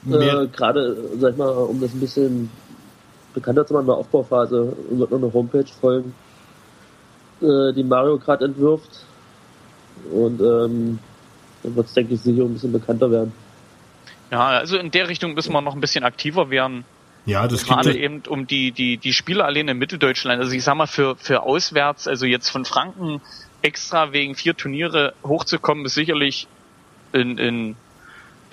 äh, 0.07 0.47
Gerade, 0.47 0.97
sag 1.19 1.31
ich 1.31 1.37
mal, 1.37 1.49
um 1.49 1.79
das 1.81 1.93
ein 1.93 1.99
bisschen 1.99 2.49
bekannter 3.33 3.65
zu 3.65 3.73
machen, 3.73 3.83
in 3.83 3.87
der 3.87 3.97
Aufbauphase 3.97 4.75
wird 4.89 5.11
noch 5.11 5.17
eine 5.17 5.33
Homepage 5.33 5.65
folgen, 5.79 6.13
äh, 7.41 7.73
die 7.73 7.83
Mario 7.83 8.17
gerade 8.17 8.45
entwirft. 8.45 9.05
Und 10.11 10.41
ähm, 10.41 10.99
dann 11.63 11.75
wird 11.75 11.87
es, 11.87 11.93
denke 11.93 12.13
ich, 12.13 12.21
sicher 12.21 12.43
ein 12.43 12.53
bisschen 12.53 12.71
bekannter 12.71 13.09
werden. 13.11 13.33
Ja, 14.31 14.47
also 14.47 14.77
in 14.77 14.91
der 14.91 15.07
Richtung 15.07 15.33
müssen 15.33 15.53
wir 15.53 15.61
noch 15.61 15.75
ein 15.75 15.81
bisschen 15.81 16.03
aktiver 16.03 16.49
werden. 16.49 16.83
ja, 17.25 17.47
das 17.47 17.65
Gerade 17.65 17.91
kriegt 17.91 18.03
eben 18.03 18.23
um 18.27 18.47
die, 18.47 18.71
die, 18.71 18.97
die 18.97 19.13
Spieler 19.13 19.45
allein 19.45 19.67
in 19.67 19.77
Mitteldeutschland. 19.77 20.41
Also 20.41 20.53
ich 20.53 20.63
sag 20.63 20.75
mal, 20.75 20.87
für, 20.87 21.15
für 21.15 21.43
auswärts, 21.43 22.07
also 22.07 22.25
jetzt 22.25 22.49
von 22.49 22.65
Franken 22.65 23.21
extra 23.61 24.11
wegen 24.11 24.35
vier 24.35 24.55
Turniere 24.55 25.13
hochzukommen, 25.23 25.85
ist 25.85 25.95
sicherlich 25.95 26.47
ein, 27.13 27.39
ein, 27.39 27.75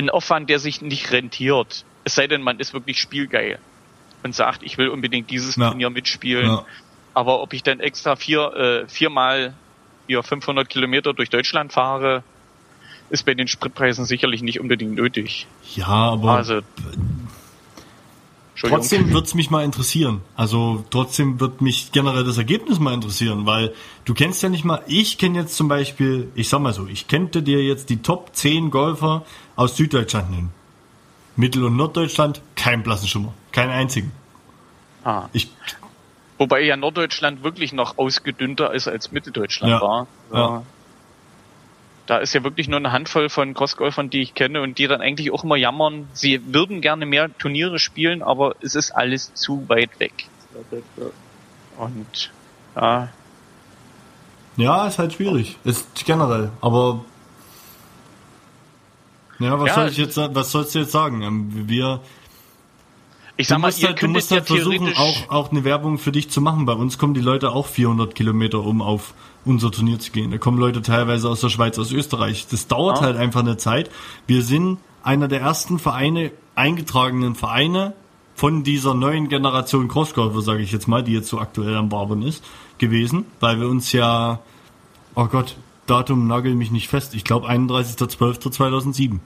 ein 0.05 0.11
Aufwand, 0.11 0.48
der 0.50 0.59
sich 0.59 0.82
nicht 0.82 1.11
rentiert. 1.12 1.84
Es 2.05 2.14
sei 2.14 2.26
denn, 2.26 2.42
man 2.42 2.59
ist 2.61 2.72
wirklich 2.74 2.98
spielgeil 3.00 3.59
und 4.22 4.34
sagt, 4.34 4.62
ich 4.62 4.78
will 4.78 4.88
unbedingt 4.88 5.30
dieses 5.30 5.57
Ja. 5.57 5.70
Turnier 5.70 5.90
mitspielen. 5.90 6.46
ja. 6.46 6.64
Aber 7.14 7.42
ob 7.42 7.53
ich 7.53 7.62
dann 7.62 7.80
extra 7.80 8.16
vier, 8.16 8.84
äh, 8.84 8.88
viermal 8.88 9.55
hier 10.07 10.22
500 10.22 10.68
Kilometer 10.68 11.12
durch 11.12 11.28
Deutschland 11.30 11.72
fahre, 11.72 12.22
ist 13.11 13.24
bei 13.26 13.34
den 13.34 13.46
Spritpreisen 13.48 14.05
sicherlich 14.07 14.42
nicht 14.42 14.59
unbedingt 14.61 14.94
nötig. 14.94 15.46
ja, 15.74 15.86
aber 15.86 16.32
Also. 16.36 16.61
Trotzdem 18.69 19.13
wird's 19.13 19.35
mich 19.35 19.51
mal 19.51 19.65
interessieren. 19.65 20.21
Also 20.37 20.85
trotzdem 20.91 21.41
wird 21.41 21.61
mich 21.61 21.93
generell 21.93 22.25
das 22.25 22.39
Ergebnis 22.39 22.79
mal 22.79 22.95
interessieren, 22.95 23.47
weil 23.47 23.75
du 24.05 24.15
kennst 24.15 24.43
ja 24.43 24.49
nicht 24.49 24.65
mal, 24.65 24.83
ich 24.87 25.19
kenne 25.19 25.39
jetzt 25.41 25.57
zum 25.57 25.69
Beispiel, 25.69 26.31
ich 26.35 26.49
sag 26.49 26.61
mal 26.61 26.73
so, 26.73 26.87
ich 26.87 27.09
könnte 27.09 27.43
dir 27.43 27.63
jetzt 27.63 27.91
die 27.91 28.03
Top 28.03 28.31
10 28.35 28.71
Golfer 28.71 29.25
aus 29.57 29.77
Süddeutschland 29.77 30.31
nennen. 30.31 30.51
Mittel- 31.37 31.65
und 31.65 31.77
Norddeutschland, 31.77 32.43
kein 32.57 32.83
blassen 32.83 33.09
Schimmer. 33.09 33.33
Keinen 33.53 33.71
einzigen. 33.71 34.13
Ah. 35.05 35.29
Ich, 35.33 35.51
Wobei 36.39 36.61
ja 36.63 36.77
Norddeutschland 36.77 37.45
wirklich 37.45 37.73
noch 37.73 37.99
ausgedünnter 37.99 38.75
ist 38.75 38.89
als 38.89 39.13
Mitteldeutschland 39.13 39.71
Ja. 39.71 39.81
war. 39.81 40.07
Ja. 40.33 40.63
Da 42.07 42.18
ist 42.18 42.34
ja 42.34 42.42
wirklich 42.42 42.68
nur 42.68 42.78
eine 42.78 42.92
Handvoll 42.92 43.28
von 43.28 43.55
Crossgolfern, 43.55 44.11
die 44.11 44.22
ich 44.22 44.34
kenne 44.34 44.61
und 44.61 44.78
die 44.78 44.88
dann 44.88 45.00
eigentlich 45.00 45.30
auch 45.32 45.44
immer 45.44 45.57
jammern, 45.57 46.09
sie 46.12 46.40
würden 46.53 46.80
gerne 46.80 47.07
mehr 47.07 47.36
Turniere 47.38 47.78
spielen, 47.78 48.22
aber 48.22 48.57
es 48.61 48.74
ist 48.74 48.90
alles 48.90 49.32
zu 49.34 49.68
weit 49.68 50.00
weg. 50.00 50.26
Und 51.78 52.32
ja, 52.76 53.09
ja, 54.57 54.86
ist 54.86 54.98
halt 54.98 55.14
schwierig. 55.14 55.57
Ist 55.64 56.05
generell. 56.05 56.50
Aber 56.61 57.05
ja, 59.38 59.59
was 59.59 59.68
Ja, 59.68 59.74
soll 59.74 59.88
ich 59.88 59.96
jetzt, 59.96 60.16
was 60.16 60.50
sollst 60.50 60.74
du 60.74 60.80
jetzt 60.80 60.92
sagen? 60.92 61.22
Ähm, 61.22 61.68
Wir, 61.68 62.00
ich 63.36 63.46
Du 63.46 63.55
sag 63.55 63.59
mal, 63.61 63.68
musst 63.68 63.82
ihr 63.82 63.88
halt, 63.88 64.03
du 64.03 64.09
musst 64.09 64.30
ja 64.30 64.38
halt 64.38 64.46
versuchen, 64.46 64.94
auch, 64.96 65.28
auch 65.30 65.50
eine 65.50 65.64
Werbung 65.64 65.98
für 65.98 66.12
dich 66.12 66.30
zu 66.30 66.40
machen. 66.40 66.66
Bei 66.66 66.74
uns 66.74 66.98
kommen 66.98 67.14
die 67.14 67.20
Leute 67.20 67.50
auch 67.53 67.66
400 67.66 68.14
Kilometer, 68.14 68.61
um 68.61 68.82
auf 68.82 69.14
unser 69.45 69.70
Turnier 69.70 69.99
zu 69.99 70.12
gehen. 70.12 70.30
Da 70.30 70.38
kommen 70.38 70.59
Leute 70.59 70.82
teilweise 70.82 71.28
aus 71.28 71.40
der 71.40 71.49
Schweiz, 71.49 71.78
aus 71.78 71.90
Österreich. 71.93 72.47
Das 72.51 72.68
dauert 72.68 72.99
Ja. 72.99 73.07
halt 73.07 73.16
einfach 73.16 73.40
eine 73.40 73.57
Zeit. 73.57 73.90
Wir 74.26 74.43
sind 74.43 74.78
einer 75.03 75.26
der 75.28 75.40
ersten 75.40 75.78
Vereine, 75.78 76.30
eingetragenen 76.55 77.34
Vereine 77.34 77.93
von 78.34 78.62
dieser 78.62 78.95
neuen 78.95 79.28
Generation 79.28 79.88
Crossgolfer, 79.88 80.40
sage 80.43 80.62
ich 80.62 80.72
jetzt 80.72 80.86
mal, 80.88 81.03
die 81.03 81.12
jetzt 81.12 81.28
so 81.28 81.38
aktuell 81.38 81.76
am 81.76 81.88
Barbern 81.88 82.22
ist, 82.22 82.45
gewesen, 82.78 83.26
weil 83.40 83.59
wir 83.61 83.68
uns 83.68 83.93
ja, 83.93 84.40
oh 85.14 85.26
Gott, 85.26 85.57
Datum 85.86 86.26
nagel 86.28 86.55
mich 86.55 86.70
nicht 86.70 86.88
fest. 86.88 87.14
Ich 87.14 87.24
glaube 87.24 87.49
31.12.2007. 87.49 89.18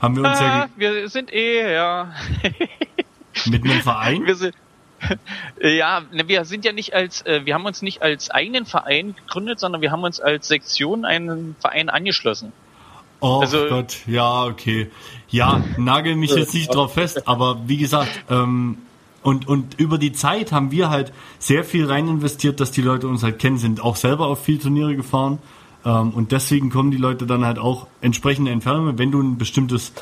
Haben 0.00 0.16
wir 0.16 0.28
uns 0.28 0.40
ja 0.40 0.62
Ah, 0.64 0.68
wir 0.76 1.08
sind 1.08 1.32
eh, 1.32 1.72
ja. 1.74 2.12
mit 3.46 3.64
einem 3.64 3.80
Verein. 3.82 4.24
Wir 4.26 4.34
sind, 4.34 4.54
ja, 5.60 6.02
ne, 6.12 6.28
wir 6.28 6.44
sind 6.44 6.64
ja 6.64 6.72
nicht 6.72 6.94
als, 6.94 7.24
äh, 7.26 7.44
wir 7.44 7.54
haben 7.54 7.64
uns 7.64 7.82
nicht 7.82 8.02
als 8.02 8.30
eigenen 8.30 8.66
Verein 8.66 9.14
gegründet, 9.16 9.60
sondern 9.60 9.82
wir 9.82 9.90
haben 9.90 10.02
uns 10.02 10.20
als 10.20 10.48
Sektion 10.48 11.04
einen 11.04 11.56
Verein 11.60 11.88
angeschlossen. 11.88 12.52
Oh 13.20 13.40
Also- 13.40 13.66
Gott, 13.68 13.98
ja, 14.06 14.44
okay. 14.44 14.90
Ja, 15.28 15.62
nagel 15.78 16.16
mich 16.16 16.34
jetzt 16.34 16.54
nicht 16.54 16.74
drauf 16.74 16.94
fest, 16.94 17.26
aber 17.26 17.62
wie 17.66 17.78
gesagt, 17.78 18.10
ähm, 18.30 18.78
und, 19.22 19.48
und 19.48 19.74
über 19.80 19.98
die 19.98 20.12
Zeit 20.12 20.52
haben 20.52 20.70
wir 20.70 20.88
halt 20.88 21.12
sehr 21.40 21.64
viel 21.64 21.86
rein 21.86 22.06
investiert, 22.06 22.60
dass 22.60 22.70
die 22.70 22.82
Leute 22.82 23.08
uns 23.08 23.24
halt 23.24 23.40
kennen, 23.40 23.58
sind 23.58 23.82
auch 23.82 23.96
selber 23.96 24.28
auf 24.28 24.44
viel 24.44 24.58
Turniere 24.58 24.94
gefahren. 24.94 25.38
Ähm, 25.84 26.10
und 26.10 26.30
deswegen 26.30 26.70
kommen 26.70 26.92
die 26.92 26.96
Leute 26.96 27.26
dann 27.26 27.44
halt 27.44 27.58
auch 27.58 27.88
entsprechende 28.00 28.52
Entfernungen. 28.52 28.98
Wenn 28.98 29.10
du 29.10 29.20
ein 29.20 29.36
bestimmtes 29.36 29.92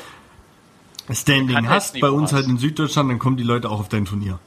Standing 1.11 1.67
hast, 1.69 1.99
bei 1.99 2.09
uns 2.09 2.33
halt 2.33 2.47
in 2.47 2.57
Süddeutschland, 2.57 3.09
dann 3.09 3.19
kommen 3.19 3.37
die 3.37 3.43
Leute 3.43 3.69
auch 3.69 3.79
auf 3.79 3.89
dein 3.89 4.05
Turnier. 4.05 4.39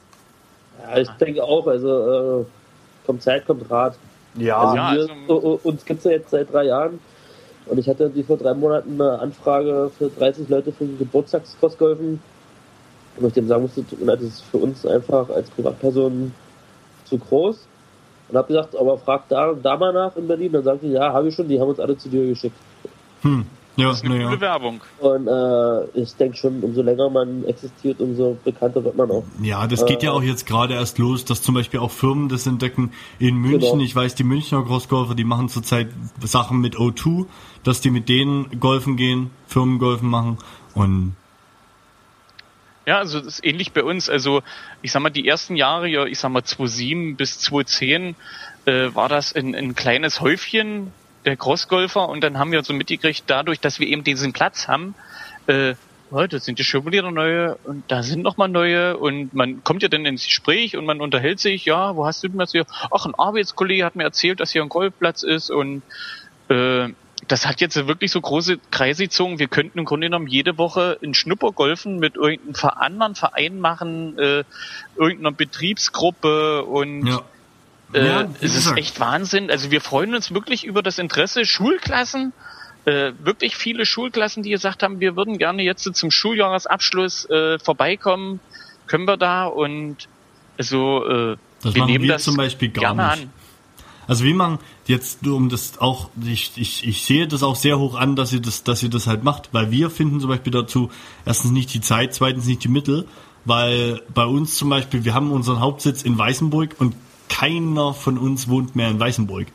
Ja, 0.89 0.97
ich 0.97 1.09
denke 1.11 1.43
auch, 1.43 1.67
also 1.67 2.41
äh, 2.41 2.45
kommt 3.05 3.21
Zeit, 3.21 3.45
kommt 3.45 3.69
Rat. 3.69 3.95
Ja, 4.35 4.57
Also, 4.57 4.75
Ja, 4.75 4.93
wir, 4.93 5.01
also- 5.01 5.41
so, 5.41 5.59
uns 5.63 5.85
gibt's 5.85 6.03
ja 6.03 6.11
jetzt 6.11 6.29
seit 6.31 6.51
drei 6.51 6.65
Jahren 6.65 6.99
und 7.65 7.77
ich 7.77 7.87
hatte 7.87 8.09
die 8.09 8.23
vor 8.23 8.37
drei 8.37 8.53
Monaten 8.53 8.99
eine 8.99 9.19
Anfrage 9.19 9.91
für 9.97 10.09
30 10.09 10.49
Leute 10.49 10.71
für 10.71 10.85
den 10.85 10.97
Geburtstagscrossgolfen. 10.97 12.21
Und 13.17 13.27
ich 13.27 13.33
dem 13.33 13.47
sagen 13.47 13.63
musste, 13.63 13.83
das 13.83 14.21
ist 14.21 14.41
für 14.43 14.57
uns 14.57 14.85
einfach 14.85 15.29
als 15.29 15.49
Privatperson 15.49 16.33
zu 17.05 17.17
groß. 17.17 17.67
Und 18.29 18.37
habe 18.37 18.47
gesagt, 18.47 18.75
aber 18.75 18.97
frag 18.97 19.27
da, 19.27 19.53
da 19.53 19.75
mal 19.77 19.91
nach 19.91 20.15
in 20.15 20.27
Berlin. 20.27 20.51
Dann 20.53 20.63
sagte 20.63 20.85
ich, 20.85 20.93
ja, 20.93 21.11
habe 21.11 21.27
ich 21.27 21.35
schon, 21.35 21.47
die 21.47 21.59
haben 21.59 21.69
uns 21.69 21.79
alle 21.79 21.97
zu 21.97 22.07
dir 22.09 22.25
geschickt. 22.27 22.55
hm. 23.21 23.45
Ja, 23.77 23.89
Das 23.89 23.97
ist 24.01 24.05
eine 24.05 24.23
gute 24.25 24.41
Werbung. 24.41 24.81
Und 24.99 25.27
äh, 25.27 25.99
ich 26.01 26.13
denke 26.15 26.35
schon, 26.37 26.61
umso 26.61 26.81
länger 26.81 27.09
man 27.09 27.45
existiert, 27.45 27.99
umso 27.99 28.37
bekannter 28.43 28.83
wird 28.83 28.95
man 28.97 29.09
auch. 29.11 29.23
Ja, 29.41 29.67
das 29.67 29.85
geht 29.85 30.03
ja 30.03 30.11
Äh, 30.11 30.13
auch 30.15 30.21
jetzt 30.23 30.45
gerade 30.45 30.73
erst 30.73 30.97
los, 30.97 31.23
dass 31.25 31.41
zum 31.41 31.55
Beispiel 31.55 31.79
auch 31.79 31.91
Firmen 31.91 32.27
das 32.29 32.45
entdecken. 32.47 32.91
In 33.19 33.35
München, 33.37 33.71
Genau. 33.71 33.83
ich 33.83 33.95
weiß, 33.95 34.15
die 34.15 34.23
Münchner 34.23 34.63
Crossgolfer, 34.63 35.15
die 35.15 35.23
machen 35.23 35.47
zurzeit 35.49 35.87
Sachen 36.21 36.59
mit 36.59 36.75
O2, 36.75 37.25
dass 37.63 37.79
die 37.81 37.89
mit 37.91 38.09
denen 38.09 38.59
golfen 38.59 38.97
gehen, 38.97 39.29
Firmengolfen 39.47 40.09
machen. 40.09 40.37
Und 40.75 41.15
Ja, 42.85 42.97
also 42.97 43.19
das 43.19 43.27
ist 43.39 43.45
ähnlich 43.45 43.71
bei 43.71 43.83
uns. 43.83 44.09
Also 44.09 44.41
ich 44.81 44.91
sag 44.91 45.01
mal, 45.03 45.09
die 45.11 45.27
ersten 45.27 45.55
Jahre, 45.55 45.87
ja, 45.87 46.05
ich 46.05 46.19
sag 46.19 46.31
mal 46.31 46.43
2007 46.43 47.15
bis 47.17 47.39
2010 47.39 48.15
äh, 48.65 48.89
war 48.95 49.07
das 49.09 49.33
ein, 49.33 49.53
ein 49.55 49.75
kleines 49.75 50.21
Häufchen 50.21 50.91
der 51.25 51.37
Crossgolfer 51.37 52.07
und 52.09 52.23
dann 52.23 52.37
haben 52.37 52.51
wir 52.51 52.63
so 52.63 52.73
mitgekriegt, 52.73 53.23
dadurch, 53.27 53.59
dass 53.59 53.79
wir 53.79 53.87
eben 53.87 54.03
diesen 54.03 54.33
Platz 54.33 54.67
haben, 54.67 54.95
äh, 55.47 55.75
das 56.11 56.45
sind 56.45 56.57
ja 56.57 56.65
schon 56.65 56.91
wieder 56.91 57.11
neue 57.11 57.55
und 57.65 57.83
da 57.87 58.01
sind 58.01 58.23
noch 58.23 58.37
mal 58.37 58.47
neue 58.47 58.97
und 58.97 59.33
man 59.33 59.63
kommt 59.63 59.83
ja 59.83 59.89
dann 59.89 60.05
ins 60.05 60.25
Gespräch 60.25 60.75
und 60.75 60.85
man 60.85 61.01
unterhält 61.01 61.39
sich, 61.39 61.65
ja, 61.65 61.95
wo 61.95 62.05
hast 62.05 62.23
du 62.23 62.29
denn 62.29 62.39
das 62.39 62.51
hier? 62.51 62.65
Ach, 62.91 63.05
ein 63.05 63.13
Arbeitskollege 63.15 63.85
hat 63.85 63.95
mir 63.95 64.03
erzählt, 64.03 64.39
dass 64.39 64.51
hier 64.51 64.63
ein 64.63 64.69
Golfplatz 64.69 65.21
ist 65.21 65.51
und 65.51 65.83
äh, 66.47 66.89
das 67.27 67.45
hat 67.45 67.61
jetzt 67.61 67.75
wirklich 67.87 68.11
so 68.11 68.21
große 68.21 68.57
Kreise 68.71 69.03
gezogen. 69.03 69.39
Wir 69.39 69.47
könnten 69.47 69.77
im 69.77 69.85
Grunde 69.85 70.07
genommen 70.07 70.27
jede 70.27 70.57
Woche 70.57 70.97
ein 71.03 71.13
Schnuppergolfen 71.13 71.99
mit 71.99 72.15
irgendeinem 72.15 72.71
anderen 72.75 73.15
Verein 73.15 73.59
machen, 73.59 74.17
äh, 74.17 74.43
irgendeiner 74.95 75.31
Betriebsgruppe 75.31 76.65
und 76.65 77.05
ja. 77.05 77.21
Äh, 77.93 78.05
Ja, 78.05 78.27
es 78.41 78.55
ist 78.55 78.75
echt 78.77 78.99
Wahnsinn. 78.99 79.49
Also 79.49 79.71
wir 79.71 79.81
freuen 79.81 80.15
uns 80.15 80.33
wirklich 80.33 80.65
über 80.65 80.81
das 80.83 80.99
Interesse. 80.99 81.45
Schulklassen, 81.45 82.33
äh, 82.85 83.11
wirklich 83.23 83.55
viele 83.55 83.85
Schulklassen, 83.85 84.43
die 84.43 84.49
gesagt 84.51 84.83
haben, 84.83 84.99
wir 84.99 85.15
würden 85.15 85.37
gerne 85.37 85.63
jetzt 85.63 85.83
zum 85.95 86.11
Schuljahresabschluss 86.11 87.25
äh, 87.29 87.59
vorbeikommen. 87.59 88.39
Können 88.87 89.05
wir 89.05 89.17
da? 89.17 89.45
Und 89.45 90.07
also 90.57 91.05
äh, 91.05 91.37
Das 91.61 91.73
wir 91.75 91.81
machen 91.81 91.91
nehmen 91.91 92.03
wir 92.05 92.13
das 92.13 92.23
zum 92.23 92.37
Beispiel 92.37 92.69
gar 92.69 92.95
gerne 92.95 93.15
nicht. 93.15 93.23
an. 93.23 93.33
Also 94.07 94.23
wir 94.23 94.33
machen 94.33 94.57
jetzt 94.87 95.21
nur 95.21 95.35
um 95.37 95.49
das 95.49 95.77
auch, 95.77 96.09
ich, 96.25 96.53
ich, 96.55 96.87
ich 96.87 97.03
sehe 97.05 97.27
das 97.27 97.43
auch 97.43 97.55
sehr 97.55 97.77
hoch 97.77 97.93
an, 97.93 98.15
dass 98.15 98.33
ihr 98.33 98.39
das, 98.41 98.63
dass 98.63 98.81
ihr 98.81 98.89
das 98.89 99.05
halt 99.05 99.23
macht, 99.23 99.49
weil 99.51 99.69
wir 99.69 99.91
finden 99.91 100.19
zum 100.19 100.29
Beispiel 100.31 100.51
dazu 100.51 100.89
erstens 101.27 101.51
nicht 101.51 101.71
die 101.75 101.81
Zeit, 101.81 102.15
zweitens 102.15 102.47
nicht 102.47 102.63
die 102.63 102.69
Mittel, 102.69 103.05
weil 103.45 104.01
bei 104.11 104.25
uns 104.25 104.55
zum 104.55 104.67
Beispiel, 104.69 105.05
wir 105.05 105.13
haben 105.13 105.29
unseren 105.31 105.59
Hauptsitz 105.59 106.01
in 106.01 106.17
Weißenburg 106.17 106.75
und 106.79 106.95
keiner 107.39 107.93
von 107.93 108.17
uns 108.17 108.49
wohnt 108.49 108.75
mehr 108.75 108.89
in 108.89 108.99
Weißenburg. 108.99 109.47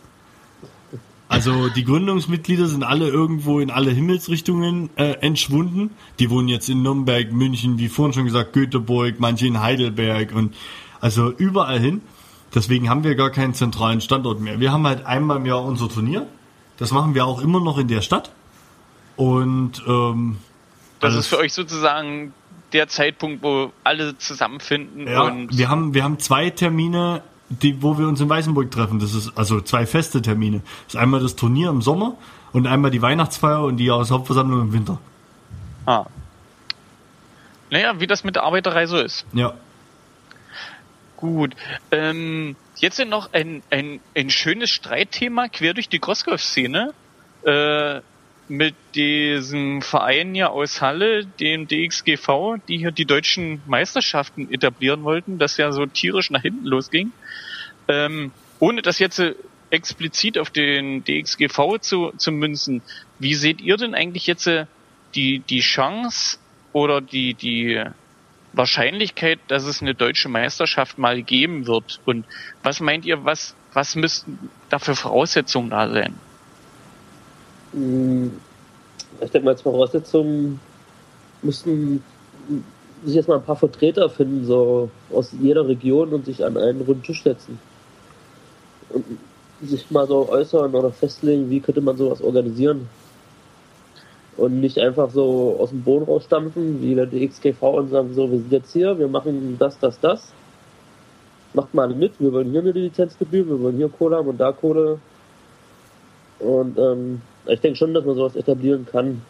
Also 1.29 1.69
die 1.69 1.85
Gründungsmitglieder 1.85 2.67
sind 2.67 2.83
alle 2.85 3.09
irgendwo 3.09 3.61
in 3.61 3.71
alle 3.71 3.91
Himmelsrichtungen 3.91 4.91
äh, 4.97 5.13
entschwunden. 5.21 5.91
Die 6.19 6.31
wohnen 6.31 6.49
jetzt 6.49 6.69
in 6.69 6.83
Nürnberg, 6.83 7.33
München, 7.33 7.79
wie 7.79 7.89
vorhin 7.89 8.13
schon 8.15 8.25
gesagt, 8.25 8.53
Göteborg, 8.53 9.17
manche 9.19 9.47
in 9.47 9.61
Heidelberg 9.61 10.35
und 10.35 10.55
also 11.01 11.31
überall 11.31 11.79
hin. 11.81 12.03
Deswegen 12.55 12.89
haben 12.89 13.05
wir 13.05 13.17
gar 13.17 13.31
keinen 13.31 13.53
zentralen 13.53 14.01
Standort 14.01 14.41
mehr. 14.41 14.61
Wir 14.61 14.71
haben 14.73 14.87
halt 14.87 15.05
einmal 15.05 15.39
im 15.39 15.47
Jahr 15.47 15.63
unser 15.65 15.89
Turnier. 15.89 16.27
Das 16.77 16.93
machen 16.93 17.15
wir 17.15 17.27
auch 17.27 17.41
immer 17.43 17.61
noch 17.61 17.79
in 17.79 17.89
der 17.89 18.01
Stadt. 18.01 18.31
Und 19.17 19.83
ähm, 19.87 20.37
Das 21.01 21.13
alles- 21.15 21.25
ist 21.25 21.29
für 21.29 21.39
euch 21.39 21.53
sozusagen 21.53 22.33
der 22.73 22.89
Zeitpunkt, 22.89 23.43
wo 23.43 23.73
alle 23.83 24.17
zusammenfinden 24.19 25.07
Ja, 25.07 25.33
wir 25.51 25.69
haben, 25.69 25.95
wir 25.95 26.05
haben 26.05 26.19
zwei 26.19 26.51
Termine, 26.51 27.23
die, 27.63 27.83
wo 27.83 27.99
wir 27.99 28.09
uns 28.09 28.21
in 28.21 28.29
Weißenburg 28.29 28.71
treffen. 28.71 28.99
Das 28.99 29.15
ist 29.15 29.37
also 29.37 29.61
zwei 29.61 29.87
feste 29.87 30.23
Termine. 30.23 30.63
Das 30.87 30.95
ist 30.95 31.01
einmal 31.01 31.21
das 31.21 31.37
Turnier 31.37 31.71
im 31.71 31.83
Sommer 31.83 32.17
und 32.53 32.67
einmal 32.67 32.91
die 32.91 33.03
Weihnachtsfeier 33.03 33.65
und 33.65 33.77
die 33.77 33.87
Jahreshauptversammlung 33.87 34.61
im 34.61 34.73
Winter. 34.73 34.99
Ah. 35.87 36.07
Naja, 37.71 37.99
wie 38.01 38.07
das 38.07 38.25
mit 38.25 38.37
der 38.37 38.45
Arbeiterei 38.45 38.87
so 38.87 38.99
ist. 38.99 39.27
Ja. 39.33 39.55
Gut. 41.17 41.55
Ähm, 41.91 42.57
jetzt 42.77 43.05
noch 43.05 43.33
ein, 43.33 43.63
ein, 43.71 44.01
ein 44.15 44.31
schönes 44.31 44.71
Streitthema 44.71 45.49
quer 45.49 45.75
durch 45.75 45.89
die 45.89 45.99
Crossgolf-Szene. 45.99 46.93
Äh, 47.45 48.01
mit 48.49 48.75
diesem 48.95 49.81
Verein 49.83 50.35
ja 50.35 50.49
aus 50.49 50.81
Halle, 50.81 51.25
dem 51.25 51.67
DXGV, 51.67 52.59
die 52.69 52.79
hier 52.79 52.91
die 52.91 53.07
deutschen 53.07 53.63
Meisterschaften 53.67 54.53
etablieren 54.53 55.05
wollten, 55.05 55.39
das 55.39 55.57
ja 55.57 55.73
so 55.73 55.87
tierisch 55.87 56.31
nach 56.31 56.43
hinten 56.43 56.67
losging. 56.67 57.13
Ähm, 57.89 58.33
ohne 58.61 58.83
das 58.83 58.99
jetzt 58.99 59.19
äh, 59.19 59.35
explizit 59.71 60.39
auf 60.39 60.51
den 60.51 61.05
DXGV 61.05 61.79
zu, 61.81 62.13
zu 62.17 62.33
münzen, 62.33 62.83
wie 63.19 63.35
seht 63.35 63.61
ihr 63.61 63.77
denn 63.77 63.95
eigentlich 63.95 64.27
jetzt 64.27 64.47
äh, 64.47 64.67
die, 65.15 65.41
die 65.41 65.61
Chance 65.61 66.39
oder 66.73 67.01
die, 67.01 67.35
die 67.35 67.83
Wahrscheinlichkeit, 68.53 69.41
dass 69.49 69.65
es 69.65 69.83
eine 69.83 69.95
deutsche 69.95 70.29
Meisterschaft 70.29 70.99
mal 70.99 71.23
geben 71.23 71.67
wird? 71.67 72.01
Und 72.05 72.25
was 72.63 72.81
meint 72.81 73.05
ihr, 73.05 73.25
was, 73.25 73.55
was 73.73 73.97
müssten 73.97 74.51
da 74.69 74.79
für 74.79 74.95
Voraussetzungen 74.95 75.71
da 75.71 75.89
sein? 75.89 76.15
Hm, 77.75 78.33
ich 79.21 79.31
denke 79.31 79.45
mal, 79.45 79.53
als 79.53 79.63
Voraussetzungen 79.63 80.61
müssten 81.43 82.03
sich 83.05 83.15
jetzt 83.15 83.29
mal 83.29 83.37
ein 83.37 83.45
paar 83.45 83.57
Vertreter 83.57 84.09
finden, 84.09 84.47
so 84.47 84.91
aus 85.13 85.33
jeder 85.41 85.67
Region 85.67 86.11
und 86.11 86.25
sich 86.25 86.45
an 86.45 86.57
einen 86.57 86.81
runden 86.81 87.03
Tisch 87.03 87.23
setzen. 87.23 87.59
Und 88.91 89.05
sich 89.63 89.91
mal 89.91 90.07
so 90.07 90.29
äußern 90.29 90.75
oder 90.75 90.91
festlegen, 90.91 91.51
wie 91.51 91.61
könnte 91.61 91.81
man 91.81 91.97
sowas 91.97 92.23
organisieren. 92.23 92.89
Und 94.37 94.61
nicht 94.61 94.79
einfach 94.79 95.11
so 95.11 95.57
aus 95.61 95.71
dem 95.71 95.83
Boden 95.83 96.05
rausstampfen, 96.07 96.83
wie 96.83 96.95
der 96.95 97.07
DXGV 97.07 97.63
und 97.63 97.91
sagen, 97.91 98.15
so, 98.15 98.31
wir 98.31 98.39
sind 98.39 98.53
jetzt 98.53 98.73
hier, 98.73 98.99
wir 98.99 99.09
machen 99.09 99.57
das, 99.59 99.79
das, 99.79 100.01
das. 100.01 100.33
Macht 101.53 101.73
mal 101.73 101.89
mit, 101.95 102.19
wir 102.19 102.33
wollen 102.33 102.51
hier 102.51 102.61
eine 102.61 102.73
Lizenzgebühr, 102.73 103.47
wir 103.47 103.61
wollen 103.61 103.77
hier 103.77 103.89
Kohle 103.89 104.17
haben 104.17 104.29
und 104.29 104.39
da 104.39 104.51
Kohle. 104.51 104.99
Und 106.41 106.79
ähm, 106.79 107.21
ich 107.47 107.61
denke 107.61 107.77
schon, 107.77 107.95
dass 107.95 108.05
man 108.05 108.17
sowas 108.17 108.37
etablieren 108.37 108.87
kann. 108.87 109.23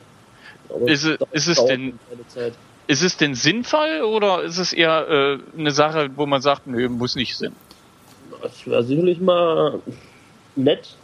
Aber 0.68 0.88
ist, 0.88 1.04
es, 1.04 1.18
ist 1.32 1.48
es 1.48 1.64
denn 1.64 1.98
ist 2.86 3.02
es 3.02 3.16
denn 3.16 3.34
sinnvoll 3.34 4.02
oder 4.02 4.42
ist 4.42 4.58
es 4.58 4.72
eher 4.72 5.08
äh, 5.08 5.58
eine 5.58 5.70
Sache, 5.70 6.10
wo 6.16 6.26
man 6.26 6.42
sagt, 6.42 6.66
nö, 6.66 6.88
muss 6.88 7.16
nicht 7.16 7.36
sein? 7.36 7.54
Es 8.42 8.66
wäre 8.66 8.84
sicherlich 8.84 9.20
mal 9.20 9.80
nett, 10.54 10.96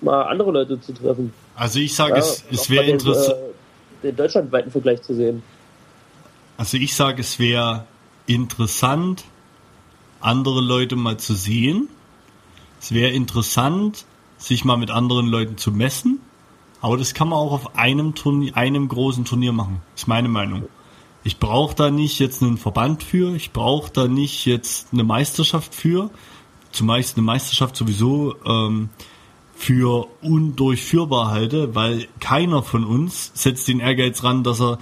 mal 0.00 0.22
andere 0.22 0.50
Leute 0.50 0.80
zu 0.80 0.92
treffen. 0.92 1.32
Also 1.54 1.78
ich 1.78 1.94
sage, 1.94 2.14
ja, 2.14 2.18
es, 2.18 2.44
es 2.50 2.70
wäre 2.70 2.86
interessant. 2.86 3.38
Äh, 3.38 4.06
den 4.08 4.16
deutschlandweiten 4.16 4.70
Vergleich 4.70 5.02
zu 5.02 5.14
sehen. 5.14 5.42
Also 6.56 6.76
ich 6.76 6.94
sage, 6.94 7.20
es 7.20 7.38
wäre 7.38 7.84
interessant, 8.26 9.24
andere 10.20 10.60
Leute 10.60 10.96
mal 10.96 11.18
zu 11.18 11.34
sehen. 11.34 11.88
Es 12.80 12.92
wäre 12.92 13.10
interessant, 13.10 14.04
sich 14.38 14.64
mal 14.64 14.76
mit 14.76 14.90
anderen 14.90 15.26
Leuten 15.26 15.56
zu 15.56 15.72
messen. 15.72 16.20
Aber 16.80 16.96
das 16.96 17.14
kann 17.14 17.28
man 17.28 17.38
auch 17.38 17.52
auf 17.52 17.76
einem 17.76 18.14
Turnier, 18.14 18.56
einem 18.56 18.88
großen 18.88 19.24
Turnier 19.24 19.52
machen. 19.52 19.82
Ist 19.96 20.08
meine 20.08 20.28
Meinung. 20.28 20.64
Ich 21.24 21.38
brauche 21.38 21.74
da 21.74 21.90
nicht 21.90 22.18
jetzt 22.20 22.42
einen 22.42 22.58
Verband 22.58 23.02
für. 23.02 23.34
Ich 23.34 23.52
brauche 23.52 23.90
da 23.92 24.06
nicht 24.06 24.46
jetzt 24.46 24.92
eine 24.92 25.04
Meisterschaft 25.04 25.74
für. 25.74 26.10
Zumeist 26.70 27.16
eine 27.16 27.24
Meisterschaft 27.24 27.76
sowieso 27.76 28.36
ähm, 28.44 28.90
für 29.54 30.06
undurchführbar 30.22 31.30
halte, 31.30 31.74
weil 31.74 32.06
keiner 32.20 32.62
von 32.62 32.84
uns 32.84 33.32
setzt 33.34 33.66
den 33.66 33.80
Ehrgeiz 33.80 34.22
ran, 34.22 34.44
dass 34.44 34.60
er 34.60 34.78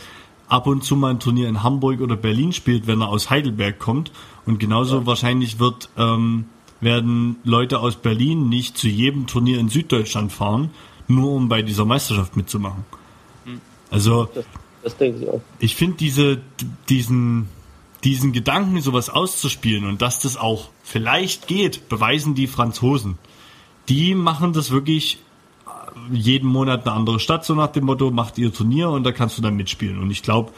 ab 0.48 0.66
und 0.66 0.84
zu 0.84 0.96
mal 0.96 1.12
ein 1.12 1.20
Turnier 1.20 1.48
in 1.48 1.62
Hamburg 1.62 2.00
oder 2.00 2.16
Berlin 2.16 2.52
spielt, 2.52 2.86
wenn 2.86 3.00
er 3.00 3.08
aus 3.08 3.30
Heidelberg 3.30 3.78
kommt. 3.78 4.12
Und 4.44 4.60
genauso 4.60 4.98
ja. 4.98 5.06
wahrscheinlich 5.06 5.58
wird 5.58 5.88
ähm, 5.96 6.46
werden 6.80 7.36
Leute 7.42 7.80
aus 7.80 7.96
Berlin 7.96 8.48
nicht 8.48 8.76
zu 8.76 8.88
jedem 8.88 9.26
Turnier 9.26 9.58
in 9.58 9.68
Süddeutschland 9.68 10.32
fahren, 10.32 10.70
nur 11.08 11.32
um 11.32 11.48
bei 11.48 11.62
dieser 11.62 11.84
Meisterschaft 11.84 12.36
mitzumachen. 12.36 12.84
Hm. 13.44 13.60
Also 13.90 14.28
das, 14.34 14.44
das 14.82 14.96
denke 14.96 15.22
ich 15.22 15.28
auch. 15.28 15.40
Ich 15.58 15.76
finde 15.76 15.96
diese 15.96 16.40
diesen 16.88 17.48
diesen 18.04 18.32
Gedanken, 18.32 18.80
sowas 18.80 19.10
auszuspielen 19.10 19.84
und 19.86 20.00
dass 20.00 20.20
das 20.20 20.36
auch 20.36 20.68
vielleicht 20.84 21.48
geht, 21.48 21.88
beweisen 21.88 22.34
die 22.34 22.46
Franzosen. 22.46 23.18
Die 23.88 24.14
machen 24.14 24.52
das 24.52 24.70
wirklich 24.70 25.18
äh, 25.66 26.14
jeden 26.14 26.48
Monat 26.48 26.86
eine 26.86 26.94
andere 26.94 27.20
Stadt, 27.20 27.44
so 27.44 27.54
nach 27.54 27.68
dem 27.68 27.84
Motto, 27.84 28.10
macht 28.10 28.38
ihr 28.38 28.52
Turnier 28.52 28.90
und 28.90 29.04
da 29.04 29.12
kannst 29.12 29.38
du 29.38 29.42
dann 29.42 29.56
mitspielen. 29.56 29.98
Und 29.98 30.10
ich 30.10 30.22
glaube, 30.22 30.52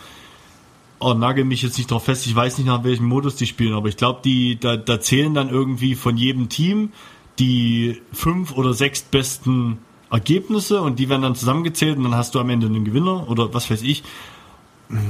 oh, 0.98 1.14
nagel 1.14 1.44
mich 1.44 1.62
jetzt 1.62 1.78
nicht 1.78 1.90
drauf 1.90 2.04
fest, 2.04 2.26
ich 2.26 2.34
weiß 2.34 2.58
nicht 2.58 2.66
nach 2.66 2.84
welchem 2.84 3.06
Modus 3.06 3.36
die 3.36 3.46
spielen, 3.46 3.74
aber 3.74 3.88
ich 3.88 3.96
glaube, 3.96 4.20
die, 4.24 4.58
da, 4.58 4.76
da 4.76 5.00
zählen 5.00 5.32
dann 5.32 5.48
irgendwie 5.48 5.94
von 5.94 6.16
jedem 6.16 6.48
Team 6.48 6.92
die 7.38 8.02
fünf 8.12 8.52
oder 8.52 8.74
sechs 8.74 9.02
besten 9.02 9.78
Ergebnisse 10.10 10.80
und 10.80 10.98
die 10.98 11.08
werden 11.08 11.22
dann 11.22 11.34
zusammengezählt 11.34 11.98
und 11.98 12.04
dann 12.04 12.14
hast 12.14 12.34
du 12.34 12.40
am 12.40 12.50
Ende 12.50 12.66
einen 12.66 12.84
Gewinner 12.84 13.28
oder 13.28 13.52
was 13.52 13.70
weiß 13.70 13.82
ich. 13.82 14.02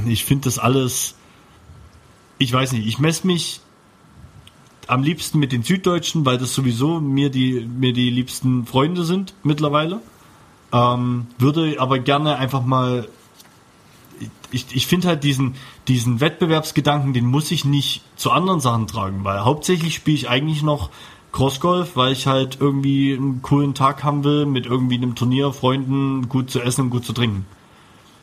Ich 0.06 0.24
finde 0.24 0.44
das 0.44 0.58
alles, 0.58 1.14
ich 2.38 2.52
weiß 2.52 2.72
nicht, 2.72 2.86
ich 2.86 2.98
messe 2.98 3.26
mich 3.26 3.60
am 4.88 5.02
liebsten 5.02 5.38
mit 5.38 5.52
den 5.52 5.62
Süddeutschen, 5.62 6.24
weil 6.24 6.38
das 6.38 6.54
sowieso 6.54 7.00
mir 7.00 7.30
die, 7.30 7.60
mir 7.60 7.92
die 7.92 8.10
liebsten 8.10 8.66
Freunde 8.66 9.04
sind 9.04 9.34
mittlerweile. 9.42 10.00
Ähm, 10.72 11.26
würde 11.38 11.76
aber 11.78 11.98
gerne 11.98 12.36
einfach 12.36 12.64
mal 12.64 13.08
ich, 14.50 14.66
ich 14.72 14.86
finde 14.86 15.08
halt 15.08 15.24
diesen, 15.24 15.54
diesen 15.88 16.20
Wettbewerbsgedanken, 16.20 17.12
den 17.12 17.26
muss 17.26 17.50
ich 17.50 17.64
nicht 17.64 18.02
zu 18.16 18.30
anderen 18.30 18.60
Sachen 18.60 18.86
tragen, 18.86 19.24
weil 19.24 19.40
hauptsächlich 19.44 19.94
spiele 19.94 20.16
ich 20.16 20.28
eigentlich 20.28 20.62
noch 20.62 20.90
Crossgolf, 21.38 21.94
weil 21.94 22.10
ich 22.10 22.26
halt 22.26 22.58
irgendwie 22.60 23.14
einen 23.14 23.42
coolen 23.42 23.72
Tag 23.72 24.02
haben 24.02 24.24
will, 24.24 24.44
mit 24.44 24.66
irgendwie 24.66 24.96
einem 24.96 25.14
Turnier, 25.14 25.52
Freunden, 25.52 26.28
gut 26.28 26.50
zu 26.50 26.60
essen 26.60 26.86
und 26.86 26.90
gut 26.90 27.04
zu 27.04 27.12
trinken. 27.12 27.46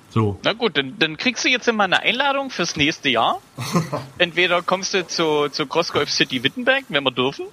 So. 0.09 0.37
Na 0.43 0.51
gut, 0.51 0.75
dann, 0.75 0.95
dann 0.99 1.15
kriegst 1.15 1.45
du 1.45 1.47
jetzt 1.47 1.65
immer 1.69 1.85
eine 1.85 2.01
Einladung 2.01 2.49
fürs 2.49 2.75
nächste 2.75 3.07
Jahr. 3.07 3.39
Entweder 4.17 4.61
kommst 4.61 4.93
du 4.93 5.07
zu, 5.07 5.47
zu 5.47 5.65
Crossgolf 5.65 6.09
City 6.11 6.43
Wittenberg, 6.43 6.83
wenn 6.89 7.05
wir 7.05 7.11
dürfen. 7.11 7.45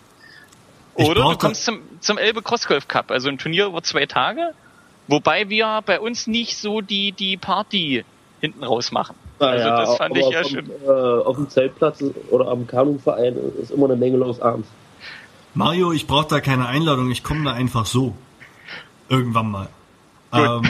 Oder 0.95 1.31
du 1.31 1.37
kommst 1.39 1.65
zum, 1.65 1.79
zum 2.01 2.19
Elbe 2.19 2.43
Crossgolf 2.43 2.89
Cup, 2.89 3.13
also 3.13 3.29
ein 3.29 3.39
Turnier 3.39 3.67
über 3.67 3.85
zwei 3.85 4.07
Tage. 4.07 4.55
Wobei 5.07 5.49
wir 5.49 5.81
bei 5.87 6.01
uns 6.01 6.27
nicht 6.27 6.57
so 6.57 6.81
die, 6.81 7.13
die 7.13 7.37
Party 7.37 8.05
hinten 8.41 8.65
raus 8.65 8.91
machen. 8.91 9.15
also 9.39 9.65
ja, 9.65 9.81
das 9.81 9.97
fand 9.97 10.17
ich 10.17 10.29
ja 10.29 10.43
schön. 10.43 10.69
Äh, 10.85 10.91
auf 10.91 11.37
dem 11.37 11.49
Zeltplatz 11.49 12.03
oder 12.31 12.49
am 12.49 12.67
Kanuverein 12.67 13.37
ist 13.63 13.71
immer 13.71 13.85
eine 13.85 13.95
Menge 13.95 14.17
los 14.17 14.41
abends. 14.41 14.67
Mario, 15.55 15.93
ich 15.93 16.07
brauche 16.07 16.29
da 16.29 16.41
keine 16.41 16.67
Einladung, 16.67 17.11
ich 17.11 17.23
komme 17.23 17.45
da 17.45 17.53
einfach 17.53 17.87
so. 17.87 18.17
Irgendwann 19.09 19.51
mal. 19.51 19.69
Ähm, 20.33 20.63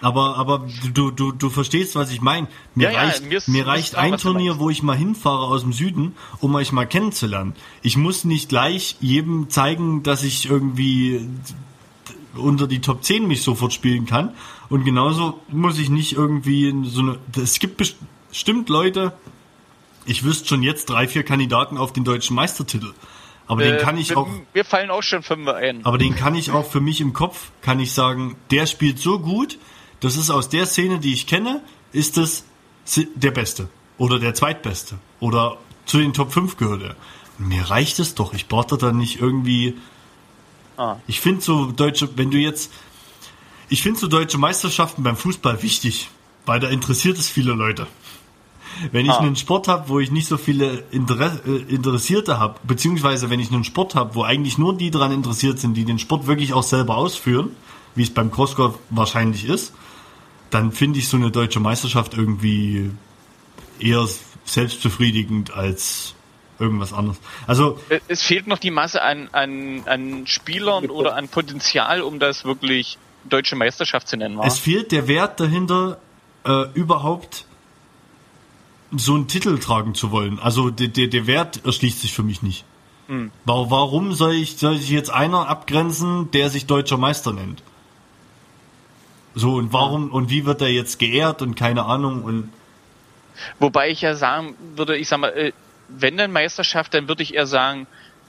aber 0.00 0.36
aber 0.36 0.66
du, 0.92 1.10
du, 1.10 1.32
du 1.32 1.50
verstehst, 1.50 1.94
was 1.94 2.10
ich 2.10 2.20
meine. 2.20 2.48
Mir 2.74 2.92
ja, 2.92 3.00
reicht, 3.00 3.22
ja, 3.22 3.28
mir, 3.28 3.42
mir 3.46 3.66
reicht 3.66 3.94
ein 3.96 4.16
Turnier, 4.16 4.58
wo 4.58 4.70
ich 4.70 4.82
mal 4.82 4.96
hinfahre 4.96 5.46
aus 5.46 5.62
dem 5.62 5.72
Süden, 5.72 6.14
um 6.40 6.54
euch 6.54 6.72
mal 6.72 6.86
kennenzulernen. 6.86 7.54
Ich 7.82 7.96
muss 7.96 8.24
nicht 8.24 8.48
gleich 8.48 8.96
jedem 9.00 9.50
zeigen, 9.50 10.02
dass 10.02 10.22
ich 10.22 10.48
irgendwie 10.48 11.28
unter 12.34 12.66
die 12.66 12.80
Top 12.80 13.04
10 13.04 13.26
mich 13.26 13.42
sofort 13.42 13.72
spielen 13.72 14.06
kann. 14.06 14.34
Und 14.68 14.84
genauso 14.84 15.40
muss 15.48 15.78
ich 15.78 15.90
nicht 15.90 16.12
irgendwie 16.12 16.74
so 16.84 17.00
eine. 17.00 17.18
Es 17.36 17.58
gibt 17.58 17.76
bestimmt 17.76 18.68
Leute, 18.68 19.12
ich 20.06 20.24
wüsste 20.24 20.48
schon 20.48 20.62
jetzt 20.62 20.90
drei, 20.90 21.08
vier 21.08 21.22
Kandidaten 21.22 21.78
auf 21.78 21.92
den 21.92 22.04
deutschen 22.04 22.36
Meistertitel. 22.36 22.92
Aber 23.46 23.62
äh, 23.62 23.70
den 23.70 23.78
kann 23.78 23.98
ich 23.98 24.10
wir, 24.10 24.18
auch. 24.18 24.28
Wir 24.52 24.64
fallen 24.64 24.90
auch 24.90 25.02
schon 25.02 25.22
fünf 25.22 25.48
ein. 25.48 25.84
Aber 25.84 25.98
den 25.98 26.14
kann 26.14 26.34
ich 26.34 26.50
auch 26.50 26.66
für 26.66 26.80
mich 26.80 27.00
im 27.00 27.12
Kopf, 27.12 27.50
kann 27.60 27.80
ich 27.80 27.92
sagen, 27.92 28.36
der 28.50 28.66
spielt 28.66 28.98
so 28.98 29.18
gut, 29.18 29.58
das 30.00 30.16
ist 30.16 30.30
aus 30.30 30.48
der 30.48 30.66
Szene, 30.66 30.98
die 30.98 31.12
ich 31.12 31.26
kenne, 31.26 31.62
ist 31.92 32.18
es 32.18 32.44
der 33.14 33.30
Beste. 33.30 33.68
Oder 33.96 34.18
der 34.18 34.34
Zweitbeste. 34.34 34.98
Oder 35.20 35.58
zu 35.86 35.98
den 35.98 36.12
Top 36.12 36.32
5 36.32 36.56
gehört 36.56 36.82
er. 36.82 36.96
Mir 37.38 37.70
reicht 37.70 37.98
es 37.98 38.14
doch. 38.14 38.34
Ich 38.34 38.48
brauche 38.48 38.76
da 38.76 38.92
nicht 38.92 39.20
irgendwie 39.20 39.76
Ah. 40.76 40.96
Ich 41.06 41.20
finde 41.20 41.40
so 41.40 41.70
deutsche, 41.70 42.08
wenn 42.16 42.30
du 42.30 42.38
jetzt, 42.38 42.72
ich 43.68 43.82
finde 43.82 44.00
so 44.00 44.08
deutsche 44.08 44.38
Meisterschaften 44.38 45.02
beim 45.02 45.16
Fußball 45.16 45.62
wichtig, 45.62 46.10
weil 46.46 46.60
da 46.60 46.68
interessiert 46.68 47.18
es 47.18 47.28
viele 47.28 47.52
Leute. 47.52 47.86
Wenn 48.92 49.06
ich 49.06 49.12
ah. 49.12 49.18
einen 49.18 49.36
Sport 49.36 49.68
habe, 49.68 49.88
wo 49.88 50.00
ich 50.00 50.10
nicht 50.10 50.26
so 50.26 50.36
viele 50.36 50.84
äh, 50.92 50.96
Interessierte 51.68 52.38
habe, 52.38 52.58
beziehungsweise 52.64 53.30
wenn 53.30 53.40
ich 53.40 53.50
einen 53.50 53.64
Sport 53.64 53.94
habe, 53.94 54.14
wo 54.14 54.22
eigentlich 54.22 54.58
nur 54.58 54.76
die 54.76 54.90
daran 54.90 55.12
interessiert 55.12 55.58
sind, 55.58 55.74
die 55.74 55.84
den 55.84 55.98
Sport 55.98 56.26
wirklich 56.26 56.52
auch 56.52 56.62
selber 56.62 56.96
ausführen, 56.96 57.54
wie 57.94 58.02
es 58.02 58.10
beim 58.10 58.30
Crossgolf 58.30 58.78
wahrscheinlich 58.90 59.46
ist, 59.46 59.72
dann 60.50 60.72
finde 60.72 60.98
ich 60.98 61.08
so 61.08 61.16
eine 61.16 61.30
deutsche 61.30 61.60
Meisterschaft 61.60 62.14
irgendwie 62.14 62.90
eher 63.78 64.06
selbstbefriedigend 64.44 65.54
als 65.54 66.14
irgendwas 66.58 66.92
anderes. 66.92 67.18
Also 67.46 67.80
es 68.08 68.22
fehlt 68.22 68.46
noch 68.46 68.58
die 68.58 68.70
Masse 68.70 69.02
an, 69.02 69.28
an, 69.32 69.82
an 69.86 70.26
Spielern 70.26 70.86
oder 70.90 71.16
an 71.16 71.28
Potenzial, 71.28 72.02
um 72.02 72.18
das 72.18 72.44
wirklich 72.44 72.98
deutsche 73.24 73.56
Meisterschaft 73.56 74.08
zu 74.08 74.16
nennen 74.16 74.38
war. 74.38 74.46
Es 74.46 74.58
fehlt 74.58 74.92
der 74.92 75.08
Wert 75.08 75.40
dahinter, 75.40 75.98
äh, 76.44 76.66
überhaupt 76.74 77.46
so 78.98 79.14
einen 79.14 79.28
Titel 79.28 79.58
tragen 79.58 79.94
zu 79.94 80.10
wollen. 80.10 80.38
Also 80.38 80.70
der, 80.70 80.88
der, 80.88 81.06
der 81.08 81.26
Wert 81.26 81.64
erschließt 81.64 82.00
sich 82.00 82.12
für 82.12 82.22
mich 82.22 82.42
nicht. 82.42 82.64
Hm. 83.08 83.30
Wa- 83.44 83.66
Warum 83.68 84.12
soll 84.14 84.34
ich, 84.34 84.56
soll 84.56 84.76
ich 84.76 84.90
jetzt 84.90 85.10
einer 85.10 85.48
abgrenzen, 85.48 86.30
der 86.30 86.50
sich 86.50 86.66
deutscher 86.66 86.96
Meister 86.96 87.32
nennt? 87.32 87.62
So, 89.34 89.54
und 89.56 89.72
warum, 89.72 90.10
und 90.12 90.30
wie 90.30 90.46
wird 90.46 90.60
er 90.62 90.68
jetzt 90.70 90.98
geehrt 90.98 91.42
und 91.42 91.56
keine 91.56 91.84
Ahnung 91.84 92.22
und 92.22 92.52
Wobei 93.58 93.90
ich 93.90 94.00
ja 94.00 94.14
sagen 94.14 94.54
würde, 94.76 94.96
ich 94.96 95.08
sag 95.08 95.18
mal, 95.18 95.30
äh, 95.30 95.52
wenn 95.88 96.16
dann 96.16 96.30
Meisterschaft, 96.30 96.94
dann 96.94 97.08
würde 97.08 97.24
ich 97.24 97.34
eher 97.34 97.48
sagen, 97.48 97.88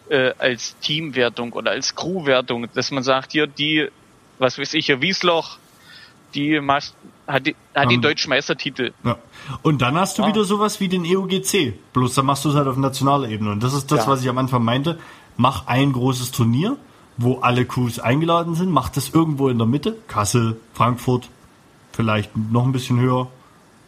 äh, 0.09 0.31
als 0.39 0.75
Teamwertung 0.79 1.53
oder 1.53 1.71
als 1.71 1.95
Crewwertung, 1.95 2.67
dass 2.73 2.89
man 2.89 3.03
sagt, 3.03 3.33
hier 3.33 3.45
die, 3.45 3.87
was 4.39 4.57
weiß 4.57 4.73
ich, 4.73 4.87
hier 4.87 5.01
Wiesloch, 5.01 5.57
die 6.33 6.59
mas- 6.59 6.93
hat, 7.27 7.45
die, 7.47 7.55
hat 7.73 7.85
den 7.85 7.95
Ähm. 7.97 8.01
deutschen 8.01 8.29
Meistertitel. 8.29 8.93
Ja. 9.03 9.17
Und 9.61 9.81
dann 9.81 9.95
hast 9.97 10.17
du 10.17 10.23
Ah. 10.23 10.27
wieder 10.27 10.43
sowas 10.43 10.79
wie 10.79 10.87
den 10.87 11.03
EUGC. 11.05 11.73
Bloß 11.93 12.13
dann 12.15 12.25
machst 12.25 12.45
du 12.45 12.49
es 12.49 12.55
halt 12.55 12.67
auf 12.67 12.77
nationaler 12.77 13.29
Ebene. 13.29 13.51
Und 13.51 13.63
das 13.63 13.73
ist 13.73 13.91
das, 13.91 14.05
Ja. 14.05 14.11
was 14.11 14.21
ich 14.21 14.29
am 14.29 14.37
Anfang 14.37 14.63
meinte. 14.63 14.99
Mach 15.37 15.67
ein 15.67 15.91
großes 15.93 16.31
Turnier, 16.31 16.77
wo 17.17 17.39
alle 17.39 17.65
Crews 17.65 17.99
eingeladen 17.99 18.55
sind. 18.55 18.71
Mach 18.71 18.89
das 18.89 19.09
irgendwo 19.09 19.49
in 19.49 19.57
der 19.57 19.67
Mitte. 19.67 19.97
Kassel, 20.07 20.57
Frankfurt, 20.73 21.29
vielleicht 21.91 22.35
noch 22.35 22.63
ein 22.65 22.71
bisschen 22.71 22.99
höher. 22.99 23.27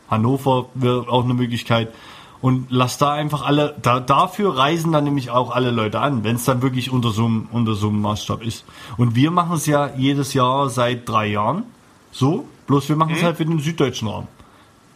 Hannover 0.10 0.68
wäre 0.74 1.10
auch 1.10 1.24
eine 1.24 1.34
Möglichkeit. 1.34 1.94
Und 2.40 2.68
lass 2.70 2.98
da 3.00 3.14
einfach 3.14 3.44
alle, 3.46 3.76
da, 3.82 4.00
dafür 4.00 4.56
reisen 4.58 4.92
dann 4.92 5.04
nämlich 5.06 5.32
auch 5.32 5.50
alle 5.56 5.72
Leute 5.72 6.00
an, 6.00 6.24
wenn 6.24 6.36
es 6.36 6.46
dann 6.46 6.62
wirklich 6.62 6.92
unter 6.92 7.10
so, 7.12 7.26
einem, 7.26 7.50
unter 7.52 7.74
so 7.74 7.88
einem 7.90 8.00
Maßstab 8.02 8.44
ist. 8.44 8.64
Und 8.96 9.16
wir 9.16 9.32
machen 9.32 9.56
es 9.56 9.66
ja 9.66 9.90
jedes 9.98 10.34
Jahr 10.36 10.70
seit 10.70 11.10
drei 11.10 11.28
Jahren. 11.28 11.64
So, 12.12 12.48
bloß 12.68 12.90
wir 12.90 12.96
machen 12.96 13.16
es 13.16 13.24
halt 13.24 13.38
für 13.38 13.46
den 13.46 13.60
süddeutschen 13.60 14.08
Raum. 14.08 14.28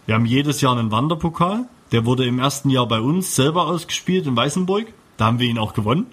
Wir 0.06 0.16
haben 0.16 0.26
jedes 0.26 0.62
Jahr 0.62 0.78
einen 0.78 0.92
Wanderpokal. 0.92 1.66
Der 1.92 2.06
wurde 2.06 2.26
im 2.26 2.40
ersten 2.40 2.70
Jahr 2.70 2.88
bei 2.88 3.00
uns 3.00 3.36
selber 3.36 3.68
ausgespielt 3.68 4.26
in 4.26 4.36
Weißenburg. 4.36 4.88
Da 5.18 5.26
haben 5.26 5.40
wir 5.40 5.48
ihn 5.48 5.58
auch 5.58 5.74
gewonnen. 5.74 6.08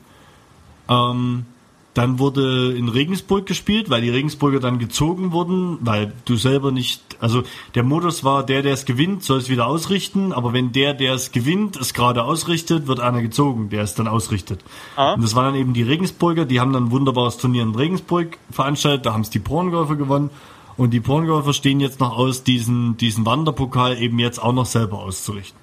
Ähm, 0.89 1.47
dann 1.95 2.21
wurde 2.21 2.73
in 2.77 2.89
Regensburg 2.89 3.47
gespielt, 3.47 3.91
weil 3.91 4.03
die 4.03 4.11
Regensburger 4.11 4.61
dann 4.61 4.79
gezogen 4.79 5.33
wurden, 5.33 5.79
weil 5.81 6.13
du 6.27 6.37
selber 6.37 6.71
nicht, 6.71 7.03
also 7.19 7.43
der 7.75 7.83
Modus 7.83 8.23
war, 8.23 8.47
der, 8.47 8.63
der 8.63 8.75
es 8.75 8.85
gewinnt, 8.85 9.25
soll 9.25 9.39
es 9.39 9.49
wieder 9.49 9.67
ausrichten, 9.67 10.33
aber 10.33 10.53
wenn 10.53 10.71
der, 10.71 10.95
der 10.95 11.15
es 11.15 11.33
gewinnt, 11.33 11.77
es 11.77 11.95
gerade 11.95 12.23
ausrichtet, 12.23 12.87
wird 12.87 13.01
einer 13.01 13.21
gezogen, 13.21 13.69
der 13.71 13.83
es 13.83 13.95
dann 13.95 14.07
ausrichtet. 14.07 14.61
Ah. 14.95 15.15
Und 15.15 15.23
das 15.23 15.35
waren 15.35 15.47
dann 15.47 15.61
eben 15.61 15.75
die 15.75 15.83
Regensburger, 15.83 16.45
die 16.45 16.61
haben 16.61 16.73
dann 16.73 16.85
ein 16.85 16.91
wunderbares 16.93 17.37
Turnier 17.37 17.65
in 17.65 17.75
Regensburg 17.75 18.39
veranstaltet, 18.51 19.07
da 19.07 19.13
haben 19.13 19.23
es 19.23 19.31
die 19.31 19.41
Porngolfer 19.41 19.97
gewonnen 19.97 20.31
und 20.79 20.93
die 20.93 21.01
Porngolfer 21.01 21.53
stehen 21.53 21.81
jetzt 21.81 22.01
noch 22.01 22.17
aus, 22.17 22.45
diesen, 22.45 22.97
diesen 22.97 23.27
Wanderpokal 23.27 24.01
eben 24.01 24.19
jetzt 24.19 24.39
auch 24.39 24.53
noch 24.53 24.65
selber 24.65 25.01
auszurichten. 25.01 25.61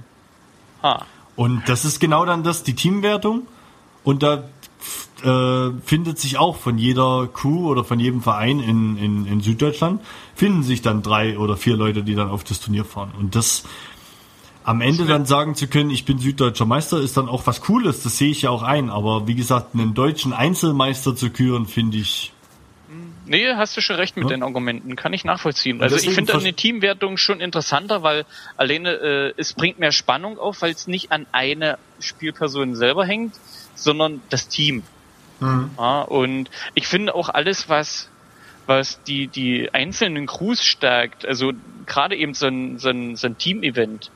Ha. 0.83 1.05
Und 1.35 1.63
das 1.67 1.85
ist 1.85 1.99
genau 1.99 2.25
dann 2.25 2.43
das, 2.43 2.63
die 2.63 2.75
Teamwertung. 2.75 3.43
Und 4.03 4.23
da 4.23 4.43
äh, 5.23 5.71
findet 5.83 6.19
sich 6.19 6.37
auch 6.37 6.57
von 6.57 6.77
jeder 6.77 7.27
Crew 7.33 7.69
oder 7.69 7.83
von 7.85 7.99
jedem 7.99 8.21
Verein 8.21 8.59
in, 8.59 8.97
in, 8.97 9.25
in 9.25 9.41
Süddeutschland, 9.41 10.01
finden 10.35 10.63
sich 10.63 10.81
dann 10.81 11.01
drei 11.01 11.39
oder 11.39 11.55
vier 11.55 11.77
Leute, 11.77 12.03
die 12.03 12.13
dann 12.13 12.29
auf 12.29 12.43
das 12.43 12.59
Turnier 12.59 12.83
fahren. 12.85 13.11
Und 13.17 13.35
das 13.35 13.63
am 14.65 14.81
Ende 14.81 15.05
dann 15.05 15.25
sagen 15.25 15.55
zu 15.55 15.67
können, 15.67 15.91
ich 15.91 16.05
bin 16.05 16.19
süddeutscher 16.19 16.65
Meister, 16.65 16.99
ist 16.99 17.15
dann 17.15 17.29
auch 17.29 17.47
was 17.47 17.61
Cooles, 17.61 18.03
das 18.03 18.17
sehe 18.17 18.31
ich 18.31 18.41
ja 18.41 18.49
auch 18.49 18.63
ein. 18.63 18.89
Aber 18.89 19.27
wie 19.27 19.35
gesagt, 19.35 19.75
einen 19.75 19.93
deutschen 19.93 20.33
Einzelmeister 20.33 21.15
zu 21.15 21.29
küren, 21.29 21.67
finde 21.67 21.97
ich. 21.97 22.33
Nee, 23.25 23.53
hast 23.55 23.75
du 23.75 23.81
schon 23.81 23.95
recht 23.95 24.15
mit 24.15 24.25
Ja. 24.25 24.35
den 24.35 24.43
Argumenten, 24.43 24.95
kann 24.95 25.13
ich 25.13 25.23
nachvollziehen. 25.25 25.81
Also 25.81 25.95
ich 25.97 26.09
finde 26.09 26.33
eine 26.33 26.53
Teamwertung 26.53 27.17
schon 27.17 27.39
interessanter, 27.39 28.03
weil 28.03 28.25
alleine 28.57 28.91
äh, 28.91 29.33
es 29.37 29.53
bringt 29.53 29.79
mehr 29.79 29.91
Spannung 29.91 30.37
auf, 30.37 30.61
weil 30.61 30.71
es 30.71 30.87
nicht 30.87 31.11
an 31.11 31.25
eine 31.31 31.77
Spielperson 31.99 32.75
selber 32.75 33.05
hängt, 33.05 33.33
sondern 33.75 34.21
das 34.29 34.47
Team. 34.47 34.83
Ja, 35.77 36.01
und 36.01 36.49
ich 36.75 36.87
finde 36.87 37.13
auch 37.13 37.29
alles, 37.29 37.67
was 37.67 38.09
was 38.67 39.03
die 39.03 39.27
die 39.27 39.69
einzelnen 39.73 40.25
Crews 40.27 40.63
stärkt, 40.63 41.25
also 41.25 41.51
gerade 41.85 42.15
eben 42.15 42.33
so 42.33 42.47
ein, 42.47 42.79
so 42.79 42.89
ein, 42.89 43.15
so 43.15 43.27
ein 43.27 43.37
Team-Event, 43.37 44.09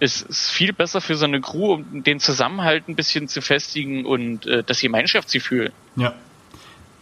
ist, 0.00 0.22
ist 0.28 0.50
viel 0.50 0.72
besser 0.72 1.00
für 1.00 1.16
so 1.16 1.26
eine 1.26 1.40
Crew, 1.40 1.74
um 1.74 2.02
den 2.02 2.20
Zusammenhalt 2.20 2.88
ein 2.88 2.96
bisschen 2.96 3.28
zu 3.28 3.40
festigen 3.40 4.04
und 4.04 4.46
äh, 4.46 4.62
das 4.64 4.80
Gemeinschaftsgefühl. 4.80 5.72
Ja. 5.96 6.14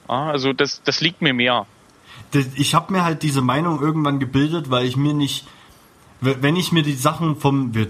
Ja, 0.08 0.30
also 0.30 0.52
das 0.52 0.82
das 0.84 1.00
liegt 1.00 1.22
mir 1.22 1.34
mehr. 1.34 1.66
Ich 2.54 2.74
habe 2.74 2.92
mir 2.92 3.04
halt 3.04 3.22
diese 3.22 3.42
Meinung 3.42 3.80
irgendwann 3.80 4.18
gebildet, 4.18 4.70
weil 4.70 4.84
ich 4.86 4.96
mir 4.96 5.14
nicht, 5.14 5.46
wenn 6.20 6.56
ich 6.56 6.72
mir 6.72 6.82
die 6.82 6.94
Sachen 6.94 7.36
vom, 7.36 7.74
wir 7.74 7.88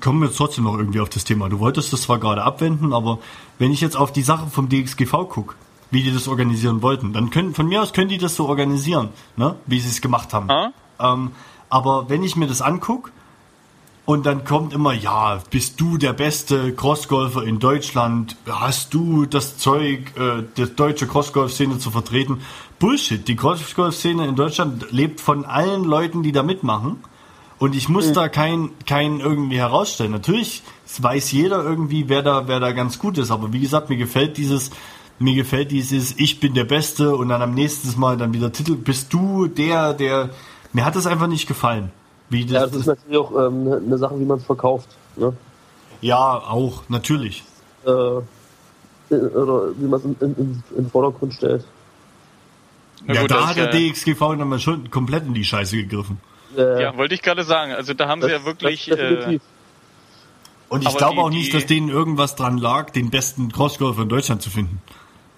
kommen 0.00 0.22
jetzt 0.22 0.36
trotzdem 0.36 0.64
noch 0.64 0.78
irgendwie 0.78 1.00
auf 1.00 1.10
das 1.10 1.24
Thema. 1.24 1.48
Du 1.48 1.58
wolltest 1.58 1.92
das 1.92 2.02
zwar 2.02 2.18
gerade 2.18 2.42
abwenden, 2.42 2.92
aber 2.92 3.18
wenn 3.58 3.72
ich 3.72 3.80
jetzt 3.80 3.96
auf 3.96 4.12
die 4.12 4.22
Sachen 4.22 4.50
vom 4.50 4.68
DXGV 4.68 5.28
guck, 5.28 5.56
wie 5.90 6.02
die 6.02 6.12
das 6.12 6.28
organisieren 6.28 6.82
wollten, 6.82 7.12
dann 7.12 7.30
können 7.30 7.54
von 7.54 7.66
mir 7.66 7.82
aus 7.82 7.92
können 7.92 8.08
die 8.08 8.18
das 8.18 8.36
so 8.36 8.48
organisieren, 8.48 9.10
ne, 9.36 9.56
wie 9.66 9.80
sie 9.80 9.88
es 9.88 10.00
gemacht 10.00 10.32
haben. 10.32 10.50
Ah? 10.50 10.72
Ähm, 10.98 11.32
aber 11.68 12.08
wenn 12.08 12.22
ich 12.22 12.36
mir 12.36 12.46
das 12.46 12.62
anguck 12.62 13.12
und 14.06 14.26
dann 14.26 14.44
kommt 14.44 14.74
immer, 14.74 14.92
ja, 14.92 15.40
bist 15.50 15.80
du 15.80 15.96
der 15.96 16.12
beste 16.12 16.74
Crossgolfer 16.74 17.42
in 17.42 17.58
Deutschland? 17.58 18.36
Hast 18.46 18.92
du 18.92 19.24
das 19.24 19.56
Zeug, 19.56 20.12
äh, 20.18 20.42
die 20.56 20.66
deutsche 20.66 21.06
Crossgolf-Szene 21.06 21.78
zu 21.78 21.90
vertreten? 21.90 22.42
Bullshit. 22.78 23.26
Die 23.26 23.34
Crossgolf-Szene 23.34 24.26
in 24.26 24.36
Deutschland 24.36 24.92
lebt 24.92 25.22
von 25.22 25.46
allen 25.46 25.84
Leuten, 25.84 26.22
die 26.22 26.32
da 26.32 26.42
mitmachen. 26.42 26.96
Und 27.58 27.74
ich 27.74 27.88
muss 27.88 28.12
da 28.12 28.28
kein, 28.28 28.70
kein 28.84 29.20
irgendwie 29.20 29.56
herausstellen. 29.56 30.12
Natürlich 30.12 30.62
weiß 30.98 31.32
jeder 31.32 31.64
irgendwie, 31.64 32.10
wer 32.10 32.22
da, 32.22 32.46
wer 32.46 32.60
da 32.60 32.72
ganz 32.72 32.98
gut 32.98 33.16
ist. 33.16 33.30
Aber 33.30 33.54
wie 33.54 33.60
gesagt, 33.60 33.88
mir 33.88 33.96
gefällt 33.96 34.36
dieses, 34.36 34.70
mir 35.18 35.34
gefällt 35.34 35.70
dieses, 35.70 36.18
ich 36.18 36.40
bin 36.40 36.52
der 36.52 36.64
Beste 36.64 37.16
und 37.16 37.30
dann 37.30 37.40
am 37.40 37.54
nächsten 37.54 37.98
Mal 37.98 38.18
dann 38.18 38.34
wieder 38.34 38.52
Titel, 38.52 38.74
bist 38.74 39.14
du 39.14 39.46
der, 39.46 39.94
der, 39.94 40.28
mir 40.74 40.84
hat 40.84 40.94
das 40.94 41.06
einfach 41.06 41.28
nicht 41.28 41.46
gefallen. 41.46 41.90
Wie 42.34 42.44
Ja, 42.46 42.60
das, 42.62 42.70
das 42.72 42.80
ist 42.80 42.86
natürlich 42.86 43.18
auch 43.18 43.30
ähm, 43.32 43.66
eine 43.66 43.76
eine 43.76 43.98
Sache, 43.98 44.18
wie 44.18 44.24
man 44.24 44.38
es 44.38 44.44
verkauft. 44.44 44.88
Ne? 45.16 45.32
Ja, 46.00 46.18
auch, 46.38 46.82
natürlich. 46.88 47.44
Äh, 47.86 47.90
oder 47.90 48.24
wie 49.10 49.86
man 49.86 50.00
es 50.00 50.04
in, 50.04 50.16
in, 50.20 50.34
in, 50.36 50.62
in 50.70 50.84
den 50.84 50.90
Vordergrund 50.90 51.34
stellt. 51.34 51.64
Na 53.06 53.14
ja, 53.14 53.20
gut, 53.22 53.30
da 53.30 53.36
das 53.36 53.46
hat 53.48 53.56
der 53.56 53.64
ja- 53.74 53.90
DXGV 53.92 54.18
dann 54.38 54.48
mal 54.48 54.58
schon 54.58 54.90
komplett 54.90 55.26
in 55.26 55.34
die 55.34 55.44
Scheiße 55.44 55.76
gegriffen. 55.76 56.18
Äh, 56.56 56.82
Ja, 56.82 56.96
wollte 56.96 57.14
ich 57.14 57.22
gerade 57.22 57.44
sagen. 57.44 57.72
Also 57.72 57.94
da 57.94 58.08
haben 58.08 58.22
sie 58.22 58.30
ja 58.30 58.44
wirklich. 58.44 58.86
das 58.86 58.98
Äh, 58.98 59.08
definitiv. 59.10 59.42
Und 60.68 60.82
ich 60.82 60.96
glaube 60.96 61.20
auch 61.20 61.30
nicht, 61.30 61.54
dass 61.54 61.66
denen 61.66 61.88
irgendwas 61.88 62.34
dran 62.36 62.58
lag, 62.58 62.90
den 62.90 63.10
besten 63.10 63.52
Crossgolfer 63.52 64.02
in 64.02 64.08
Deutschland 64.08 64.42
zu 64.42 64.50
finden. 64.50 64.80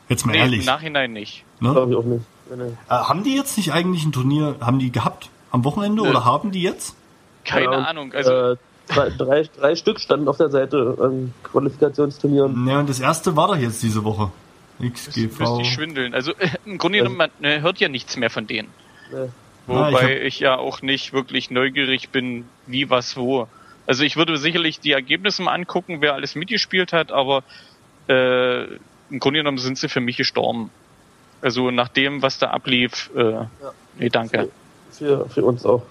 Jetzt 0.09 0.25
mal 0.25 0.33
nee, 0.33 0.39
im 0.39 0.45
ehrlich. 0.45 0.67
Nachhinein 0.67 1.13
nicht. 1.13 1.45
Ne? 1.61 1.73
Glaube 1.73 1.91
ich 1.93 1.99
auch 1.99 2.05
nicht. 2.05 2.25
Nee, 2.51 2.65
nee. 2.65 2.71
Äh, 2.89 2.95
haben 2.95 3.25
die 3.25 3.35
jetzt 3.35 3.57
nicht 3.57 3.73
eigentlich 3.73 4.05
ein 4.05 4.13
Turnier, 4.13 4.57
haben 4.61 4.79
die 4.79 4.93
gehabt 4.93 5.29
am 5.57 5.65
Wochenende 5.65 6.03
Nö. 6.03 6.09
oder 6.11 6.25
haben 6.25 6.51
die 6.53 6.63
jetzt? 6.63 6.95
Keine 7.45 7.65
Ja, 7.65 7.71
Ahnung. 7.85 8.13
Also 8.13 8.53
äh, 8.53 8.57
drei, 8.89 9.11
drei, 9.11 9.43
drei 9.59 9.75
Stück 9.77 10.01
standen 10.01 10.29
auf 10.29 10.37
der 10.37 10.51
Seite 10.51 10.97
an 11.01 11.33
Qualifikationsturnieren. 11.45 12.67
Ja, 12.69 12.81
und 12.81 12.89
das 12.89 13.01
erste 13.01 13.37
war 13.37 13.49
doch 13.49 13.57
jetzt 13.57 13.83
diese 13.83 14.05
Woche. 14.05 14.31
müsste 14.79 15.11
XGV. 15.11 15.61
ich 15.61 15.73
schwindeln. 15.73 16.15
Also 16.15 16.33
äh, 16.33 16.49
im 16.65 16.79
Grunde 16.79 16.99
genommen, 16.99 17.17
man 17.17 17.31
äh, 17.43 17.61
hört 17.61 17.79
ja 17.81 17.89
nichts 17.89 18.17
mehr 18.17 18.31
von 18.31 18.47
denen. 18.47 18.69
Nee. 19.11 19.17
Ja, 19.19 19.25
ich 19.25 19.31
Wobei 19.67 20.03
hab- 20.03 20.23
ich, 20.27 20.39
ja 20.41 20.57
auch 20.57 20.83
nicht 20.83 21.13
wirklich 21.13 21.51
neugierig 21.51 22.11
bin, 22.11 22.45
wie, 22.67 22.89
was, 22.91 23.17
wo. 23.17 23.49
Also 23.87 24.05
ich 24.05 24.17
würde 24.17 24.37
sicherlich 24.37 24.79
die 24.81 24.93
Ergebnisse 24.93 25.43
mal 25.43 25.53
angucken, 25.55 26.01
wer 26.01 26.15
alles 26.15 26.35
mitgespielt 26.35 26.93
hat, 26.93 27.11
aber 27.13 27.43
äh, 28.09 28.65
im 29.11 29.19
Grunde 29.21 29.41
genommen 29.41 29.59
sind 29.59 29.79
sie 29.79 29.89
für 29.89 30.01
mich 30.01 30.17
gestorben. 30.17 30.71
Also 31.41 31.71
nach 31.71 31.89
dem, 31.89 32.23
was 32.23 32.39
da 32.39 32.51
ablief, 32.51 33.11
äh, 33.17 33.45
nee, 33.99 34.09
danke. 34.09 34.49
Für, 34.99 35.29
für 35.29 35.45
uns 35.45 35.65
auch. 35.65 35.83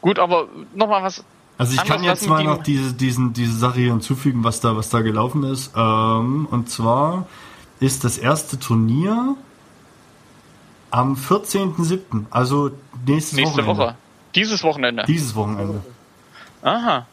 Gut, 0.00 0.18
aber 0.18 0.48
nochmal 0.74 1.02
was. 1.02 1.24
Also 1.58 1.74
ich 1.74 1.84
kann 1.84 2.02
jetzt 2.02 2.26
mal 2.26 2.42
noch 2.42 2.62
diese, 2.62 2.94
diesen, 2.94 3.34
diese 3.34 3.56
Sache 3.56 3.80
hier 3.80 3.90
hinzufügen, 3.90 4.44
was 4.44 4.60
da, 4.60 4.76
was 4.76 4.88
da 4.88 5.02
gelaufen 5.02 5.44
ist. 5.44 5.72
Ähm, 5.76 6.46
und 6.50 6.70
zwar 6.70 7.26
ist 7.80 8.04
das 8.04 8.16
erste 8.16 8.58
Turnier 8.58 9.36
am 10.90 11.14
14.07., 11.14 12.24
also 12.30 12.70
nächstes 13.06 13.34
Nächste 13.34 13.58
Wochenende. 13.58 13.82
Woche. 13.82 13.96
Dieses 14.34 14.62
Wochenende. 14.62 15.04
Dieses 15.06 15.34
Wochenende. 15.34 15.82
Aha. 16.62 17.06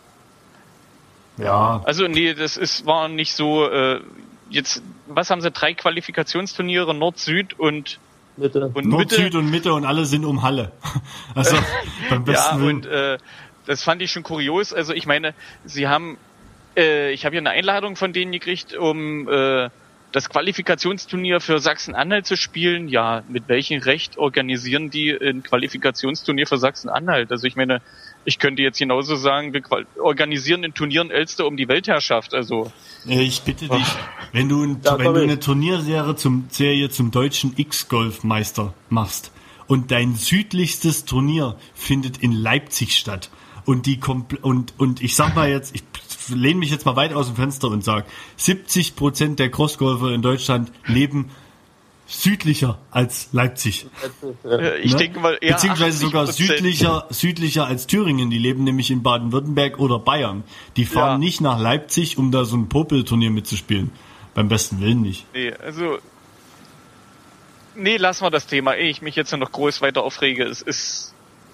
Ja. 1.38 1.82
Also 1.84 2.08
nee, 2.08 2.34
das 2.34 2.58
ist 2.58 2.86
war 2.86 3.08
nicht 3.08 3.34
so. 3.34 3.70
Äh, 3.70 4.02
jetzt, 4.50 4.82
was 5.08 5.30
haben 5.30 5.42
sie? 5.42 5.52
Drei 5.52 5.74
Qualifikationsturniere 5.74 6.94
Nord, 6.94 7.20
Süd 7.20 7.60
und 7.60 8.00
Mitte. 8.38 8.72
und 8.74 8.86
Nord, 8.86 9.00
Mitte. 9.12 9.16
Süd 9.16 9.36
und 9.36 9.50
Mitte 9.50 9.74
und 9.74 9.86
alle 9.86 10.06
sind 10.06 10.26
um 10.26 10.44
Halle. 10.44 10.72
Also 11.36 11.56
beim 12.10 12.20
Ja, 12.26 12.32
besten 12.32 12.62
Willen. 12.62 12.76
und 12.78 12.86
äh, 12.86 13.18
das 13.66 13.84
fand 13.84 14.02
ich 14.02 14.12
schon 14.12 14.24
kurios. 14.24 14.74
Also 14.74 14.94
ich 14.94 15.06
meine, 15.06 15.34
sie 15.66 15.88
haben, 15.88 16.18
äh, 16.76 17.12
ich 17.12 17.26
habe 17.26 17.36
ja 17.36 17.42
eine 17.42 17.50
Einladung 17.52 17.96
von 17.96 18.14
denen 18.14 18.32
gekriegt, 18.32 18.76
um 18.76 19.28
äh, 19.30 19.70
das 20.14 20.30
Qualifikationsturnier 20.30 21.42
für 21.42 21.60
Sachsen-Anhalt 21.60 22.26
zu 22.26 22.38
spielen, 22.38 22.88
ja, 22.88 23.24
mit 23.28 23.50
welchem 23.50 23.82
Recht 23.82 24.18
organisieren 24.18 24.90
die 24.90 25.12
ein 25.12 25.44
Qualifikationsturnier 25.44 26.48
für 26.48 26.58
Sachsen-Anhalt? 26.58 27.30
Also 27.32 27.46
ich 27.46 27.56
meine, 27.58 27.82
ich 28.28 28.40
könnte 28.40 28.62
jetzt 28.62 28.78
genauso 28.78 29.16
sagen, 29.16 29.54
wir 29.54 29.62
organisieren 30.04 30.66
in 30.66 30.74
Turnieren 30.74 31.12
Elster 31.12 31.48
um 31.48 31.56
die 31.56 31.70
Weltherrschaft. 31.70 32.34
Also 32.34 32.70
ich 33.06 33.42
bitte 33.44 33.70
dich, 33.70 33.88
wenn 34.34 34.50
du, 34.50 34.64
ein, 34.64 34.84
wenn 34.84 35.14
du 35.14 35.22
eine 35.22 35.40
Turnierserie 35.40 36.14
zum 36.18 36.48
Serie 36.50 36.90
zum 36.90 37.12
deutschen 37.12 37.54
X-Golf-Meister 37.56 38.74
machst 38.90 39.32
und 39.68 39.92
dein 39.92 40.16
südlichstes 40.16 41.06
Turnier 41.06 41.56
findet 41.74 42.18
in 42.18 42.34
Leipzig 42.34 42.98
statt 42.98 43.30
und 43.64 43.86
die 43.86 43.98
und 44.42 44.74
und 44.78 45.02
ich 45.02 45.16
sag 45.16 45.34
mal 45.34 45.50
jetzt, 45.50 45.74
ich 45.74 45.84
lehne 46.28 46.60
mich 46.60 46.70
jetzt 46.70 46.86
mal 46.86 46.98
weit 46.98 47.14
aus 47.14 47.28
dem 47.28 47.38
Fenster 47.38 47.70
und 47.70 47.82
sage, 47.82 48.06
70 48.36 48.98
Prozent 48.98 49.40
der 49.40 49.50
Crossgolfer 49.50 50.12
in 50.12 50.22
Deutschland 50.22 50.74
leben 50.86 51.32
südlicher 52.08 52.80
als 52.90 53.30
Leipzig. 53.34 53.86
Ich 54.82 54.94
ne? 54.94 54.98
denke 54.98 55.20
mal 55.20 55.38
eher 55.42 55.54
Beziehungsweise 55.54 55.98
sogar 55.98 56.28
südlicher, 56.28 57.06
südlicher 57.10 57.68
als 57.68 57.86
Thüringen. 57.86 58.30
Die 58.30 58.40
leben 58.40 58.64
nämlich 58.64 58.90
in 58.90 59.04
Baden-Württemberg 59.04 59.78
oder 59.80 60.00
Bayern. 60.00 60.44
Die 60.78 60.86
fahren 60.86 61.22
ja. 61.22 61.26
nicht 61.26 61.42
nach 61.42 61.60
Leipzig, 61.60 62.18
um 62.18 62.32
da 62.32 62.46
so 62.46 62.56
ein 62.56 62.70
Popelturnier 62.70 63.30
mitzuspielen. 63.30 63.92
Beim 64.34 64.48
besten 64.48 64.80
Willen 64.80 65.02
nicht. 65.02 65.26
Nee, 65.34 65.54
also. 65.54 66.00
Nee, 67.76 67.98
lass 67.98 68.22
mal 68.22 68.30
das 68.30 68.48
Thema, 68.48 68.76
ehe 68.76 68.90
ich 68.90 69.02
mich 69.02 69.16
jetzt 69.16 69.36
noch 69.36 69.52
groß 69.52 69.82
weiter 69.82 70.04
aufrege. 70.04 70.46
Es 70.46 70.62
ist, 70.62 71.14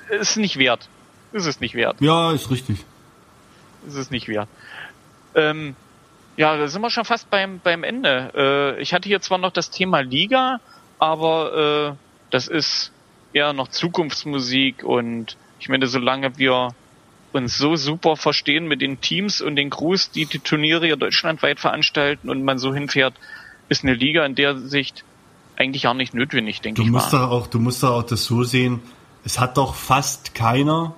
ist 0.09 0.37
nicht 0.37 0.57
wert. 0.57 0.87
Ist 1.33 1.47
es 1.47 1.59
nicht 1.59 1.73
wert. 1.73 1.97
Ja, 1.99 2.31
ist 2.31 2.51
richtig. 2.51 2.77
Ist 3.87 3.95
es 3.95 4.11
nicht 4.11 4.27
wert. 4.27 4.47
Ähm, 5.35 5.75
ja, 6.37 6.57
da 6.57 6.67
sind 6.67 6.81
wir 6.81 6.89
schon 6.89 7.05
fast 7.05 7.29
beim, 7.29 7.59
beim 7.63 7.83
Ende. 7.83 8.31
Äh, 8.35 8.81
ich 8.81 8.93
hatte 8.93 9.07
hier 9.07 9.21
zwar 9.21 9.37
noch 9.37 9.51
das 9.51 9.69
Thema 9.69 9.99
Liga, 9.99 10.59
aber 10.99 11.91
äh, 11.91 11.95
das 12.31 12.47
ist 12.47 12.91
eher 13.33 13.53
noch 13.53 13.67
Zukunftsmusik 13.67 14.83
und 14.83 15.37
ich 15.59 15.69
meine, 15.69 15.87
solange 15.87 16.37
wir 16.37 16.69
uns 17.31 17.57
so 17.57 17.75
super 17.75 18.15
verstehen 18.15 18.67
mit 18.67 18.81
den 18.81 19.01
Teams 19.01 19.41
und 19.41 19.55
den 19.55 19.69
Crews, 19.69 20.11
die 20.11 20.25
die 20.25 20.39
Turniere 20.39 20.85
hier 20.85 20.97
deutschlandweit 20.97 21.59
veranstalten 21.59 22.29
und 22.29 22.43
man 22.43 22.59
so 22.59 22.73
hinfährt, 22.73 23.15
ist 23.69 23.83
eine 23.83 23.93
Liga 23.93 24.25
in 24.25 24.35
der 24.35 24.57
Sicht 24.57 25.03
eigentlich 25.55 25.87
auch 25.87 25.93
nicht 25.93 26.13
notwendig, 26.13 26.61
denke 26.61 26.81
du 26.81 26.85
ich 26.85 26.91
musst 26.91 27.13
mal. 27.13 27.25
Auch, 27.25 27.47
du 27.47 27.59
musst 27.59 27.83
da 27.83 27.89
auch 27.89 28.03
das 28.03 28.25
so 28.25 28.43
sehen, 28.43 28.81
es 29.23 29.39
hat 29.39 29.57
doch 29.57 29.75
fast 29.75 30.35
keiner 30.35 30.95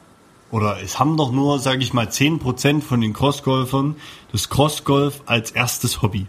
oder 0.56 0.82
es 0.82 1.00
haben 1.00 1.18
doch 1.18 1.34
nur, 1.34 1.60
sage 1.60 1.84
ich 1.84 1.92
mal, 1.92 2.06
10% 2.06 2.82
von 2.82 3.02
den 3.02 3.12
Crossgolfern 3.12 3.98
das 4.32 4.48
Crossgolf 4.48 5.22
als 5.26 5.52
erstes 5.52 6.02
Hobby. 6.02 6.28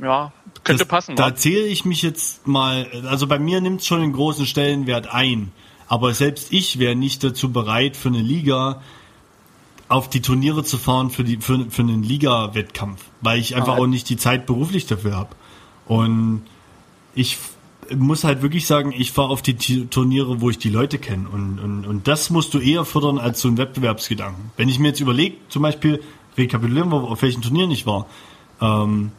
Ja, 0.00 0.32
könnte 0.64 0.84
das, 0.84 0.88
passen. 0.88 1.14
Da 1.14 1.36
zähle 1.36 1.66
ich 1.66 1.84
mich 1.84 2.00
jetzt 2.00 2.46
mal, 2.46 2.86
also 3.06 3.26
bei 3.26 3.38
mir 3.38 3.60
nimmt 3.60 3.82
es 3.82 3.86
schon 3.86 4.00
einen 4.00 4.14
großen 4.14 4.46
Stellenwert 4.46 5.12
ein. 5.12 5.52
Aber 5.88 6.14
selbst 6.14 6.50
ich 6.50 6.78
wäre 6.78 6.96
nicht 6.96 7.22
dazu 7.22 7.52
bereit, 7.52 7.98
für 7.98 8.08
eine 8.08 8.22
Liga 8.22 8.80
auf 9.90 10.08
die 10.08 10.22
Turniere 10.22 10.64
zu 10.64 10.78
fahren 10.78 11.10
für, 11.10 11.24
die, 11.24 11.36
für, 11.36 11.66
für 11.68 11.82
einen 11.82 12.02
Liga-Wettkampf, 12.02 13.04
weil 13.20 13.40
ich 13.40 13.56
einfach 13.56 13.74
ah, 13.74 13.80
auch 13.80 13.86
nicht 13.86 14.08
die 14.08 14.16
Zeit 14.16 14.46
beruflich 14.46 14.86
dafür 14.86 15.14
habe. 15.16 15.36
Und 15.84 16.46
ich 17.14 17.36
muss 17.96 18.24
halt 18.24 18.42
wirklich 18.42 18.66
sagen, 18.66 18.92
ich 18.96 19.12
fahre 19.12 19.30
auf 19.30 19.42
die 19.42 19.86
Turniere, 19.86 20.40
wo 20.40 20.50
ich 20.50 20.58
die 20.58 20.70
Leute 20.70 20.98
kenne. 20.98 21.28
Und, 21.28 21.58
und, 21.58 21.86
und 21.86 22.08
das 22.08 22.30
musst 22.30 22.54
du 22.54 22.58
eher 22.58 22.84
fördern 22.84 23.18
als 23.18 23.40
so 23.40 23.48
ein 23.48 23.56
Wettbewerbsgedanken. 23.58 24.50
Wenn 24.56 24.68
ich 24.68 24.78
mir 24.78 24.88
jetzt 24.88 25.00
überlege, 25.00 25.36
zum 25.48 25.62
Beispiel, 25.62 26.02
rekapitulieren 26.36 26.90
wir, 26.90 27.02
auf 27.02 27.22
welchen 27.22 27.42
Turnieren 27.42 27.70
ich 27.70 27.86
war. 27.86 28.06
Ähm, 28.60 29.12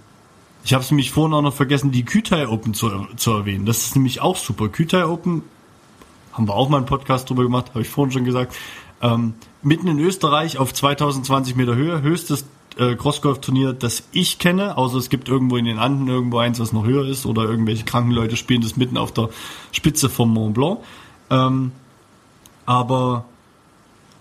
ich 0.64 0.74
habe 0.74 0.84
es 0.84 0.92
nämlich 0.92 1.12
vorhin 1.12 1.34
auch 1.34 1.42
noch 1.42 1.54
vergessen, 1.54 1.92
die 1.92 2.04
Kütai 2.04 2.48
Open 2.48 2.74
zu, 2.74 2.90
zu 3.16 3.32
erwähnen. 3.32 3.66
Das 3.66 3.80
ist 3.80 3.96
nämlich 3.96 4.22
auch 4.22 4.36
super. 4.36 4.70
Kütai 4.70 5.06
Open, 5.06 5.44
haben 6.34 6.48
wir 6.48 6.54
auch 6.54 6.70
mal 6.70 6.78
einen 6.78 6.86
Podcast 6.86 7.30
drüber 7.30 7.44
gemacht, 7.44 7.70
habe 7.70 7.82
ich 7.82 7.90
vorhin 7.90 8.12
schon 8.12 8.26
gesagt. 8.26 8.56
Ähm, 9.02 9.34
mitten 9.62 9.88
in 9.88 10.00
Österreich 10.00 10.58
auf 10.58 10.74
2020 10.74 11.56
Meter 11.56 11.76
Höhe, 11.76 12.02
höchstes 12.02 12.46
äh, 12.80 12.96
Crossgolf-Turnier, 12.96 13.74
das 13.74 14.04
ich 14.12 14.40
kenne, 14.40 14.78
außer 14.78 14.98
es 14.98 15.10
gibt 15.10 15.28
irgendwo 15.28 15.58
in 15.58 15.66
den 15.66 15.80
Anden 15.80 16.08
irgendwo 16.08 16.40
eins, 16.40 16.60
was 16.60 16.74
noch 16.74 16.86
höher 16.86 17.06
ist, 17.06 17.26
oder 17.26 17.44
irgendwelche 17.44 17.84
kranken 17.84 18.12
Leute 18.12 18.38
spielen 18.38 18.62
das 18.62 18.78
mitten 18.78 18.98
auf 18.98 19.14
der 19.14 19.30
Spitze 19.72 20.10
vom 20.10 20.34
Mont 20.34 20.54
Blanc. 20.54 20.80
Ähm, 21.30 21.72
aber 22.66 23.26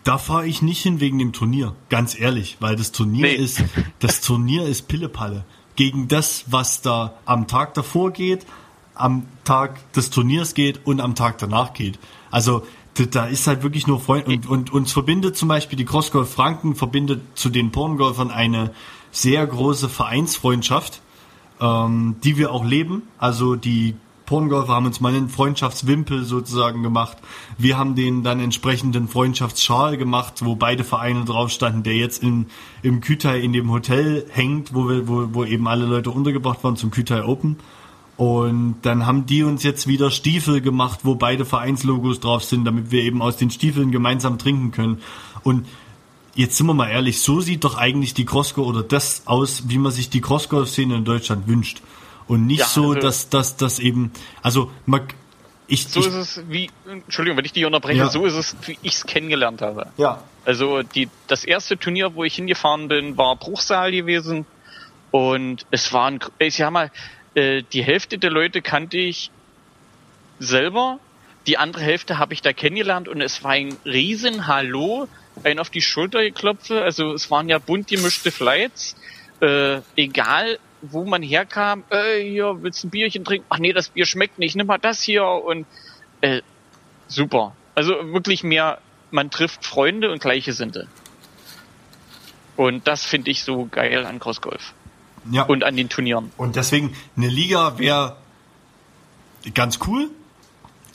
da 0.05 0.19
fahre 0.19 0.47
ich 0.47 0.63
nicht 0.63 0.83
hin 0.83 1.01
wegen 1.01 1.19
dem 1.19 1.33
Turnier, 1.33 1.75
ganz 1.89 2.19
ehrlich, 2.19 2.57
weil 2.61 2.77
das 2.77 2.93
Turnier 2.93 3.27
nee. 3.27 3.35
ist, 3.35 3.63
das 4.01 4.21
Turnier 4.23 4.65
ist 4.65 4.89
Pillepalle. 4.89 5.45
Gegen 5.77 6.09
das, 6.09 6.45
was 6.49 6.83
da 6.83 7.15
am 7.25 7.47
Tag 7.47 7.75
davor 7.75 8.11
geht, 8.11 8.45
am 8.95 9.27
Tag 9.45 9.93
des 9.93 10.11
Turniers 10.11 10.55
geht 10.55 10.85
und 10.87 11.01
am 11.01 11.15
Tag 11.15 11.39
danach 11.39 11.73
geht. 11.73 11.99
Also 12.31 12.67
da 13.07 13.27
ist 13.27 13.47
halt 13.47 13.63
wirklich 13.63 13.87
nur 13.87 14.01
Freund 14.01 14.27
und, 14.27 14.49
und 14.49 14.73
uns 14.73 14.93
verbindet 14.93 15.37
zum 15.37 15.49
Beispiel 15.49 15.77
die 15.77 15.85
Crossgolf 15.85 16.33
Franken 16.33 16.75
verbindet 16.75 17.21
zu 17.35 17.49
den 17.49 17.71
Porngolfern 17.71 18.31
eine 18.31 18.73
sehr 19.11 19.47
große 19.47 19.89
Vereinsfreundschaft, 19.89 21.01
ähm, 21.61 22.17
die 22.23 22.37
wir 22.37 22.53
auch 22.53 22.65
leben. 22.65 23.03
Also 23.19 23.57
die 23.57 23.95
Porngolfer 24.29 24.75
haben 24.75 24.85
uns 24.85 25.01
mal 25.01 25.15
einen 25.15 25.31
Freundschaftswimpel 25.31 26.25
sozusagen 26.25 26.83
gemacht. 26.83 27.17
Wir 27.57 27.79
haben 27.79 27.95
den 27.95 28.23
dann 28.23 28.41
entsprechenden 28.41 29.09
Freundschaftsschal 29.09 29.97
gemacht, 29.97 30.45
wo 30.45 30.55
beide 30.55 30.85
Vereine 30.85 31.25
drauf 31.25 31.49
standen, 31.51 31.83
der 31.83 31.95
jetzt 31.95 32.23
in, 32.23 32.47
im 32.83 33.01
Kütai 33.01 33.41
in 33.41 33.55
dem 33.55 33.71
Hotel 33.71 34.27
hängt, 34.31 34.75
wo 34.75 34.87
wir, 34.89 35.09
wo, 35.09 35.29
wo 35.33 35.45
eben 35.45 35.67
alle 35.67 35.87
Leute 35.87 36.11
untergebracht 36.11 36.63
waren 36.63 36.77
zum 36.77 36.91
Kütai 36.91 37.25
Open. 37.25 37.57
Und 38.19 38.81
dann 38.83 39.07
haben 39.07 39.27
die 39.27 39.45
uns 39.45 39.63
jetzt 39.63 39.87
wieder 39.87 40.11
Stiefel 40.11 40.61
gemacht, 40.61 41.01
wo 41.05 41.15
beide 41.15 41.45
Vereinslogos 41.45 42.19
drauf 42.19 42.43
sind, 42.43 42.65
damit 42.65 42.91
wir 42.91 43.05
eben 43.05 43.23
aus 43.23 43.37
den 43.37 43.49
Stiefeln 43.49 43.93
gemeinsam 43.93 44.39
trinken 44.39 44.73
können. 44.73 45.01
Und 45.45 45.69
jetzt 46.35 46.57
sind 46.57 46.67
wir 46.67 46.75
mal 46.75 46.89
ehrlich, 46.89 47.21
so 47.21 47.41
sieht 47.41 47.63
doch 47.63 47.77
eigentlich 47.77 48.15
die 48.15 48.25
Crossgolf 48.25 48.67
oder 48.67 48.83
das 48.83 49.23
aus, 49.27 49.69
wie 49.69 49.79
man 49.79 49.93
sich 49.93 50.11
die 50.11 50.21
Crossgolf-Szene 50.21 50.97
in 50.97 51.05
Deutschland 51.05 51.47
wünscht. 51.47 51.81
Und 52.27 52.49
nicht 52.49 52.59
ja, 52.59 52.67
so, 52.67 52.89
also 52.89 53.01
dass 53.01 53.29
das 53.29 53.57
dass 53.57 53.79
eben, 53.79 54.11
also 54.43 54.73
man, 54.85 55.03
ich, 55.69 55.87
so 55.87 56.01
ich, 56.01 56.07
ist 56.07 56.15
es 56.15 56.43
wie, 56.49 56.71
Entschuldigung, 56.91 57.39
wenn 57.39 57.45
ich 57.45 57.53
die 57.53 57.65
unterbreche, 57.67 57.99
ja. 57.99 58.09
so 58.09 58.27
ist 58.27 58.35
es, 58.35 58.57
wie 58.67 58.77
ich 58.83 58.95
es 58.95 59.07
kennengelernt 59.07 59.63
habe. 59.63 59.87
Ja. 59.97 60.25
Also 60.45 60.83
die, 60.83 61.09
das 61.29 61.45
erste 61.45 61.79
Turnier, 61.79 62.17
wo 62.17 62.25
ich 62.25 62.35
hingefahren 62.35 62.89
bin, 62.89 63.17
war 63.17 63.37
Bruchsal 63.37 63.93
gewesen 63.93 64.45
und 65.13 65.67
es 65.71 65.93
war 65.93 66.11
ein, 66.11 66.19
ich 66.41 66.57
sag 66.57 66.73
mal, 66.73 66.91
äh, 67.35 67.63
die 67.73 67.83
Hälfte 67.83 68.19
der 68.19 68.31
Leute 68.31 68.63
kannte 68.63 68.99
ich 68.99 69.31
selber, 70.39 70.99
die 71.47 71.57
andere 71.57 71.83
Hälfte 71.83 72.19
habe 72.19 72.35
ich 72.35 72.43
da 72.43 72.53
kennengelernt 72.53 73.09
und 73.09 73.21
es 73.21 73.43
war 73.43 73.53
ein 73.53 73.77
riesen 73.85 74.47
Hallo, 74.47 75.09
ein 75.45 75.59
auf 75.59 75.71
die 75.71 75.81
Schulter 75.81 76.21
geklopft. 76.21 76.71
Also 76.71 77.15
es 77.15 77.31
waren 77.31 77.49
ja 77.49 77.59
bunt 77.59 77.89
gemischte 77.89 78.31
Flights. 78.31 78.97
Äh, 79.41 79.81
egal 79.97 80.59
wo 80.83 81.05
man 81.05 81.23
herkam, 81.23 81.85
äh, 81.91 82.23
hier, 82.23 82.63
willst 82.63 82.83
du 82.83 82.89
ein 82.89 82.91
Bierchen 82.91 83.25
trinken? 83.25 83.47
Ach 83.49 83.59
nee, 83.59 83.73
das 83.73 83.89
Bier 83.89 84.07
schmeckt 84.07 84.39
nicht, 84.39 84.57
nimm 84.57 84.67
mal 84.67 84.79
das 84.79 85.03
hier 85.03 85.25
und 85.25 85.67
äh, 86.21 86.43
super. 87.09 87.57
Also 87.75 87.95
wirklich 88.13 88.45
mehr, 88.45 88.79
man 89.11 89.31
trifft 89.31 89.65
Freunde 89.65 90.11
und 90.11 90.21
Gleichgesinnte. 90.21 90.87
Und 92.57 92.87
das 92.87 93.05
finde 93.05 93.31
ich 93.31 93.43
so 93.43 93.67
geil 93.71 94.05
an 94.05 94.19
Crossgolf 94.21 94.75
ja. 95.31 95.45
und 95.45 95.65
an 95.65 95.77
den 95.77 95.89
Turnieren. 95.89 96.31
Und 96.37 96.57
deswegen, 96.57 96.93
eine 97.17 97.29
Liga 97.29 97.79
wäre 97.79 98.17
ganz 99.55 99.79
cool, 99.87 100.11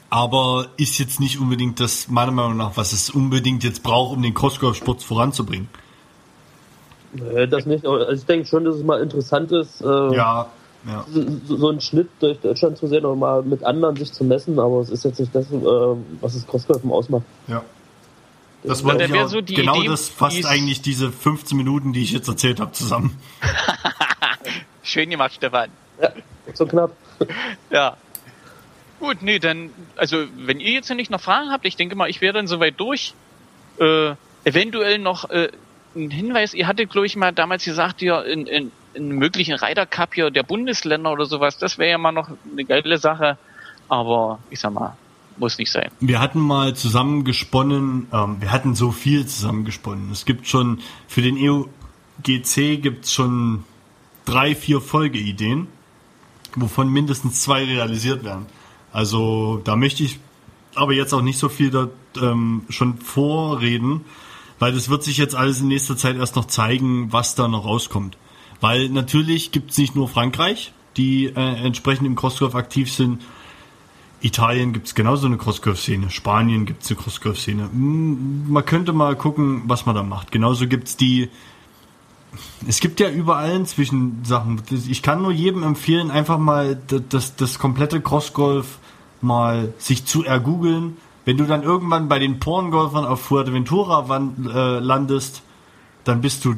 aber 0.09 0.67
ist 0.77 0.99
jetzt 0.99 1.19
nicht 1.19 1.39
unbedingt 1.39 1.79
das, 1.79 2.07
meiner 2.07 2.31
Meinung 2.31 2.57
nach, 2.57 2.77
was 2.77 2.93
es 2.93 3.09
unbedingt 3.09 3.63
jetzt 3.63 3.83
braucht, 3.83 4.15
um 4.15 4.21
den 4.21 4.33
Crossgolf-Sport 4.33 5.01
voranzubringen. 5.01 5.69
Nee, 7.13 7.47
das 7.47 7.65
nicht. 7.65 7.85
Also 7.85 8.11
ich 8.11 8.25
denke 8.25 8.45
schon, 8.45 8.65
dass 8.65 8.75
es 8.75 8.83
mal 8.83 9.01
interessant 9.01 9.51
ist, 9.51 9.81
äh, 9.81 10.15
ja, 10.15 10.47
ja. 10.85 11.05
So, 11.09 11.57
so, 11.57 11.69
einen 11.69 11.79
Schnitt 11.79 12.09
durch 12.19 12.39
Deutschland 12.39 12.77
zu 12.77 12.87
sehen 12.87 13.05
und 13.05 13.19
mal 13.19 13.41
mit 13.41 13.63
anderen 13.63 13.95
sich 13.95 14.11
zu 14.11 14.23
messen, 14.23 14.59
aber 14.59 14.81
es 14.81 14.89
ist 14.89 15.05
jetzt 15.05 15.19
nicht 15.19 15.33
das, 15.33 15.49
äh, 15.49 15.55
was 16.21 16.33
das 16.33 16.45
Crossgolf 16.45 16.83
ausmacht. 16.85 17.23
Ja. 17.47 17.63
Das 18.63 18.83
war 18.83 18.99
ja, 18.99 19.27
so 19.27 19.41
genau 19.43 19.79
Idee, 19.79 19.87
das 19.87 20.07
fasst 20.09 20.45
eigentlich 20.45 20.81
diese 20.81 21.11
15 21.11 21.57
Minuten, 21.57 21.91
die 21.91 22.01
ich 22.01 22.11
jetzt 22.11 22.27
erzählt 22.27 22.59
habe, 22.59 22.71
zusammen. 22.71 23.17
Schön 24.83 25.09
gemacht, 25.09 25.33
Stefan. 25.33 25.69
Ja, 26.01 26.11
so 26.53 26.65
knapp. 26.65 26.91
ja. 27.69 27.97
Gut, 28.99 29.21
nee, 29.21 29.39
dann, 29.39 29.71
also 29.95 30.25
wenn 30.37 30.59
ihr 30.59 30.71
jetzt 30.71 30.89
nicht 30.91 31.11
noch 31.11 31.21
Fragen 31.21 31.49
habt, 31.51 31.65
ich 31.65 31.75
denke 31.75 31.95
mal, 31.95 32.09
ich 32.09 32.21
wäre 32.21 32.33
dann 32.33 32.47
soweit 32.47 32.79
durch. 32.79 33.13
Äh, 33.79 34.13
eventuell 34.43 34.99
noch 34.99 35.29
äh, 35.29 35.49
ein 35.95 36.11
Hinweis, 36.11 36.53
ihr 36.53 36.67
hattet, 36.67 36.89
glaube 36.89 37.07
ich, 37.07 37.15
mal 37.15 37.31
damals 37.31 37.65
gesagt, 37.65 38.01
ihr 38.01 38.23
in, 38.25 38.47
in, 38.47 38.71
in 38.93 39.09
möglichen 39.09 39.55
Ryder 39.55 39.85
Cup 39.85 40.13
hier 40.13 40.31
der 40.31 40.43
Bundesländer 40.43 41.11
oder 41.11 41.25
sowas, 41.25 41.57
das 41.57 41.77
wäre 41.77 41.91
ja 41.91 41.97
mal 41.97 42.11
noch 42.11 42.29
eine 42.51 42.65
geile 42.65 42.97
Sache. 42.97 43.37
Aber 43.89 44.39
ich 44.49 44.59
sag 44.59 44.73
mal, 44.73 44.95
muss 45.37 45.57
nicht 45.57 45.71
sein. 45.71 45.89
Wir 45.99 46.19
hatten 46.19 46.39
mal 46.39 46.75
zusammengesponnen, 46.75 48.07
ähm, 48.11 48.37
wir 48.39 48.51
hatten 48.51 48.75
so 48.75 48.91
viel 48.91 49.25
zusammengesponnen. 49.25 50.11
Es 50.11 50.25
gibt 50.25 50.47
schon, 50.47 50.79
für 51.07 51.21
den 51.21 51.37
EUGC 51.37 52.81
gibt 52.81 53.05
es 53.05 53.13
schon 53.13 53.63
drei, 54.25 54.55
vier 54.55 54.81
Folgeideen, 54.81 55.67
wovon 56.55 56.89
mindestens 56.89 57.41
zwei 57.41 57.63
realisiert 57.65 58.23
werden. 58.23 58.45
Also 58.91 59.61
da 59.63 59.75
möchte 59.75 60.03
ich 60.03 60.19
aber 60.75 60.93
jetzt 60.93 61.13
auch 61.13 61.21
nicht 61.21 61.39
so 61.39 61.49
viel 61.49 61.69
da, 61.69 61.89
ähm, 62.21 62.63
schon 62.69 62.97
vorreden, 62.97 64.01
weil 64.59 64.73
das 64.73 64.89
wird 64.89 65.03
sich 65.03 65.17
jetzt 65.17 65.35
alles 65.35 65.61
in 65.61 65.67
nächster 65.67 65.97
Zeit 65.97 66.15
erst 66.15 66.35
noch 66.35 66.45
zeigen, 66.45 67.11
was 67.11 67.35
da 67.35 67.47
noch 67.47 67.65
rauskommt. 67.65 68.17
Weil 68.61 68.89
natürlich 68.89 69.51
gibt 69.51 69.71
es 69.71 69.77
nicht 69.77 69.95
nur 69.95 70.07
Frankreich, 70.07 70.73
die 70.95 71.25
äh, 71.25 71.65
entsprechend 71.65 72.07
im 72.07 72.15
Crossgolf 72.15 72.55
aktiv 72.55 72.91
sind. 72.91 73.21
Italien 74.21 74.71
gibt 74.71 74.87
es 74.87 74.95
genauso 74.95 75.27
eine 75.27 75.37
Crossgolf-Szene. 75.37 76.09
Spanien 76.09 76.65
gibt 76.65 76.83
es 76.83 76.89
eine 76.89 76.97
Crossgolf-Szene. 76.97 77.69
Man 77.73 78.65
könnte 78.65 78.93
mal 78.93 79.17
gucken, 79.17 79.63
was 79.65 79.85
man 79.85 79.95
da 79.95 80.03
macht. 80.03 80.31
Genauso 80.31 80.67
gibt 80.67 80.87
es 80.87 80.97
die. 80.97 81.29
Es 82.67 82.79
gibt 82.79 82.99
ja 82.99 83.09
überall 83.09 83.51
inzwischen 83.51 84.23
Sachen. 84.23 84.61
Ich 84.71 85.01
kann 85.01 85.21
nur 85.21 85.31
jedem 85.31 85.63
empfehlen, 85.63 86.11
einfach 86.11 86.37
mal 86.37 86.79
das, 87.09 87.35
das 87.35 87.59
komplette 87.59 88.01
Crossgolf 88.01 88.79
mal 89.21 89.73
sich 89.77 90.05
zu 90.05 90.23
ergoogeln. 90.23 90.97
Wenn 91.25 91.37
du 91.37 91.45
dann 91.45 91.63
irgendwann 91.63 92.09
bei 92.09 92.19
den 92.19 92.39
Porngolfern 92.39 93.05
auf 93.05 93.21
Fuerteventura 93.21 94.05
äh, 94.53 94.79
landest, 94.79 95.41
dann 96.03 96.21
bist 96.21 96.43
du 96.45 96.55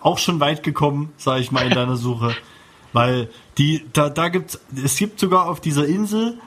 auch 0.00 0.18
schon 0.18 0.40
weit 0.40 0.62
gekommen, 0.62 1.12
sage 1.16 1.40
ich 1.40 1.52
mal, 1.52 1.66
in 1.66 1.74
deiner 1.74 1.96
Suche. 1.96 2.34
Weil 2.92 3.28
die, 3.58 3.84
da, 3.92 4.08
da 4.08 4.28
gibt's, 4.28 4.58
es 4.82 4.96
gibt 4.96 5.20
sogar 5.20 5.48
auf 5.48 5.60
dieser 5.60 5.86
Insel 5.86 6.38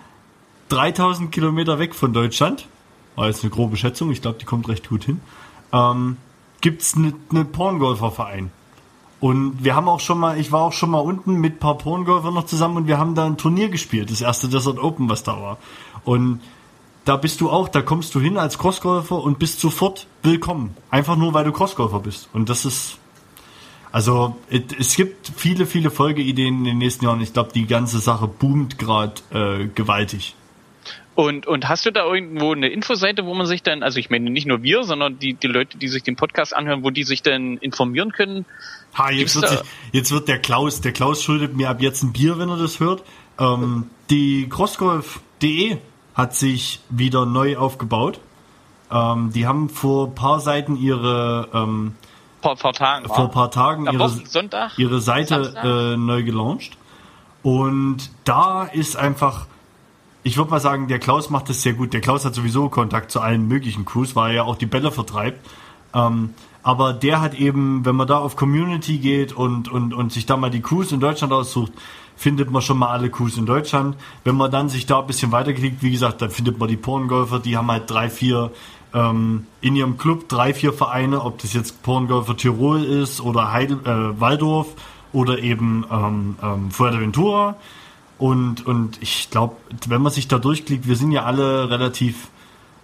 3000 0.70 1.32
Kilometer 1.32 1.78
weg 1.78 1.94
von 1.94 2.14
Deutschland, 2.14 2.68
war 3.16 3.28
jetzt 3.28 3.44
eine 3.44 3.52
grobe 3.52 3.78
Schätzung, 3.78 4.12
ich 4.12 4.22
glaube, 4.22 4.40
die 4.40 4.46
kommt 4.46 4.68
recht 4.68 4.90
gut 4.90 5.04
hin, 5.04 5.22
ähm, 5.74 6.18
gibt's 6.62 6.96
eine 6.96 7.14
ne 7.32 7.46
Porngolferverein. 7.46 8.52
Und 9.20 9.64
wir 9.64 9.76
haben 9.76 9.90
auch 9.90 10.00
schon 10.00 10.20
mal, 10.20 10.40
ich 10.40 10.52
war 10.52 10.62
auch 10.62 10.74
schon 10.74 10.92
mal 10.92 11.00
unten 11.00 11.36
mit 11.36 11.60
paar 11.60 11.78
Porngolfern 11.78 12.34
noch 12.34 12.46
zusammen 12.46 12.78
und 12.78 12.88
wir 12.88 12.98
haben 12.98 13.16
da 13.16 13.26
ein 13.26 13.38
Turnier 13.38 13.70
gespielt, 13.70 14.12
das 14.12 14.22
erste 14.22 14.48
Desert 14.48 14.80
Open, 14.80 15.10
was 15.10 15.24
da 15.24 15.42
war. 15.42 15.58
Und 16.06 16.40
da 17.04 17.18
bist 17.18 17.42
du 17.42 17.50
auch, 17.50 17.68
da 17.68 17.82
kommst 17.82 18.16
du 18.16 18.20
hin 18.20 18.38
als 18.38 18.58
Crossgolfer 18.58 19.22
und 19.22 19.40
bist 19.40 19.60
sofort 19.60 20.08
willkommen. 20.24 20.76
Einfach 20.90 21.18
nur, 21.18 21.34
weil 21.34 21.44
du 21.44 21.52
Crossgolfer 21.52 22.00
bist. 22.00 22.30
Und 22.34 22.50
das 22.50 22.66
ist, 22.66 22.98
also 23.92 24.38
es 24.50 24.96
gibt 24.96 25.32
viele, 25.36 25.66
viele 25.66 25.90
Folgeideen 25.90 26.60
in 26.60 26.64
den 26.64 26.78
nächsten 26.78 27.06
Jahren. 27.06 27.20
Ich 27.20 27.34
glaube, 27.34 27.52
die 27.54 27.66
ganze 27.66 28.00
Sache 28.00 28.28
boomt 28.28 28.78
gerade 28.78 29.16
äh, 29.32 29.68
gewaltig. 29.68 30.36
Und, 31.20 31.48
und 31.48 31.68
hast 31.68 31.86
du 31.86 31.92
da 31.92 32.06
irgendwo 32.06 32.54
eine 32.54 32.70
Infoseite, 32.70 33.26
wo 33.26 33.34
man 33.34 33.46
sich 33.46 33.62
dann, 33.62 33.84
also 33.84 34.00
ich 34.00 34.10
meine 34.10 34.30
nicht 34.30 34.48
nur 34.48 34.64
wir, 34.64 34.86
sondern 34.86 35.20
die, 35.20 35.34
die 35.34 35.48
Leute, 35.48 35.78
die 35.78 35.90
sich 35.90 36.02
den 36.02 36.16
Podcast 36.16 36.56
anhören, 36.56 36.82
wo 36.82 36.92
die 36.92 37.04
sich 37.04 37.22
dann 37.22 37.58
informieren 37.58 38.14
können? 38.14 38.46
Ha, 38.98 39.12
jetzt, 39.12 39.36
wird, 39.36 39.50
sich, 39.50 39.60
jetzt 39.92 40.12
wird 40.12 40.30
der 40.30 40.40
Klaus, 40.40 40.80
der 40.80 40.94
Klaus 40.94 41.22
schuldet 41.22 41.58
mir 41.58 41.70
ab 41.70 41.82
jetzt 41.82 42.04
ein 42.04 42.14
Bier, 42.14 42.40
wenn 42.40 42.48
er 42.48 42.56
das 42.56 42.80
hört. 42.80 43.04
Ähm, 43.38 43.90
die 44.10 44.48
crossgolf.de 44.48 45.80
hat 46.16 46.36
sich 46.38 46.80
wieder 46.90 47.26
neu 47.26 47.58
aufgebaut. 47.58 48.22
Ähm, 48.90 49.34
die 49.34 49.46
haben 49.46 49.68
vor 49.68 50.16
paar 50.16 50.40
Seiten 50.40 50.78
ihre 50.78 51.50
ähm, 51.54 51.96
vor, 52.42 52.56
vor 52.56 52.72
Tagen, 52.72 53.06
vor 53.10 53.26
ein 53.26 53.32
paar 53.32 53.52
Tagen 53.52 53.88
ihre, 53.92 54.08
Sonntag, 54.08 54.80
ihre 54.80 55.02
Seite 55.02 55.54
äh, 55.94 55.98
neu 55.98 56.24
gelauncht. 56.24 56.78
Und 57.44 58.10
da 58.24 58.64
ist 58.64 58.96
einfach, 58.96 59.48
ich 60.30 60.38
würde 60.38 60.52
mal 60.52 60.60
sagen, 60.60 60.88
der 60.88 61.00
Klaus 61.00 61.32
macht 61.32 61.50
das 61.50 61.64
sehr 61.64 61.74
gut. 61.74 61.92
Der 61.92 62.02
Klaus 62.02 62.24
hat 62.24 62.36
sowieso 62.36 62.70
Kontakt 62.70 63.10
zu 63.10 63.20
allen 63.20 63.48
möglichen 63.48 63.84
Crews, 63.84 64.16
weil 64.16 64.30
er 64.30 64.36
ja 64.36 64.44
auch 64.44 64.58
die 64.58 64.68
Bälle 64.68 64.92
vertreibt. 64.92 65.44
Ähm, 65.96 66.36
aber 66.62 66.94
der 66.94 67.20
hat 67.20 67.34
eben, 67.34 67.84
wenn 67.84 67.96
man 67.96 68.08
da 68.08 68.20
auf 68.20 68.36
Community 68.36 69.00
geht 69.00 69.34
und, 69.34 69.70
und, 69.70 69.92
und 69.92 70.12
sich 70.12 70.28
da 70.28 70.38
mal 70.38 70.52
die 70.52 70.62
Crews 70.62 70.92
in 70.92 71.00
Deutschland 71.00 71.34
aussucht, 71.34 71.72
findet 72.16 72.52
man 72.52 72.62
schon 72.62 72.78
mal 72.78 72.90
alle 72.90 73.10
Crews 73.10 73.38
in 73.40 73.48
Deutschland. 73.48 73.96
Wenn 74.24 74.36
man 74.36 74.52
dann 74.52 74.70
sich 74.70 74.86
da 74.86 75.00
ein 75.00 75.08
bisschen 75.08 75.32
weiterklickt, 75.32 75.82
wie 75.82 75.90
gesagt, 75.90 76.22
dann 76.22 76.30
findet 76.30 76.60
man 76.60 76.68
die 76.68 76.78
Porngolfer, 76.78 77.40
die 77.40 77.58
haben 77.58 77.72
halt 77.72 77.90
drei, 77.90 78.08
vier 78.12 78.52
ähm, 78.94 79.48
in 79.62 79.76
ihrem 79.76 79.98
Club, 79.98 80.30
drei, 80.30 80.54
vier 80.54 80.74
Vereine, 80.74 81.24
ob 81.24 81.40
das 81.40 81.54
jetzt 81.54 81.82
Porngolfer 81.82 82.38
Tirol 82.38 82.84
ist 82.84 83.20
oder 83.20 83.52
Heidel, 83.52 83.80
äh, 83.84 84.20
Waldorf 84.22 84.68
oder 85.12 85.40
eben 85.40 85.86
ähm, 85.92 86.36
ähm, 86.44 86.70
Fuerteventura. 86.70 87.56
Und, 88.20 88.66
und 88.68 89.02
ich 89.02 89.30
glaube, 89.32 89.56
wenn 89.88 90.02
man 90.02 90.12
sich 90.12 90.28
da 90.28 90.38
durchklickt, 90.38 90.88
wir 90.88 90.96
sind 90.96 91.12
ja 91.12 91.24
alle 91.24 91.70
relativ 91.70 92.28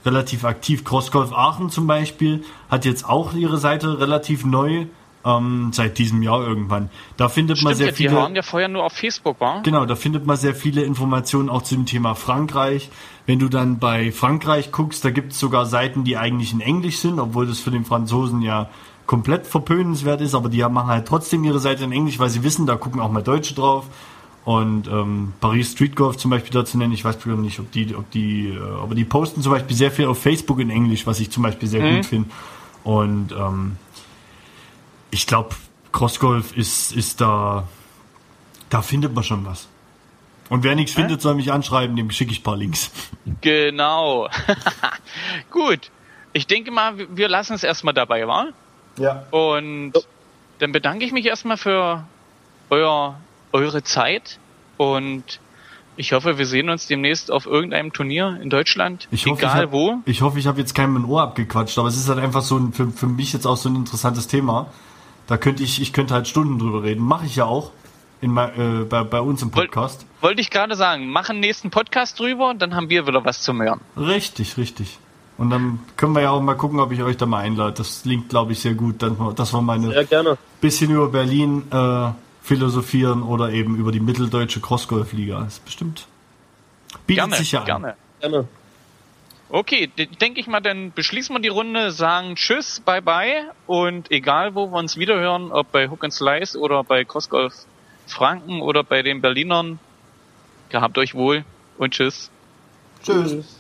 relativ 0.06 0.46
aktiv. 0.46 0.84
Crossgolf 0.84 1.34
Aachen 1.34 1.70
zum 1.70 1.88
Beispiel 1.88 2.44
hat 2.70 2.86
jetzt 2.86 3.08
auch 3.08 3.34
ihre 3.34 3.58
Seite 3.58 4.00
relativ 4.00 4.46
neu 4.46 4.86
ähm, 5.26 5.72
seit 5.74 5.98
diesem 5.98 6.22
Jahr 6.22 6.46
irgendwann. 6.46 6.90
Da 7.18 7.28
findet 7.28 7.58
Stimmt, 7.58 7.72
man 7.72 7.76
sehr 7.76 7.88
ja, 7.88 7.94
viele. 7.94 8.10
Die 8.12 8.16
waren 8.16 8.36
ja 8.36 8.44
vorher 8.44 8.70
nur 8.70 8.84
auf 8.84 8.94
Facebook, 8.94 9.40
war? 9.42 9.64
Genau, 9.64 9.86
da 9.86 9.96
findet 9.96 10.26
man 10.26 10.38
sehr 10.38 10.54
viele 10.54 10.84
Informationen 10.84 11.50
auch 11.50 11.64
zu 11.64 11.76
dem 11.76 11.86
Thema 11.86 12.14
Frankreich. 12.14 12.90
Wenn 13.26 13.40
du 13.40 13.50
dann 13.50 13.80
bei 13.80 14.12
Frankreich 14.12 14.72
guckst, 14.72 15.04
da 15.04 15.10
gibt 15.10 15.34
es 15.34 15.40
sogar 15.40 15.66
Seiten, 15.66 16.04
die 16.04 16.18
eigentlich 16.18 16.54
in 16.54 16.62
Englisch 16.62 17.00
sind, 17.00 17.20
obwohl 17.20 17.48
das 17.48 17.60
für 17.60 17.72
den 17.72 17.86
Franzosen 17.86 18.42
ja 18.42 18.70
komplett 19.08 19.46
verpönenswert 19.46 20.22
ist, 20.22 20.34
aber 20.34 20.50
die 20.50 20.64
machen 20.64 20.88
halt 20.88 21.08
trotzdem 21.08 21.44
ihre 21.44 21.60
Seite 21.60 21.84
in 21.84 21.92
Englisch, 21.92 22.18
weil 22.18 22.30
sie 22.30 22.44
wissen, 22.44 22.66
da 22.66 22.76
gucken 22.76 23.02
auch 23.02 23.12
mal 23.12 23.22
Deutsche 23.22 23.54
drauf. 23.54 23.86
Und 24.46 24.88
ähm, 24.88 25.34
Paris 25.42 25.72
Street 25.72 25.96
Golf 25.96 26.18
zum 26.18 26.30
Beispiel 26.30 26.52
dazu 26.52 26.78
nennen, 26.78 26.94
ich 26.94 27.04
weiß 27.04 27.26
nicht, 27.26 27.60
ob 27.60 27.72
die, 27.72 27.96
ob 27.96 28.10
die, 28.12 28.50
äh, 28.50 28.60
aber 28.80 28.94
die 28.94 29.04
posten 29.04 29.42
zum 29.42 29.52
Beispiel 29.52 29.76
sehr 29.76 29.90
viel 29.92 30.06
auf 30.06 30.22
Facebook 30.22 30.60
in 30.60 30.70
Englisch, 30.70 31.08
was 31.08 31.20
ich 31.20 31.32
zum 31.32 31.42
Beispiel 31.42 31.68
sehr 31.68 31.82
mhm. 31.82 31.96
gut 31.96 32.06
finde. 32.06 32.30
Und 32.84 33.32
ähm, 33.32 33.78
ich 35.10 35.26
glaube, 35.26 35.56
Crossgolf 35.92 36.56
ist, 36.56 36.92
ist 36.92 37.22
da, 37.22 37.68
da 38.70 38.84
findet 38.84 39.16
man 39.16 39.24
schon 39.24 39.46
was. 39.48 39.68
Und 40.50 40.64
wer 40.64 40.76
nichts 40.76 40.94
findet, 40.94 41.22
soll 41.22 41.34
mich 41.34 41.52
anschreiben, 41.52 41.96
dem 41.96 42.12
schicke 42.12 42.32
ich 42.32 42.42
ein 42.42 42.44
paar 42.44 42.58
Links. 42.58 42.92
Genau. 43.42 44.30
Gut. 45.52 45.90
Ich 46.34 46.46
denke 46.46 46.70
mal, 46.70 46.94
wir 47.10 47.28
lassen 47.28 47.54
es 47.54 47.64
erstmal 47.64 47.96
dabei, 47.96 48.28
wa? 48.28 48.50
Ja. 49.00 49.26
Und 49.32 49.94
dann 50.60 50.72
bedanke 50.72 51.06
ich 51.06 51.12
mich 51.12 51.26
erstmal 51.26 51.58
für 51.58 52.06
euer 52.70 53.20
eure 53.56 53.84
Zeit 53.84 54.38
und 54.78 55.40
ich 55.98 56.12
hoffe, 56.12 56.38
wir 56.38 56.46
sehen 56.46 56.70
uns 56.70 56.88
demnächst 56.88 57.32
auf 57.32 57.46
irgendeinem 57.46 57.94
Turnier 57.94 58.38
in 58.42 58.50
Deutschland, 58.50 59.08
ich 59.12 59.26
hoffe, 59.26 59.44
egal 59.44 59.58
ich 59.58 59.64
hab, 59.64 59.72
wo. 59.72 59.96
Ich 60.06 60.22
hoffe, 60.22 60.40
ich 60.40 60.48
habe 60.48 60.60
jetzt 60.60 60.76
keinem 60.76 60.98
ein 60.98 61.06
Ohr 61.06 61.22
abgequatscht, 61.22 61.78
aber 61.80 61.88
es 61.88 61.96
ist 61.96 62.10
halt 62.10 62.20
einfach 62.20 62.42
so 62.42 62.58
ein, 62.58 62.74
für, 62.74 62.92
für 62.92 63.08
mich 63.08 63.32
jetzt 63.32 63.48
auch 63.48 63.56
so 63.56 63.70
ein 63.70 63.78
interessantes 63.78 64.28
Thema. 64.28 64.68
Da 65.28 65.38
könnte 65.38 65.64
ich, 65.64 65.82
ich 65.82 65.94
könnte 65.94 66.14
halt 66.14 66.28
Stunden 66.28 66.60
drüber 66.60 66.84
reden. 66.84 67.04
Mache 67.04 67.26
ich 67.26 67.38
ja 67.38 67.46
auch 67.46 67.72
in, 68.22 68.36
äh, 68.38 68.86
bei, 68.88 69.04
bei 69.04 69.22
uns 69.22 69.42
im 69.42 69.52
Podcast. 69.52 70.06
Wollte 70.22 70.42
ich 70.42 70.50
gerade 70.50 70.76
sagen, 70.76 71.10
machen 71.10 71.40
nächsten 71.40 71.70
Podcast 71.70 72.20
drüber, 72.20 72.54
dann 72.58 72.76
haben 72.76 72.90
wir 72.90 73.08
wieder 73.08 73.24
was 73.24 73.42
zu 73.42 73.54
hören. 73.54 73.80
Richtig, 73.98 74.58
richtig. 74.58 75.00
Und 75.38 75.50
dann 75.50 75.80
können 75.98 76.14
wir 76.14 76.22
ja 76.22 76.32
auch 76.32 76.42
mal 76.42 76.56
gucken, 76.56 76.80
ob 76.80 76.92
ich 76.92 77.02
euch 77.04 77.18
da 77.18 77.26
mal 77.26 77.40
einlade. 77.40 77.74
Das 77.74 78.04
klingt, 78.04 78.30
glaube 78.30 78.52
ich, 78.54 78.60
sehr 78.60 78.74
gut. 78.74 79.04
Das 79.36 79.54
war 79.54 79.62
meine 79.62 79.92
sehr 79.92 80.06
gerne. 80.06 80.38
bisschen 80.62 80.92
über 80.92 81.08
Berlin 81.10 81.64
äh, 81.72 82.10
philosophieren 82.46 83.24
oder 83.24 83.52
eben 83.52 83.76
über 83.76 83.92
die 83.92 84.00
mitteldeutsche 84.00 84.60
Crossgolf-Liga. 84.60 85.40
Das 85.40 85.54
ist 85.54 85.66
bestimmt. 85.66 86.08
Bietet 87.08 87.24
gerne, 87.24 87.36
sich 87.36 87.52
ja 87.52 87.62
an. 87.62 87.66
Gerne. 87.66 87.96
gerne. 88.22 88.48
Okay, 89.50 89.90
denke 90.22 90.40
ich 90.40 90.48
mal, 90.48 90.60
dann 90.60 90.92
beschließen 90.92 91.36
wir 91.36 91.40
die 91.40 91.50
Runde, 91.50 91.92
sagen 91.92 92.36
Tschüss, 92.36 92.82
bye 92.82 93.02
bye 93.02 93.52
und 93.68 94.12
egal 94.12 94.54
wo 94.54 94.68
wir 94.68 94.78
uns 94.78 94.98
wiederhören, 94.98 95.52
ob 95.52 95.72
bei 95.72 95.90
Hook 95.90 96.04
and 96.04 96.14
Slice 96.14 96.56
oder 96.58 96.84
bei 96.84 97.04
Crossgolf 97.04 97.54
Franken 98.08 98.62
oder 98.62 98.84
bei 98.84 99.02
den 99.02 99.22
Berlinern, 99.22 99.80
gehabt 100.70 100.98
euch 100.98 101.16
wohl 101.16 101.46
und 101.78 101.94
Tschüss. 101.94 102.30
Tschüss. 103.04 103.55